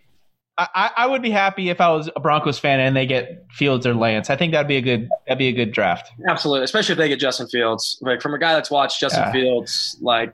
I, 0.57 0.90
I 0.96 1.07
would 1.07 1.20
be 1.20 1.30
happy 1.30 1.68
if 1.68 1.80
I 1.80 1.90
was 1.90 2.09
a 2.14 2.20
Broncos 2.20 2.59
fan 2.61 2.78
and 2.78 2.94
they 2.96 3.07
get 3.07 3.44
Fields 3.50 3.86
or 3.86 3.94
Lance. 3.94 4.30
I 4.30 4.36
think 4.36 4.52
that'd 4.52 4.68
be 4.68 4.76
a 4.76 4.80
good 4.80 5.09
that'd 5.26 5.38
be 5.38 5.48
a 5.48 5.52
good 5.52 5.72
draft. 5.72 6.12
Absolutely, 6.28 6.64
especially 6.64 6.92
if 6.92 6.98
they 6.98 7.09
get 7.09 7.18
Justin 7.18 7.48
Fields. 7.48 7.98
Like 8.00 8.22
from 8.22 8.34
a 8.34 8.38
guy 8.38 8.55
that's 8.55 8.70
watched 8.70 9.00
Justin 9.00 9.24
Yeah. 9.24 9.32
Fields, 9.32 9.96
like 10.00 10.32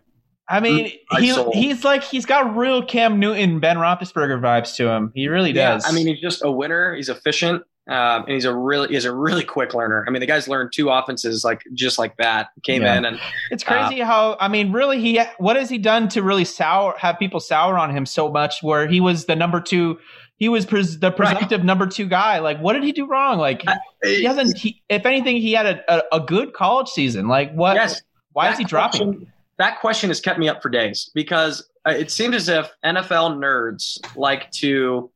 I 0.49 0.61
mean, 0.61 0.93
he 1.19 1.31
sold. 1.31 1.55
he's 1.55 1.85
like 1.85 2.03
he's 2.03 2.27
got 2.27 2.55
real 2.57 2.85
Cam 2.85 3.19
Newton, 3.19 3.61
Ben 3.61 3.77
Roethlisberger 3.77 4.41
vibes 4.41 4.75
to 4.77 4.89
him. 4.89 5.13
He 5.15 5.29
really 5.29 5.53
yeah, 5.53 5.75
does. 5.75 5.87
I 5.87 5.93
mean, 5.93 6.07
he's 6.07 6.21
just 6.21 6.45
a 6.45 6.51
winner. 6.51 6.95
He's 6.95 7.09
efficient, 7.09 7.63
um, 7.89 8.25
and 8.25 8.31
he's 8.31 8.45
a 8.45 8.55
really 8.55 8.89
he's 8.89 9.05
a 9.05 9.13
really 9.15 9.43
quick 9.45 9.75
learner. 9.75 10.05
I 10.07 10.11
mean, 10.11 10.21
the 10.21 10.27
guy's 10.27 10.47
learned 10.49 10.73
two 10.73 10.91
offenses 10.91 11.45
like 11.45 11.63
just 11.75 11.99
like 11.99 12.17
that. 12.19 12.49
Came 12.63 12.83
Yeah. 12.83 12.97
in 12.99 13.05
and 13.05 13.21
It's 13.51 13.65
crazy 13.65 14.01
how 14.01 14.37
I 14.39 14.49
mean, 14.49 14.73
really, 14.73 15.01
he 15.01 15.21
what 15.39 15.57
has 15.57 15.69
he 15.71 15.79
done 15.79 16.09
to 16.11 16.23
really 16.23 16.45
sour 16.45 16.95
have 16.99 17.19
people 17.19 17.41
sour 17.41 17.79
on 17.79 17.91
him 17.91 18.07
so 18.07 18.31
much? 18.31 18.63
Where 18.63 18.87
he 18.87 19.01
was 19.01 19.25
the 19.25 19.35
number 19.35 19.61
two, 19.61 19.99
he 20.37 20.49
was 20.49 20.67
pres, 20.67 20.99
the 21.01 21.11
presumptive 21.11 21.65
number 21.65 21.87
two 21.87 22.07
guy. 22.07 22.39
Like, 22.39 22.61
what 22.61 22.75
did 22.75 22.85
he 22.85 22.93
do 22.93 23.07
wrong? 23.07 23.39
Like, 23.39 23.63
he 24.05 24.25
hasn't. 24.25 24.57
He, 24.57 24.83
if 24.89 25.05
anything, 25.07 25.37
he 25.37 25.53
had 25.53 25.67
a, 25.67 25.93
a, 26.15 26.17
a 26.19 26.21
good 26.21 26.53
college 26.53 26.89
season. 26.89 27.29
Like, 27.29 27.53
what? 27.55 27.75
yes, 27.75 28.03
why 28.33 28.47
that 28.47 28.53
is 28.53 28.59
he 28.59 28.65
dropping? 28.65 29.01
question- 29.15 29.33
That 29.59 29.81
question 29.81 30.11
has 30.11 30.21
kept 30.21 30.39
me 30.39 30.49
up 30.49 30.63
for 30.63 30.69
days 30.69 31.11
because 31.15 31.69
uh, 31.89 31.91
it 31.93 32.11
seems 32.11 32.35
as 32.37 32.49
if 32.49 32.71
NFL 32.85 33.37
nerds 33.39 33.99
like 34.17 34.51
to 34.53 35.11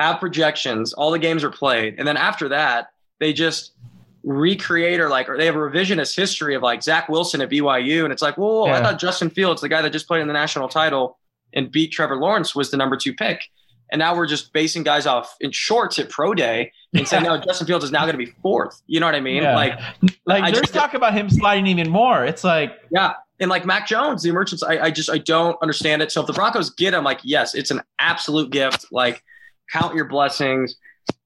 have 0.00 0.18
projections. 0.20 0.92
All 0.92 1.10
the 1.10 1.18
games 1.18 1.44
are 1.44 1.50
played, 1.50 1.96
and 1.98 2.06
then 2.08 2.16
after 2.16 2.48
that, 2.48 2.88
they 3.18 3.32
just 3.32 3.72
recreate 4.22 5.00
or 5.00 5.08
like, 5.08 5.28
or 5.28 5.36
they 5.36 5.46
have 5.46 5.56
a 5.56 5.58
revisionist 5.58 6.14
history 6.16 6.54
of 6.54 6.62
like 6.62 6.82
Zach 6.82 7.08
Wilson 7.08 7.40
at 7.40 7.50
BYU, 7.50 8.04
and 8.04 8.12
it's 8.12 8.22
like, 8.22 8.36
whoa, 8.36 8.64
whoa, 8.66 8.72
I 8.72 8.80
thought 8.82 8.98
Justin 8.98 9.30
Fields, 9.30 9.60
the 9.62 9.68
guy 9.68 9.82
that 9.82 9.90
just 9.90 10.06
played 10.06 10.20
in 10.22 10.28
the 10.28 10.34
national 10.34 10.68
title 10.68 11.18
and 11.52 11.70
beat 11.70 11.92
Trevor 11.92 12.16
Lawrence, 12.16 12.54
was 12.54 12.70
the 12.70 12.76
number 12.76 12.96
two 12.96 13.14
pick. 13.14 13.42
And 13.92 13.98
now 13.98 14.14
we're 14.14 14.26
just 14.28 14.52
basing 14.52 14.84
guys 14.84 15.04
off 15.04 15.34
in 15.40 15.50
shorts 15.50 15.98
at 15.98 16.08
pro 16.10 16.32
day 16.32 16.70
and 16.94 17.08
saying, 17.08 17.24
no, 17.24 17.36
Justin 17.38 17.66
Fields 17.66 17.84
is 17.84 17.90
now 17.90 18.02
going 18.02 18.12
to 18.12 18.24
be 18.24 18.32
fourth. 18.40 18.80
You 18.86 19.00
know 19.00 19.06
what 19.06 19.16
I 19.16 19.20
mean? 19.20 19.42
Yeah. 19.42 19.56
Like, 19.56 19.80
Like, 20.26 20.44
I 20.44 20.50
there's 20.52 20.60
just- 20.60 20.74
talk 20.74 20.94
about 20.94 21.12
him 21.12 21.28
sliding 21.28 21.66
even 21.66 21.90
more. 21.90 22.24
It's 22.24 22.44
like, 22.44 22.78
yeah. 22.92 23.14
And 23.40 23.50
like 23.50 23.66
Mac 23.66 23.88
Jones, 23.88 24.22
the 24.22 24.28
emergence, 24.28 24.62
I, 24.62 24.78
I 24.78 24.90
just 24.92 25.10
I 25.10 25.18
don't 25.18 25.56
understand 25.60 26.02
it. 26.02 26.12
So 26.12 26.20
if 26.20 26.28
the 26.28 26.32
Broncos 26.34 26.70
get 26.70 26.94
him, 26.94 27.02
like, 27.02 27.18
yes, 27.24 27.56
it's 27.56 27.72
an 27.72 27.80
absolute 27.98 28.50
gift. 28.50 28.86
Like, 28.92 29.24
count 29.72 29.94
your 29.94 30.06
blessings. 30.06 30.76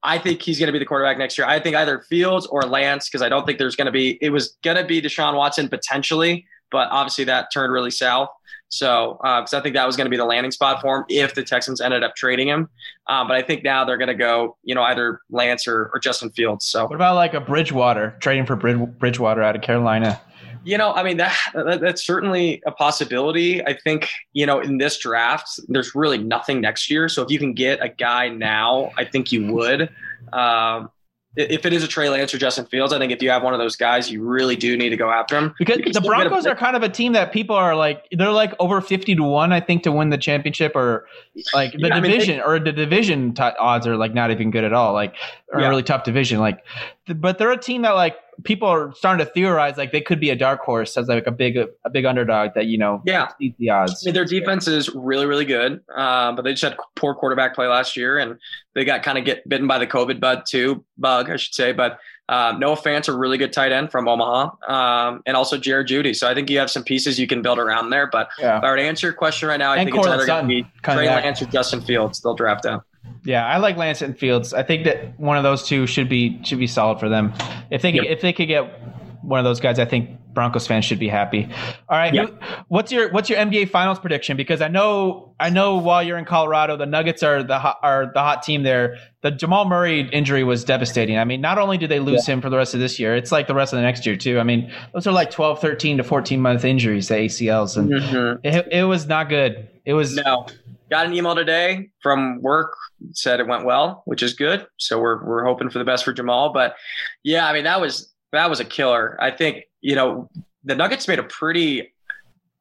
I 0.02 0.18
think 0.18 0.42
he's 0.42 0.58
going 0.58 0.68
to 0.68 0.72
be 0.72 0.78
the 0.78 0.84
quarterback 0.84 1.18
next 1.18 1.36
year. 1.38 1.46
I 1.46 1.58
think 1.60 1.76
either 1.76 2.00
Fields 2.08 2.46
or 2.46 2.62
Lance, 2.62 3.08
because 3.08 3.22
I 3.22 3.28
don't 3.28 3.46
think 3.46 3.58
there's 3.58 3.76
going 3.76 3.86
to 3.86 3.92
be. 3.92 4.18
It 4.20 4.30
was 4.30 4.56
going 4.62 4.76
to 4.76 4.84
be 4.84 5.00
Deshaun 5.00 5.34
Watson 5.34 5.68
potentially, 5.68 6.46
but 6.70 6.88
obviously 6.90 7.24
that 7.24 7.48
turned 7.52 7.72
really 7.72 7.90
south. 7.90 8.28
So 8.68 9.18
because 9.22 9.54
I 9.54 9.60
think 9.60 9.76
that 9.76 9.86
was 9.86 9.96
going 9.96 10.06
to 10.06 10.10
be 10.10 10.16
the 10.16 10.24
landing 10.24 10.50
spot 10.50 10.80
for 10.80 10.98
him 10.98 11.04
if 11.08 11.34
the 11.34 11.44
Texans 11.44 11.80
ended 11.80 12.02
up 12.02 12.16
trading 12.16 12.48
him. 12.48 12.68
Um, 13.06 13.28
but 13.28 13.36
I 13.36 13.42
think 13.42 13.62
now 13.62 13.84
they're 13.84 13.98
going 13.98 14.08
to 14.08 14.14
go, 14.14 14.56
you 14.64 14.74
know, 14.74 14.82
either 14.82 15.20
Lance 15.30 15.68
or, 15.68 15.90
or 15.94 16.00
Justin 16.00 16.30
Fields. 16.30 16.64
So 16.66 16.84
what 16.84 16.94
about 16.94 17.14
like 17.14 17.34
a 17.34 17.40
Bridgewater 17.40 18.16
trading 18.18 18.46
for 18.46 18.56
Brid- 18.56 18.98
Bridgewater 18.98 19.42
out 19.42 19.54
of 19.54 19.62
Carolina? 19.62 20.20
You 20.64 20.78
know, 20.78 20.92
I 20.92 21.02
mean 21.02 21.18
that, 21.18 21.36
that 21.54 21.80
that's 21.80 22.04
certainly 22.04 22.62
a 22.66 22.72
possibility. 22.72 23.64
I 23.64 23.74
think 23.74 24.08
you 24.32 24.46
know 24.46 24.60
in 24.60 24.78
this 24.78 24.98
draft, 24.98 25.60
there's 25.68 25.94
really 25.94 26.18
nothing 26.18 26.60
next 26.60 26.90
year. 26.90 27.08
So 27.08 27.22
if 27.22 27.30
you 27.30 27.38
can 27.38 27.52
get 27.52 27.82
a 27.82 27.88
guy 27.88 28.28
now, 28.28 28.90
I 28.96 29.04
think 29.04 29.32
you 29.32 29.52
would. 29.52 29.90
Um, 30.32 30.90
if 31.36 31.66
it 31.66 31.72
is 31.72 31.82
a 31.82 31.88
Trey 31.88 32.08
Lance 32.08 32.32
or 32.32 32.38
Justin 32.38 32.64
Fields, 32.66 32.92
I 32.92 32.98
think 32.98 33.10
if 33.10 33.20
you 33.20 33.30
have 33.30 33.42
one 33.42 33.54
of 33.54 33.58
those 33.58 33.74
guys, 33.74 34.10
you 34.10 34.22
really 34.22 34.54
do 34.54 34.76
need 34.76 34.90
to 34.90 34.96
go 34.96 35.10
after 35.10 35.36
him. 35.36 35.54
Because 35.58 35.78
the 35.78 36.00
Broncos 36.00 36.46
are 36.46 36.54
kind 36.54 36.76
of 36.76 36.82
a 36.82 36.88
team 36.88 37.12
that 37.14 37.32
people 37.32 37.56
are 37.56 37.74
like, 37.74 38.06
they're 38.12 38.30
like 38.30 38.54
over 38.60 38.80
50 38.80 39.16
to 39.16 39.22
1, 39.22 39.52
I 39.52 39.60
think, 39.60 39.82
to 39.82 39.92
win 39.92 40.10
the 40.10 40.18
championship 40.18 40.76
or 40.76 41.08
like 41.52 41.72
the 41.72 41.88
yeah, 41.88 42.00
division 42.00 42.34
I 42.34 42.36
mean, 42.36 42.38
they, 42.38 42.42
or 42.42 42.58
the 42.60 42.72
division 42.72 43.34
t- 43.34 43.42
odds 43.42 43.86
are 43.86 43.96
like 43.96 44.14
not 44.14 44.30
even 44.30 44.52
good 44.52 44.62
at 44.62 44.72
all. 44.72 44.92
Like, 44.92 45.16
a 45.54 45.60
yeah. 45.60 45.68
really 45.68 45.82
tough 45.82 46.04
division. 46.04 46.38
Like, 46.38 46.64
but 47.06 47.38
they're 47.38 47.52
a 47.52 47.58
team 47.58 47.82
that 47.82 47.92
like 47.92 48.16
people 48.42 48.68
are 48.68 48.92
starting 48.94 49.24
to 49.24 49.32
theorize 49.32 49.76
like 49.76 49.92
they 49.92 50.00
could 50.00 50.18
be 50.18 50.30
a 50.30 50.36
dark 50.36 50.60
horse 50.60 50.96
as 50.96 51.06
like 51.08 51.26
a 51.26 51.30
big 51.30 51.56
a 51.56 51.90
big 51.90 52.04
underdog 52.04 52.50
that 52.54 52.66
you 52.66 52.78
know 52.78 53.02
yeah 53.04 53.28
the 53.38 53.70
odds. 53.70 54.04
I 54.04 54.08
mean, 54.08 54.14
their 54.14 54.24
defense 54.24 54.66
is 54.66 54.92
really 54.94 55.26
really 55.26 55.44
good, 55.44 55.80
uh, 55.94 56.32
but 56.32 56.42
they 56.42 56.52
just 56.52 56.62
had 56.62 56.76
poor 56.96 57.14
quarterback 57.14 57.54
play 57.54 57.66
last 57.66 57.96
year, 57.96 58.18
and 58.18 58.38
they 58.74 58.84
got 58.84 59.02
kind 59.02 59.18
of 59.18 59.24
get 59.24 59.48
bitten 59.48 59.66
by 59.66 59.78
the 59.78 59.86
COVID 59.86 60.20
bud 60.20 60.44
too 60.48 60.84
bug 60.98 61.30
I 61.30 61.36
should 61.36 61.54
say. 61.54 61.72
But 61.72 61.98
um, 62.28 62.58
Noah 62.58 62.76
Fant's 62.76 63.08
a 63.08 63.16
really 63.16 63.36
good 63.36 63.52
tight 63.52 63.72
end 63.72 63.90
from 63.90 64.08
Omaha, 64.08 64.50
um, 64.66 65.22
and 65.26 65.36
also 65.36 65.58
Jerry 65.58 65.84
Jeudy. 65.84 66.16
So 66.16 66.28
I 66.28 66.34
think 66.34 66.48
you 66.48 66.58
have 66.58 66.70
some 66.70 66.82
pieces 66.82 67.18
you 67.18 67.26
can 67.26 67.42
build 67.42 67.58
around 67.58 67.90
there. 67.90 68.06
But 68.06 68.30
yeah. 68.38 68.58
if 68.58 68.64
I 68.64 68.70
were 68.70 68.76
to 68.76 68.82
answer 68.82 69.08
your 69.08 69.14
question 69.14 69.48
right 69.48 69.58
now, 69.58 69.72
I 69.72 69.76
and 69.76 69.86
think 69.86 69.94
Courtland 69.94 70.22
it's 70.22 70.30
either 70.30 70.42
going 70.42 70.62
to 70.62 70.64
be 70.64 70.70
Trey 70.82 71.06
Lance 71.06 71.42
or 71.42 71.46
Justin 71.46 71.82
Fields. 71.82 72.20
They'll 72.20 72.34
draft 72.34 72.64
out. 72.64 72.84
Yeah, 73.24 73.46
I 73.46 73.56
like 73.56 73.76
Lance 73.76 74.02
and 74.02 74.18
Fields. 74.18 74.52
I 74.52 74.62
think 74.62 74.84
that 74.84 75.18
one 75.18 75.36
of 75.36 75.42
those 75.42 75.66
two 75.66 75.86
should 75.86 76.08
be 76.08 76.40
should 76.44 76.58
be 76.58 76.66
solid 76.66 77.00
for 77.00 77.08
them. 77.08 77.32
If 77.70 77.82
they 77.82 77.92
yep. 77.92 78.04
if 78.06 78.20
they 78.20 78.32
could 78.32 78.48
get 78.48 78.80
one 79.22 79.38
of 79.38 79.44
those 79.44 79.60
guys, 79.60 79.78
I 79.78 79.86
think 79.86 80.10
Broncos 80.34 80.66
fans 80.66 80.84
should 80.84 80.98
be 80.98 81.08
happy. 81.08 81.48
All 81.88 81.96
right, 81.96 82.12
yep. 82.12 82.42
what's 82.68 82.92
your 82.92 83.10
what's 83.10 83.30
your 83.30 83.38
NBA 83.38 83.70
Finals 83.70 83.98
prediction? 83.98 84.36
Because 84.36 84.60
I 84.60 84.68
know 84.68 85.34
I 85.40 85.48
know 85.48 85.76
while 85.76 86.02
you're 86.02 86.18
in 86.18 86.26
Colorado, 86.26 86.76
the 86.76 86.86
Nuggets 86.86 87.22
are 87.22 87.42
the 87.42 87.58
hot, 87.58 87.78
are 87.82 88.10
the 88.12 88.20
hot 88.20 88.42
team 88.42 88.62
there. 88.62 88.98
The 89.22 89.30
Jamal 89.30 89.64
Murray 89.64 90.06
injury 90.12 90.44
was 90.44 90.64
devastating. 90.64 91.16
I 91.16 91.24
mean, 91.24 91.40
not 91.40 91.56
only 91.56 91.78
did 91.78 91.90
they 91.90 92.00
lose 92.00 92.28
yeah. 92.28 92.34
him 92.34 92.40
for 92.42 92.50
the 92.50 92.58
rest 92.58 92.74
of 92.74 92.80
this 92.80 92.98
year, 92.98 93.16
it's 93.16 93.32
like 93.32 93.46
the 93.46 93.54
rest 93.54 93.72
of 93.72 93.78
the 93.78 93.82
next 93.82 94.04
year 94.04 94.16
too. 94.16 94.38
I 94.38 94.42
mean, 94.42 94.70
those 94.92 95.06
are 95.06 95.12
like 95.12 95.30
12, 95.30 95.60
13 95.60 95.96
to 95.96 96.04
14 96.04 96.40
month 96.40 96.64
injuries 96.64 97.06
to 97.08 97.14
ACLs, 97.14 97.78
and 97.78 97.90
mm-hmm. 97.90 98.46
it, 98.46 98.68
it 98.70 98.84
was 98.84 99.06
not 99.06 99.30
good. 99.30 99.68
It 99.86 99.94
was 99.94 100.16
no. 100.16 100.46
Got 100.94 101.06
an 101.06 101.14
email 101.14 101.34
today 101.34 101.90
from 102.00 102.40
work 102.40 102.76
said 103.14 103.40
it 103.40 103.48
went 103.48 103.64
well, 103.64 104.04
which 104.04 104.22
is 104.22 104.32
good. 104.32 104.64
So 104.76 105.00
we're 105.00 105.24
we're 105.24 105.44
hoping 105.44 105.68
for 105.68 105.80
the 105.80 105.84
best 105.84 106.04
for 106.04 106.12
Jamal. 106.12 106.52
But 106.52 106.76
yeah, 107.24 107.48
I 107.48 107.52
mean 107.52 107.64
that 107.64 107.80
was 107.80 108.14
that 108.30 108.48
was 108.48 108.60
a 108.60 108.64
killer. 108.64 109.18
I 109.20 109.32
think 109.32 109.64
you 109.80 109.96
know 109.96 110.30
the 110.62 110.76
Nuggets 110.76 111.08
made 111.08 111.18
a 111.18 111.24
pretty 111.24 111.92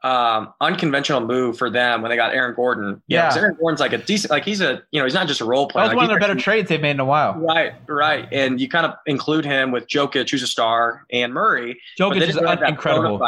um, 0.01 0.51
unconventional 0.61 1.21
move 1.21 1.59
for 1.59 1.69
them 1.69 2.01
when 2.01 2.09
they 2.09 2.15
got 2.15 2.33
Aaron 2.33 2.55
Gordon. 2.55 3.03
Yeah, 3.07 3.31
Aaron 3.35 3.55
Gordon's 3.59 3.79
like 3.79 3.93
a 3.93 3.99
decent, 3.99 4.31
like 4.31 4.45
he's 4.45 4.61
a 4.61 4.81
you 4.89 4.99
know 4.99 5.05
he's 5.05 5.13
not 5.13 5.27
just 5.27 5.39
a 5.39 5.45
role 5.45 5.67
player. 5.67 5.83
That 5.83 5.89
was 5.89 5.97
like 5.97 6.07
one 6.07 6.15
of 6.15 6.19
the 6.19 6.27
better 6.27 6.39
trades 6.39 6.69
they've 6.69 6.81
made 6.81 6.89
in 6.89 6.99
a 7.01 7.05
while. 7.05 7.35
Right, 7.35 7.73
right, 7.87 8.27
and 8.31 8.59
you 8.59 8.67
kind 8.67 8.87
of 8.87 8.95
include 9.05 9.45
him 9.45 9.69
with 9.69 9.85
Jokic, 9.85 10.31
who's 10.31 10.41
a 10.41 10.47
star, 10.47 11.05
and 11.11 11.35
Murray. 11.35 11.79
Jokic 11.99 12.27
is 12.27 12.35
incredible. 12.35 13.21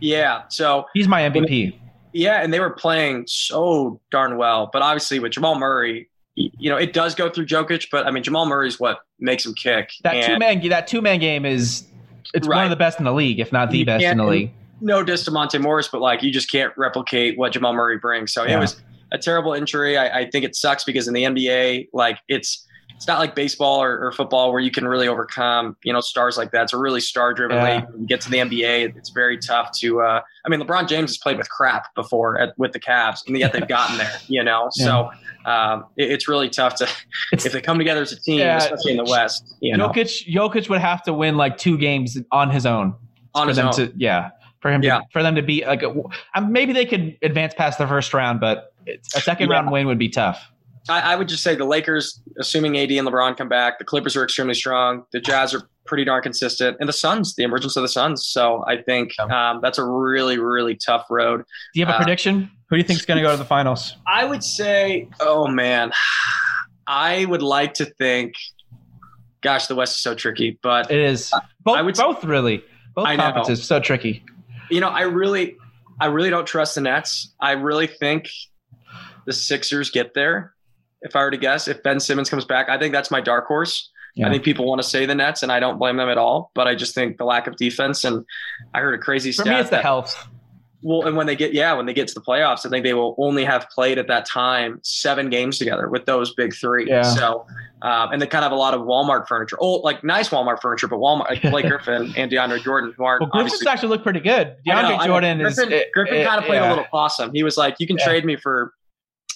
Yeah, 0.00 0.42
so 0.48 0.86
he's 0.92 1.06
my 1.06 1.22
MVP. 1.22 1.78
Yeah, 2.12 2.42
and 2.42 2.52
they 2.52 2.60
were 2.60 2.70
playing 2.70 3.24
so 3.28 4.00
darn 4.10 4.36
well. 4.36 4.70
But 4.72 4.82
obviously, 4.82 5.18
with 5.18 5.32
Jamal 5.32 5.58
Murray, 5.58 6.08
you 6.34 6.70
know, 6.70 6.76
it 6.76 6.92
does 6.92 7.14
go 7.14 7.28
through 7.28 7.46
Jokic, 7.46 7.88
but 7.90 8.06
I 8.06 8.10
mean, 8.10 8.22
Jamal 8.22 8.46
Murray's 8.46 8.80
what 8.80 9.00
makes 9.18 9.44
him 9.44 9.54
kick. 9.54 9.90
That 10.02 10.24
two 10.24 10.38
man 10.38 10.66
that 10.68 10.86
two 10.86 11.02
man 11.02 11.18
game 11.18 11.44
is 11.44 11.84
it's 12.34 12.46
right. 12.46 12.56
one 12.56 12.64
of 12.64 12.70
the 12.70 12.76
best 12.76 12.98
in 12.98 13.04
the 13.04 13.12
league, 13.12 13.40
if 13.40 13.52
not 13.52 13.70
the 13.70 13.78
you 13.78 13.86
best 13.86 14.04
in 14.04 14.18
the 14.18 14.24
league. 14.24 14.52
No 14.80 15.02
diss 15.02 15.24
to 15.24 15.30
Monte 15.30 15.58
Morris, 15.58 15.88
but 15.88 16.00
like 16.00 16.22
you 16.22 16.30
just 16.30 16.50
can't 16.50 16.72
replicate 16.76 17.36
what 17.38 17.52
Jamal 17.52 17.74
Murray 17.74 17.98
brings. 17.98 18.32
So 18.32 18.44
yeah. 18.44 18.56
it 18.56 18.60
was 18.60 18.80
a 19.12 19.18
terrible 19.18 19.52
injury. 19.52 19.98
I, 19.98 20.20
I 20.20 20.30
think 20.30 20.44
it 20.44 20.56
sucks 20.56 20.84
because 20.84 21.06
in 21.06 21.14
the 21.14 21.24
NBA, 21.24 21.88
like 21.92 22.18
it's 22.28 22.66
it's 23.00 23.06
not 23.06 23.18
like 23.18 23.34
baseball 23.34 23.82
or, 23.82 24.08
or, 24.08 24.12
football 24.12 24.52
where 24.52 24.60
you 24.60 24.70
can 24.70 24.86
really 24.86 25.08
overcome, 25.08 25.74
you 25.82 25.90
know, 25.90 26.02
stars 26.02 26.36
like 26.36 26.50
that. 26.50 26.64
It's 26.64 26.74
a 26.74 26.76
really 26.76 27.00
star 27.00 27.32
driven 27.32 27.56
yeah. 27.56 27.76
league. 27.76 27.84
When 27.88 28.02
you 28.02 28.06
get 28.06 28.20
to 28.20 28.30
the 28.30 28.36
NBA, 28.36 28.94
it's 28.94 29.08
very 29.08 29.38
tough 29.38 29.72
to, 29.78 30.02
uh, 30.02 30.20
I 30.44 30.48
mean, 30.50 30.60
LeBron 30.60 30.86
James 30.86 31.12
has 31.12 31.16
played 31.16 31.38
with 31.38 31.48
crap 31.48 31.94
before 31.94 32.38
at, 32.38 32.52
with 32.58 32.72
the 32.72 32.78
Cavs 32.78 33.26
and 33.26 33.38
yet 33.38 33.54
they've 33.54 33.66
gotten 33.66 33.96
there, 33.96 34.12
you 34.28 34.44
know? 34.44 34.68
Yeah. 34.76 34.84
So, 34.84 35.10
um, 35.50 35.86
it, 35.96 36.12
it's 36.12 36.28
really 36.28 36.50
tough 36.50 36.74
to, 36.74 36.88
it's, 37.32 37.46
if 37.46 37.54
they 37.54 37.62
come 37.62 37.78
together 37.78 38.02
as 38.02 38.12
a 38.12 38.20
team, 38.20 38.40
yeah, 38.40 38.58
especially 38.58 38.90
in 38.90 38.98
the 38.98 39.04
West, 39.04 39.56
you 39.60 39.74
know? 39.74 39.88
Jokic, 39.88 40.30
Jokic 40.30 40.68
would 40.68 40.82
have 40.82 41.02
to 41.04 41.14
win 41.14 41.38
like 41.38 41.56
two 41.56 41.78
games 41.78 42.18
on 42.30 42.50
his 42.50 42.66
own. 42.66 42.94
On 43.34 43.48
his 43.48 43.58
own. 43.58 43.72
To, 43.76 43.90
yeah. 43.96 44.32
For 44.60 44.70
him, 44.70 44.82
to, 44.82 45.00
for 45.10 45.22
them 45.22 45.36
to 45.36 45.42
be 45.42 45.64
like, 45.64 45.82
a, 45.82 45.94
um, 46.34 46.52
maybe 46.52 46.74
they 46.74 46.84
could 46.84 47.16
advance 47.22 47.54
past 47.54 47.78
the 47.78 47.88
first 47.88 48.12
round, 48.12 48.40
but 48.40 48.74
a 48.86 49.20
second 49.22 49.48
round 49.48 49.70
win 49.70 49.86
would 49.86 49.98
be 49.98 50.10
tough. 50.10 50.49
I, 50.88 51.12
I, 51.12 51.16
would 51.16 51.28
just 51.28 51.42
say 51.42 51.54
the 51.54 51.64
Lakers, 51.64 52.20
assuming 52.38 52.78
AD 52.78 52.90
and 52.90 53.06
LeBron 53.06 53.36
come 53.36 53.48
back, 53.48 53.78
the 53.78 53.84
Clippers 53.84 54.16
are 54.16 54.24
extremely 54.24 54.54
strong. 54.54 55.04
The 55.12 55.20
Jazz 55.20 55.54
are 55.54 55.68
pretty 55.86 56.04
darn 56.04 56.22
consistent, 56.22 56.76
and 56.80 56.88
the 56.88 56.92
Suns, 56.92 57.34
the 57.34 57.42
emergence 57.42 57.76
of 57.76 57.82
the 57.82 57.88
Suns. 57.88 58.26
So 58.26 58.64
I 58.66 58.80
think 58.80 59.18
um, 59.20 59.60
that's 59.62 59.78
a 59.78 59.84
really, 59.84 60.38
really 60.38 60.76
tough 60.76 61.06
road. 61.10 61.44
Do 61.74 61.80
you 61.80 61.86
have 61.86 61.94
a 61.94 61.96
uh, 61.96 62.02
prediction? 62.02 62.50
Who 62.68 62.76
do 62.76 62.78
you 62.78 62.84
think 62.84 63.00
is 63.00 63.06
going 63.06 63.16
to 63.16 63.22
go 63.22 63.30
to 63.30 63.36
the 63.36 63.44
finals? 63.44 63.96
I 64.06 64.24
would 64.24 64.42
say, 64.42 65.08
oh 65.20 65.48
man, 65.48 65.92
I 66.86 67.24
would 67.24 67.42
like 67.42 67.74
to 67.74 67.84
think. 67.84 68.34
Gosh, 69.42 69.68
the 69.68 69.74
West 69.74 69.96
is 69.96 70.02
so 70.02 70.14
tricky, 70.14 70.58
but 70.62 70.90
it 70.90 70.98
is. 70.98 71.32
Both, 71.64 71.76
I 71.78 71.82
would, 71.82 71.96
both 71.96 72.24
really. 72.24 72.62
Both 72.94 73.06
I 73.06 73.16
conferences 73.16 73.64
so 73.64 73.80
tricky. 73.80 74.22
You 74.70 74.80
know, 74.80 74.88
I 74.88 75.02
really, 75.02 75.56
I 75.98 76.06
really 76.06 76.28
don't 76.30 76.46
trust 76.46 76.74
the 76.74 76.82
Nets. 76.82 77.32
I 77.40 77.52
really 77.52 77.86
think 77.86 78.28
the 79.24 79.32
Sixers 79.32 79.90
get 79.90 80.12
there 80.12 80.54
if 81.02 81.16
I 81.16 81.22
were 81.22 81.30
to 81.30 81.36
guess, 81.36 81.68
if 81.68 81.82
Ben 81.82 82.00
Simmons 82.00 82.28
comes 82.30 82.44
back, 82.44 82.68
I 82.68 82.78
think 82.78 82.92
that's 82.92 83.10
my 83.10 83.20
dark 83.20 83.46
horse. 83.46 83.90
Yeah. 84.14 84.26
I 84.26 84.30
think 84.30 84.42
people 84.42 84.66
want 84.66 84.82
to 84.82 84.88
say 84.88 85.06
the 85.06 85.14
Nets, 85.14 85.42
and 85.42 85.52
I 85.52 85.60
don't 85.60 85.78
blame 85.78 85.96
them 85.96 86.08
at 86.08 86.18
all. 86.18 86.50
But 86.54 86.66
I 86.66 86.74
just 86.74 86.94
think 86.94 87.16
the 87.16 87.24
lack 87.24 87.46
of 87.46 87.56
defense, 87.56 88.04
and 88.04 88.24
I 88.74 88.80
heard 88.80 88.94
a 88.94 88.98
crazy 88.98 89.30
For 89.30 89.42
stat. 89.42 89.46
me, 89.46 89.60
it's 89.60 89.70
that, 89.70 89.78
the 89.78 89.82
health. 89.82 90.28
Well, 90.82 91.06
and 91.06 91.14
when 91.14 91.26
they 91.26 91.36
get 91.36 91.52
yeah, 91.52 91.74
when 91.74 91.84
they 91.84 91.92
get 91.92 92.08
to 92.08 92.14
the 92.14 92.22
playoffs, 92.22 92.64
I 92.64 92.70
think 92.70 92.84
they 92.84 92.94
will 92.94 93.14
only 93.18 93.44
have 93.44 93.68
played 93.68 93.98
at 93.98 94.08
that 94.08 94.24
time 94.24 94.80
seven 94.82 95.28
games 95.28 95.58
together 95.58 95.88
with 95.88 96.06
those 96.06 96.34
big 96.34 96.54
three. 96.54 96.88
Yeah. 96.88 97.02
So, 97.02 97.46
um, 97.82 98.12
and 98.12 98.22
they 98.22 98.26
kind 98.26 98.44
of 98.44 98.50
have 98.50 98.56
a 98.56 98.60
lot 98.60 98.72
of 98.72 98.80
Walmart 98.80 99.28
furniture. 99.28 99.58
Oh, 99.60 99.74
like 99.76 100.02
nice 100.02 100.30
Walmart 100.30 100.62
furniture, 100.62 100.88
but 100.88 100.96
Walmart, 100.96 101.28
like 101.28 101.42
Blake 101.42 101.66
Griffin 101.68 102.14
and 102.16 102.32
DeAndre 102.32 102.62
Jordan, 102.62 102.94
who 102.96 103.04
aren't. 103.04 103.20
Well, 103.20 103.30
Griffin's 103.30 103.66
actually 103.66 103.90
look 103.90 104.02
pretty 104.02 104.20
good. 104.20 104.56
DeAndre 104.66 104.98
know, 104.98 105.06
Jordan 105.06 105.38
Griffin, 105.38 105.70
is. 105.70 105.84
Griffin 105.92 106.26
kind 106.26 106.38
of 106.38 106.46
played 106.46 106.56
yeah. 106.56 106.68
a 106.68 106.70
little 106.70 106.86
possum. 106.90 107.30
He 107.34 107.42
was 107.42 107.58
like, 107.58 107.76
"You 107.78 107.86
can 107.86 107.98
yeah. 107.98 108.06
trade 108.06 108.24
me 108.24 108.36
for 108.36 108.72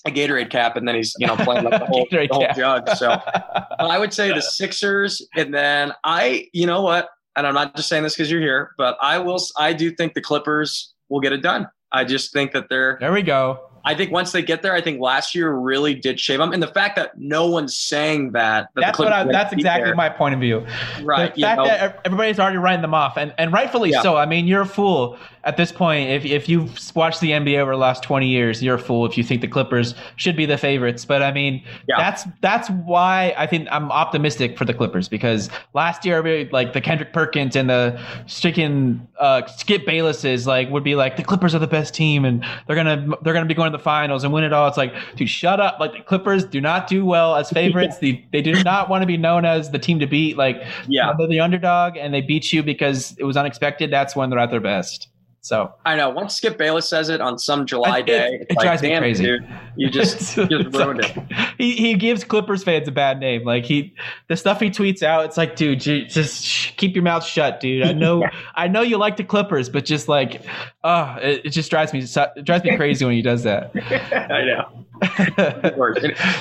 a 0.07 0.11
Gatorade 0.11 0.50
cap, 0.50 0.76
and 0.76 0.86
then 0.86 0.94
he's 0.94 1.14
you 1.18 1.26
know 1.26 1.36
playing 1.36 1.64
like 1.64 1.80
the 1.80 1.86
whole, 1.90 2.07
the 2.11 2.28
whole 2.30 2.46
jug. 2.55 2.88
So 2.90 3.11
I 3.78 3.98
would 3.98 4.12
say 4.12 4.32
the 4.32 4.42
Sixers, 4.42 5.26
and 5.36 5.52
then 5.52 5.92
I, 6.05 6.48
you 6.52 6.66
know 6.66 6.82
what, 6.82 7.09
and 7.36 7.46
I'm 7.46 7.55
not 7.55 7.74
just 7.76 7.88
saying 7.88 8.02
this 8.02 8.14
because 8.14 8.30
you're 8.30 8.40
here, 8.40 8.72
but 8.76 8.96
I 9.00 9.18
will. 9.18 9.38
I 9.57 9.72
do 9.72 9.90
think 9.90 10.14
the 10.14 10.20
Clippers 10.20 10.94
will 11.09 11.20
get 11.20 11.32
it 11.32 11.42
done. 11.42 11.68
I 11.92 12.05
just 12.05 12.32
think 12.32 12.52
that 12.52 12.68
they're 12.68 12.98
there. 13.00 13.12
We 13.12 13.22
go. 13.22 13.74
I 13.85 13.95
think 13.95 14.11
once 14.11 14.32
they 14.32 14.43
get 14.43 14.62
there, 14.62 14.74
I 14.74 14.80
think 14.80 15.01
last 15.01 15.35
year 15.35 15.53
really 15.53 15.95
did 15.95 16.18
shave 16.18 16.39
them. 16.39 16.53
And 16.53 16.62
the 16.62 16.68
fact 16.68 16.97
that 16.97 17.18
no 17.18 17.47
one's 17.47 17.76
saying 17.76 18.32
that, 18.32 18.70
that 18.74 18.80
that's 18.80 18.99
what 18.99 19.12
I, 19.12 19.24
that's 19.24 19.53
exactly 19.53 19.87
there, 19.87 19.95
my 19.95 20.09
point 20.09 20.35
of 20.35 20.41
view. 20.41 20.66
Right. 21.03 21.35
The 21.35 21.43
fact 21.43 21.59
know, 21.59 21.66
that 21.66 22.01
everybody's 22.05 22.39
already 22.39 22.59
writing 22.59 22.82
them 22.82 22.95
off, 22.95 23.16
and, 23.16 23.35
and 23.39 23.53
rightfully 23.53 23.91
yeah. 23.91 24.03
so. 24.03 24.16
I 24.16 24.26
mean, 24.26 24.47
you're 24.47 24.62
a 24.62 24.66
fool 24.66 25.18
at 25.45 25.57
this 25.57 25.70
point. 25.70 26.11
If 26.11 26.24
if 26.24 26.49
you've 26.49 26.97
watched 26.97 27.20
the 27.20 27.30
NBA 27.30 27.59
over 27.59 27.72
the 27.72 27.78
last 27.78 28.03
20 28.03 28.26
years, 28.26 28.62
you're 28.62 28.76
a 28.76 28.78
fool 28.78 29.07
if 29.07 29.16
you 29.16 29.24
think 29.24 29.41
the 29.41 29.49
Clippers 29.49 29.95
should 30.16 30.37
be 30.37 30.47
the 30.47 30.59
favorites. 30.59 31.05
But 31.05 31.22
I 31.22 31.32
mean, 31.32 31.62
yeah. 31.89 31.97
that's 31.99 32.24
that's 32.41 32.70
why 32.70 33.35
I 33.37 33.47
think 33.47 33.68
I'm 33.70 33.91
optimistic 33.91 34.59
for 34.59 34.64
the 34.64 34.74
Clippers 34.74 35.09
because 35.09 35.51
last 35.74 36.05
year, 36.05 36.49
like 36.51 36.72
the 36.72 36.80
Kendrick 36.80 37.12
Perkins 37.12 37.57
and 37.57 37.68
the 37.68 38.01
sticking 38.26 39.07
uh, 39.18 39.47
Skip 39.47 39.87
Baylesses, 39.87 40.47
like 40.47 40.70
would 40.70 40.85
be 40.85 40.95
like 40.95 41.16
the 41.16 41.24
Clippers 41.24 41.55
are 41.55 41.61
the 41.61 41.66
best 41.66 41.95
team 41.95 42.24
and 42.24 42.45
they're 42.66 42.76
gonna 42.76 43.07
they're 43.22 43.35
gonna 43.35 43.47
be 43.47 43.55
going 43.55 43.72
to 43.72 43.74
the 43.75 43.79
finals 43.79 44.25
and 44.25 44.33
win 44.33 44.45
it 44.45 44.53
all. 44.53 44.66
It's 44.68 44.79
like, 44.79 44.95
dude, 45.16 45.29
shut 45.29 45.61
up. 45.61 45.79
Like 45.79 45.93
the 45.93 46.01
Clippers 46.01 46.45
do 46.45 46.61
not 46.61 46.87
do 46.87 47.05
well 47.05 47.37
as 47.37 47.51
favorites. 47.61 47.97
yeah. 48.01 48.12
they, 48.12 48.27
they 48.33 48.43
do 48.43 48.62
not 48.64 48.89
want 48.89 49.03
to 49.03 49.07
be 49.07 49.16
known 49.16 49.45
as 49.45 49.70
the 49.70 49.79
team 49.79 49.99
to 49.99 50.07
beat. 50.07 50.37
Like, 50.37 50.62
yeah, 50.89 51.12
they're 51.18 51.29
the 51.29 51.41
underdog 51.41 51.97
and 51.97 52.14
they 52.14 52.20
beat 52.20 52.53
you 52.53 52.62
because 52.62 53.14
it 53.18 53.25
was 53.25 53.37
unexpected. 53.37 53.91
That's 53.91 54.16
when 54.16 54.31
they're 54.31 54.39
at 54.39 54.51
their 54.51 54.61
best. 54.61 55.09
So 55.45 55.74
I 55.84 55.95
know 55.95 56.09
once 56.09 56.34
Skip 56.34 56.57
Bayless 56.57 56.88
says 56.88 57.11
it 57.11 57.20
on 57.20 57.38
some 57.38 57.66
July 57.66 58.01
day, 58.01 58.38
it, 58.40 58.47
it 58.49 58.57
like, 58.57 58.64
drives 58.64 58.82
me 58.82 58.97
crazy. 58.97 59.24
Dude, 59.24 59.47
you 59.76 59.90
just, 59.90 60.34
you 60.38 60.47
just 60.47 60.74
ruined 60.74 61.01
it. 61.05 61.18
He 61.59 61.72
he 61.76 61.95
gives 61.97 62.24
Clippers 62.24 62.64
fans 62.64 62.88
a 62.88 62.92
bad 62.92 63.20
name. 63.20 63.45
Like 63.45 63.66
he 63.66 63.95
the 64.28 64.36
stuff 64.36 64.59
he 64.59 64.70
tweets 64.70 65.03
out, 65.03 65.26
it's 65.26 65.36
like, 65.36 65.55
dude, 65.55 65.80
just 65.80 66.74
keep 66.78 66.95
your 66.95 67.05
mouth 67.05 67.26
shut, 67.26 67.61
dude. 67.61 67.84
I 67.84 67.92
know 67.92 68.26
I 68.55 68.68
know 68.68 68.80
you 68.80 68.97
like 68.97 69.18
the 69.18 69.24
Clippers, 69.24 69.68
but 69.68 69.84
just 69.84 70.09
like, 70.09 70.47
oh, 70.82 71.16
it, 71.20 71.42
it 71.45 71.51
just 71.51 71.70
drives 71.70 71.92
me 71.92 71.99
it 71.99 72.45
drives 72.47 72.64
me 72.64 72.74
crazy 72.78 73.05
when 73.05 73.14
he 73.14 73.20
does 73.20 73.42
that. 73.42 73.70
I 74.30 74.45
know. 74.47 74.86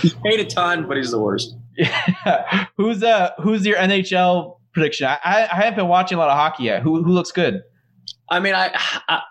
he's 0.01 0.13
paid 0.13 0.39
a 0.39 0.45
ton, 0.45 0.87
but 0.87 0.95
he's 0.95 1.11
the 1.11 1.19
worst. 1.19 1.57
Yeah. 1.75 2.67
Who's 2.77 3.03
uh 3.03 3.31
who's 3.41 3.65
your 3.65 3.75
NHL 3.75 4.59
prediction? 4.71 5.07
I, 5.07 5.17
I 5.51 5.55
haven't 5.55 5.75
been 5.75 5.89
watching 5.89 6.17
a 6.17 6.21
lot 6.21 6.29
of 6.29 6.37
hockey 6.37 6.63
yet. 6.63 6.83
Who 6.83 7.03
who 7.03 7.11
looks 7.11 7.33
good? 7.33 7.63
I 8.29 8.39
mean, 8.39 8.55
I, 8.55 8.71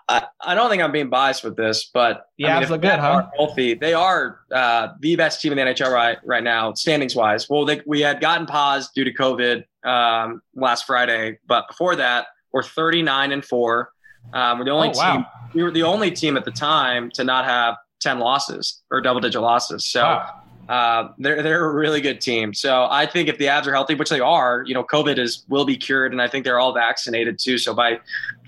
I 0.07 0.23
I 0.39 0.55
don't 0.55 0.69
think 0.69 0.81
I'm 0.81 0.91
being 0.91 1.09
biased 1.09 1.43
with 1.43 1.57
this, 1.57 1.89
but 1.93 2.27
the 2.37 2.45
I 2.47 2.61
Avs 2.63 2.69
look 2.69 2.81
good, 2.81 2.99
huh? 2.99 3.27
Healthy, 3.35 3.73
they 3.73 3.93
are 3.93 4.41
uh, 4.51 4.89
the 4.99 5.15
best 5.15 5.41
team 5.41 5.51
in 5.51 5.57
the 5.57 5.73
NHL 5.73 5.91
right 5.91 6.17
right 6.23 6.43
now, 6.43 6.73
standings 6.73 7.15
wise. 7.15 7.49
Well, 7.49 7.65
they, 7.65 7.81
we 7.87 8.01
had 8.01 8.21
gotten 8.21 8.45
paused 8.45 8.91
due 8.93 9.03
to 9.03 9.13
COVID 9.13 9.63
um, 9.83 10.41
last 10.55 10.85
Friday, 10.85 11.39
but 11.47 11.67
before 11.67 11.95
that, 11.95 12.27
we're 12.51 12.63
39 12.63 13.31
and 13.31 13.43
four. 13.43 13.91
Um, 14.31 14.59
we're 14.59 14.65
the 14.65 14.71
only 14.71 14.89
Oh, 14.89 14.97
wow. 14.97 15.15
team. 15.17 15.25
We 15.53 15.63
were 15.63 15.71
the 15.71 15.83
only 15.83 16.11
team 16.11 16.37
at 16.37 16.45
the 16.45 16.51
time 16.51 17.09
to 17.15 17.23
not 17.23 17.45
have 17.45 17.75
10 17.99 18.19
losses 18.19 18.83
or 18.91 19.01
double 19.01 19.19
digit 19.21 19.41
losses. 19.41 19.85
So. 19.87 20.03
Wow. 20.03 20.42
Uh, 20.69 21.09
they're 21.17 21.41
they're 21.43 21.65
a 21.65 21.73
really 21.73 21.99
good 22.01 22.21
team. 22.21 22.53
So 22.53 22.87
I 22.89 23.05
think 23.05 23.27
if 23.27 23.37
the 23.37 23.45
Avs 23.45 23.67
are 23.67 23.73
healthy, 23.73 23.95
which 23.95 24.09
they 24.09 24.19
are, 24.21 24.63
you 24.65 24.73
know, 24.73 24.83
COVID 24.83 25.17
is 25.17 25.43
will 25.49 25.65
be 25.65 25.75
cured, 25.75 26.11
and 26.13 26.21
I 26.21 26.27
think 26.27 26.45
they're 26.45 26.59
all 26.59 26.73
vaccinated 26.73 27.37
too. 27.39 27.57
So 27.57 27.73
by 27.73 27.99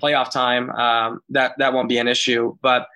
playoff 0.02 0.30
time, 0.30 0.70
um, 0.70 1.20
that 1.30 1.52
that 1.58 1.72
won't 1.74 1.88
be 1.88 1.98
an 1.98 2.08
issue. 2.08 2.56
But 2.62 2.88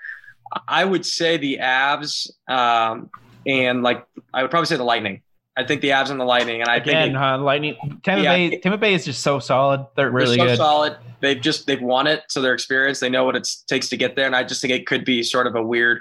I 0.66 0.85
would 0.85 1.05
say 1.05 1.37
the 1.37 1.59
Avs 1.61 2.31
um, 2.49 3.11
and 3.47 3.83
like 3.83 4.07
I 4.33 4.43
would 4.43 4.51
probably 4.51 4.66
say 4.66 4.77
the 4.77 4.85
Lightning. 4.85 5.21
I 5.57 5.64
think 5.64 5.83
the 5.83 5.91
Avs 5.91 6.11
and 6.11 6.18
the 6.18 6.25
Lightning, 6.25 6.61
and 6.62 6.71
I 6.71 6.77
Again, 6.77 7.09
think 7.09 7.16
huh? 7.18 7.39
Lightning. 7.39 7.77
Tampa 8.03 8.23
Yeah. 8.23 8.35
Bay. 8.35 8.59
Tampa 8.59 8.79
Bay 8.79 8.95
is 8.95 9.05
just 9.05 9.23
so 9.23 9.39
solid. 9.39 9.81
They're 9.97 10.07
they're 10.07 10.11
really 10.12 10.39
so 10.39 10.47
good. 10.47 10.57
solid. 10.57 10.97
They've 11.21 11.41
just 11.41 11.66
they've 11.66 11.83
won 11.83 12.07
it, 12.07 12.23
so 12.29 12.41
they're 12.41 12.55
experienced. 12.55 13.03
They 13.03 13.11
know 13.11 13.25
what 13.25 13.37
it 13.37 13.47
takes 13.66 13.91
to 13.91 13.97
get 13.99 14.16
there, 14.16 14.25
and 14.27 14.35
I 14.35 14.45
just 14.45 14.62
think 14.62 14.73
it 14.73 14.87
could 14.87 15.05
be 15.05 15.23
sort 15.23 15.47
of 15.47 15.55
a 15.57 15.62
weird 15.62 16.01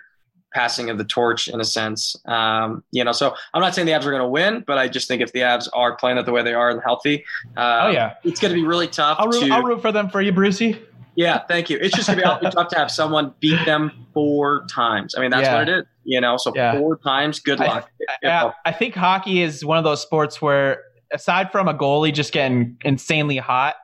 passing 0.54 0.90
of 0.90 0.98
the 0.98 1.04
torch 1.04 1.48
in 1.48 1.60
a 1.62 1.66
sense. 1.66 2.16
Um, 2.26 2.84
you 2.92 3.04
know, 3.04 3.12
so 3.12 3.36
I'm 3.54 3.62
not 3.62 3.76
saying 3.76 3.86
the 3.86 3.92
Avs 3.94 4.06
are 4.06 4.12
going 4.12 4.22
to 4.22 4.28
win, 4.28 4.64
but 4.66 4.78
I 4.78 4.88
just 4.88 5.08
think 5.08 5.22
if 5.22 5.32
the 5.34 5.40
Avs 5.42 5.68
are 5.74 5.96
playing 5.96 6.18
it 6.18 6.26
the 6.26 6.32
way 6.32 6.42
they 6.44 6.54
are 6.54 6.70
and 6.70 6.82
healthy, 6.84 7.24
uh, 7.58 7.82
Oh 7.86 7.90
yeah, 7.92 8.14
it's 8.24 8.40
going 8.40 8.54
to 8.54 8.60
be 8.60 8.66
really 8.66 8.88
tough. 8.88 9.18
I'll 9.20 9.28
root, 9.28 9.48
to, 9.48 9.54
I'll 9.54 9.64
root 9.64 9.82
for 9.82 9.92
them 9.92 10.10
for 10.10 10.22
you, 10.22 10.32
Brucey. 10.32 10.82
yeah, 11.16 11.40
thank 11.48 11.70
you. 11.70 11.78
It's 11.80 11.96
just 11.96 12.08
going 12.08 12.20
to 12.20 12.40
be 12.42 12.50
tough 12.52 12.68
to 12.70 12.78
have 12.78 12.90
someone 12.92 13.34
beat 13.40 13.64
them 13.66 13.92
four 14.14 14.66
times. 14.70 15.16
I 15.16 15.22
mean, 15.22 15.32
that's 15.32 15.44
Yeah. 15.46 15.60
what 15.60 15.70
it 15.70 15.78
is. 15.80 15.86
You 16.04 16.22
know, 16.22 16.38
so 16.38 16.52
Yeah. 16.56 16.78
four 16.80 16.98
times. 16.98 17.40
Good 17.40 17.62
I- 17.62 17.68
luck. 17.68 17.90
I, 18.24 18.52
I 18.66 18.72
think 18.72 18.96
hockey 18.96 19.42
is 19.44 19.64
one 19.64 19.78
of 19.78 19.84
those 19.84 20.02
sports 20.02 20.42
where, 20.42 20.84
aside 21.14 21.52
from 21.52 21.68
a 21.68 21.74
goalie 21.74 22.14
just 22.14 22.32
getting 22.34 22.78
insanely 22.84 23.38
hot, 23.38 23.76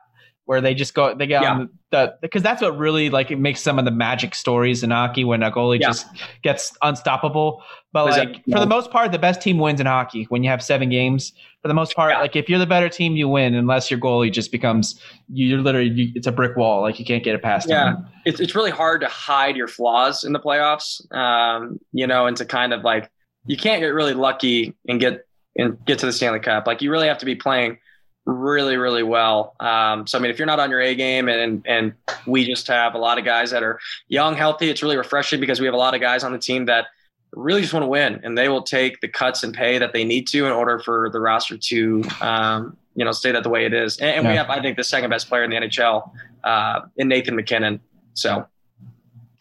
where 0.46 0.60
they 0.60 0.74
just 0.74 0.94
go, 0.94 1.14
they 1.14 1.26
get 1.26 1.44
on 1.44 1.68
the 1.90 2.14
because 2.22 2.42
that's 2.42 2.62
what 2.62 2.78
really 2.78 3.10
like 3.10 3.30
it 3.30 3.38
makes 3.38 3.60
some 3.60 3.78
of 3.78 3.84
the 3.84 3.90
magic 3.90 4.34
stories 4.34 4.82
in 4.82 4.90
hockey 4.90 5.24
when 5.24 5.42
a 5.42 5.50
goalie 5.50 5.78
Yeah. 5.80 5.88
just 5.88 6.06
gets 6.42 6.72
unstoppable. 6.82 7.62
But 7.92 8.06
like 8.06 8.32
that- 8.46 8.52
for 8.52 8.60
the 8.60 8.66
most 8.66 8.90
part, 8.90 9.10
the 9.12 9.18
best 9.18 9.42
team 9.42 9.58
wins 9.58 9.80
in 9.80 9.86
hockey 9.86 10.24
when 10.30 10.42
you 10.44 10.50
have 10.50 10.62
seven 10.62 10.88
games. 10.88 11.32
For 11.62 11.68
the 11.68 11.74
most 11.74 11.96
part, 11.96 12.12
Yeah. 12.12 12.20
like 12.20 12.36
if 12.36 12.48
you're 12.48 12.60
the 12.60 12.66
better 12.66 12.88
team, 12.88 13.16
you 13.16 13.28
win 13.28 13.54
unless 13.54 13.90
your 13.90 13.98
goalie 13.98 14.30
just 14.32 14.52
becomes 14.52 15.00
you're 15.28 15.58
literally 15.60 15.88
you, 15.90 16.12
it's 16.14 16.28
a 16.28 16.32
brick 16.32 16.56
wall. 16.56 16.80
Like 16.80 16.98
you 17.00 17.04
can't 17.04 17.24
get 17.24 17.34
it 17.34 17.42
past 17.42 17.68
Yeah. 17.68 17.90
him. 17.94 18.06
it's 18.24 18.38
it's 18.40 18.54
really 18.54 18.70
hard 18.70 19.00
to 19.02 19.08
hide 19.08 19.56
your 19.56 19.68
flaws 19.68 20.22
in 20.24 20.32
the 20.32 20.40
playoffs. 20.40 21.00
Um, 21.12 21.80
you 21.92 22.06
know, 22.06 22.26
and 22.26 22.36
to 22.36 22.44
kind 22.44 22.72
of 22.72 22.84
like 22.84 23.10
you 23.46 23.56
can't 23.56 23.80
get 23.80 23.88
really 23.88 24.14
lucky 24.14 24.74
and 24.88 25.00
get 25.00 25.22
and 25.58 25.76
get 25.86 25.98
to 26.00 26.06
the 26.06 26.12
Stanley 26.12 26.38
Cup. 26.40 26.66
Like 26.68 26.82
you 26.82 26.90
really 26.92 27.08
have 27.08 27.18
to 27.18 27.26
be 27.26 27.34
playing 27.34 27.78
really, 28.26 28.76
really 28.76 29.02
well. 29.02 29.54
Um, 29.60 30.06
so 30.06 30.18
I 30.18 30.20
mean, 30.20 30.30
if 30.30 30.38
you're 30.38 30.46
not 30.46 30.60
on 30.60 30.70
your 30.70 30.80
A 30.80 30.94
game, 30.94 31.28
and 31.28 31.62
and 31.66 31.94
we 32.26 32.44
just 32.44 32.66
have 32.66 32.94
a 32.94 32.98
lot 32.98 33.18
of 33.18 33.24
guys 33.24 33.50
that 33.52 33.62
are 33.62 33.80
young, 34.08 34.34
healthy, 34.34 34.68
it's 34.68 34.82
really 34.82 34.96
refreshing 34.96 35.40
because 35.40 35.60
we 35.60 35.66
have 35.66 35.74
a 35.74 35.78
lot 35.78 35.94
of 35.94 36.00
guys 36.00 36.24
on 36.24 36.32
the 36.32 36.38
team 36.38 36.66
that 36.66 36.86
really 37.32 37.62
just 37.62 37.72
want 37.72 37.84
to 37.84 37.88
win, 37.88 38.20
and 38.22 38.36
they 38.36 38.48
will 38.48 38.62
take 38.62 39.00
the 39.00 39.08
cuts 39.08 39.42
and 39.42 39.54
pay 39.54 39.78
that 39.78 39.92
they 39.92 40.04
need 40.04 40.26
to 40.28 40.44
in 40.44 40.52
order 40.52 40.78
for 40.78 41.08
the 41.10 41.20
roster 41.20 41.56
to. 41.56 42.02
Um, 42.20 42.76
you 42.98 43.04
know, 43.04 43.12
stay 43.12 43.30
that 43.30 43.42
the 43.42 43.50
way 43.50 43.66
it 43.66 43.74
is, 43.74 43.98
and, 43.98 44.08
and 44.08 44.26
we 44.26 44.34
have, 44.36 44.48
I 44.48 44.62
think, 44.62 44.78
the 44.78 44.82
second 44.82 45.10
best 45.10 45.28
player 45.28 45.44
in 45.44 45.50
the 45.50 45.56
NHL, 45.56 46.10
uh, 46.44 46.80
in 46.96 47.08
Nathan 47.08 47.36
MacKinnon. 47.36 47.78
So 48.14 48.46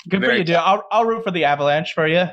Good 0.07 0.23
for 0.23 0.33
you, 0.33 0.43
dude. 0.43 0.55
I'll, 0.57 0.85
I'll 0.91 1.05
root 1.05 1.23
for 1.23 1.31
the 1.31 1.45
Avalanche 1.45 1.93
for 1.93 2.07
you. 2.07 2.25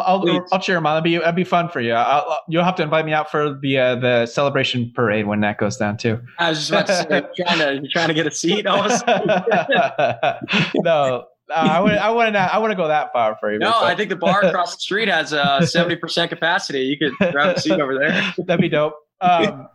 I'll 0.00 0.20
I'll, 0.28 0.46
I'll 0.52 0.60
cheer 0.60 0.74
them 0.76 0.86
on. 0.86 0.94
That'd 0.94 1.04
be 1.04 1.18
that'd 1.18 1.34
be 1.36 1.44
fun 1.44 1.68
for 1.68 1.80
you. 1.80 1.92
I'll, 1.92 2.22
I'll- 2.30 2.40
you'll 2.48 2.64
have 2.64 2.76
to 2.76 2.82
invite 2.82 3.04
me 3.04 3.12
out 3.12 3.30
for 3.30 3.58
the 3.60 3.78
uh, 3.78 3.94
the 3.96 4.26
celebration 4.26 4.92
parade 4.94 5.26
when 5.26 5.40
that 5.40 5.58
goes 5.58 5.76
down 5.76 5.96
too. 5.96 6.20
I 6.38 6.50
was 6.50 6.58
just 6.58 6.70
about 6.70 6.86
to 6.86 6.94
say, 6.94 7.06
you're 7.36 7.46
trying 7.46 7.58
to 7.58 7.74
you're 7.82 7.90
trying 7.92 8.08
to 8.08 8.14
get 8.14 8.26
a 8.26 8.30
seat. 8.30 8.66
All 8.66 8.80
of 8.80 8.90
a 9.06 10.40
no, 10.76 11.24
uh, 11.50 11.52
I 11.54 11.80
would 11.80 11.92
I 11.92 12.10
wouldn't 12.10 12.36
I 12.36 12.58
wouldn't 12.58 12.78
go 12.78 12.88
that 12.88 13.12
far 13.12 13.36
for 13.40 13.52
you. 13.52 13.58
No, 13.58 13.70
but 13.70 13.84
I 13.84 13.94
think 13.94 14.08
the 14.08 14.16
bar 14.16 14.44
across 14.44 14.74
the 14.74 14.80
street 14.80 15.08
has 15.08 15.32
a 15.32 15.66
seventy 15.66 15.96
percent 15.96 16.30
capacity. 16.30 16.80
You 16.80 16.96
could 16.98 17.32
grab 17.32 17.56
a 17.56 17.60
seat 17.60 17.80
over 17.80 17.98
there. 17.98 18.34
that'd 18.46 18.60
be 18.60 18.68
dope. 18.68 18.94
Um, 19.22 19.68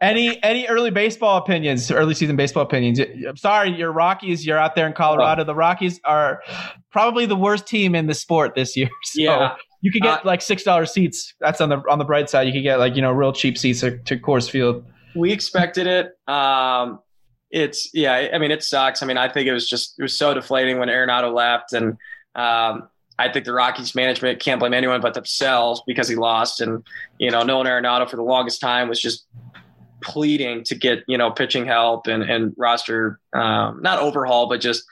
any 0.00 0.42
any 0.42 0.66
early 0.66 0.90
baseball 0.90 1.36
opinions? 1.38 1.90
Early 1.90 2.14
season 2.14 2.36
baseball 2.36 2.62
opinions? 2.62 2.98
I'm 3.00 3.36
sorry, 3.36 3.70
your 3.76 3.92
Rockies. 3.92 4.44
You're 4.46 4.58
out 4.58 4.74
there 4.74 4.86
in 4.86 4.92
Colorado. 4.92 5.44
The 5.44 5.54
Rockies 5.54 6.00
are 6.04 6.42
probably 6.90 7.26
the 7.26 7.36
worst 7.36 7.66
team 7.66 7.94
in 7.94 8.06
the 8.06 8.14
sport 8.14 8.54
this 8.54 8.76
year. 8.76 8.88
So 9.04 9.20
Yeah. 9.22 9.54
you 9.82 9.92
could 9.92 10.02
get 10.02 10.20
Uh, 10.20 10.22
like 10.24 10.42
six 10.42 10.62
dollars 10.62 10.92
seats. 10.92 11.34
That's 11.40 11.60
on 11.60 11.68
the 11.68 11.82
on 11.88 11.98
the 11.98 12.04
bright 12.04 12.28
side. 12.30 12.46
You 12.46 12.52
could 12.52 12.62
get 12.62 12.78
like 12.78 12.96
you 12.96 13.02
know 13.02 13.12
real 13.12 13.32
cheap 13.32 13.56
seats 13.58 13.80
to, 13.80 13.98
to 13.98 14.16
Coors 14.18 14.50
Field. 14.50 14.84
We 15.14 15.32
expected 15.32 15.86
it. 15.86 16.12
Um, 16.32 16.98
it's 17.50 17.90
yeah. 17.94 18.28
I 18.34 18.38
mean, 18.38 18.50
it 18.50 18.62
sucks. 18.62 19.02
I 19.02 19.06
mean, 19.06 19.16
I 19.18 19.28
think 19.28 19.46
it 19.46 19.52
was 19.52 19.68
just 19.68 19.94
it 19.98 20.02
was 20.02 20.12
so 20.16 20.34
deflating 20.34 20.78
when 20.78 20.88
Arenado 20.88 21.32
left, 21.32 21.72
and 21.72 21.96
um, 22.34 22.88
I 23.18 23.30
think 23.30 23.44
the 23.44 23.52
Rockies 23.52 23.94
management 23.94 24.40
can't 24.40 24.60
blame 24.60 24.74
anyone 24.74 25.00
but 25.00 25.14
themselves 25.14 25.82
because 25.86 26.08
he 26.08 26.16
lost. 26.16 26.60
And 26.60 26.84
you 27.18 27.30
know, 27.30 27.42
Nolan 27.42 27.66
Arenado 27.66 28.08
for 28.08 28.16
the 28.16 28.22
longest 28.22 28.60
time 28.60 28.88
was 28.88 29.00
just 29.00 29.24
pleading 30.02 30.62
to 30.64 30.74
get 30.74 31.02
you 31.08 31.16
know 31.18 31.30
pitching 31.30 31.66
help 31.66 32.06
and 32.06 32.22
and 32.22 32.54
roster 32.56 33.18
um, 33.32 33.80
not 33.82 33.98
overhaul, 33.98 34.48
but 34.48 34.60
just 34.60 34.84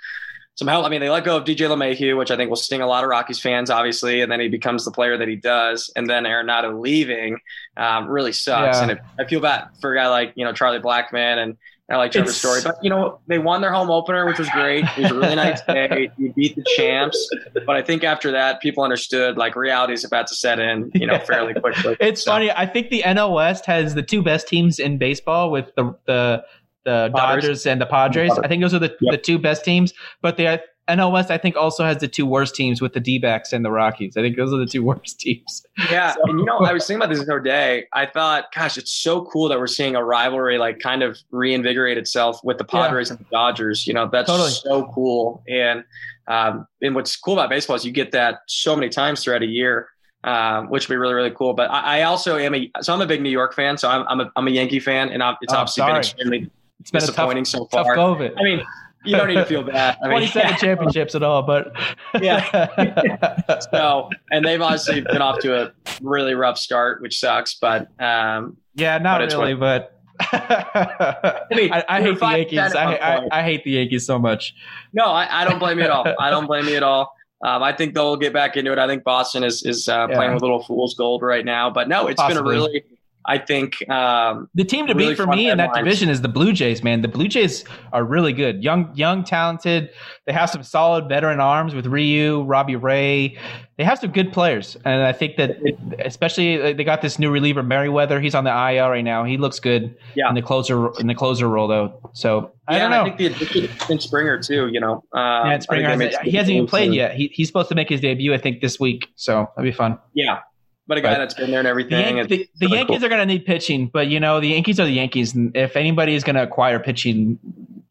some 0.57 0.69
help. 0.69 0.87
I 0.87 0.89
mean, 0.89 1.01
they 1.01 1.11
let 1.11 1.25
go 1.25 1.37
of 1.37 1.45
DJ 1.45 1.69
LeMahieu, 1.69 2.17
which 2.17 2.31
I 2.31 2.37
think 2.37 2.49
will 2.49 2.57
sting 2.57 2.81
a 2.81 2.87
lot 2.87 3.03
of 3.03 3.11
Rockies 3.11 3.41
fans, 3.41 3.71
obviously, 3.71 4.21
and 4.21 4.31
then 4.31 4.39
he 4.39 4.49
becomes 4.49 4.85
the 4.85 4.93
player 4.93 5.19
that 5.19 5.27
he 5.27 5.35
does. 5.35 5.91
And 5.97 6.09
then 6.09 6.25
Arenado 6.25 6.81
leaving 6.81 7.41
um, 7.77 8.07
really 8.07 8.33
sucks. 8.33 8.77
Yeah. 8.77 8.83
And 8.83 8.91
it, 8.93 8.99
I 9.19 9.25
feel 9.25 9.41
bad 9.41 9.69
for 9.81 9.93
a 9.93 9.97
guy 9.97 10.09
like 10.09 10.33
you 10.37 10.45
know 10.45 10.53
Charlie 10.53 10.79
Blackmon 10.79 11.39
and 11.43 11.57
I 11.91 11.97
like 11.97 12.13
Trevor's 12.13 12.31
It's- 12.31 12.39
story, 12.39 12.61
but 12.65 12.83
you 12.83 12.89
know 12.89 13.21
they 13.27 13.39
won 13.39 13.61
their 13.61 13.73
home 13.73 13.91
opener, 13.91 14.25
which 14.27 14.39
was 14.39 14.49
great. 14.51 14.85
It 14.97 15.03
was 15.03 15.11
a 15.11 15.15
really 15.15 15.35
nice 15.35 15.61
day. 15.69 16.11
You 16.17 16.33
beat 16.33 16.57
the 16.57 16.65
champs, 16.77 17.29
but 17.67 17.77
I 17.77 17.83
think 17.83 18.05
after 18.05 18.31
that, 18.33 18.61
people 18.63 18.83
understood 18.85 19.37
like 19.37 19.55
reality 19.55 19.93
is 19.93 20.03
about 20.03 20.27
to 20.29 20.35
set 20.35 20.59
in, 20.59 20.91
you 20.95 21.07
know, 21.07 21.15
Yeah. 21.15 21.19
fairly 21.25 21.53
quickly. 21.55 21.97
It's 22.01 22.23
So, 22.25 22.31
funny. 22.33 22.51
I 22.51 22.65
think 22.65 22.89
the 22.89 23.03
NL 23.03 23.35
West 23.35 23.67
has 23.67 23.95
the 23.95 24.03
two 24.03 24.23
best 24.23 24.49
teams 24.49 24.79
in 24.79 24.97
baseball 24.97 25.51
with 25.51 25.75
the 25.77 25.95
the 26.07 26.45
the 26.85 27.11
Padres. 27.15 27.43
Dodgers 27.45 27.67
and 27.67 27.81
the 27.81 27.87
Padres. 27.87 28.33
I 28.39 28.47
think 28.49 28.63
those 28.63 28.75
are 28.75 28.79
the, 28.79 28.95
Yep. 29.01 29.13
the 29.13 29.19
two 29.19 29.39
best 29.39 29.65
teams. 29.65 29.93
But 30.23 30.37
the 30.37 30.63
NL 30.89 31.13
West, 31.13 31.31
I 31.31 31.39
think, 31.39 31.57
also 31.57 31.83
has 31.85 31.99
the 31.99 32.09
two 32.09 32.27
worst 32.27 32.55
teams 32.55 32.83
with 32.83 32.93
the 32.93 33.01
D 33.01 33.19
backs 33.19 33.53
and 33.53 33.65
the 33.65 33.71
Rockies. 33.71 34.17
I 34.17 34.21
think 34.23 34.37
those 34.37 34.53
are 34.53 34.59
the 34.59 34.67
two 34.67 34.83
worst 34.83 35.19
teams. 35.21 35.65
Yeah, 35.91 36.15
and 36.25 36.39
you 36.39 36.45
know, 36.45 36.59
I 36.59 36.73
was 36.73 36.85
thinking 36.87 37.03
about 37.03 37.09
this 37.15 37.25
the 37.25 37.33
other 37.33 37.41
day. 37.41 37.87
I 37.93 38.07
thought, 38.07 38.47
gosh, 38.55 38.77
it's 38.77 38.91
so 38.91 39.25
cool 39.27 39.49
that 39.49 39.59
we're 39.59 39.67
seeing 39.67 39.97
a 39.97 40.05
rivalry 40.05 40.59
like 40.59 40.81
kind 40.81 41.03
of 41.03 41.19
reinvigorate 41.31 41.97
itself 41.99 42.39
with 42.45 42.59
the 42.59 42.67
Yeah. 42.73 42.83
Padres 42.87 43.11
and 43.11 43.19
the 43.19 43.25
Dodgers. 43.31 43.87
You 43.87 43.95
know, 43.95 44.09
that's 44.13 44.29
Totally. 44.29 44.51
so 44.51 44.91
cool. 44.95 45.43
And 45.49 45.85
um, 46.29 46.67
and 46.83 46.95
what's 46.95 47.17
cool 47.17 47.35
about 47.35 47.51
baseball 47.51 47.77
is 47.77 47.85
you 47.85 47.93
get 47.93 48.13
that 48.13 48.41
so 48.47 48.75
many 48.77 48.89
times 48.89 49.23
throughout 49.25 49.43
a 49.43 49.47
year. 49.47 49.89
Um, 50.23 50.71
which 50.71 50.89
would 50.89 50.95
be 50.95 50.97
really, 50.97 51.13
really 51.13 51.31
cool. 51.33 51.53
But 51.53 51.71
I, 51.71 51.99
I 51.99 52.03
also 52.05 52.39
am 52.39 52.55
a 52.55 52.71
so 52.81 52.95
I'm 52.95 53.03
a 53.03 53.07
big 53.07 53.21
New 53.21 53.29
York 53.29 53.53
fan. 53.55 53.77
So 53.77 53.91
I'm 53.91 54.07
I'm 54.09 54.21
a, 54.21 54.33
I'm 54.37 54.49
a 54.49 54.51
Yankee 54.51 54.81
fan, 54.81 55.11
and 55.11 55.23
I'm, 55.23 55.37
it's 55.43 55.53
Oh, 55.53 55.59
obviously 55.59 55.85
been 55.85 55.97
extremely 55.97 56.51
It's 56.81 56.91
been 56.91 56.99
a 56.99 57.01
tough, 57.03 57.09
disappointing 57.11 57.45
so 57.45 57.67
far. 57.67 57.99
I 57.99 58.43
mean, 58.43 58.63
you 59.05 59.17
don't 59.17 59.29
need 59.29 59.35
to 59.35 59.45
feel 59.47 59.63
bad. 59.63 59.97
I 60.03 60.09
mean, 60.09 60.29
27 60.29 60.57
championships 60.57 61.15
at 61.15 61.23
all, 61.23 61.43
but 61.43 61.73
Yeah. 62.21 63.59
so 63.73 64.11
and 64.31 64.45
they've 64.45 64.61
obviously 64.61 65.01
been 65.03 65.23
off 65.23 65.39
to 65.41 65.63
a 65.67 65.73
really 66.03 66.35
rough 66.35 66.59
start, 66.59 67.01
which 67.03 67.19
sucks. 67.19 67.55
But 67.55 67.89
um, 68.01 68.57
yeah, 68.75 68.99
not 68.99 69.21
But 69.21 69.33
really, 69.33 69.55
but. 69.55 69.91
I, 70.21 71.43
mean, 71.51 71.73
I, 71.73 71.85
I 71.89 72.01
hate 72.03 72.19
the 72.21 72.27
Yankees. 72.27 72.75
I, 72.75 72.95
I. 72.95 73.29
I 73.33 73.43
hate 73.43 73.65
the 73.65 73.73
Yankees 73.73 74.07
so 74.07 74.19
much. 74.19 74.55
no, 74.93 75.07
I, 75.07 75.43
I 75.43 75.45
don't 75.45 75.59
blame 75.59 75.79
you 75.79 75.85
at 75.85 75.91
all. 75.91 76.07
I 76.21 76.31
don't 76.31 76.47
blame 76.47 76.67
you 76.67 76.77
at 76.77 76.83
all. 76.83 77.15
Um, 77.45 77.63
I 77.63 77.75
think 77.75 77.95
they'll 77.95 78.17
get 78.17 78.33
back 78.33 78.57
into 78.57 78.73
it. 78.73 78.79
I 78.79 78.87
think 78.87 79.05
Boston 79.05 79.45
is 79.45 79.63
is 79.65 79.87
uh, 79.87 80.07
Yeah. 80.09 80.17
playing 80.17 80.33
with 80.33 80.41
little 80.41 80.63
fool's 80.63 80.95
gold 80.95 81.21
right 81.21 81.45
now. 81.45 81.69
But 81.69 81.89
no, 81.91 82.07
it's 82.07 82.23
been 82.23 82.39
a 82.39 82.43
really, 82.43 82.85
I 83.27 83.39
think, 83.39 83.89
um, 83.89 84.49
The 84.55 84.65
team 84.65 84.87
to 84.87 84.95
Really 84.95 85.11
beat 85.11 85.17
for 85.17 85.27
me 85.27 85.49
in 85.51 85.57
that 85.59 85.69
headlines. 85.69 85.85
division 85.85 86.09
is 86.11 86.21
the 86.23 86.29
Blue 86.29 86.53
Jays, 86.53 86.83
man. 86.83 87.01
The 87.03 87.09
Blue 87.09 87.27
Jays 87.29 87.65
are 87.93 88.05
really 88.05 88.33
good. 88.33 88.63
Young, 88.63 88.91
young, 88.95 89.25
talented. 89.25 89.91
They 90.27 90.33
have 90.33 90.51
some 90.51 90.63
solid 90.63 91.09
veteran 91.09 91.41
arms 91.41 91.75
with 91.75 91.87
Ryu, 91.87 92.43
Robbie 92.43 92.77
Ray. 92.77 93.37
They 93.77 93.85
have 93.85 93.99
some 93.99 94.13
good 94.13 94.33
players, 94.33 94.77
and 94.85 95.03
I 95.03 95.13
think 95.13 95.37
that 95.37 95.57
especially 95.99 96.63
uh, 96.63 96.73
they 96.75 96.85
got 96.85 97.03
this 97.03 97.19
new 97.19 97.31
reliever 97.31 97.63
Merryweather. 97.63 98.21
He's 98.21 98.35
on 98.35 98.45
the 98.45 98.51
IL 98.51 98.89
right 98.89 99.03
now. 99.03 99.25
He 99.25 99.37
looks 99.37 99.59
good 99.59 99.97
Yeah. 100.15 100.29
in 100.29 100.35
the 100.37 100.43
closer 100.43 100.91
in 101.01 101.09
the 101.09 101.15
closer 101.15 101.49
role 101.49 101.67
though. 101.67 101.99
So 102.13 102.53
I 102.69 102.75
yeah, 102.77 102.79
don't 102.83 102.91
know. 102.91 103.01
I 103.01 103.05
think 103.05 103.17
the 103.17 103.27
addition 103.27 103.69
in 103.91 103.99
Springer 104.01 104.41
too. 104.41 104.69
You 104.73 104.81
know, 104.81 105.03
um, 105.13 105.51
yeah, 105.51 105.59
Springer 105.59 105.89
hasn't, 105.89 106.23
he 106.23 106.31
hasn't 106.37 106.55
even 106.55 106.69
played 106.69 106.89
moves. 106.91 106.97
yet. 106.97 107.15
He, 107.17 107.29
he's 107.35 107.49
supposed 107.49 107.69
to 107.71 107.75
make 107.75 107.89
his 107.89 108.01
debut, 108.01 108.33
I 108.33 108.39
think, 108.39 108.61
this 108.61 108.79
week. 108.79 109.09
So 109.17 109.51
that'd 109.57 109.69
be 109.69 109.77
fun. 109.77 109.99
Yeah, 110.15 110.39
but 110.87 110.99
a 110.99 111.01
guy 111.01 111.15
that's 111.15 111.35
been 111.35 111.51
there 111.51 111.61
and 111.61 111.67
The, 111.67 111.71
everything. 111.71 112.17
Yan- 112.17 112.19
and 112.19 112.29
the, 112.29 112.49
the 112.59 112.67
really 112.67 112.79
Yankees 112.79 112.99
cool. 112.99 113.07
are 113.07 113.09
going 113.09 113.21
to 113.21 113.27
need 113.27 113.45
pitching, 113.47 113.89
but 113.93 114.09
you 114.09 114.21
know 114.21 114.41
the 114.41 114.49
Yankees 114.49 114.79
are 114.81 114.85
the 114.85 114.93
Yankees. 114.93 115.35
And 115.35 115.57
if 115.57 115.77
anybody 115.77 116.15
is 116.15 116.25
going 116.25 116.37
to 116.37 116.43
acquire 116.43 116.79
pitching, 116.79 117.39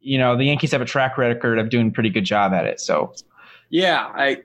you 0.01 0.17
know 0.17 0.37
the 0.37 0.45
Yankees 0.45 0.71
have 0.71 0.81
a 0.81 0.85
track 0.85 1.17
record 1.17 1.59
of 1.59 1.69
doing 1.69 1.87
a 1.89 1.91
pretty 1.91 2.09
good 2.09 2.25
job 2.25 2.53
at 2.53 2.65
it. 2.65 2.79
So 2.79 3.13
yeah, 3.69 4.11
I 4.13 4.41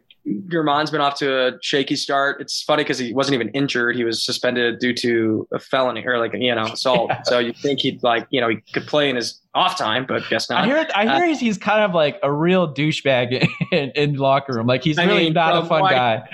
Germán's 0.49 0.91
been 0.91 1.01
off 1.01 1.17
to 1.19 1.49
a 1.49 1.53
shaky 1.63 1.97
start. 1.97 2.41
It's 2.41 2.63
funny 2.63 2.83
because 2.85 2.99
he 2.99 3.13
wasn't 3.13 3.35
even 3.35 3.49
injured; 3.51 3.97
he 3.97 4.05
was 4.05 4.25
suspended 4.25 4.79
due 4.79 4.95
to 4.95 5.49
a 5.53 5.59
felony 5.59 6.05
or 6.07 6.19
like 6.19 6.33
you 6.35 6.55
know 6.55 6.65
assault. 6.73 7.11
Yeah. 7.11 7.23
So 7.23 7.39
you 7.39 7.53
think 7.53 7.81
he'd 7.81 8.03
like 8.03 8.27
you 8.31 8.41
know 8.41 8.49
he 8.49 8.57
could 8.73 8.87
play 8.87 9.09
in 9.09 9.17
his 9.17 9.41
off 9.55 9.79
time, 9.79 10.07
but 10.07 10.23
guess 10.29 10.51
not. 10.51 10.65
I 10.65 10.67
hear 10.67 10.89
I 10.95 11.03
hear 11.05 11.25
uh, 11.25 11.29
he's, 11.29 11.41
he's 11.41 11.59
kind 11.59 11.83
of 11.83 11.95
like 11.95 12.19
a 12.23 12.33
real 12.33 12.73
douchebag 12.73 13.49
in, 13.73 13.91
in 13.91 14.15
locker 14.17 14.55
room. 14.55 14.67
Like 14.67 14.85
he's 14.85 14.99
I 14.99 15.05
really 15.05 15.25
mean, 15.25 15.33
not 15.35 15.65
a 15.65 15.67
fun 15.67 15.83
guy. 15.83 16.29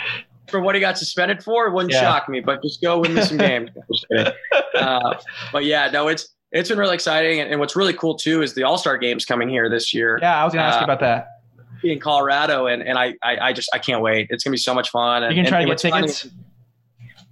For 0.48 0.60
what 0.60 0.74
he 0.74 0.80
got 0.80 0.98
suspended 0.98 1.42
for, 1.42 1.66
it 1.66 1.72
wouldn't 1.72 1.92
yeah. 1.92 2.00
shock 2.00 2.28
me. 2.28 2.40
But 2.40 2.62
just 2.62 2.82
go 2.82 3.00
win 3.00 3.14
me 3.14 3.22
some 3.22 3.38
games. 3.38 3.70
uh, 4.74 5.14
but 5.52 5.64
yeah, 5.64 5.90
no, 5.90 6.08
it's 6.08 6.34
it's 6.52 6.68
been 6.68 6.78
really 6.78 6.94
exciting. 6.94 7.40
And, 7.40 7.50
and 7.50 7.60
what's 7.60 7.76
really 7.76 7.94
cool 7.94 8.14
too 8.14 8.42
is 8.42 8.54
the 8.54 8.62
All 8.62 8.78
Star 8.78 8.98
games 8.98 9.24
coming 9.24 9.48
here 9.48 9.68
this 9.68 9.94
year. 9.94 10.18
Yeah, 10.20 10.40
I 10.40 10.44
was 10.44 10.52
going 10.52 10.62
to 10.62 10.66
ask 10.66 10.76
you 10.76 10.82
uh, 10.82 10.84
about 10.84 11.00
that. 11.00 11.28
In 11.82 12.00
Colorado, 12.00 12.66
and 12.66 12.82
and 12.82 12.98
I, 12.98 13.14
I, 13.22 13.36
I 13.48 13.52
just 13.52 13.68
I 13.74 13.78
can't 13.78 14.00
wait. 14.00 14.28
It's 14.30 14.42
gonna 14.42 14.52
be 14.52 14.58
so 14.58 14.72
much 14.72 14.88
fun. 14.88 15.22
And, 15.22 15.36
you 15.36 15.42
can 15.42 15.50
try 15.50 15.60
and, 15.60 15.68
to 15.68 15.72
get 15.72 15.78
tickets. 15.78 16.22
Funny, 16.22 16.34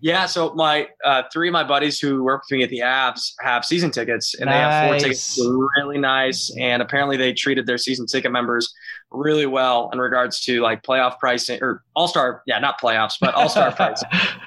yeah, 0.03 0.27
so 0.27 0.53
my 0.55 0.89
uh, 1.05 1.23
three 1.33 1.49
of 1.49 1.53
my 1.53 1.63
buddies 1.63 2.01
who 2.01 2.25
work 2.25 2.43
with 2.43 2.59
me 2.59 2.65
at 2.65 2.71
the 2.71 2.81
Avs 2.81 3.35
have 3.41 3.65
season 3.65 3.93
tickets, 3.93 4.35
and 4.35 4.47
nice. 4.47 4.55
they 4.55 4.61
have 4.61 4.89
four 4.89 4.99
tickets. 4.99 5.41
Really 5.79 5.99
nice, 5.99 6.53
and 6.59 6.83
apparently 6.83 7.17
they 7.17 7.33
treated 7.33 7.67
their 7.67 7.79
season 7.79 8.07
ticket 8.07 8.33
members 8.33 8.75
really 9.13 9.47
well 9.47 9.91
in 9.93 9.99
regards 9.99 10.41
to 10.41 10.61
like 10.61 10.83
playoff 10.83 11.19
pricing 11.19 11.63
or 11.63 11.83
All 11.95 12.09
Star. 12.09 12.43
Yeah, 12.47 12.59
not 12.59 12.81
playoffs, 12.81 13.15
but 13.21 13.35
All 13.35 13.49
Star 13.49 13.73
price. 13.77 14.03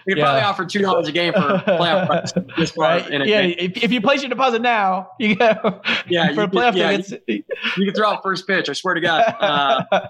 You 0.06 0.14
could 0.14 0.18
yeah. 0.18 0.24
probably 0.24 0.42
offer 0.42 0.66
two 0.66 0.80
dollars 0.80 1.08
a 1.08 1.12
game 1.12 1.34
for 1.34 1.40
playoff 1.40 2.08
price. 2.58 2.78
right? 2.78 3.28
yeah, 3.28 3.42
if, 3.42 3.84
if, 3.84 3.92
you 3.92 4.02
place 4.02 4.22
your 4.22 4.30
deposit 4.30 4.62
now, 4.62 5.10
you 5.20 5.36
get 5.36 5.62
yeah 6.08 6.34
for 6.34 6.44
a 6.44 6.48
playoff 6.48 6.74
could, 6.74 6.78
yeah. 6.78 7.18
You, 7.28 7.44
you, 7.78 7.86
can 7.86 7.94
throw 7.96 8.10
out 8.10 8.24
first 8.24 8.48
pitch. 8.48 8.70
I 8.70 8.74
swear 8.74 8.94
to 8.94 9.02
God. 9.02 9.24
Uh, 9.40 10.08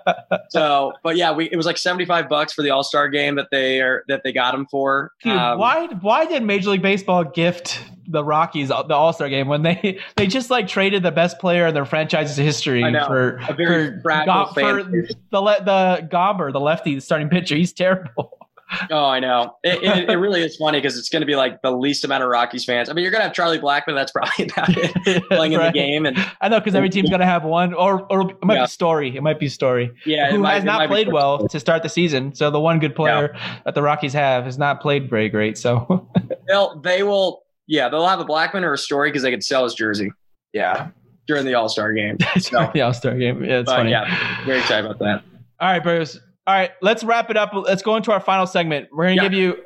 so, 0.50 0.94
but 1.04 1.16
yeah, 1.16 1.32
we 1.32 1.50
it 1.52 1.58
was 1.58 1.66
like 1.66 1.78
seventy 1.78 2.06
five 2.06 2.30
bucks 2.30 2.54
for 2.54 2.62
the 2.62 2.70
All 2.70 2.84
Star 2.84 3.10
game 3.10 3.36
that 3.36 3.48
they 3.52 3.82
are 3.82 4.04
that 4.08 4.24
they 4.24 4.32
got 4.32 4.52
them 4.52 4.66
for. 4.68 5.12
Dude, 5.24 5.34
um, 5.34 5.60
why 5.60 5.88
why 6.02 6.26
did 6.26 6.44
Major 6.44 6.72
League 6.72 6.82
Baseball 6.82 7.24
gift 7.24 7.84
the 8.08 8.24
Rockies 8.24 8.72
uh, 8.72 8.84
the 8.84 8.94
All 8.94 9.14
Star 9.14 9.30
game 9.30 9.48
when 9.48 9.64
they 9.64 10.00
they 10.16 10.28
just 10.28 10.50
like 10.50 10.68
traded 10.68 11.04
the 11.04 11.12
best 11.12 11.40
player 11.40 11.68
in 11.68 11.74
their 11.74 11.86
franchise's 11.86 12.38
history 12.38 12.82
for 13.08 13.40
a 13.48 13.54
very 13.54 14.00
for, 14.02 14.26
Go, 14.26 14.48
for 14.54 14.84
the 14.84 15.16
the 15.32 16.08
Gomber, 16.12 16.52
the 16.52 16.60
lefty, 16.60 16.96
the 16.96 17.02
starting 17.02 17.30
pitcher. 17.30 17.56
He's 17.56 17.74
terrible. 17.74 18.38
Oh, 18.90 19.06
I 19.06 19.20
know. 19.20 19.58
It, 19.64 19.84
it, 19.84 20.10
it 20.10 20.16
really 20.16 20.42
is 20.42 20.58
funny 20.58 20.80
because 20.80 20.98
it's 20.98 21.10
going 21.10 21.22
to 21.22 21.26
be 21.26 21.36
like 21.36 21.62
the 21.62 21.72
least 21.72 22.04
amount 22.04 22.24
of 22.24 22.30
Rockies 22.30 22.66
fans. 22.66 22.90
I 22.90 22.94
mean, 22.94 23.04
you're 23.04 23.12
going 23.12 23.22
to 23.22 23.26
have 23.26 23.34
Charlie 23.34 23.60
Blackmon. 23.60 23.96
That's 23.96 24.12
probably 24.12 24.46
about 24.50 24.70
it 24.76 25.24
playing 25.30 25.54
right. 25.54 25.68
in 25.68 25.68
the 25.68 25.72
game. 25.72 26.06
And 26.06 26.18
I 26.42 26.50
know 26.50 26.60
because 26.60 26.76
every 26.76 26.90
team's 26.90 27.10
going 27.10 27.20
to 27.20 27.28
have 27.28 27.44
one, 27.44 27.74
or 27.74 28.12
or 28.12 28.32
it 28.32 28.44
might 28.44 28.56
yeah. 28.56 28.64
be 28.64 28.70
Story. 28.70 29.16
It 29.16 29.22
might 29.22 29.40
be 29.40 29.50
Story. 29.50 29.92
Yeah, 30.06 30.32
who 30.32 30.40
might, 30.40 30.56
has 30.56 30.64
not 30.64 30.88
played 30.88 31.12
well 31.12 31.48
to 31.48 31.60
start 31.60 31.84
the 31.84 31.90
season. 31.90 32.34
So 32.34 32.50
the 32.50 32.60
one 32.60 32.80
good 32.80 32.96
player 32.96 33.32
yeah. 33.34 33.60
that 33.66 33.76
the 33.76 33.84
Rockies 33.84 34.14
have 34.14 34.46
has 34.46 34.58
not 34.58 34.82
played 34.82 35.10
very 35.10 35.30
great. 35.30 35.58
So 35.58 36.10
they'll 36.48 36.80
they 36.80 37.04
will 37.04 37.45
yeah 37.68 37.90
they'll 37.90 38.08
have 38.08 38.20
a 38.20 38.26
Blackmon 38.26 38.64
or 38.64 38.74
a 38.74 38.78
Story 38.78 39.10
because 39.10 39.24
they 39.24 39.32
could 39.32 39.44
sell 39.44 39.64
his 39.64 39.74
jersey. 39.74 40.12
Yeah, 40.54 40.90
during 41.28 41.46
the 41.46 41.54
All 41.56 41.70
Star 41.70 41.94
game. 41.94 42.18
So. 42.40 42.70
the 42.74 42.82
All 42.82 42.94
Star 42.94 43.18
game. 43.18 43.44
Yeah, 43.44 43.60
it's 43.60 43.72
funny. 43.72 43.92
Yeah, 43.92 44.46
very 44.46 44.60
excited 44.60 44.86
about 44.86 45.00
that. 45.00 45.24
All 45.60 45.72
right, 45.72 45.84
Bruce. 45.84 46.20
All 46.48 46.54
right, 46.54 46.72
let's 46.82 47.04
wrap 47.04 47.32
it 47.32 47.38
up. 47.38 47.52
Let's 47.54 47.82
go 47.82 47.96
into 47.96 48.12
our 48.12 48.20
final 48.20 48.46
segment. 48.46 48.90
We're 48.92 49.06
gonna 49.06 49.16
yeah. 49.16 49.22
give 49.24 49.34
you. 49.34 49.58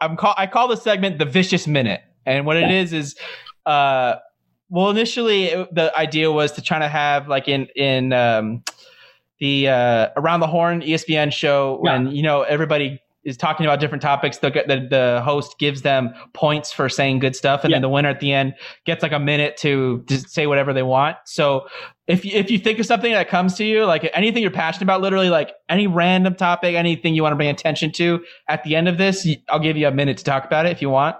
I'm 0.00 0.16
call. 0.16 0.34
I 0.36 0.46
call 0.46 0.68
the 0.68 0.76
segment 0.76 1.18
the 1.18 1.24
vicious 1.24 1.66
minute, 1.66 2.00
and 2.26 2.44
what 2.44 2.56
it 2.56 2.70
is 2.70 2.92
is, 2.92 3.14
uh, 3.66 4.16
well, 4.68 4.90
initially 4.90 5.44
it, 5.44 5.74
the 5.74 5.96
idea 5.96 6.32
was 6.32 6.52
to 6.52 6.62
try 6.62 6.80
to 6.80 6.88
have 6.88 7.28
like 7.28 7.46
in 7.46 7.68
in 7.76 8.12
um, 8.12 8.64
the 9.38 9.68
uh, 9.68 10.08
around 10.16 10.40
the 10.40 10.48
horn 10.48 10.80
ESPN 10.80 11.32
show 11.32 11.78
when 11.80 12.06
yeah. 12.06 12.12
you 12.12 12.22
know 12.22 12.42
everybody 12.42 13.00
is 13.24 13.36
talking 13.36 13.64
about 13.66 13.80
different 13.80 14.02
topics. 14.02 14.38
The, 14.38 14.50
the, 14.50 14.86
the 14.88 15.22
host 15.24 15.58
gives 15.58 15.82
them 15.82 16.12
points 16.32 16.72
for 16.72 16.88
saying 16.88 17.20
good 17.20 17.34
stuff, 17.34 17.64
and 17.64 17.70
yeah. 17.70 17.76
then 17.76 17.82
the 17.82 17.88
winner 17.88 18.08
at 18.08 18.20
the 18.20 18.32
end 18.32 18.54
gets 18.84 19.02
like 19.02 19.12
a 19.12 19.18
minute 19.18 19.56
to, 19.58 20.04
to 20.08 20.18
say 20.18 20.46
whatever 20.46 20.72
they 20.72 20.82
want. 20.82 21.16
So 21.24 21.66
if 22.06 22.24
you, 22.24 22.32
if 22.34 22.50
you 22.50 22.58
think 22.58 22.78
of 22.78 22.86
something 22.86 23.12
that 23.12 23.28
comes 23.28 23.54
to 23.54 23.64
you, 23.64 23.84
like 23.84 24.10
anything 24.14 24.42
you're 24.42 24.50
passionate 24.50 24.84
about, 24.84 25.00
literally 25.00 25.30
like 25.30 25.52
any 25.68 25.86
random 25.86 26.34
topic, 26.34 26.74
anything 26.74 27.14
you 27.14 27.22
want 27.22 27.32
to 27.32 27.36
bring 27.36 27.48
attention 27.48 27.92
to, 27.92 28.22
at 28.48 28.62
the 28.64 28.76
end 28.76 28.88
of 28.88 28.98
this, 28.98 29.26
I'll 29.48 29.58
give 29.58 29.76
you 29.76 29.88
a 29.88 29.92
minute 29.92 30.18
to 30.18 30.24
talk 30.24 30.44
about 30.44 30.66
it 30.66 30.72
if 30.72 30.82
you 30.82 30.90
want. 30.90 31.16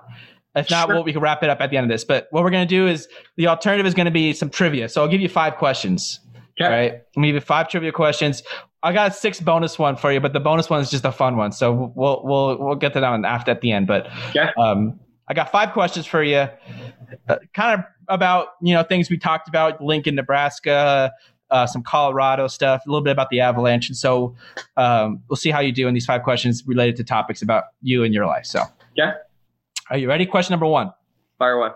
If 0.55 0.70
not, 0.70 0.86
sure. 0.86 0.96
well, 0.96 1.05
we 1.05 1.12
can 1.12 1.20
wrap 1.20 1.42
it 1.42 1.50
up 1.50 1.61
at 1.61 1.70
the 1.70 1.76
end 1.76 1.84
of 1.84 1.90
this. 1.90 2.05
But 2.05 2.28
what 2.30 2.44
we're 2.44 2.50
going 2.50 2.66
to 2.66 2.74
do 2.74 2.86
is 2.86 3.09
the 3.36 3.48
alternative 3.48 3.86
is 3.86 3.94
going 3.94 4.05
to 4.07 4.12
be 4.12 4.32
some 4.32 4.50
trivia. 4.50 4.88
So 4.88 5.02
I'll 5.02 5.09
give 5.09 5.20
you 5.20 5.28
five 5.28 5.57
questions. 5.57 6.20
Okay. 6.61 6.64
All 6.64 6.70
right. 6.70 6.92
I'm 6.92 6.98
going 7.16 7.22
to 7.22 7.28
give 7.28 7.34
you 7.34 7.40
five 7.40 7.68
trivia 7.68 7.90
questions. 7.90 8.42
I 8.85 8.93
got 8.93 9.11
a 9.11 9.14
six 9.14 9.41
bonus 9.41 9.78
one 9.78 9.97
for 9.97 10.12
you, 10.12 10.20
but 10.20 10.35
the 10.35 10.41
bonus 10.41 10.68
one 10.68 10.82
is 10.82 10.91
just 10.91 11.07
a 11.07 11.11
fun 11.11 11.39
one. 11.39 11.53
So 11.53 11.91
we'll 11.95 12.20
we'll 12.22 12.59
we'll 12.59 12.74
get 12.74 12.93
to 12.93 13.01
that 13.01 13.11
one 13.11 13.24
after 13.24 13.51
at 13.51 13.62
the 13.62 13.72
end. 13.72 13.87
But 13.87 14.09
yeah. 14.35 14.51
um, 14.59 15.01
I 15.26 15.32
got 15.32 15.51
five 15.51 15.72
questions 15.72 16.05
for 16.05 16.22
you, 16.22 16.47
uh, 17.28 17.39
kind 17.55 17.80
of 17.80 17.87
about 18.09 18.49
you 18.61 18.74
know 18.74 18.82
things 18.82 19.09
we 19.09 19.16
talked 19.16 19.49
about, 19.49 19.82
Lincoln, 19.82 20.14
Nebraska, 20.14 21.11
uh, 21.51 21.66
some 21.66 21.82
Colorado 21.82 22.47
stuff, 22.47 22.82
a 22.87 22.91
little 22.91 23.03
bit 23.03 23.12
about 23.12 23.30
the 23.30 23.41
Avalanche, 23.41 23.89
and 23.89 23.97
so 23.97 24.37
um, 24.76 25.22
we'll 25.30 25.37
see 25.37 25.51
how 25.51 25.61
you 25.61 25.72
do 25.72 25.89
in 25.89 25.95
these 25.95 26.07
five 26.07 26.22
questions 26.22 26.62
related 26.66 26.97
to 26.97 27.05
topics 27.05 27.41
about 27.41 27.64
you 27.80 28.05
and 28.05 28.12
your 28.12 28.26
life. 28.26 28.45
So 28.45 28.64
yeah, 28.95 29.14
are 29.89 29.97
you 29.97 30.09
ready? 30.09 30.26
Question 30.26 30.53
number 30.53 30.66
one. 30.66 30.93
Fire 31.39 31.55
away. 31.55 31.70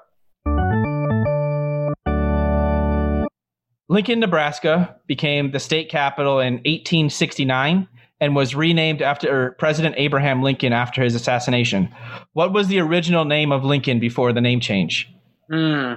Lincoln, 3.88 4.20
Nebraska 4.20 4.96
became 5.06 5.50
the 5.50 5.60
state 5.60 5.88
capital 5.88 6.40
in 6.40 6.54
1869 6.54 7.88
and 8.20 8.36
was 8.36 8.54
renamed 8.54 9.00
after 9.00 9.52
President 9.52 9.94
Abraham 9.96 10.42
Lincoln 10.42 10.72
after 10.72 11.02
his 11.02 11.14
assassination. 11.14 11.88
What 12.32 12.52
was 12.52 12.68
the 12.68 12.80
original 12.80 13.24
name 13.24 13.52
of 13.52 13.64
Lincoln 13.64 13.98
before 14.00 14.32
the 14.32 14.40
name 14.40 14.60
change? 14.60 15.08
Hmm. 15.50 15.94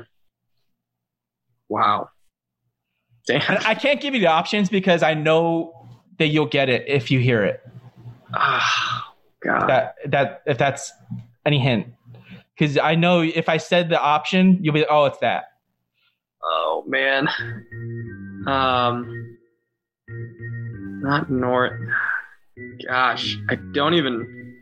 Wow. 1.68 2.10
Damn. 3.28 3.42
And 3.48 3.66
I 3.66 3.76
can't 3.76 4.00
give 4.00 4.14
you 4.14 4.20
the 4.20 4.28
options 4.28 4.70
because 4.70 5.04
I 5.04 5.14
know 5.14 5.90
that 6.18 6.28
you'll 6.28 6.46
get 6.46 6.70
it 6.70 6.88
if 6.88 7.12
you 7.12 7.20
hear 7.20 7.44
it. 7.44 7.62
Oh, 8.34 9.02
God. 9.44 9.68
That 9.68 9.96
that 10.08 10.42
if 10.46 10.58
that's 10.58 10.92
any 11.46 11.60
hint. 11.60 11.88
Because 12.58 12.78
I 12.78 12.96
know 12.96 13.22
if 13.22 13.50
I 13.50 13.58
said 13.58 13.90
the 13.90 14.00
option, 14.00 14.60
you'll 14.62 14.74
be 14.74 14.86
oh, 14.86 15.06
it's 15.06 15.18
that. 15.20 15.46
Oh 16.44 16.84
man. 16.88 17.28
Um, 18.48 19.38
not 21.02 21.30
North. 21.30 21.80
Gosh, 22.88 23.38
I 23.50 23.56
don't 23.74 23.94
even. 23.94 24.56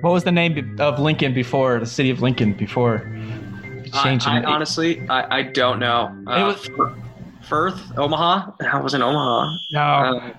What 0.00 0.12
was 0.12 0.24
the 0.24 0.32
name 0.32 0.76
of 0.80 0.98
Lincoln 0.98 1.34
before 1.34 1.78
the 1.78 1.86
city 1.86 2.10
of 2.10 2.22
Lincoln 2.22 2.54
before? 2.54 2.98
Changing 4.02 4.32
I, 4.32 4.40
I 4.40 4.44
honestly, 4.44 5.06
I, 5.08 5.38
I 5.38 5.42
don't 5.42 5.78
know. 5.78 6.16
Uh, 6.26 6.32
it 6.32 6.44
was 6.44 6.92
Firth, 7.42 7.80
Omaha. 7.98 8.52
That 8.60 8.82
wasn't 8.82 9.02
Omaha. 9.02 9.54
No. 9.72 9.80
Uh, 9.80 10.32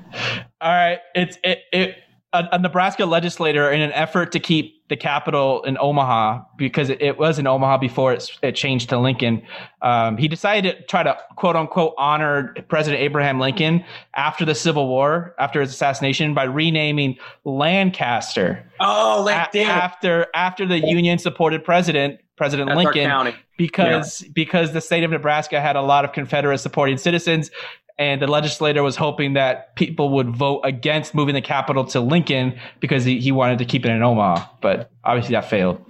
All 0.61 0.71
right, 0.71 0.99
it's 1.13 1.37
it 1.43 1.59
it 1.71 2.02
a, 2.33 2.49
a, 2.53 2.59
Nebraska 2.59 3.05
legislator 3.05 3.71
in 3.71 3.81
an 3.81 3.91
effort 3.93 4.31
to 4.31 4.39
keep 4.39 4.87
the 4.89 4.97
capital 4.97 5.63
in 5.63 5.77
Omaha 5.79 6.43
because 6.57 6.89
it, 6.89 7.01
it 7.01 7.17
was 7.17 7.39
in 7.39 7.47
Omaha 7.47 7.77
before 7.77 8.13
it, 8.13 8.29
it 8.41 8.53
changed 8.53 8.89
to 8.89 8.97
Lincoln. 8.97 9.41
Um, 9.81 10.17
he 10.17 10.27
decided 10.27 10.75
to 10.77 10.83
try 10.83 11.03
to 11.03 11.17
quote 11.35 11.55
unquote 11.55 11.93
honor 11.97 12.53
President 12.67 13.01
Abraham 13.01 13.39
Lincoln 13.39 13.85
after 14.15 14.45
the 14.45 14.55
Civil 14.55 14.87
War, 14.87 15.35
after 15.39 15.61
his 15.61 15.71
assassination, 15.71 16.33
by 16.33 16.43
renaming 16.43 17.17
Lancaster. 17.45 18.69
Oh, 18.79 19.23
like, 19.25 19.55
a- 19.55 19.63
after 19.63 20.27
after 20.33 20.65
the 20.65 20.79
Union 20.79 21.19
supported 21.19 21.63
president 21.63 22.19
President 22.35 22.67
That's 22.67 22.77
Lincoln 22.77 23.33
because 23.57 24.21
yeah. 24.21 24.29
because 24.33 24.73
the 24.73 24.81
state 24.81 25.03
of 25.03 25.11
Nebraska 25.11 25.61
had 25.61 25.75
a 25.75 25.81
lot 25.81 26.03
of 26.03 26.13
Confederate 26.13 26.57
supporting 26.57 26.97
citizens 26.97 27.51
and 27.97 28.21
the 28.21 28.27
legislator 28.27 28.81
was 28.83 28.95
hoping 28.95 29.33
that 29.33 29.75
people 29.75 30.09
would 30.09 30.35
vote 30.35 30.61
against 30.63 31.13
moving 31.13 31.35
the 31.35 31.41
capital 31.41 31.85
to 31.85 31.99
Lincoln 31.99 32.57
because 32.79 33.05
he, 33.05 33.19
he 33.19 33.31
wanted 33.31 33.59
to 33.59 33.65
keep 33.65 33.85
it 33.85 33.89
in 33.89 34.01
Omaha, 34.01 34.47
but 34.61 34.91
obviously 35.03 35.33
that 35.33 35.49
failed. 35.49 35.83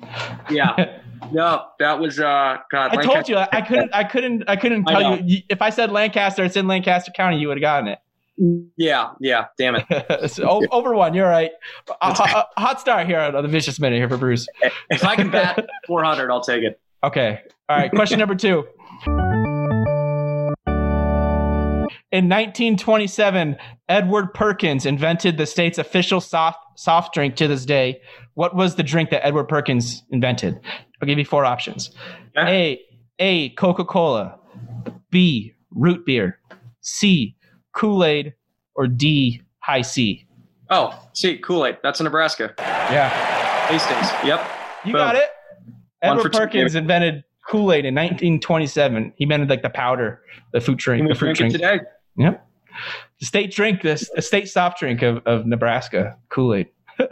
Yeah. 0.49 0.99
No, 1.32 1.68
that 1.80 1.99
was 1.99 2.19
uh 2.19 2.57
God, 2.69 2.98
I 2.98 3.02
told 3.02 3.30
you 3.30 3.38
I 3.38 3.61
couldn't 3.61 3.94
I 3.94 4.03
couldn't 4.03 4.44
I 4.45 4.57
couldn't 4.57 4.84
tell 4.84 5.14
I 5.14 5.15
you 5.23 5.41
if 5.48 5.61
I 5.61 5.69
said 5.69 5.90
Lancaster 5.90 6.44
it's 6.44 6.57
in 6.57 6.68
Lancaster 6.68 7.11
County 7.11 7.40
you 7.40 7.48
would 7.48 7.56
have 7.56 7.61
gotten 7.61 7.88
it. 7.88 7.99
Yeah, 8.76 9.11
yeah, 9.19 9.45
damn 9.57 9.76
it. 9.76 10.32
so, 10.32 10.61
over 10.72 10.94
one, 10.95 11.14
you're 11.14 11.30
right. 11.30 11.52
A, 12.02 12.07
a, 12.07 12.60
hot 12.60 12.82
start 12.82 13.06
here 13.07 13.19
on 13.19 13.41
the 13.41 13.48
vicious 13.48 13.80
minute 13.80 13.98
here 13.98 14.10
for 14.10 14.18
Bruce. 14.18 14.48
If 14.90 15.03
I 15.03 15.15
can 15.15 15.30
bat 15.30 15.65
400, 15.88 16.32
I'll 16.32 16.41
take 16.41 16.64
it. 16.64 16.80
Okay. 17.03 17.41
All 17.69 17.77
right. 17.77 17.91
Question 17.91 18.19
number 18.19 18.36
two. 18.36 18.68
In 22.14 22.26
1927, 22.26 23.57
Edward 23.90 24.35
Perkins 24.35 24.85
invented 24.85 25.35
the 25.40 25.48
state's 25.48 25.80
official 25.80 26.22
soft, 26.22 26.60
soft 26.76 27.11
drink 27.11 27.35
to 27.38 27.48
this 27.48 27.65
day. 27.65 27.99
What 28.35 28.56
was 28.56 28.76
the 28.76 28.84
drink 28.84 29.10
that 29.10 29.26
Edward 29.26 29.45
Perkins 29.45 30.03
invented? 30.11 30.60
I'll 31.02 31.07
give 31.07 31.18
you 31.18 31.26
four 31.26 31.44
options. 31.44 31.90
A. 32.38 32.80
A. 33.18 33.49
Coca 33.56 33.84
Cola. 33.84 34.38
B. 35.10 35.53
Root 35.72 36.06
beer. 36.06 36.38
C. 36.81 37.35
Kool 37.73 38.03
Aid, 38.06 38.35
or 38.76 38.85
D. 38.85 39.41
Hi-C? 39.64 40.27
Oh, 40.69 40.94
see, 41.14 41.40
Kool 41.40 41.65
Aid. 41.65 41.80
That's 41.81 41.99
in 41.99 42.03
Nebraska. 42.03 42.53
Yeah, 42.60 43.10
Hastings. 43.69 44.11
Yep. 44.23 44.48
you 44.85 44.91
Boom. 44.94 44.99
got 44.99 45.15
it. 45.15 45.30
Edward 46.03 46.22
for 46.22 46.30
two, 46.30 46.38
Perkins 46.38 46.76
invented 46.76 47.23
Kool 47.49 47.73
Aid 47.73 47.85
in 47.85 47.95
1927. 47.95 49.14
He 49.15 49.23
invented 49.23 49.49
like 49.49 49.64
the 49.64 49.72
powder, 49.72 50.22
the 50.52 50.61
fruit 50.61 50.77
drink, 50.77 50.99
Can 50.99 51.07
we 51.07 51.14
the 51.14 51.18
fruit 51.18 51.35
drink 51.35 51.53
drink. 51.56 51.80
today? 51.81 51.90
Yep. 52.18 52.48
The 53.19 53.26
state 53.26 53.52
drink, 53.52 53.81
this 53.81 54.10
the 54.15 54.22
state 54.22 54.49
soft 54.49 54.80
drink 54.80 55.02
of, 55.02 55.26
of 55.26 55.45
Nebraska, 55.45 56.18
Kool 56.30 56.53
Aid. 56.56 56.68
We 56.99 57.06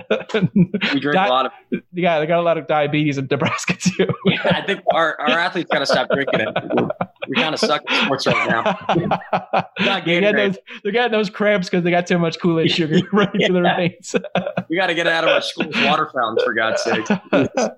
drink 1.00 1.14
That- 1.16 1.28
a 1.28 1.30
lot 1.30 1.46
of. 1.48 1.52
yeah, 1.94 2.20
they 2.20 2.28
got 2.28 2.40
a 2.40 2.44
lot 2.44 2.58
of 2.60 2.68
diabetes 2.68 3.18
in 3.18 3.28
Nebraska 3.30 3.76
too. 3.76 4.08
I 4.44 4.62
think 4.62 4.82
our, 4.94 5.20
our 5.20 5.30
athletes 5.40 5.70
got 5.72 5.80
to 5.80 5.86
stop 5.88 6.08
drinking 6.14 6.42
it. 6.42 6.48
We 7.28 7.36
kind 7.36 7.54
of 7.54 7.60
suck 7.60 7.82
at 7.90 8.06
sports 8.06 8.28
right 8.28 8.50
now. 8.50 8.64
Not 9.80 10.06
they're, 10.06 10.22
getting 10.22 10.36
those, 10.36 10.58
getting 10.84 11.12
those 11.12 11.30
cramps 11.32 11.68
because 11.70 11.84
they 11.84 11.90
got 11.92 12.06
too 12.06 12.20
much 12.20 12.40
Kool 12.40 12.60
Aid 12.60 12.72
sugar 12.72 13.00
running 13.14 13.48
through 13.48 13.62
their 13.64 13.76
veins. 13.76 14.16
We 14.70 14.76
got 14.78 14.88
to 14.88 14.94
get 14.96 15.08
out 15.08 15.24
of 15.24 15.32
our 15.32 15.42
school's 15.42 15.76
water 15.84 16.10
fountains, 16.14 16.44
for 16.44 16.54
God's 16.54 16.82
sake. 16.84 17.10
all 17.32 17.70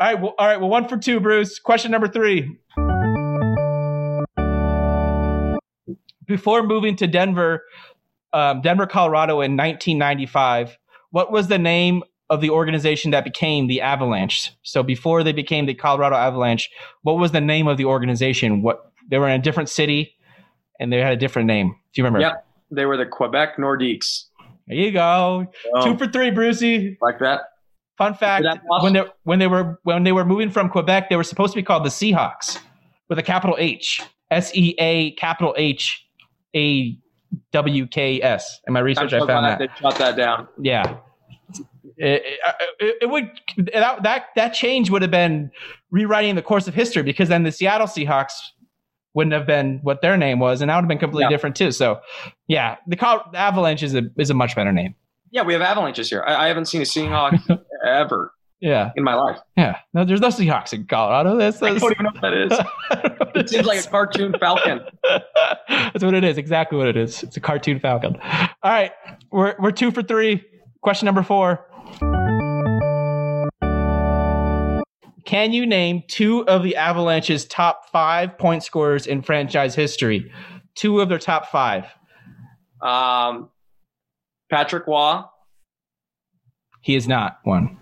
right, 0.00 0.20
well, 0.20 0.34
all 0.38 0.46
right. 0.46 0.60
Well, 0.60 0.68
one 0.70 0.86
for 0.88 0.96
two, 0.96 1.18
Bruce. 1.20 1.58
Question 1.58 1.90
number 1.90 2.08
three. 2.08 2.56
Before 6.32 6.62
moving 6.62 6.96
to 6.96 7.06
Denver, 7.06 7.62
um, 8.32 8.62
Denver, 8.62 8.86
Colorado, 8.86 9.42
in 9.42 9.54
1995, 9.54 10.78
what 11.10 11.30
was 11.30 11.48
the 11.48 11.58
name 11.58 12.02
of 12.30 12.40
the 12.40 12.48
organization 12.48 13.10
that 13.10 13.22
became 13.22 13.66
the 13.66 13.82
Avalanche? 13.82 14.50
So 14.62 14.82
before 14.82 15.22
they 15.22 15.32
became 15.32 15.66
the 15.66 15.74
Colorado 15.74 16.16
Avalanche, 16.16 16.70
what 17.02 17.18
was 17.18 17.32
the 17.32 17.40
name 17.42 17.68
of 17.68 17.76
the 17.76 17.84
organization? 17.84 18.62
What 18.62 18.90
they 19.10 19.18
were 19.18 19.28
in 19.28 19.38
a 19.38 19.42
different 19.42 19.68
city, 19.68 20.16
and 20.80 20.90
they 20.90 21.00
had 21.00 21.12
a 21.12 21.16
different 21.16 21.48
name. 21.48 21.76
Do 21.92 22.00
you 22.00 22.04
remember? 22.04 22.20
Yep. 22.20 22.46
They 22.70 22.86
were 22.86 22.96
the 22.96 23.04
Quebec 23.04 23.58
Nordiques. 23.58 24.24
There 24.66 24.78
you 24.78 24.90
go. 24.90 25.48
two 25.82 25.98
for 25.98 26.06
three, 26.06 26.30
Brucey. 26.30 26.96
like 27.02 27.18
that. 27.18 27.40
Fun 27.98 28.14
fact: 28.14 28.46
when 28.80 28.94
they 28.94 29.04
when 29.24 29.38
they 29.38 29.48
were 29.48 29.78
when 29.82 30.04
they 30.04 30.12
were 30.12 30.24
moving 30.24 30.48
from 30.48 30.70
Quebec, 30.70 31.10
they 31.10 31.16
were 31.16 31.24
supposed 31.24 31.52
to 31.52 31.58
be 31.58 31.62
called 31.62 31.84
the 31.84 31.90
Seahawks 31.90 32.58
with 33.10 33.18
a 33.18 33.22
capital 33.22 33.54
H, 33.58 34.00
S 34.30 34.50
E 34.54 34.74
A 34.78 35.10
capital 35.16 35.54
H 35.58 36.06
A 36.54 36.98
W 37.52 37.86
K 37.86 38.20
S. 38.22 38.60
In 38.66 38.74
my 38.74 38.80
research, 38.80 39.12
I 39.12 39.26
found 39.26 39.46
that. 39.46 39.58
they 39.58 39.68
shut 39.80 39.96
that 39.98 40.16
down. 40.16 40.48
Yeah, 40.58 40.98
it, 41.96 42.38
uh, 42.46 42.52
it, 42.78 42.96
it 43.02 43.10
would 43.10 43.30
that 43.72 44.02
that 44.02 44.26
that 44.36 44.50
change 44.50 44.90
would 44.90 45.02
have 45.02 45.10
been 45.10 45.50
rewriting 45.90 46.34
the 46.34 46.42
course 46.42 46.68
of 46.68 46.74
history 46.74 47.02
because 47.02 47.28
then 47.28 47.42
the 47.42 47.52
Seattle 47.52 47.86
Seahawks 47.86 48.32
wouldn't 49.14 49.34
have 49.34 49.46
been 49.46 49.78
what 49.82 50.00
their 50.02 50.16
name 50.16 50.38
was, 50.38 50.60
and 50.62 50.70
that 50.70 50.76
would 50.76 50.82
have 50.82 50.88
been 50.88 50.98
completely 50.98 51.24
Yeah. 51.24 51.28
different 51.30 51.56
too. 51.56 51.70
So, 51.70 52.00
yeah, 52.48 52.76
the 52.86 52.98
Avalanche 53.34 53.82
is 53.82 53.94
a 53.94 54.02
is 54.18 54.30
a 54.30 54.34
much 54.34 54.54
better 54.56 54.72
name. 54.72 54.94
Yeah, 55.30 55.42
we 55.42 55.52
have 55.54 55.62
avalanches 55.62 56.10
here. 56.10 56.22
I, 56.26 56.44
I 56.44 56.48
haven't 56.48 56.66
seen 56.66 56.82
a 56.82 56.84
Seahawk 56.84 57.40
ever 57.86 58.32
Yeah, 58.62 58.92
in 58.94 59.02
my 59.02 59.14
life. 59.14 59.38
yeah. 59.56 59.78
No, 59.92 60.04
there's 60.04 60.20
no 60.20 60.28
Seahawks 60.28 60.72
in 60.72 60.86
Colorado. 60.86 61.36
That's, 61.36 61.60
I 61.60 61.70
that's 61.72 61.82
don't 61.82 61.92
even 61.92 62.04
know 62.04 62.12
what 62.12 62.22
that 62.22 62.32
is. 62.32 63.18
It 63.34 63.48
seems 63.48 63.66
like 63.66 63.84
a 63.84 63.88
cartoon 63.88 64.34
falcon. 64.38 64.80
That's 65.68 66.04
what 66.04 66.12
it 66.12 66.22
is. 66.22 66.36
Exactly 66.36 66.76
what 66.76 66.86
it 66.86 66.98
is. 66.98 67.22
It's 67.22 67.34
a 67.38 67.40
cartoon 67.40 67.80
falcon. 67.80 68.14
All 68.20 68.70
right, 68.70 68.92
we're 69.30 69.56
we're 69.58 69.70
two 69.72 69.90
for 69.90 70.02
three. 70.02 70.44
Question 70.82 71.06
number 71.06 71.22
four. 71.22 71.66
Can 75.24 75.52
you 75.52 75.64
name 75.64 76.02
two 76.08 76.46
of 76.46 76.62
the 76.62 76.76
Avalanche's 76.76 77.46
top 77.46 77.88
five 77.90 78.36
point 78.36 78.62
scorers 78.62 79.06
in 79.06 79.22
franchise 79.22 79.74
history? 79.74 80.30
Two 80.74 81.00
of 81.00 81.08
their 81.08 81.18
top 81.18 81.46
five. 81.46 81.86
Um, 82.82 83.48
Patrick 84.50 84.86
Roy. 84.86 85.22
He 86.82 86.96
is 86.96 87.08
not 87.08 87.38
one. 87.44 87.78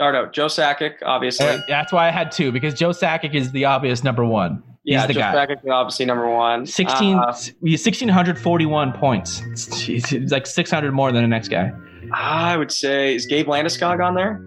Or 0.00 0.12
no, 0.12 0.26
Joe 0.26 0.46
Sakic, 0.46 0.94
obviously. 1.04 1.46
Uh, 1.46 1.58
That's 1.68 1.92
why 1.92 2.08
I 2.08 2.10
had 2.10 2.30
two 2.30 2.52
because 2.52 2.74
Joe 2.74 2.90
Sakic 2.90 3.34
is 3.34 3.52
the 3.52 3.64
obvious 3.64 4.04
number 4.04 4.24
one. 4.24 4.62
He's 4.84 4.92
yeah, 4.94 5.06
the 5.06 5.14
Joe 5.14 5.20
guy. 5.20 5.46
Sakic 5.46 5.64
is 5.64 5.70
obviously 5.70 6.06
number 6.06 6.28
one. 6.28 6.66
16, 6.66 7.16
Uh, 7.18 7.32
1,641 7.60 8.92
points. 8.92 9.42
It's, 9.88 10.12
it's 10.12 10.32
like 10.32 10.46
600 10.46 10.92
more 10.92 11.10
than 11.12 11.22
the 11.22 11.28
next 11.28 11.48
guy. 11.48 11.72
I 12.12 12.56
would 12.56 12.70
say 12.70 13.14
is 13.14 13.26
Gabe 13.26 13.46
Landeskog 13.48 14.04
on 14.04 14.14
there? 14.14 14.40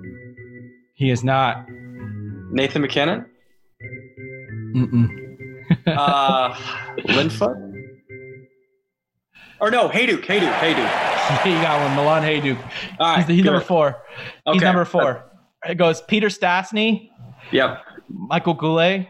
He 0.94 1.10
is 1.10 1.24
not. 1.24 1.66
Nathan 2.52 2.82
MacKinnon? 2.82 3.26
Mm-mm. 4.76 5.10
Uh, 5.88 6.54
Linfoot? 7.00 7.66
Or 9.62 9.72
no, 9.72 9.90
Hejduk, 9.90 10.24
Hejduk, 10.24 10.54
Hejduk. 10.54 11.46
you 11.46 11.62
got 11.62 11.82
one. 11.86 11.96
Milan 11.96 12.24
Hejduk. 12.24 12.58
All 13.00 13.16
right, 13.16 13.26
He's, 13.26 13.36
he's 13.38 13.46
number 13.46 13.60
four. 13.60 14.02
He's 14.52 14.62
number 14.62 14.86
four. 14.86 15.29
It 15.68 15.76
goes 15.76 16.02
Peter 16.02 16.28
Stastny, 16.28 17.10
Yep. 17.52 17.84
Michael 18.10 18.54
Goulet, 18.54 19.08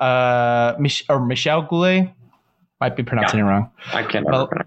uh, 0.00 0.74
Mich- 0.78 1.04
or 1.08 1.24
Michel 1.24 1.62
Goulet. 1.62 2.10
Might 2.80 2.96
be 2.96 3.02
pronouncing 3.04 3.40
it 3.40 3.44
wrong. 3.44 3.70
I 3.92 4.02
can't 4.02 4.24
Well, 4.24 4.48
remember. 4.48 4.64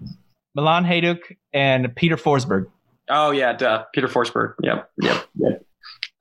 Milan 0.54 0.84
Hejduk 0.84 1.18
and 1.52 1.94
Peter 1.94 2.16
Forsberg. 2.16 2.66
Oh 3.10 3.30
yeah, 3.30 3.52
duh. 3.52 3.84
Peter 3.94 4.08
Forsberg. 4.08 4.54
Yep. 4.62 4.90
Yep. 5.02 5.26
Yep. 5.36 5.62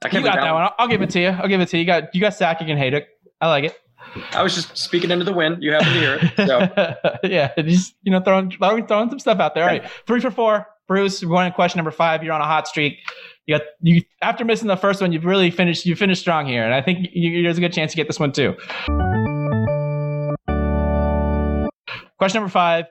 I 0.04 0.08
You 0.08 0.12
can't 0.12 0.26
got 0.26 0.36
that 0.36 0.54
one. 0.54 0.64
I'll, 0.64 0.76
I'll 0.78 0.88
give 0.90 1.02
it 1.02 1.10
to 1.12 1.20
you. 1.22 1.30
I'll 1.30 1.48
give 1.48 1.62
it 1.62 1.70
to 1.70 1.78
you. 1.78 1.82
You 1.82 1.88
got 1.88 2.14
you 2.14 2.20
got 2.22 2.34
Sakic 2.34 2.70
and 2.70 2.78
Hejduk. 2.80 3.06
I 3.40 3.48
like 3.48 3.64
it. 3.64 3.80
I 4.34 4.44
was 4.44 4.54
just 4.54 4.78
speaking 4.78 5.10
into 5.10 5.26
the 5.26 5.34
wind. 5.34 5.64
You 5.64 5.72
happen 5.72 5.88
to 5.88 5.94
hear 5.94 6.20
it. 6.22 6.48
So 6.48 7.18
yeah, 7.28 7.54
just 7.64 7.96
you 8.04 8.12
know 8.12 8.20
throwing 8.20 8.52
throwing 8.52 8.86
throwing 8.88 9.10
some 9.10 9.20
stuff 9.20 9.40
out 9.40 9.56
there. 9.56 9.64
All 9.64 9.70
right, 9.70 9.90
three 10.06 10.20
for 10.20 10.32
four. 10.32 10.68
Bruce, 10.88 11.24
we're 11.24 11.30
going 11.30 11.50
to 11.50 11.56
question 11.56 11.80
number 11.80 11.92
five. 11.92 12.24
You're 12.24 12.34
on 12.34 12.42
a 12.42 12.46
hot 12.46 12.68
streak. 12.68 13.00
You 13.46 13.58
got 13.60 13.68
you 13.82 14.02
after 14.22 14.44
missing 14.44 14.68
the 14.68 14.76
first 14.76 15.02
one. 15.02 15.12
You've 15.12 15.26
really 15.26 15.52
finished. 15.52 15.86
You 15.86 15.96
finished 15.96 16.22
strong 16.22 16.48
here, 16.48 16.64
and 16.64 16.74
I 16.74 16.82
think 16.82 17.10
you, 17.14 17.44
there's 17.44 17.58
a 17.58 17.62
good 17.62 17.74
chance 17.74 17.92
to 17.92 17.96
get 17.96 18.08
this 18.08 18.20
one 18.20 18.32
too. 18.32 18.56
Question 22.18 22.42
number 22.42 22.52
five. 22.52 22.86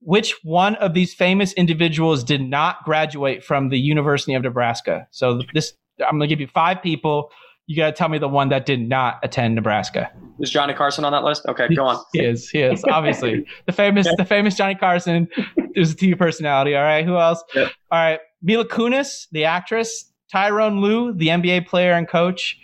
Which 0.00 0.34
one 0.42 0.74
of 0.76 0.94
these 0.94 1.14
famous 1.14 1.52
individuals 1.52 2.24
did 2.24 2.40
not 2.40 2.84
graduate 2.84 3.44
from 3.44 3.68
the 3.68 3.78
University 3.78 4.34
of 4.34 4.42
Nebraska? 4.42 5.06
So 5.10 5.42
this, 5.54 5.74
I'm 6.00 6.18
going 6.18 6.22
to 6.22 6.26
give 6.26 6.40
you 6.40 6.48
five 6.48 6.82
people. 6.82 7.30
You 7.66 7.76
got 7.76 7.86
to 7.86 7.92
tell 7.92 8.08
me 8.08 8.18
the 8.18 8.28
one 8.28 8.48
that 8.48 8.66
did 8.66 8.80
not 8.80 9.20
attend 9.22 9.54
Nebraska. 9.54 10.10
is 10.40 10.50
Johnny 10.50 10.74
Carson 10.74 11.04
on 11.04 11.12
that 11.12 11.22
list? 11.22 11.46
Okay, 11.46 11.72
go 11.72 11.84
on. 11.84 12.02
He 12.12 12.20
is. 12.20 12.50
He 12.50 12.62
is. 12.62 12.82
Obviously, 12.84 13.46
the 13.66 13.72
famous, 13.72 14.08
the 14.16 14.24
famous 14.24 14.56
Johnny 14.56 14.74
Carson 14.74 15.28
is 15.76 15.92
a 15.92 15.94
TV 15.94 16.18
personality. 16.18 16.74
All 16.74 16.82
right. 16.82 17.04
Who 17.04 17.16
else? 17.16 17.44
Yep. 17.54 17.70
All 17.92 17.98
right. 17.98 18.20
Mila 18.42 18.64
Kunis, 18.64 19.26
the 19.32 19.44
actress. 19.44 20.12
Tyrone 20.32 20.80
Lue, 20.80 21.12
the 21.12 21.28
NBA 21.28 21.66
player 21.66 21.92
and 21.92 22.08
coach. 22.08 22.58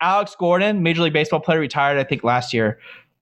Alex 0.00 0.34
Gordon, 0.38 0.82
Major 0.82 1.02
League 1.02 1.12
Baseball 1.12 1.40
player, 1.40 1.58
retired 1.58 1.98
I 1.98 2.04
think 2.04 2.22
last 2.22 2.54
year. 2.54 2.78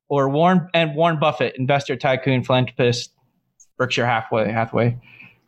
Or 0.09 0.29
Warren 0.29 0.69
and 0.75 0.95
Warren 0.95 1.19
Buffett, 1.19 1.57
investor, 1.57 1.97
tycoon, 1.97 2.45
philanthropist, 2.45 3.13
Berkshire 3.79 4.07
Hathaway. 4.07 4.53
Hathaway. 4.53 4.99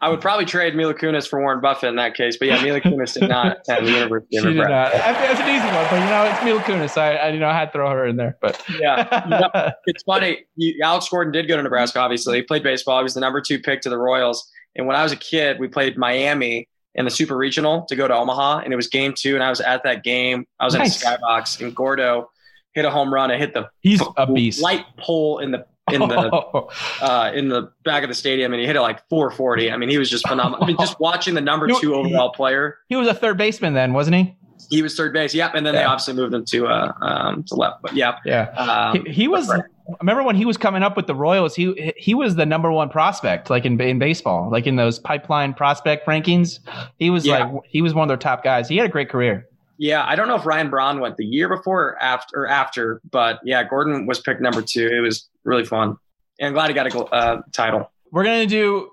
I 0.01 0.09
would 0.09 0.21
probably 0.21 0.45
trade 0.45 0.75
Mila 0.75 0.95
Kunis 0.95 1.29
for 1.29 1.41
Warren 1.41 1.61
Buffett 1.61 1.91
in 1.91 1.97
that 1.97 2.15
case, 2.15 2.37
but 2.37 2.49
yeah, 2.49 2.63
Mila 2.63 2.81
Kunis 2.81 3.15
did 3.15 3.29
not 3.29 3.59
attend 3.69 3.87
the 3.87 3.93
University 3.93 4.37
of 4.39 4.45
Nebraska. 4.45 4.99
not. 4.99 5.07
I 5.07 5.15
think 5.15 5.29
that's 5.29 5.41
an 5.41 5.49
easy 5.49 5.67
one, 5.67 5.87
but 5.91 5.99
you 6.03 6.11
know 6.11 6.25
it's 6.25 6.45
Mila 6.45 6.61
Kunis. 6.61 6.99
I, 6.99 7.17
I 7.17 7.29
you 7.29 7.39
know 7.39 7.49
I 7.49 7.55
had 7.55 7.67
to 7.67 7.73
throw 7.73 7.91
her 7.91 8.07
in 8.07 8.17
there, 8.17 8.37
but 8.41 8.63
Yeah, 8.81 9.73
it's 9.87 10.03
funny. 10.03 10.45
You, 10.57 10.79
Alex 10.83 11.09
Gordon 11.09 11.33
did 11.33 11.47
go 11.47 11.57
to 11.57 11.63
Nebraska. 11.63 12.01
Obviously, 12.01 12.39
he 12.39 12.43
played 12.43 12.63
baseball. 12.63 12.99
He 12.99 13.03
was 13.03 13.15
the 13.15 13.21
number 13.21 13.41
two 13.41 13.59
pick 13.59 13.83
to 13.83 13.91
the 13.91 13.99
Royals. 13.99 14.51
And 14.77 14.87
when 14.87 14.97
I 14.97 15.03
was 15.03 15.13
a 15.13 15.17
kid, 15.17 15.59
we 15.59 15.69
played 15.69 15.97
Miami 15.97 16.69
in 16.95 17.05
the 17.05 17.11
Super 17.11 17.37
Regional 17.37 17.87
to 17.89 17.97
go 17.97 18.07
to 18.09 18.15
Omaha, 18.15 18.59
and 18.61 18.73
it 18.73 18.77
was 18.77 18.89
Game 18.89 19.15
Two, 19.17 19.35
and 19.35 19.43
I 19.43 19.51
was 19.51 19.61
at 19.61 19.83
that 19.85 20.05
game. 20.05 20.47
I 20.61 20.65
was 20.65 20.75
Nice. 20.75 21.03
in 21.03 21.09
a 21.09 21.17
skybox, 21.19 21.61
and 21.61 21.75
Gordo 21.75 22.31
hit 22.73 22.85
a 22.85 22.91
home 22.91 23.13
run 23.13 23.31
and 23.31 23.41
hit 23.41 23.55
the 23.55 23.69
he's 23.81 24.03
a 24.17 24.27
beast. 24.33 24.61
light 24.63 24.85
pole 24.99 25.39
in 25.39 25.51
the 25.53 25.67
in 25.93 26.01
the 26.01 26.67
uh, 27.03 27.31
in 27.35 27.49
the 27.49 27.71
back 27.85 28.03
of 28.05 28.09
the 28.09 28.15
stadium, 28.15 28.53
and 28.53 28.61
he 28.61 28.67
hit 28.67 28.77
it 28.77 28.81
like 28.81 29.07
440. 29.09 29.71
I 29.71 29.77
mean, 29.77 29.89
he 29.89 29.99
was 29.99 30.09
just 30.11 30.27
phenomenal. 30.27 30.63
I 30.65 30.67
mean, 30.67 30.77
just 30.79 30.99
watching 31.01 31.35
the 31.35 31.41
number 31.41 31.69
two 31.81 31.95
overall 31.95 32.31
player. 32.31 32.79
he 32.89 32.97
was 32.97 33.07
a 33.09 33.15
third 33.15 33.37
baseman 33.39 33.75
then, 33.75 33.93
wasn't 33.93 34.17
he? 34.17 34.37
He 34.71 34.81
was 34.83 34.97
third 34.97 35.13
base. 35.13 35.35
Yep, 35.35 35.55
and 35.55 35.67
then 35.67 35.75
they 35.75 35.85
obviously 35.85 36.15
moved 36.15 36.33
him 36.33 36.45
to 36.47 36.67
uh 36.67 36.93
um 37.03 37.45
to 37.45 37.55
left. 37.55 37.83
But 37.83 37.95
yeah, 37.95 38.17
Yeah. 38.25 38.45
um, 38.57 39.05
he, 39.05 39.13
he 39.13 39.29
was. 39.29 39.49
right. 39.49 39.63
I 39.89 39.97
remember 40.01 40.23
when 40.23 40.37
he 40.37 40.47
was 40.47 40.57
coming 40.57 40.83
up 40.83 40.97
with 40.97 41.07
the 41.07 41.15
Royals. 41.15 41.55
He 41.55 41.93
he 41.97 42.15
was 42.15 42.37
the 42.37 42.47
number 42.47 42.73
one 42.73 42.89
prospect, 42.89 43.51
like 43.51 43.65
in 43.67 43.79
in 43.81 43.99
baseball, 43.99 44.49
like 44.51 44.67
in 44.67 44.77
those 44.77 44.99
pipeline 44.99 45.53
prospect 45.55 46.07
rankings. 46.07 46.61
He 46.99 47.11
was 47.11 47.27
Yeah. 47.27 47.45
like 47.47 47.63
he 47.67 47.83
was 47.83 47.93
one 47.93 48.05
of 48.05 48.09
their 48.09 48.17
top 48.17 48.43
guys. 48.43 48.69
He 48.69 48.77
had 48.79 48.87
a 48.87 48.93
great 48.93 49.11
career. 49.11 49.47
Yeah, 49.77 50.05
I 50.07 50.15
don't 50.15 50.29
know 50.29 50.37
if 50.37 50.47
Ryan 50.47 50.71
Braun 50.71 51.01
went 51.01 51.17
the 51.17 51.25
year 51.27 51.49
before 51.49 51.83
or 51.83 52.03
after, 52.03 52.43
or 52.45 52.47
after, 52.49 53.01
but 53.11 53.41
yeah, 53.45 53.65
Gordon 53.65 54.07
was 54.07 54.21
picked 54.21 54.41
number 54.41 54.63
two. 54.63 54.87
It 54.87 55.01
was 55.01 55.29
really 55.43 55.65
fun, 55.65 55.97
and 56.39 56.47
I'm 56.49 56.53
glad 56.55 56.69
he 56.69 56.75
got 56.75 56.95
a 56.95 56.99
uh, 57.13 57.43
title. 57.53 57.91
We're 58.13 58.25
gonna 58.25 58.47
do 58.47 58.89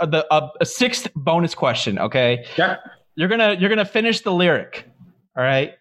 a, 0.00 0.06
the 0.06 0.26
a, 0.34 0.48
a 0.60 0.66
sixth 0.66 1.08
bonus 1.14 1.54
question. 1.54 1.98
Okay, 1.98 2.44
Yeah. 2.58 2.76
you're 3.14 3.28
gonna 3.28 3.54
you're 3.58 3.70
gonna 3.70 3.84
finish 3.84 4.20
the 4.20 4.32
lyric. 4.32 4.86
All 5.36 5.44
right. 5.44 5.74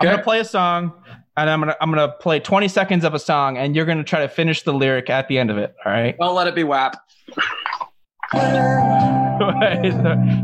I'm 0.00 0.04
gonna 0.10 0.22
play 0.22 0.38
a 0.40 0.44
song, 0.44 0.92
and 1.36 1.48
I'm 1.48 1.60
gonna 1.60 1.76
I'm 1.80 1.90
gonna 1.90 2.08
play 2.08 2.40
20 2.40 2.68
seconds 2.68 3.04
of 3.04 3.14
a 3.14 3.18
song, 3.18 3.56
and 3.56 3.74
you're 3.74 3.86
gonna 3.86 4.04
try 4.04 4.20
to 4.20 4.28
finish 4.28 4.62
the 4.62 4.72
lyric 4.72 5.10
at 5.10 5.28
the 5.28 5.38
end 5.38 5.50
of 5.50 5.58
it. 5.58 5.74
All 5.84 5.92
right? 5.92 6.16
Don't 6.18 6.34
let 6.34 6.46
it 6.46 6.54
be 6.54 6.64
WAP. 6.64 6.96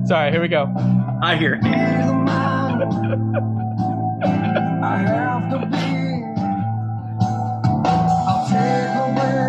Sorry, 0.06 0.30
here 0.30 0.40
we 0.40 0.48
go. 0.48 0.72
I 1.22 1.36
hear. 1.36 1.58
I 4.82 4.96
have 5.06 5.50
to 5.50 5.58
be. 5.66 5.76
I'll 7.86 8.48
take 8.48 8.90
her 8.94 9.04
away. 9.10 9.48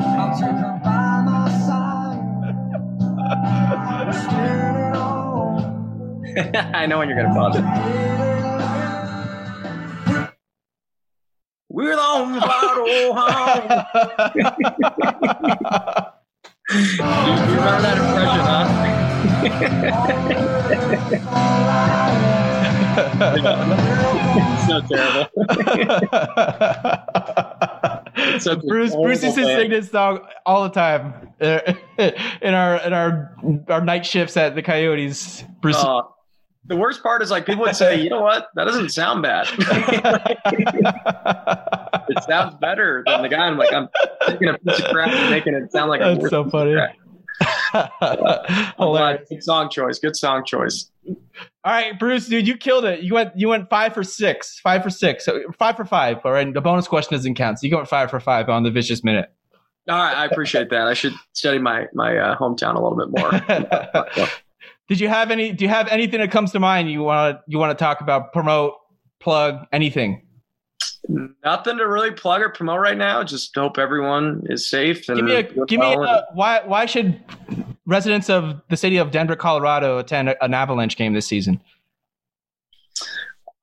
I'll 0.00 0.34
take 0.38 0.50
her 0.50 0.80
by 0.82 1.22
my 1.22 1.48
side. 1.66 2.20
We're 4.06 4.12
standing 4.12 4.96
on 5.00 6.64
I 6.74 6.86
know 6.86 6.98
when 6.98 7.08
you're 7.08 7.20
gonna 7.22 7.34
pause 7.34 7.56
it. 7.56 7.62
Bottle 12.40 13.14
home. 13.14 13.70
You, 16.68 16.78
you 16.78 17.02
remember 17.54 17.82
that 17.82 17.96
impression, 17.98 18.40
huh? 18.46 19.66
so 24.66 24.80
terrible. 24.88 25.26
Such 28.40 28.64
a 28.64 28.66
Bruce 28.66 28.94
Bruce 28.94 29.22
is 29.22 29.34
horrible 29.34 29.42
band. 29.44 29.46
singing 29.46 29.70
this 29.70 29.90
song 29.90 30.20
all 30.44 30.62
the 30.64 30.70
time 30.70 31.28
in 31.40 32.54
our 32.54 32.76
in 32.78 32.92
our 32.92 33.36
our 33.68 33.84
night 33.84 34.06
shifts 34.06 34.36
at 34.36 34.54
the 34.54 34.62
Coyotes. 34.62 35.44
Bruce, 35.60 35.76
Uh, 35.76 36.02
the 36.66 36.76
worst 36.76 37.02
part 37.02 37.22
is 37.22 37.30
like 37.30 37.46
people 37.46 37.62
would 37.62 37.76
say, 37.76 38.00
you 38.00 38.10
know 38.10 38.20
what? 38.20 38.48
That 38.54 38.64
doesn't 38.64 38.90
sound 38.90 39.22
bad. 39.22 39.46
it 42.08 42.24
sounds 42.24 42.54
better 42.56 43.04
than 43.06 43.22
the 43.22 43.28
guy. 43.28 43.46
I'm 43.46 43.56
like, 43.56 43.72
I'm 43.72 43.88
taking 44.26 44.48
a 44.48 44.58
piece 44.58 44.80
of 44.80 44.86
crap 44.86 45.10
and 45.10 45.30
making 45.30 45.54
it 45.54 45.70
sound 45.72 45.90
like 45.90 46.00
that's 46.00 46.20
worse 46.20 46.30
so 46.30 46.48
funny. 46.50 46.74
crap. 46.74 46.96
I'm 47.72 47.90
glad. 48.00 48.74
Hilarious. 48.78 49.28
Good 49.28 49.42
song 49.44 49.70
choice. 49.70 49.98
Good 49.98 50.16
song 50.16 50.44
choice. 50.44 50.90
All 51.06 51.14
right, 51.72 51.98
Bruce, 51.98 52.26
dude, 52.26 52.46
you 52.46 52.56
killed 52.56 52.84
it. 52.84 53.00
You 53.00 53.14
went 53.14 53.32
you 53.36 53.48
went 53.48 53.68
five 53.68 53.92
for 53.94 54.02
six, 54.02 54.58
five 54.60 54.82
for 54.82 54.90
six, 54.90 55.24
so 55.24 55.40
five 55.58 55.76
for 55.76 55.84
five. 55.84 56.18
All 56.24 56.32
right, 56.32 56.52
the 56.52 56.60
bonus 56.60 56.88
question 56.88 57.16
doesn't 57.16 57.34
count. 57.34 57.58
So 57.60 57.66
you 57.66 57.76
went 57.76 57.88
five 57.88 58.10
for 58.10 58.20
five 58.20 58.48
on 58.48 58.62
the 58.62 58.70
vicious 58.70 59.04
minute. 59.04 59.30
All 59.88 59.96
right, 59.96 60.16
I 60.16 60.24
appreciate 60.24 60.70
that. 60.70 60.88
I 60.88 60.94
should 60.94 61.14
study 61.32 61.58
my 61.58 61.86
my 61.92 62.16
uh, 62.16 62.36
hometown 62.36 62.74
a 62.74 62.80
little 62.80 62.96
bit 62.96 63.10
more. 63.10 64.28
Did 64.88 65.00
you 65.00 65.08
have 65.08 65.30
any? 65.30 65.52
Do 65.52 65.64
you 65.64 65.68
have 65.68 65.88
anything 65.88 66.20
that 66.20 66.30
comes 66.30 66.52
to 66.52 66.60
mind 66.60 66.90
you 66.90 67.02
want 67.02 67.36
to 67.36 67.42
you 67.46 67.58
want 67.58 67.76
to 67.76 67.82
talk 67.82 68.00
about, 68.00 68.32
promote, 68.32 68.74
plug, 69.20 69.66
anything? 69.72 70.22
Nothing 71.08 71.78
to 71.78 71.86
really 71.86 72.10
plug 72.12 72.42
or 72.42 72.50
promote 72.50 72.80
right 72.80 72.96
now. 72.96 73.22
Just 73.22 73.54
hope 73.54 73.78
everyone 73.78 74.44
is 74.48 74.68
safe. 74.68 75.08
And 75.08 75.18
Give 75.18 75.24
me 75.24 75.34
a 75.34 75.42
give 75.66 75.80
me 75.80 75.94
a 75.94 76.24
why 76.34 76.62
why 76.64 76.86
should 76.86 77.20
residents 77.86 78.28
of 78.28 78.60
the 78.68 78.76
city 78.76 78.96
of 78.96 79.10
Denver, 79.10 79.36
Colorado 79.36 79.98
attend 79.98 80.34
an 80.40 80.54
Avalanche 80.54 80.96
game 80.96 81.14
this 81.14 81.26
season? 81.26 81.60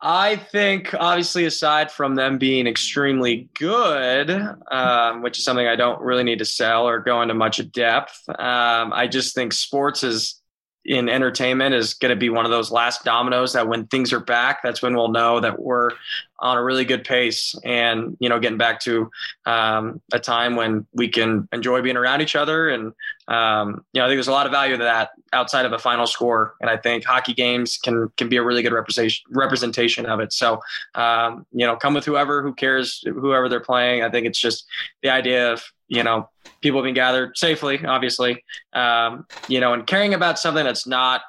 I 0.06 0.36
think, 0.36 0.94
obviously, 0.94 1.45
aside 1.45 1.90
from 1.90 2.16
them 2.16 2.38
being 2.38 2.68
extremely 2.68 3.48
good, 3.58 4.30
um, 4.70 5.22
which 5.22 5.38
is 5.38 5.45
something 5.45 5.66
I 5.66 5.78
don't 5.78 6.02
really 6.02 6.26
need 6.26 6.40
to 6.40 6.45
sell 6.45 6.86
or 6.86 7.00
go 7.00 7.22
into 7.22 7.34
much 7.34 7.72
depth, 7.72 8.22
um, 8.28 8.91
I 8.91 9.08
just 9.08 9.34
think 9.34 9.54
sports 9.54 10.04
is 10.04 10.41
in 10.85 11.07
entertainment 11.07 11.73
is 11.73 11.93
going 11.93 12.10
to 12.10 12.15
be 12.15 12.30
one 12.30 12.45
of 12.45 12.51
those 12.51 12.72
last 12.72 13.03
dominoes 13.05 13.53
that 13.53 13.68
when 13.68 13.88
things 13.88 14.11
are 14.11 14.19
back, 14.19 14.61
that's 14.64 14.81
when 14.81 14.95
we'll 14.95 15.11
know 15.11 15.39
that 15.39 15.60
we're 15.61 15.91
on 16.39 16.57
a 16.57 16.64
really 16.64 16.84
good 16.84 17.05
pace 17.05 17.55
and, 17.64 18.18
you 18.19 18.27
know, 18.27 18.38
getting 18.38 18.57
back 18.57 18.81
to 18.81 19.10
um, 19.45 20.01
a 20.11 20.19
time 20.19 20.57
when 20.57 20.85
we 20.93 21.07
can 21.07 21.47
enjoy 21.53 21.81
being 21.81 21.95
around 21.95 22.19
each 22.19 22.35
other. 22.35 22.68
And, 22.68 22.91
um, 23.30 23.85
you 23.93 23.99
know, 23.99 24.05
I 24.05 24.10
think 24.10 24.18
there's 24.18 24.27
a 24.27 24.34
lot 24.34 24.45
of 24.45 24.51
value 24.51 24.76
to 24.76 24.84
that 24.84 25.11
outside 25.31 25.65
of 25.65 25.72
a 25.72 25.80
final 25.80 26.05
score. 26.05 26.55
And 26.60 26.69
I 26.69 26.76
think 26.76 27.05
hockey 27.05 27.34
games 27.34 27.77
can, 27.77 28.11
can 28.18 28.27
be 28.27 28.35
a 28.35 28.43
really 28.43 28.61
good 28.61 28.73
representation, 28.73 29.23
representation 29.31 30.05
of 30.05 30.19
it. 30.19 30.34
So, 30.34 30.60
um, 30.95 31.45
you 31.53 31.65
know, 31.65 31.77
come 31.77 31.93
with 31.93 32.03
whoever, 32.03 32.41
who 32.41 32.53
cares, 32.53 33.01
whoever 33.05 33.47
they're 33.47 33.61
playing. 33.61 34.03
I 34.03 34.10
think 34.10 34.27
it's 34.27 34.39
just 34.39 34.65
the 35.01 35.10
idea 35.10 35.53
of, 35.53 35.64
you 35.94 36.03
know, 36.03 36.28
people 36.61 36.82
being 36.82 36.95
gathered 36.95 37.38
safely, 37.38 37.86
obviously, 37.86 38.44
um, 38.74 39.28
you 39.48 39.60
know, 39.60 39.74
and 39.74 39.86
caring 39.86 40.15
about 40.15 40.40
something 40.40 40.65
that's 40.65 40.88
not 40.88 41.22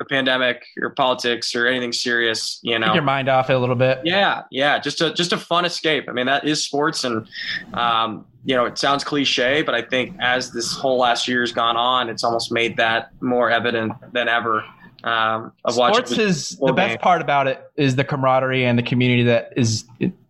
a 0.00 0.04
pandemic 0.04 0.62
or 0.82 0.90
politics 0.90 1.54
or 1.54 1.66
anything 1.66 1.92
serious, 1.92 2.60
you 2.62 2.78
know. 2.78 2.88
Take 2.88 2.96
your 2.96 3.04
mind 3.04 3.30
off 3.30 3.48
it 3.48 3.54
a 3.54 3.58
little 3.58 3.74
bit. 3.74 4.00
Yeah, 4.04 4.42
yeah, 4.50 4.78
just 4.78 5.00
a 5.00 5.14
just 5.14 5.32
a 5.32 5.38
fun 5.38 5.64
escape. 5.64 6.10
I 6.10 6.12
mean, 6.12 6.26
that 6.26 6.44
is 6.46 6.62
sports, 6.62 7.04
and 7.04 7.26
um, 7.72 8.26
you 8.44 8.54
know, 8.54 8.66
it 8.66 8.76
sounds 8.76 9.02
cliche, 9.02 9.62
but 9.62 9.74
I 9.74 9.80
think 9.80 10.14
as 10.20 10.50
this 10.52 10.76
whole 10.76 10.98
last 10.98 11.26
year's 11.26 11.52
gone 11.52 11.78
on, 11.78 12.10
it's 12.10 12.22
almost 12.22 12.52
made 12.52 12.76
that 12.76 13.10
more 13.22 13.50
evident 13.50 13.94
than 14.12 14.28
ever. 14.28 14.62
Um, 15.04 15.52
of 15.64 15.76
watching 15.76 16.04
Sports 16.04 16.18
is 16.18 16.58
the 16.58 16.72
best 16.72 16.94
game. 16.94 16.98
part 16.98 17.22
about 17.22 17.46
it 17.46 17.64
is 17.76 17.96
the 17.96 18.04
camaraderie 18.04 18.66
and 18.66 18.78
the 18.78 18.82
community 18.82 19.22
that 19.24 19.52
is 19.56 19.84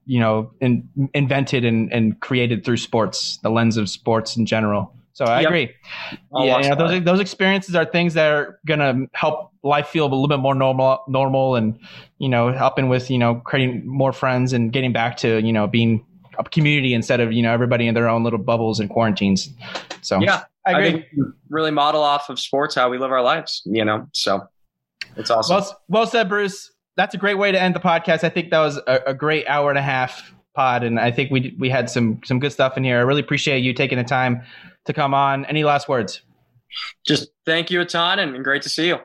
you 0.07 0.21
know 0.21 0.51
in, 0.61 0.89
invented 1.15 1.65
and, 1.65 1.93
and 1.93 2.19
created 2.21 2.65
through 2.65 2.79
sports, 2.79 3.39
the 3.43 3.51
lens 3.51 3.77
of 3.77 3.89
sports 3.91 4.37
in 4.37 4.47
general. 4.47 4.93
So 5.13 5.25
I 5.25 5.41
Yep. 5.41 5.49
agree. 5.49 5.71
I'll 6.35 6.45
yeah, 6.45 6.61
you 6.61 6.69
know, 6.69 6.75
those 6.77 7.05
those 7.05 7.21
experiences 7.21 7.75
are 7.75 7.85
things 7.87 8.15
that 8.15 8.31
are 8.31 8.61
gonna 8.67 9.07
help 9.15 9.51
life 9.63 9.89
feel 9.89 10.05
a 10.05 10.09
little 10.09 10.29
bit 10.29 10.39
more 10.39 10.55
normal, 10.55 11.03
normal, 11.09 11.57
and 11.57 11.79
you 12.19 12.29
know, 12.29 12.53
helping 12.53 12.89
with 12.89 13.11
you 13.11 13.19
know 13.19 13.37
creating 13.37 13.87
more 13.87 14.13
friends 14.13 14.53
and 14.53 14.73
getting 14.73 14.93
back 14.93 15.17
to 15.19 15.41
you 15.41 15.53
know 15.53 15.67
being 15.67 16.05
a 16.39 16.45
community 16.45 16.93
instead 16.93 17.21
of 17.21 17.33
you 17.33 17.43
know 17.43 17.51
everybody 17.53 17.87
in 17.89 17.95
their 17.95 18.09
own 18.09 18.25
little 18.25 18.39
bubbles 18.39 18.79
and 18.79 18.91
quarantines. 18.91 19.49
So 20.03 20.21
yeah, 20.21 20.45
I 20.67 20.73
I 20.75 20.81
agree. 20.81 20.91
think 20.93 21.07
really 21.49 21.71
model 21.71 22.03
off 22.03 22.29
of 22.29 22.39
sports 22.39 22.75
how 22.75 22.91
we 22.91 22.99
live 22.99 23.11
our 23.11 23.23
lives. 23.23 23.63
You 23.65 23.87
know, 23.87 24.07
so 24.13 24.47
it's 25.17 25.31
awesome. 25.31 25.57
Well, 25.57 25.81
well 25.89 26.07
said, 26.07 26.29
Bruce. 26.29 26.73
That's 26.97 27.15
a 27.15 27.19
great 27.19 27.39
way 27.39 27.53
to 27.53 27.61
end 27.61 27.75
the 27.75 27.81
podcast. 27.81 28.25
I 28.25 28.29
think 28.29 28.51
that 28.51 28.61
was 28.61 28.79
a, 28.87 29.01
a 29.09 29.15
great 29.15 29.47
hour 29.49 29.71
and 29.71 29.79
a 29.79 29.83
half 29.83 30.33
pod, 30.55 30.83
and 30.83 30.99
I 30.99 31.11
think 31.11 31.31
we 31.31 31.55
we 31.59 31.69
had 31.69 31.89
some 31.91 32.21
some 32.25 32.41
good 32.41 32.53
stuff 32.53 32.77
in 32.77 32.85
here. 32.85 32.99
I 32.99 33.03
really 33.03 33.21
appreciate 33.21 33.61
you 33.61 33.73
taking 33.73 33.99
the 33.99 34.05
time 34.05 34.43
to 34.87 34.93
come 34.93 35.15
on. 35.15 35.45
Any 35.45 35.65
last 35.65 35.89
words? 35.89 36.23
Just 37.07 37.31
thank 37.45 37.71
you 37.71 37.81
a 37.81 37.85
ton, 37.85 38.19
and 38.19 38.43
great 38.43 38.63
to 38.63 38.69
see 38.69 38.89
you. 38.89 38.99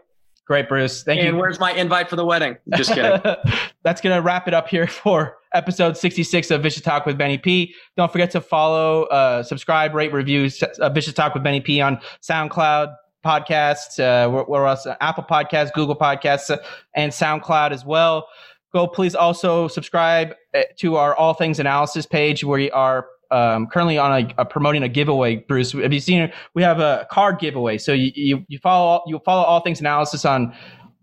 Great, 0.48 0.68
Bruce. 0.68 1.04
Thank 1.04 1.20
and 1.20 1.26
you. 1.26 1.30
And 1.30 1.40
where's 1.40 1.60
my 1.60 1.72
invite 1.72 2.10
for 2.10 2.16
the 2.16 2.26
wedding? 2.26 2.58
Just 2.76 2.94
kidding. 2.94 3.22
That's 3.84 4.02
going 4.02 4.16
to 4.16 4.22
wrap 4.22 4.48
it 4.48 4.54
up 4.54 4.68
here 4.68 4.86
for 4.88 5.38
episode 5.54 5.96
66 5.96 6.52
of 6.52 6.62
Vicious 6.62 6.82
Talk 6.82 7.06
with 7.06 7.18
Benny 7.18 7.38
P. 7.38 7.74
Don't 7.96 8.12
forget 8.12 8.32
to 8.32 8.42
follow, 8.42 9.04
uh, 9.04 9.44
subscribe, 9.44 9.94
rate, 9.94 10.12
review 10.12 10.50
uh, 10.80 10.90
Vicious 10.90 11.14
Talk 11.14 11.34
with 11.36 11.44
Benny 11.44 11.62
P 11.62 11.80
on 11.80 12.02
SoundCloud 12.22 12.94
podcasts, 13.24 14.00
uh, 14.00 14.44
where 14.46 14.66
else? 14.66 14.88
Apple 15.00 15.24
Podcasts, 15.24 15.72
Google 15.74 15.96
Podcasts, 15.96 16.50
uh, 16.50 16.58
and 16.96 17.12
SoundCloud 17.12 17.72
as 17.72 17.86
well. 17.86 18.28
Go 18.74 18.88
please 18.88 19.16
also 19.16 19.68
subscribe 19.68 20.34
uh, 20.54 20.62
to 20.78 20.96
our 20.96 21.16
All 21.16 21.34
Things 21.34 21.60
Analysis 21.60 22.06
page 22.06 22.44
where 22.44 22.60
we 22.60 22.72
are 22.72 23.08
um, 23.32 23.68
currently 23.68 23.98
on 23.98 24.24
a, 24.24 24.34
a 24.42 24.46
promoting 24.46 24.84
a 24.84 24.90
giveaway. 24.90 25.38
Bruce, 25.38 25.72
have 25.72 25.94
you 25.94 26.00
seen? 26.00 26.32
We 26.54 26.64
have 26.64 26.80
a 26.80 27.08
card 27.10 27.40
giveaway. 27.40 27.78
So 27.78 27.94
you, 27.94 28.12
you, 28.16 28.46
you 28.48 28.60
follow 28.60 29.04
you 29.08 29.20
follow 29.20 29.44
All 29.44 29.62
Things 29.62 29.80
Analysis 29.80 30.26
on 30.26 30.54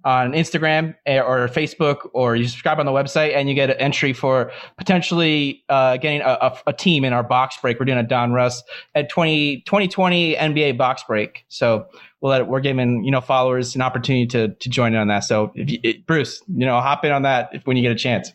on 0.05 0.32
Instagram 0.32 0.95
eh, 1.07 1.20
or 1.20 1.49
Facebook, 1.49 2.09
or 2.15 2.36
you 2.36 2.47
subscribe 2.47 2.78
on 2.78 2.86
the 2.86 2.93
website, 2.93 3.35
and 3.35 3.49
you 3.49 3.55
get 3.55 3.69
an 3.69 3.77
entry 3.77 4.12
for 4.12 4.53
potentially 4.77 5.65
uh, 5.69 5.97
getting 5.97 6.20
a, 6.20 6.39
a, 6.40 6.59
a 6.69 6.73
team 6.73 7.05
in 7.05 7.12
our 7.12 7.23
box 7.23 7.59
break. 7.61 7.78
We're 7.78 7.86
doing 7.86 7.99
a 7.99 8.05
Donruss 8.05 8.62
at 8.95 9.11
20, 9.11 9.62
2020 9.62 10.35
NBA 10.36 10.78
box 10.78 11.03
break. 11.07 11.45
So 11.49 11.86
we'll 12.20 12.31
let, 12.31 12.47
we're 12.47 12.61
giving 12.61 13.05
you 13.05 13.11
know 13.11 13.20
followers 13.20 13.74
an 13.74 13.82
opportunity 13.82 14.27
to 14.27 14.49
to 14.49 14.69
join 14.69 14.95
in 14.95 15.01
on 15.01 15.09
that. 15.09 15.20
So 15.20 15.53
if 15.55 15.70
you, 15.70 15.78
it, 15.82 16.07
Bruce, 16.07 16.43
you 16.49 16.66
know, 16.66 16.81
hop 16.81 17.05
in 17.05 17.12
on 17.12 17.23
that 17.23 17.51
if, 17.53 17.66
when 17.66 17.77
you 17.77 17.82
get 17.82 17.93
a 17.93 17.97
chance. 17.97 18.32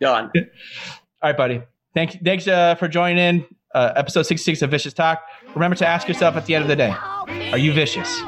Done. 0.00 0.30
All 0.36 1.30
right, 1.30 1.36
buddy. 1.36 1.62
Thanks, 1.94 2.16
thanks 2.22 2.46
uh, 2.46 2.74
for 2.74 2.88
joining 2.88 3.18
in. 3.18 3.46
Uh, 3.74 3.92
episode 3.96 4.22
66 4.22 4.62
of 4.62 4.70
Vicious 4.70 4.92
Talk. 4.92 5.22
Remember 5.54 5.76
to 5.76 5.86
ask 5.86 6.06
yourself 6.08 6.36
at 6.36 6.46
the 6.46 6.54
end 6.54 6.62
of 6.62 6.68
the 6.68 6.76
day, 6.76 6.94
are 7.50 7.58
you 7.58 7.72
vicious? 7.72 8.22